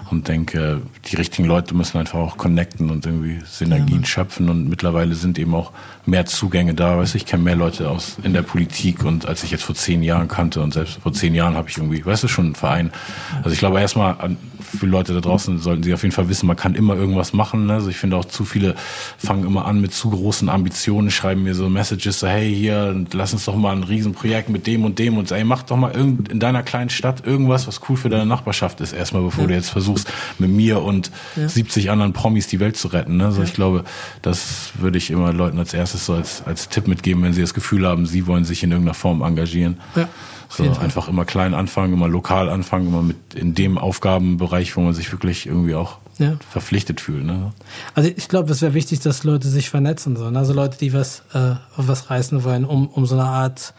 und 0.09 0.27
denke, 0.27 0.81
die 1.05 1.15
richtigen 1.15 1.47
Leute 1.47 1.75
müssen 1.75 1.97
einfach 1.97 2.19
auch 2.19 2.37
connecten 2.37 2.89
und 2.89 3.05
irgendwie 3.05 3.39
Synergien 3.45 4.01
ja, 4.01 4.05
schöpfen 4.05 4.49
und 4.49 4.69
mittlerweile 4.69 5.15
sind 5.15 5.39
eben 5.39 5.55
auch 5.55 5.71
mehr 6.05 6.25
Zugänge 6.25 6.73
da. 6.73 6.97
Weißt 6.97 7.13
du, 7.13 7.17
ich 7.17 7.25
kenne 7.25 7.43
mehr 7.43 7.55
Leute 7.55 7.89
aus 7.89 8.17
in 8.23 8.33
der 8.33 8.41
Politik 8.43 9.03
und 9.03 9.25
als 9.25 9.43
ich 9.43 9.51
jetzt 9.51 9.63
vor 9.63 9.75
zehn 9.75 10.03
Jahren 10.03 10.27
kannte 10.27 10.61
und 10.61 10.73
selbst 10.73 10.99
vor 11.01 11.13
zehn 11.13 11.35
Jahren 11.35 11.55
habe 11.55 11.69
ich 11.69 11.77
irgendwie, 11.77 12.05
weißt 12.05 12.23
du, 12.23 12.27
schon 12.27 12.45
einen 12.45 12.55
Verein. 12.55 12.91
Also 13.37 13.51
ich 13.51 13.59
glaube 13.59 13.79
erstmal 13.79 14.15
an 14.19 14.37
für 14.77 14.85
Leute 14.85 15.13
da 15.13 15.21
draußen 15.21 15.59
sollten 15.59 15.83
sie 15.83 15.93
auf 15.93 16.03
jeden 16.03 16.13
Fall 16.13 16.29
wissen, 16.29 16.47
man 16.47 16.55
kann 16.55 16.75
immer 16.75 16.95
irgendwas 16.95 17.33
machen. 17.33 17.67
Ne? 17.67 17.73
Also 17.73 17.89
ich 17.89 17.97
finde 17.97 18.17
auch 18.17 18.25
zu 18.25 18.45
viele 18.45 18.75
fangen 19.17 19.45
immer 19.45 19.65
an 19.65 19.81
mit 19.81 19.93
zu 19.93 20.09
großen 20.09 20.49
Ambitionen, 20.49 21.11
schreiben 21.11 21.43
mir 21.43 21.55
so 21.55 21.69
Messages, 21.69 22.19
so 22.19 22.27
hey 22.27 22.53
hier, 22.53 23.05
lass 23.13 23.33
uns 23.33 23.45
doch 23.45 23.55
mal 23.55 23.75
ein 23.75 23.83
Riesenprojekt 23.83 24.49
mit 24.49 24.67
dem 24.67 24.85
und 24.85 24.99
dem 24.99 25.17
und 25.17 25.27
so, 25.27 25.35
ey, 25.35 25.43
mach 25.43 25.63
doch 25.63 25.77
mal 25.77 25.91
irgend, 25.91 26.29
in 26.29 26.39
deiner 26.39 26.63
kleinen 26.63 26.89
Stadt 26.89 27.25
irgendwas, 27.25 27.67
was 27.67 27.81
cool 27.89 27.97
für 27.97 28.09
deine 28.09 28.25
Nachbarschaft 28.25 28.81
ist, 28.81 28.93
erstmal 28.93 29.23
bevor 29.23 29.43
ja. 29.43 29.47
du 29.49 29.53
jetzt 29.55 29.69
versuchst, 29.69 30.11
mit 30.39 30.49
mir 30.49 30.81
und 30.81 31.11
ja. 31.35 31.47
70 31.47 31.91
anderen 31.91 32.13
Promis 32.13 32.47
die 32.47 32.59
Welt 32.59 32.77
zu 32.77 32.87
retten. 32.87 33.17
Ne? 33.17 33.25
Also 33.25 33.39
ja. 33.39 33.45
ich 33.45 33.53
glaube, 33.53 33.83
das 34.21 34.71
würde 34.75 34.97
ich 34.97 35.11
immer 35.11 35.33
Leuten 35.33 35.59
als 35.59 35.73
erstes 35.73 36.05
so 36.05 36.13
als, 36.13 36.43
als 36.45 36.69
Tipp 36.69 36.87
mitgeben, 36.87 37.23
wenn 37.23 37.33
sie 37.33 37.41
das 37.41 37.53
Gefühl 37.53 37.85
haben, 37.87 38.05
sie 38.05 38.27
wollen 38.27 38.45
sich 38.45 38.63
in 38.63 38.71
irgendeiner 38.71 38.93
Form 38.93 39.21
engagieren. 39.21 39.79
Ja. 39.95 40.07
So 40.51 40.63
einfach 40.63 41.07
immer 41.07 41.25
klein 41.25 41.53
anfangen, 41.53 41.93
immer 41.93 42.07
lokal 42.07 42.49
anfangen, 42.49 42.87
immer 42.87 43.01
mit 43.01 43.33
in 43.33 43.55
dem 43.55 43.77
Aufgabenbereich, 43.77 44.75
wo 44.75 44.81
man 44.81 44.93
sich 44.93 45.11
wirklich 45.11 45.45
irgendwie 45.45 45.75
auch 45.75 45.97
ja. 46.17 46.33
verpflichtet 46.49 46.99
fühlt. 46.99 47.25
Ne? 47.25 47.51
Also 47.95 48.11
ich 48.15 48.27
glaube, 48.27 48.51
es 48.51 48.61
wäre 48.61 48.73
wichtig, 48.73 48.99
dass 48.99 49.23
Leute 49.23 49.47
sich 49.47 49.69
vernetzen 49.69 50.15
sollen. 50.15 50.35
Also 50.35 50.53
Leute, 50.53 50.77
die 50.77 50.93
was, 50.93 51.23
äh, 51.33 51.55
was 51.77 52.09
reißen 52.09 52.43
wollen, 52.43 52.65
um, 52.65 52.87
um 52.87 53.05
so 53.05 53.15
eine 53.15 53.25
Art 53.25 53.73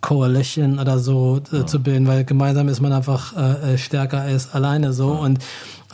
Coalition 0.00 0.78
oder 0.78 0.98
so 0.98 1.40
äh, 1.52 1.58
ja. 1.58 1.66
zu 1.66 1.80
bilden, 1.80 2.06
weil 2.06 2.24
gemeinsam 2.24 2.68
ist 2.68 2.80
man 2.80 2.92
einfach 2.92 3.36
äh, 3.36 3.74
äh 3.74 3.78
stärker 3.78 4.20
als 4.20 4.52
alleine 4.52 4.92
so. 4.92 5.14
Ja. 5.14 5.20
Und 5.20 5.38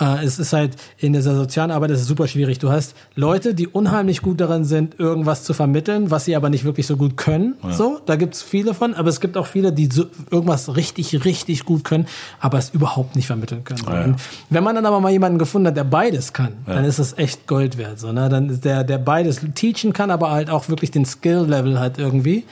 äh, 0.00 0.24
es 0.24 0.38
ist 0.38 0.52
halt 0.52 0.76
in 0.98 1.12
dieser 1.12 1.34
sozialen 1.34 1.70
Arbeit 1.70 1.90
ist 1.90 2.00
es 2.00 2.06
super 2.06 2.28
schwierig. 2.28 2.58
Du 2.58 2.70
hast 2.70 2.94
Leute, 3.14 3.54
die 3.54 3.66
unheimlich 3.66 4.22
gut 4.22 4.40
darin 4.40 4.64
sind, 4.64 4.98
irgendwas 4.98 5.44
zu 5.44 5.54
vermitteln, 5.54 6.10
was 6.10 6.24
sie 6.24 6.36
aber 6.36 6.50
nicht 6.50 6.64
wirklich 6.64 6.86
so 6.86 6.96
gut 6.96 7.16
können. 7.16 7.54
Ja. 7.62 7.72
So, 7.72 8.00
da 8.04 8.16
gibt's 8.16 8.42
viele 8.42 8.74
von, 8.74 8.94
aber 8.94 9.08
es 9.08 9.20
gibt 9.20 9.36
auch 9.36 9.46
viele, 9.46 9.72
die 9.72 9.86
so 9.86 10.06
irgendwas 10.30 10.76
richtig, 10.76 11.24
richtig 11.24 11.64
gut 11.64 11.84
können, 11.84 12.06
aber 12.40 12.58
es 12.58 12.70
überhaupt 12.70 13.16
nicht 13.16 13.26
vermitteln 13.26 13.64
können. 13.64 13.82
Ah, 13.86 14.06
ja. 14.06 14.16
wenn 14.50 14.64
man 14.64 14.74
dann 14.74 14.86
aber 14.86 15.00
mal 15.00 15.10
jemanden 15.10 15.38
gefunden 15.38 15.68
hat, 15.68 15.76
der 15.76 15.84
beides 15.84 16.32
kann, 16.32 16.52
ja. 16.66 16.74
dann 16.74 16.84
ist 16.84 16.98
das 16.98 17.16
echt 17.18 17.46
Gold 17.46 17.78
wert. 17.78 17.98
So, 17.98 18.12
ne? 18.12 18.28
Dann 18.28 18.50
ist 18.50 18.64
der, 18.64 18.84
der 18.84 18.98
beides 18.98 19.40
teachen 19.54 19.92
kann, 19.92 20.10
aber 20.10 20.30
halt 20.30 20.50
auch 20.50 20.68
wirklich 20.68 20.90
den 20.90 21.04
Skill-Level 21.04 21.78
hat 21.78 21.98
irgendwie. 21.98 22.44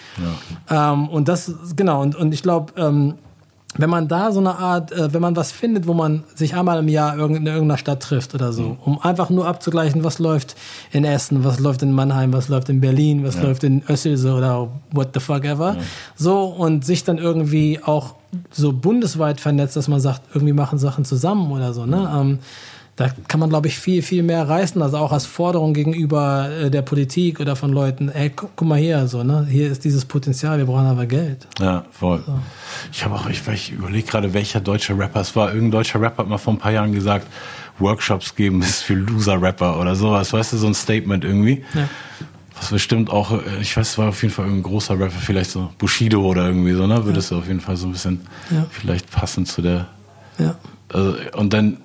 Ähm, 0.71 1.09
und 1.09 1.29
das, 1.29 1.53
genau, 1.77 2.03
und, 2.03 2.17
und 2.17 2.33
ich 2.33 2.43
glaube, 2.43 2.73
ähm, 2.77 3.15
wenn 3.79 3.91
man 3.91 4.09
da 4.09 4.33
so 4.33 4.41
eine 4.41 4.57
Art, 4.57 4.93
äh, 4.93 5.13
wenn 5.13 5.23
man 5.23 5.37
was 5.37 5.53
findet, 5.53 5.87
wo 5.87 5.95
man 5.95 6.25
sich 6.35 6.55
einmal 6.55 6.79
im 6.79 6.89
Jahr 6.89 7.15
in 7.15 7.21
irgendeiner 7.21 7.79
Stadt 7.79 8.03
trifft 8.03 8.35
oder 8.35 8.53
so, 8.53 8.63
mhm. 8.63 8.77
um 8.85 9.01
einfach 9.01 9.31
nur 9.31 9.47
abzugleichen, 9.47 10.05
was 10.05 10.19
läuft 10.19 10.57
in 10.93 11.05
Essen, 11.05 11.45
was 11.45 11.59
läuft 11.59 11.83
in 11.83 11.93
Mannheim, 11.93 12.33
was 12.33 12.49
läuft 12.49 12.69
in 12.69 12.81
Berlin, 12.81 13.25
was 13.25 13.37
ja. 13.37 13.43
läuft 13.43 13.65
in 13.65 13.83
Össelse 13.89 14.33
oder 14.33 14.69
what 14.91 15.11
the 15.15 15.21
fuck 15.21 15.45
ever. 15.45 15.75
Ja. 15.75 15.83
So 16.17 16.45
und 16.45 16.85
sich 16.85 17.05
dann 17.05 17.19
irgendwie 17.19 17.81
auch 17.83 18.15
so 18.51 18.73
bundesweit 18.73 19.41
vernetzt, 19.41 19.77
dass 19.77 19.89
man 19.89 20.01
sagt, 20.01 20.23
irgendwie 20.35 20.53
machen 20.53 20.79
Sachen 20.79 21.05
zusammen 21.05 21.51
oder 21.53 21.73
so, 21.73 21.87
ne? 21.87 21.99
Mhm. 21.99 22.21
Ähm, 22.21 22.39
da 22.97 23.11
kann 23.29 23.41
man, 23.41 23.51
glaube 23.51 23.69
ich, 23.69 23.79
viel, 23.79 24.01
viel 24.01 24.23
mehr 24.23 24.49
reißen, 24.49 24.81
also 24.81 24.97
auch 24.97 25.13
als 25.13 25.27
Forderung 25.27 25.75
gegenüber 25.75 26.49
äh, 26.51 26.71
der 26.71 26.81
Politik 26.81 27.41
oder 27.41 27.55
von 27.55 27.71
Leuten, 27.71 28.09
ey, 28.09 28.31
guck, 28.31 28.57
guck, 28.57 28.67
mal 28.67 28.79
hier, 28.79 29.07
so, 29.07 29.23
ne? 29.23 29.47
Hier 29.51 29.71
ist 29.71 29.85
dieses 29.85 30.07
Potenzial, 30.07 30.57
wir 30.57 30.65
brauchen 30.65 30.87
aber 30.87 31.05
Geld. 31.05 31.47
Ja, 31.61 31.85
voll. 31.91 32.23
So. 32.25 32.39
Ich 32.91 33.05
habe 33.05 33.15
auch, 33.15 33.29
ich, 33.29 33.47
ich 33.49 33.73
überlege 33.73 34.07
gerade, 34.07 34.33
welcher 34.33 34.61
deutsche 34.61 34.99
Rapper 34.99 35.21
es 35.21 35.37
war. 35.37 35.49
Irgendein 35.49 35.73
deutscher 35.73 36.01
Rapper 36.01 36.23
hat 36.23 36.29
mal 36.29 36.39
vor 36.39 36.55
ein 36.55 36.59
paar 36.59 36.73
Jahren 36.73 36.93
gesagt, 36.93 37.27
Workshops 37.79 38.35
geben 38.35 38.63
ist 38.63 38.83
für 38.83 38.95
Loser-Rapper 38.95 39.79
oder 39.79 39.95
sowas, 39.95 40.33
weißt 40.33 40.55
du, 40.55 40.57
so 40.57 40.67
ein 40.67 40.75
Statement 40.75 41.23
irgendwie. 41.23 41.65
Ja. 41.75 41.89
Was 42.59 42.71
bestimmt 42.71 43.11
auch, 43.11 43.33
äh, 43.33 43.61
ich 43.61 43.77
weiß, 43.77 43.91
es 43.91 43.99
war 43.99 44.09
auf 44.09 44.23
jeden 44.23 44.33
Fall 44.33 44.47
irgendein 44.47 44.71
großer 44.71 44.99
Rapper, 44.99 45.11
vielleicht 45.11 45.51
so 45.51 45.71
Bushido 45.77 46.23
oder 46.23 46.47
irgendwie 46.47 46.73
so, 46.73 46.87
ne? 46.87 47.05
Würde 47.05 47.19
es 47.19 47.29
ja. 47.29 47.37
auf 47.37 47.47
jeden 47.47 47.61
Fall 47.61 47.77
so 47.77 47.87
ein 47.87 47.93
bisschen 47.93 48.23
ja. 48.51 48.65
vielleicht 48.71 49.11
passen 49.11 49.45
zu 49.45 49.61
der. 49.61 49.89
Ja. 50.39 50.55
Also, 50.91 51.17
und 51.35 51.53
dann 51.53 51.77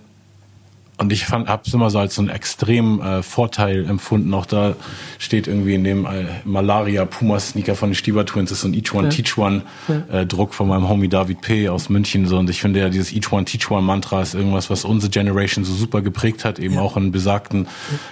und 1.02 1.12
ich 1.12 1.26
fand, 1.26 1.50
habe 1.50 1.64
es 1.66 1.74
immer 1.74 1.90
so 1.90 1.98
als 1.98 2.16
so 2.16 2.22
einen 2.22 2.30
extremen 2.30 3.02
äh, 3.02 3.24
Vorteil 3.24 3.90
empfunden. 3.90 4.34
Auch 4.34 4.46
da 4.46 4.76
steht 5.18 5.48
irgendwie 5.48 5.74
in 5.74 5.84
dem 5.84 6.06
äh, 6.06 6.26
Malaria 6.46 7.06
Puma 7.06 7.40
Sneaker 7.40 7.76
von 7.76 7.90
den 7.90 7.96
Stieber 7.96 8.26
Twins 8.26 8.52
ist 8.52 8.62
so 8.62 8.68
ein 8.68 8.74
Each 8.74 8.94
One 8.94 9.08
ja. 9.08 9.10
Teach 9.10 9.38
One 9.38 9.64
äh, 10.12 10.26
Druck 10.28 10.54
von 10.54 10.68
meinem 10.68 10.88
Homie 10.88 11.10
David 11.10 11.42
P. 11.42 11.70
aus 11.70 11.90
München 11.90 12.28
so. 12.28 12.38
Und 12.38 12.50
ich 12.52 12.62
finde 12.62 12.80
ja 12.80 12.90
dieses 12.90 13.12
Each 13.14 13.32
One 13.32 13.46
Teach 13.46 13.72
One 13.72 13.82
Mantra 13.82 14.22
ist 14.22 14.36
irgendwas, 14.36 14.70
was 14.70 14.86
unsere 14.86 15.10
Generation 15.10 15.66
so 15.66 15.74
super 15.74 16.02
geprägt 16.02 16.46
hat, 16.46 16.60
eben 16.60 16.76
ja. 16.76 16.82
auch 16.82 16.96
in 16.98 17.12
besagten 17.12 17.68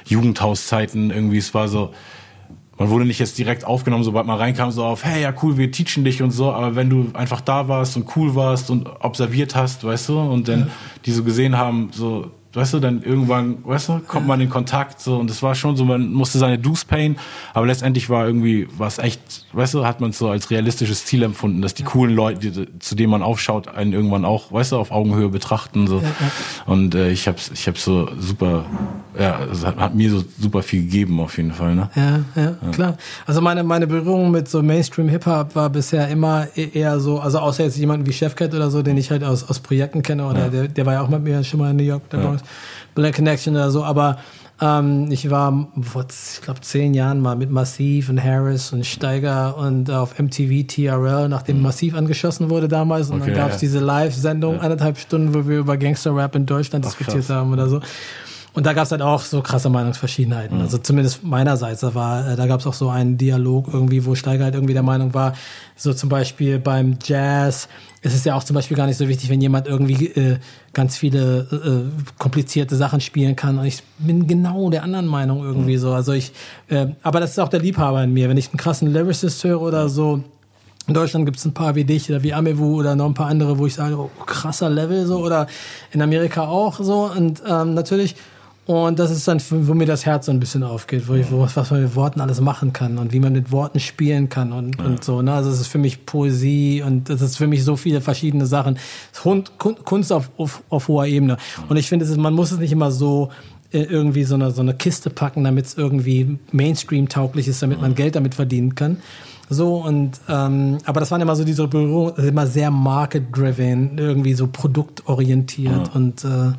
Jugendhauszeiten. 0.06 1.12
Irgendwie 1.12 1.38
es 1.38 1.54
war 1.54 1.68
so 1.68 1.94
man 2.80 2.90
wurde 2.90 3.04
nicht 3.04 3.20
jetzt 3.20 3.38
direkt 3.38 3.66
aufgenommen, 3.66 4.06
sobald 4.06 4.26
man 4.26 4.38
reinkam, 4.38 4.72
so 4.72 4.86
auf, 4.86 5.04
hey, 5.04 5.22
ja 5.22 5.34
cool, 5.44 5.58
wir 5.58 5.70
teachen 5.70 6.06
dich 6.06 6.22
und 6.22 6.32
so, 6.32 6.54
aber 6.54 6.78
wenn 6.78 6.90
du 6.90 7.10
einfach 7.14 7.42
da 7.42 7.68
warst 7.68 7.98
und 7.98 8.16
cool 8.16 8.36
warst 8.36 8.70
und 8.70 8.88
observiert 9.02 9.54
hast, 9.54 9.84
weißt 9.84 10.08
du, 10.08 10.18
und 10.18 10.48
dann 10.48 10.60
ja. 10.62 10.68
die 11.06 11.12
so 11.12 11.26
gesehen 11.26 11.58
haben, 11.58 11.90
so, 11.92 12.32
weißt 12.54 12.74
du, 12.74 12.80
dann 12.80 13.04
irgendwann, 13.04 13.64
weißt 13.64 13.90
du, 13.90 14.00
kommt 14.00 14.26
man 14.26 14.42
in 14.42 14.50
Kontakt 14.50 15.02
so 15.02 15.18
und 15.18 15.30
es 15.30 15.44
war 15.44 15.54
schon 15.54 15.78
so, 15.78 15.86
man 15.86 16.12
musste 16.12 16.40
seine 16.40 16.58
Dues 16.58 16.84
payen, 16.84 17.18
aber 17.54 17.68
letztendlich 17.68 18.10
war 18.10 18.26
irgendwie 18.26 18.68
was 18.76 18.98
echt, 18.98 19.46
weißt 19.54 19.76
du, 19.76 19.86
hat 19.86 20.02
man 20.02 20.10
es 20.10 20.18
so 20.18 20.30
als 20.30 20.50
realistisches 20.50 21.06
Ziel 21.06 21.22
empfunden, 21.22 21.62
dass 21.62 21.76
die 21.76 21.84
coolen 21.84 22.16
Leute, 22.16 22.52
die, 22.52 22.80
zu 22.80 22.96
denen 22.96 23.12
man 23.12 23.22
aufschaut, 23.22 23.68
einen 23.68 23.94
irgendwann 23.94 24.26
auch, 24.26 24.52
weißt 24.52 24.72
du, 24.72 24.78
auf 24.78 24.90
Augenhöhe 24.90 25.30
betrachten 25.30 25.86
so. 25.86 26.02
Und 26.66 26.96
äh, 26.96 27.12
ich 27.12 27.28
hab's, 27.28 27.52
ich 27.54 27.68
hab's 27.68 27.84
so 27.84 28.10
super, 28.20 28.66
ja, 29.20 29.40
es 29.52 29.64
hat, 29.64 29.78
hat, 29.78 29.94
mir 29.94 30.10
so 30.10 30.24
super 30.40 30.64
viel 30.64 30.82
gegeben 30.84 31.20
auf 31.20 31.38
jeden 31.38 31.52
Fall, 31.52 31.76
ne? 31.76 31.90
Ja, 31.96 32.20
ja, 32.36 32.56
ja, 32.62 32.72
klar. 32.72 32.98
Also 33.28 33.42
meine 33.42 33.64
meine 33.64 33.86
Berührung 33.86 34.32
mit 34.32 34.50
so 34.50 34.64
Mainstream 34.64 35.10
Hip 35.10 35.26
Hop 35.28 35.56
war 35.56 35.70
bisher 35.70 36.08
immer 36.08 36.48
e-, 36.56 36.70
eher 36.74 37.00
so, 37.00 37.20
also 37.20 37.40
außer 37.40 37.64
jetzt 37.64 37.78
jemanden 37.78 38.08
wie 38.08 38.14
Chefcat 38.14 38.56
oder 38.56 38.72
so, 38.72 38.82
den 38.82 38.98
ich 38.98 39.12
halt 39.12 39.24
aus 39.24 39.48
aus 39.48 39.60
Projekten 39.60 40.02
kenne 40.02 40.26
oder 40.26 40.46
ja. 40.46 40.50
der, 40.50 40.68
der 40.68 40.86
war 40.86 40.94
ja 40.94 41.02
auch 41.02 41.10
mit 41.10 41.24
mir 41.24 41.44
schon 41.44 41.60
mal 41.60 41.72
in 41.72 41.78
New 41.78 41.84
York, 41.84 42.10
der 42.10 42.39
ja. 42.42 42.48
Black 42.96 43.16
Connection 43.16 43.56
oder 43.56 43.72
so, 43.72 43.84
aber 43.84 44.18
ähm, 44.62 45.10
ich 45.10 45.30
war 45.30 45.68
vor, 45.82 46.06
ich 46.10 46.42
glaube, 46.42 46.62
zehn 46.62 46.94
Jahren 46.94 47.22
mal 47.22 47.36
mit 47.36 47.50
Massiv 47.50 48.10
und 48.10 48.22
Harris 48.22 48.74
und 48.74 48.86
Steiger 48.86 49.58
und 49.58 49.90
auf 49.90 50.20
MTV 50.20 50.68
TRL, 50.68 51.30
nachdem 51.30 51.58
mhm. 51.58 51.64
Massiv 51.64 51.96
angeschossen 51.96 52.50
wurde 52.50 52.68
damals. 52.68 53.10
Und 53.10 53.22
okay, 53.22 53.32
dann 53.32 53.40
gab 53.40 53.48
es 53.50 53.56
ja. 53.56 53.60
diese 53.60 53.80
Live-Sendung, 53.80 54.56
ja. 54.56 54.62
eineinhalb 54.62 54.98
Stunden, 54.98 55.34
wo 55.34 55.48
wir 55.48 55.60
über 55.60 55.78
Gangster-Rap 55.78 56.36
in 56.36 56.46
Deutschland 56.46 56.86
Ach, 56.86 56.90
diskutiert 56.90 57.26
krass. 57.26 57.36
haben 57.36 57.54
oder 57.54 57.70
so. 57.70 57.80
Und 58.60 58.66
da 58.66 58.74
gab 58.74 58.84
es 58.84 58.92
halt 58.92 59.02
auch 59.02 59.22
so 59.22 59.42
krasse 59.42 59.70
Meinungsverschiedenheiten. 59.70 60.58
Mhm. 60.58 60.64
Also 60.64 60.80
zumindest 60.80 61.24
meinerseits. 61.24 61.80
Da 61.80 61.96
war, 61.96 62.28
äh, 62.28 62.36
da 62.36 62.46
gab 62.46 62.60
es 62.60 62.68
auch 62.68 62.74
so 62.74 62.90
einen 62.90 63.18
Dialog 63.18 63.70
irgendwie, 63.72 64.06
wo 64.06 64.16
Steiger 64.16 64.44
halt 64.44 64.54
irgendwie 64.54 64.74
der 64.74 64.84
Meinung 64.84 65.14
war, 65.14 65.34
so 65.78 65.94
zum 65.94 66.10
Beispiel 66.10 66.60
beim 66.60 66.98
Jazz 67.02 67.70
ist 68.02 68.14
es 68.14 68.26
ja 68.26 68.36
auch 68.36 68.44
zum 68.44 68.56
Beispiel 68.56 68.76
gar 68.76 68.86
nicht 68.86 68.98
so 68.98 69.08
wichtig, 69.08 69.30
wenn 69.30 69.40
jemand 69.40 69.66
irgendwie 69.66 70.08
äh, 70.08 70.40
ganz 70.74 70.98
viele 70.98 71.48
äh, 71.54 72.12
komplizierte 72.18 72.76
Sachen 72.76 73.00
spielen 73.00 73.38
kann. 73.38 73.58
Und 73.60 73.64
ich 73.64 73.82
bin 73.98 74.28
genau 74.28 74.70
der 74.70 74.84
anderen 74.84 75.08
Meinung 75.08 75.42
irgendwie 75.42 75.78
mhm. 75.78 75.80
so. 75.80 75.94
Also 75.94 76.12
ich, 76.12 76.34
äh, 76.68 76.88
aber 77.02 77.22
das 77.22 77.32
ist 77.32 77.40
auch 77.40 77.48
der 77.48 77.62
Liebhaber 77.62 78.04
in 78.04 78.12
mir. 78.12 78.28
Wenn 78.28 78.36
ich 78.36 78.50
einen 78.50 78.58
krassen 78.58 78.92
Lyricist 78.92 79.42
höre 79.42 79.62
oder 79.62 79.88
so, 79.88 80.22
in 80.86 80.94
Deutschland 80.94 81.26
gibt 81.26 81.38
es 81.38 81.46
ein 81.46 81.54
paar 81.54 81.76
wie 81.76 81.86
dich 81.86 82.10
oder 82.10 82.24
wie 82.24 82.34
Amewu 82.34 82.78
oder 82.78 82.98
noch 82.98 83.06
ein 83.06 83.14
paar 83.14 83.28
andere, 83.28 83.58
wo 83.58 83.68
ich 83.68 83.76
sage, 83.76 83.98
oh, 83.98 84.10
krasser 84.26 84.70
Level 84.70 85.06
so 85.06 85.20
oder 85.20 85.48
in 85.94 86.02
Amerika 86.02 86.46
auch 86.46 86.78
so. 86.82 87.10
Und 87.16 87.42
ähm, 87.48 87.74
natürlich 87.74 88.18
und 88.70 89.00
das 89.00 89.10
ist 89.10 89.28
dann, 89.28 89.42
wo 89.50 89.74
mir 89.74 89.88
das 89.88 90.06
Herz 90.06 90.28
so 90.28 90.32
ein 90.32 90.40
bisschen 90.40 90.62
aufgeht, 90.62 91.08
wo 91.08 91.16
ich, 91.16 91.32
wo, 91.32 91.40
was 91.42 91.72
man 91.72 91.82
mit 91.82 91.96
Worten 91.96 92.22
alles 92.22 92.40
machen 92.40 92.72
kann 92.72 93.00
und 93.00 93.12
wie 93.12 93.20
man 93.20 93.34
mit 93.34 93.52
Worten 93.52 93.80
spielen 93.80 94.30
kann 94.30 94.52
und, 94.52 94.78
ja. 94.78 94.86
und 94.86 95.04
so. 95.04 95.24
Ne? 95.24 95.34
Also 95.34 95.50
es 95.50 95.60
ist 95.60 95.70
für 95.70 95.80
mich 95.80 96.06
Poesie 96.06 96.84
und 96.86 97.10
das 97.10 97.22
ist 97.22 97.36
für 97.36 97.48
mich 97.48 97.64
so 97.64 97.78
viele 97.78 98.00
verschiedene 98.00 98.46
Sachen. 98.46 98.78
Kunst 99.58 100.14
auf, 100.14 100.30
auf, 100.38 100.62
auf 100.70 100.88
hoher 100.88 101.08
Ebene. 101.08 101.38
Und 101.68 101.78
ich 101.78 101.90
finde, 101.90 102.06
man 102.18 102.36
muss 102.36 102.52
es 102.52 102.60
nicht 102.60 102.72
immer 102.72 102.92
so 102.92 103.32
äh, 103.72 103.80
irgendwie 103.82 104.24
so 104.24 104.36
eine, 104.36 104.52
so 104.52 104.62
eine 104.62 104.76
Kiste 104.76 105.10
packen, 105.10 105.44
damit 105.44 105.66
es 105.66 105.74
irgendwie 105.76 106.38
Mainstream-tauglich 106.52 107.48
ist, 107.48 107.64
damit 107.64 107.82
man 107.82 107.96
Geld 107.96 108.16
damit 108.16 108.36
verdienen 108.36 108.76
kann. 108.76 108.98
So 109.50 109.78
und 109.78 110.12
ähm, 110.30 110.78
aber 110.86 111.00
das 111.00 111.10
waren 111.10 111.22
immer 111.22 111.36
so 111.36 111.44
diese 111.44 111.68
Berührungen, 111.68 112.16
immer 112.18 112.46
sehr 112.46 112.70
market-driven, 112.70 113.98
irgendwie 113.98 114.34
so 114.34 114.48
produktorientiert 114.48 115.88
ja. 115.88 115.94
und 115.94 116.24
äh, 116.24 116.54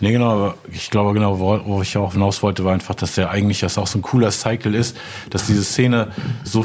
Nee, 0.00 0.12
genau, 0.12 0.30
aber 0.30 0.54
ich 0.72 0.90
glaube 0.90 1.14
genau, 1.14 1.38
wo, 1.38 1.82
ich 1.82 1.96
auch 1.96 2.12
hinaus 2.12 2.42
wollte, 2.42 2.64
war 2.64 2.72
einfach, 2.72 2.94
dass 2.94 3.14
der 3.14 3.30
eigentlich 3.30 3.60
das 3.60 3.78
auch 3.78 3.86
so 3.86 3.98
ein 3.98 4.02
cooler 4.02 4.30
Cycle 4.30 4.74
ist, 4.74 4.96
dass 5.30 5.46
diese 5.46 5.64
Szene 5.64 6.08
so 6.44 6.64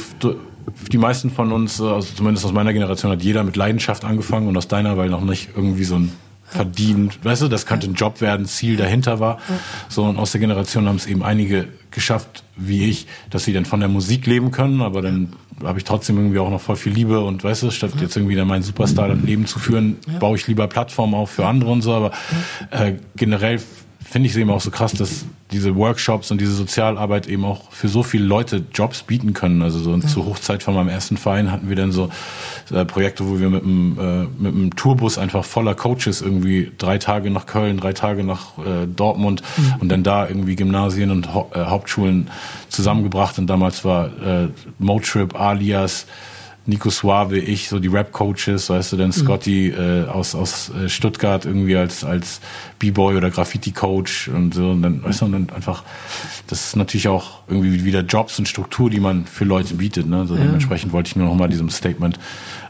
die 0.91 0.97
meisten 0.97 1.31
von 1.31 1.51
uns, 1.51 1.81
also 1.81 2.07
zumindest 2.15 2.45
aus 2.45 2.51
meiner 2.51 2.73
Generation, 2.73 3.11
hat 3.11 3.23
jeder 3.23 3.43
mit 3.43 3.55
Leidenschaft 3.55 4.05
angefangen 4.05 4.47
und 4.47 4.57
aus 4.57 4.67
deiner, 4.67 4.97
weil 4.97 5.09
noch 5.09 5.21
nicht 5.21 5.49
irgendwie 5.55 5.83
so 5.83 5.95
ein 5.95 6.11
verdient, 6.49 7.23
weißt 7.23 7.43
du, 7.43 7.47
das 7.47 7.65
könnte 7.65 7.87
ein 7.87 7.93
Job 7.93 8.21
werden, 8.21 8.45
Ziel 8.45 8.75
dahinter 8.75 9.19
war. 9.19 9.39
So, 9.87 10.03
und 10.03 10.17
aus 10.17 10.31
der 10.31 10.41
Generation 10.41 10.87
haben 10.87 10.95
es 10.95 11.05
eben 11.05 11.23
einige 11.23 11.67
geschafft, 11.91 12.43
wie 12.55 12.89
ich, 12.89 13.07
dass 13.29 13.45
sie 13.45 13.53
dann 13.53 13.65
von 13.65 13.79
der 13.79 13.89
Musik 13.89 14.25
leben 14.25 14.51
können, 14.51 14.81
aber 14.81 15.01
dann 15.01 15.33
habe 15.63 15.77
ich 15.77 15.83
trotzdem 15.83 16.17
irgendwie 16.17 16.39
auch 16.39 16.49
noch 16.49 16.61
voll 16.61 16.75
viel 16.75 16.93
Liebe 16.93 17.19
und 17.19 17.43
weißt 17.43 17.63
du, 17.63 17.71
statt 17.71 17.91
jetzt 17.99 18.15
irgendwie 18.15 18.35
dann 18.35 18.47
meinen 18.47 18.63
Superstar 18.63 19.09
dann 19.09 19.25
Leben 19.25 19.45
zu 19.45 19.59
führen, 19.59 19.97
baue 20.19 20.37
ich 20.37 20.47
lieber 20.47 20.67
Plattformen 20.67 21.13
auf 21.13 21.31
für 21.31 21.45
andere 21.45 21.71
und 21.71 21.81
so, 21.81 21.93
aber 21.93 22.11
äh, 22.71 22.93
generell 23.15 23.59
finde 24.09 24.25
ich 24.25 24.33
es 24.33 24.37
eben 24.37 24.49
auch 24.49 24.61
so 24.61 24.71
krass, 24.71 24.93
dass 24.93 25.25
diese 25.51 25.75
Workshops 25.75 26.31
und 26.31 26.41
diese 26.41 26.53
Sozialarbeit 26.53 27.27
eben 27.27 27.45
auch 27.45 27.71
für 27.71 27.87
so 27.87 28.01
viele 28.01 28.25
Leute 28.25 28.63
Jobs 28.73 29.03
bieten 29.03 29.33
können. 29.33 29.61
Also 29.61 29.79
so 29.79 29.95
ja. 29.95 29.99
zur 30.01 30.25
Hochzeit 30.25 30.63
von 30.63 30.73
meinem 30.73 30.89
ersten 30.89 31.15
Verein 31.15 31.51
hatten 31.51 31.69
wir 31.69 31.75
dann 31.75 31.91
so 31.91 32.09
äh, 32.71 32.85
Projekte, 32.85 33.27
wo 33.27 33.39
wir 33.39 33.49
mit 33.49 33.63
einem, 33.63 33.97
äh, 33.99 34.41
mit 34.41 34.55
einem 34.55 34.75
Tourbus 34.75 35.19
einfach 35.19 35.45
voller 35.45 35.75
Coaches 35.75 36.21
irgendwie 36.21 36.71
drei 36.77 36.97
Tage 36.97 37.29
nach 37.29 37.45
Köln, 37.45 37.77
drei 37.77 37.93
Tage 37.93 38.23
nach 38.23 38.57
äh, 38.57 38.87
Dortmund 38.87 39.43
mhm. 39.57 39.73
und 39.79 39.89
dann 39.89 40.01
da 40.01 40.27
irgendwie 40.27 40.55
Gymnasien 40.55 41.11
und 41.11 41.33
ha 41.33 41.45
äh, 41.53 41.65
Hauptschulen 41.65 42.29
zusammengebracht. 42.69 43.37
Und 43.37 43.47
damals 43.47 43.85
war 43.85 44.07
äh, 44.07 44.47
Motrip 44.79 45.39
alias 45.39 46.07
Nico 46.69 46.89
Suave, 46.89 47.39
ich, 47.39 47.67
so 47.67 47.79
die 47.79 47.87
Rap-Coaches, 47.87 48.69
weißt 48.69 48.93
du, 48.93 48.97
dann 48.97 49.11
Scotty 49.11 49.69
äh, 49.69 50.05
aus, 50.07 50.35
aus 50.35 50.69
äh, 50.69 50.87
Stuttgart 50.87 51.45
irgendwie 51.45 51.75
als, 51.75 52.03
als 52.03 52.41
B-Boy 52.79 53.17
oder 53.17 53.29
Graffiti-Coach 53.29 54.29
und 54.29 54.53
so. 54.53 54.71
Und 54.71 54.81
dann, 54.81 55.03
weißt 55.03 55.21
du, 55.21 55.25
und 55.25 55.31
dann 55.33 55.49
einfach, 55.51 55.83
das 56.47 56.67
ist 56.67 56.75
natürlich 56.75 57.07
auch 57.07 57.41
irgendwie 57.47 57.83
wieder 57.83 58.01
Jobs 58.01 58.39
und 58.39 58.47
Struktur, 58.47 58.89
die 58.89 58.99
man 58.99 59.25
für 59.25 59.43
Leute 59.45 59.75
bietet. 59.75 60.07
Ne? 60.07 60.25
So 60.25 60.35
dementsprechend 60.35 60.93
wollte 60.93 61.09
ich 61.09 61.15
nur 61.15 61.27
noch 61.27 61.35
mal 61.35 61.49
diesem 61.49 61.69
Statement 61.69 62.17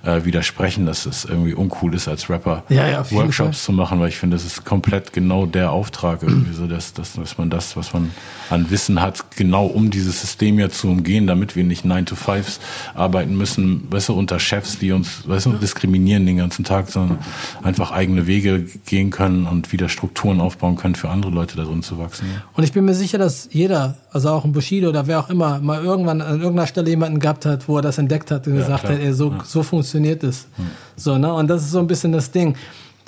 äh, 0.03 0.23
widersprechen, 0.25 0.85
dass 0.85 1.05
es 1.05 1.25
irgendwie 1.25 1.53
uncool 1.53 1.93
ist, 1.93 2.07
als 2.07 2.29
Rapper 2.29 2.63
Ja, 2.69 2.87
ja, 2.87 3.11
Workshops 3.11 3.63
zu 3.63 3.71
machen, 3.71 3.99
weil 3.99 4.09
ich 4.09 4.17
finde, 4.17 4.37
das 4.37 4.45
ist 4.45 4.65
komplett 4.65 5.13
genau 5.13 5.45
der 5.45 5.71
Auftrag 5.71 6.23
irgendwie 6.23 6.53
so, 6.53 6.67
dass, 6.67 6.93
dass, 6.93 7.13
dass 7.13 7.37
man 7.37 7.49
das, 7.49 7.75
was 7.75 7.93
man 7.93 8.11
an 8.49 8.69
Wissen 8.71 9.01
hat, 9.01 9.35
genau 9.35 9.65
um 9.65 9.89
dieses 9.89 10.21
System 10.21 10.57
ja 10.59 10.69
zu 10.69 10.87
umgehen, 10.87 11.27
damit 11.27 11.55
wir 11.55 11.63
nicht 11.63 11.85
9 11.85 12.05
to 12.05 12.15
5s 12.15 12.59
arbeiten 12.95 13.37
müssen, 13.37 13.87
weißt 13.91 14.09
du, 14.09 14.13
unter 14.13 14.39
Chefs, 14.39 14.79
die 14.79 14.91
uns, 14.91 15.27
weißt 15.27 15.47
du, 15.47 15.53
diskriminieren 15.53 16.25
den 16.25 16.37
ganzen 16.37 16.63
Tag, 16.63 16.89
sondern 16.89 17.19
einfach 17.61 17.91
eigene 17.91 18.27
Wege 18.27 18.65
gehen 18.85 19.09
können 19.09 19.45
und 19.45 19.71
wieder 19.71 19.89
Strukturen 19.99 20.39
aufbauen 20.39 20.77
können, 20.77 20.95
für 20.95 21.09
andere 21.09 21.29
Leute 21.29 21.57
da 21.57 21.63
drin 21.65 21.83
zu 21.83 21.99
wachsen. 21.99 22.25
Ja. 22.33 22.41
Und 22.53 22.63
ich 22.63 22.71
bin 22.71 22.85
mir 22.85 22.93
sicher, 22.93 23.17
dass 23.17 23.49
jeder, 23.51 23.97
also 24.11 24.29
auch 24.29 24.45
ein 24.45 24.53
Bushido 24.53 24.87
oder 24.87 25.07
wer 25.07 25.19
auch 25.19 25.29
immer, 25.29 25.59
mal 25.59 25.83
irgendwann 25.83 26.21
an 26.21 26.39
irgendeiner 26.39 26.67
Stelle 26.67 26.89
jemanden 26.89 27.19
gehabt 27.19 27.45
hat, 27.45 27.67
wo 27.67 27.75
er 27.75 27.81
das 27.81 27.97
entdeckt 27.97 28.31
hat 28.31 28.47
und 28.47 28.55
gesagt 28.55 28.85
klar. 28.85 28.93
hat, 28.93 29.01
ey, 29.01 29.11
so, 29.11 29.33
so 29.43 29.61
funktioniert 29.61 30.23
es. 30.23 30.47
So, 30.95 31.17
ne? 31.17 31.33
Und 31.33 31.49
das 31.49 31.63
ist 31.63 31.71
so 31.71 31.79
ein 31.79 31.87
bisschen 31.87 32.13
das 32.13 32.31
Ding. 32.31 32.55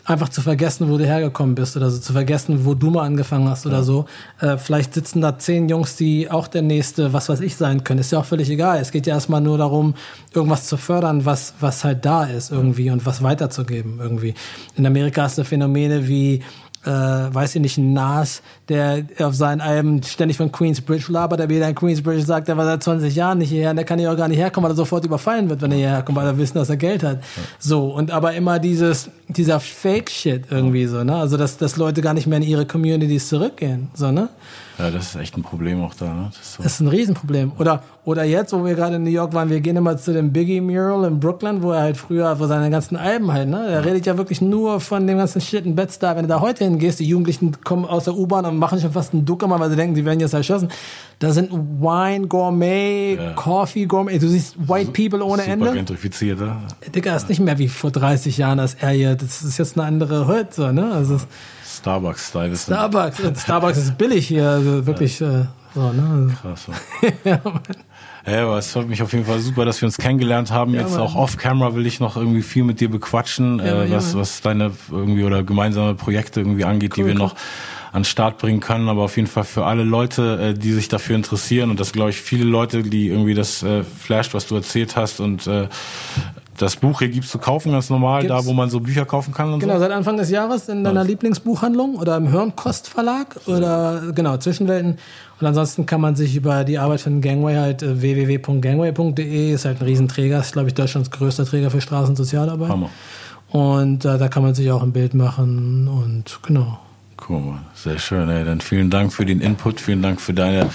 Einfach 0.04 0.28
zu 0.28 0.42
vergessen, 0.42 0.90
wo 0.90 0.98
du 0.98 1.06
hergekommen 1.06 1.56
bist 1.56 1.78
oder 1.78 1.90
so, 1.90 2.00
zu 2.00 2.12
vergessen, 2.12 2.66
wo 2.66 2.74
du 2.74 2.90
mal 2.90 3.06
angefangen 3.06 3.48
hast 3.48 3.66
oder 3.66 3.84
so. 3.84 4.06
Äh, 4.42 4.58
vielleicht 4.58 4.94
sitzen 4.96 5.22
da 5.22 5.38
zehn 5.38 5.70
Jungs, 5.70 5.96
die 5.96 6.30
auch 6.30 6.48
der 6.48 6.64
nächste, 6.64 7.14
was 7.14 7.30
weiß 7.30 7.40
ich, 7.40 7.56
sein 7.56 7.86
können. 7.86 8.02
Ist 8.02 8.12
ja 8.12 8.20
auch 8.20 8.26
völlig 8.26 8.50
egal. 8.50 8.80
Es 8.80 8.92
geht 8.92 9.08
ja 9.08 9.14
erstmal 9.14 9.40
nur 9.40 9.58
darum, 9.58 9.94
irgendwas 10.34 10.68
zu 10.68 10.76
fördern, 10.76 11.24
was, 11.24 11.54
was 11.62 11.86
halt 11.86 12.04
da 12.04 12.26
ist 12.26 12.52
irgendwie 12.52 12.90
und 12.90 13.06
was 13.06 13.24
weiterzugeben 13.24 14.00
irgendwie. 14.02 14.34
In 14.76 14.86
Amerika 14.86 15.22
hast 15.22 15.38
du 15.38 15.46
Phänomene 15.46 16.08
wie 16.08 16.42
äh, 16.86 16.90
weiß 16.90 17.56
ich 17.56 17.62
nicht, 17.62 17.78
ein 17.78 17.94
Nas, 17.94 18.42
der 18.72 19.04
auf 19.20 19.36
seinen 19.36 19.62
Alben 19.62 20.02
ständig 20.04 20.38
von 20.38 20.52
Queensbridge 20.52 21.12
labert, 21.12 21.40
der 21.40 21.50
wieder 21.50 21.68
in 21.68 21.76
Queensbridge 21.76 22.24
sagt, 22.24 22.48
der 22.48 22.58
war 22.58 22.66
seit 22.66 22.84
20 22.84 23.16
Jahren 23.16 23.38
nicht 23.38 23.50
hierher, 23.50 23.72
und 23.72 23.76
der 23.76 23.86
kann 23.86 24.00
hier 24.00 24.12
auch 24.12 24.18
gar 24.18 24.28
nicht 24.28 24.40
herkommen, 24.40 24.66
weil 24.66 24.74
er 24.74 24.78
sofort 24.78 25.06
überfallen 25.06 25.50
wird, 25.50 25.62
wenn 25.62 25.72
er 25.72 25.78
hierher 25.78 26.02
kommt, 26.02 26.18
weil 26.18 26.26
er 26.26 26.38
wissen, 26.38 26.56
dass 26.56 26.70
er 26.70 26.78
Geld 26.78 27.04
hat. 27.04 27.20
So, 27.60 27.94
und 27.94 28.12
aber 28.12 28.34
immer 28.34 28.60
dieses, 28.60 29.10
dieser 29.28 29.60
Fake-Shit 29.60 30.46
irgendwie 30.50 30.86
so, 30.88 31.04
ne? 31.04 31.16
Also, 31.16 31.38
dass, 31.38 31.58
dass 31.58 31.78
Leute 31.78 32.02
gar 32.02 32.14
nicht 32.14 32.28
mehr 32.28 32.38
in 32.38 32.44
ihre 32.44 32.66
Communities 32.66 33.30
zurückgehen, 33.30 33.90
so, 33.94 34.12
ne? 34.12 34.30
ja, 34.82 34.90
das 34.90 35.08
ist 35.10 35.16
echt 35.16 35.38
ein 35.38 35.44
Problem 35.44 35.84
auch 35.84 35.94
da. 35.94 36.14
Ne? 36.14 36.30
Das 36.32 36.42
ist 36.42 36.54
so. 36.54 36.64
Das 36.64 36.74
ist 36.74 36.80
ein 36.80 36.88
Riesenproblem. 36.88 37.52
Oder, 37.60 37.84
oder 38.04 38.24
jetzt, 38.24 38.54
wo 38.54 38.66
wir 38.66 38.74
gerade 38.74 38.96
in 38.96 39.04
New 39.04 39.12
York 39.12 39.34
waren, 39.34 39.50
wir 39.50 39.60
gehen 39.62 39.76
immer 39.76 39.98
zu 39.98 40.14
dem 40.14 40.32
Biggie 40.32 40.62
Mural 40.62 41.06
in 41.06 41.20
Brooklyn, 41.20 41.62
wo 41.62 41.72
er 41.72 41.82
halt 41.82 41.98
früher, 41.98 42.40
wo 42.40 42.48
seine 42.48 42.70
ganzen 42.70 42.98
Alben 42.98 43.32
halt, 43.32 43.50
ne? 43.50 43.68
Der 43.68 43.86
redet 43.86 44.06
ja 44.06 44.18
wirklich 44.18 44.42
nur 44.42 44.80
von 44.80 45.06
dem 45.06 45.18
ganzen 45.18 45.42
Shit 45.42 45.66
in 45.66 45.76
Bed-Stuff. 45.76 46.16
Wenn 46.16 46.24
du 46.24 46.30
da 46.30 46.42
heute 46.42 46.64
hingehst, 46.64 47.00
die 47.00 47.06
Jugendlichen 47.06 47.64
kommen 47.64 47.86
aus 47.86 48.06
der 48.06 48.16
U-Bahn 48.16 48.46
und 48.46 48.58
machen 48.62 48.80
schon 48.80 48.94
fast 48.94 49.12
einen 49.14 49.26
Duck 49.26 49.44
immer, 49.44 49.60
weil 49.60 49.70
sie 49.70 49.76
denken, 49.76 49.96
sie 49.96 50.06
werden 50.06 50.22
jetzt 50.22 50.34
erschossen. 50.34 50.70
Da 51.20 51.32
sind 51.34 51.52
Wine 51.52 52.28
Gourmet, 52.28 53.16
Ja. 53.16 53.34
Coffee 53.34 53.86
Gourmet, 53.86 54.18
du 54.20 54.28
siehst 54.30 54.56
White 54.70 54.92
People 54.92 55.22
ohne 55.26 55.42
Super 55.42 55.54
Ende. 55.54 55.74
gentrifiziert, 55.74 56.40
ja? 56.40 56.62
Digga, 56.96 57.16
ist 57.16 57.28
nicht 57.28 57.42
mehr 57.42 57.58
wie 57.58 57.68
vor 57.68 57.92
30 57.92 58.38
Jahren, 58.38 58.60
als 58.60 58.76
er 58.76 58.92
hier, 58.92 59.16
das 59.16 59.42
ist 59.42 59.58
jetzt 59.58 59.78
eine 59.78 59.86
andere 59.88 60.46
so, 60.52 60.72
ne? 60.72 60.90
Also, 60.94 61.18
Starbucks-Style 61.66 62.52
ist 62.54 62.64
Starbucks, 62.64 63.22
Starbucks 63.42 63.78
ist 63.78 63.98
billig 63.98 64.28
hier, 64.28 64.50
also 64.50 64.86
wirklich, 64.86 65.20
äh, 65.22 65.46
so, 65.74 65.92
ne? 65.92 66.36
krass. 66.42 66.68
Ja, 67.24 67.40
Mann. 67.44 67.60
Ja, 68.26 68.44
aber 68.44 68.60
es 68.60 68.72
freut 68.72 68.88
mich 68.88 69.02
auf 69.02 69.12
jeden 69.14 69.26
Fall 69.26 69.40
super, 69.40 69.66
dass 69.66 69.82
wir 69.82 69.88
uns 69.88 69.98
kennengelernt 69.98 70.52
haben. 70.52 70.76
Jetzt 70.76 70.92
Mann. 70.92 71.00
auch 71.02 71.16
off-camera 71.16 71.74
will 71.74 71.88
ich 71.88 72.00
noch 72.00 72.18
irgendwie 72.18 72.44
viel 72.44 72.64
mit 72.64 72.80
dir 72.80 72.90
bequatschen, 72.92 73.58
Ja, 73.58 73.66
äh, 73.84 73.90
ja, 73.90 73.96
was, 73.96 74.14
Mann. 74.14 74.22
was 74.22 74.42
deine 74.42 74.72
irgendwie 74.92 75.24
oder 75.24 75.42
gemeinsame 75.44 75.96
Projekte 75.96 76.42
irgendwie 76.42 76.66
angeht, 76.66 76.98
die 76.98 77.06
wir 77.06 77.16
noch 77.16 77.34
an 77.92 78.04
Start 78.04 78.38
bringen 78.38 78.60
können. 78.60 78.90
Aber 78.90 79.04
auf 79.04 79.16
jeden 79.16 79.28
Fall 79.28 79.44
für 79.44 79.66
alle 79.66 79.84
Leute, 79.84 80.40
äh, 80.42 80.54
die 80.54 80.72
sich 80.72 80.88
dafür 80.88 81.16
interessieren 81.16 81.70
und 81.70 81.80
das 81.80 81.92
glaube 81.92 82.12
ich 82.12 82.22
viele 82.22 82.46
Leute, 82.46 82.84
die 82.84 83.08
irgendwie 83.08 83.34
das 83.34 83.64
äh, 83.64 83.84
flasht, 83.84 84.34
was 84.34 84.48
du 84.48 84.56
erzählt 84.56 84.96
hast 84.96 85.20
und 85.20 85.48
äh, 85.48 85.68
das 86.58 86.76
Buch 86.76 87.00
hier 87.00 87.10
gibt's 87.10 87.32
zu 87.32 87.40
kaufen, 87.40 87.72
ganz 87.72 87.90
normal, 87.90 88.22
Gibt's. 88.22 88.36
da 88.36 88.46
wo 88.46 88.54
man 88.54 88.70
so 88.70 88.80
Bücher 88.80 89.06
kaufen 89.06 89.34
kann 89.34 89.52
und 89.54 89.60
Genau, 89.60 89.76
so. 89.76 89.80
seit 89.80 89.92
Anfang 89.92 90.18
des 90.18 90.30
Jahres 90.30 90.70
in 90.70 90.84
deiner 90.84 91.04
Lieblingsbuchhandlung 91.04 91.96
oder 91.96 92.18
im 92.18 92.28
Hirnkost 92.28 92.88
Verlag 92.88 93.36
oder 93.48 94.12
genau, 94.14 94.38
Zwischenwelten. 94.38 94.98
Und 95.40 95.48
ansonsten 95.48 95.88
kann 95.88 96.02
man 96.02 96.16
sich 96.16 96.36
über 96.36 96.64
die 96.64 96.78
Arbeit 96.78 97.02
von 97.02 97.20
Gangway 97.22 97.56
halt 97.56 97.82
äh, 97.82 98.02
www.gangway.de 98.02 99.54
ist 99.54 99.66
halt 99.66 99.82
ein 99.82 99.86
Riesenträger, 99.86 100.40
ist 100.40 100.54
glaube 100.54 100.68
ich 100.68 100.76
Deutschlands 100.76 101.10
größter 101.10 101.46
Träger 101.46 101.72
für 101.72 101.82
Straßensozialarbeit. 101.82 102.70
Hammer. 102.70 102.90
Und 103.50 104.06
äh, 104.06 104.18
da 104.18 104.28
kann 104.28 104.44
man 104.44 104.54
sich 104.54 104.72
auch 104.72 104.84
ein 104.84 104.92
Bild 104.94 105.14
machen 105.14 105.88
und 105.88 106.40
genau. 106.44 106.80
Cool, 107.30 107.60
sehr 107.76 108.00
schön. 108.00 108.30
Ey. 108.30 108.44
Dann 108.44 108.62
vielen 108.62 108.90
Dank 108.90 109.14
für 109.14 109.26
den 109.26 109.42
Input, 109.42 109.80
vielen 109.80 110.02
Dank 110.02 110.20
für 110.20 110.34
deine, 110.34 110.70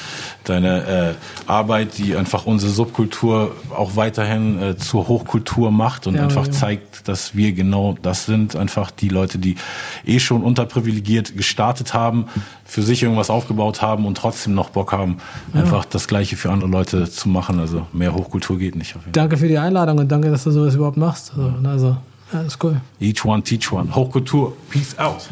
deine 0.44 0.86
äh, 0.86 1.14
Arbeit, 1.51 1.99
die 1.99 2.14
einfach 2.16 2.47
unsere 2.47 2.70
Subkultur 2.70 3.55
auch 3.76 3.97
weiterhin 3.97 4.62
äh, 4.62 4.76
zur 4.76 5.09
Hochkultur 5.09 5.70
macht 5.70 6.07
und 6.07 6.14
Ja, 6.14 6.22
einfach 6.22 6.47
ja. 6.47 6.53
zeigt, 6.53 7.09
dass 7.09 7.34
wir 7.34 7.53
genau 7.53 7.97
das 8.01 8.26
sind. 8.26 8.55
Einfach 8.55 8.90
die 8.90 9.09
Leute, 9.09 9.38
die 9.38 9.57
eh 10.07 10.20
schon 10.20 10.42
unterprivilegiert 10.42 11.36
gestartet 11.36 11.94
haben, 11.94 12.26
für 12.64 12.82
sich 12.82 13.03
irgendwas 13.03 13.28
aufgebaut 13.28 13.82
haben 13.82 14.07
und 14.07 14.16
trotzdem 14.16 14.55
noch 14.55 14.70
Bock 14.70 14.92
haben, 14.92 15.18
einfach 15.53 15.84
das 15.84 16.07
Gleiche 16.07 16.36
für 16.36 16.51
andere 16.51 16.70
Leute 16.70 17.11
zu 17.11 17.28
machen. 17.28 17.59
Also 17.59 17.86
mehr 17.92 18.14
Hochkultur 18.14 18.59
geht 18.59 18.76
nicht. 18.76 18.94
Danke 19.12 19.36
für 19.36 19.49
die 19.49 19.59
Einladung 19.59 19.99
und 19.99 20.11
danke, 20.11 20.30
dass 20.30 20.44
du 20.44 20.53
sowas 20.53 20.74
überhaupt 20.74 20.97
machst. 20.97 21.32
Also, 21.36 21.68
also 21.68 21.97
ja, 22.32 22.40
ist 22.42 22.62
cool. 22.62 22.80
Each 23.01 23.24
one, 23.24 23.42
teach 23.42 23.72
one. 23.72 23.94
Hochkultur. 23.94 24.57
Peace 24.70 24.97
out. 24.99 25.28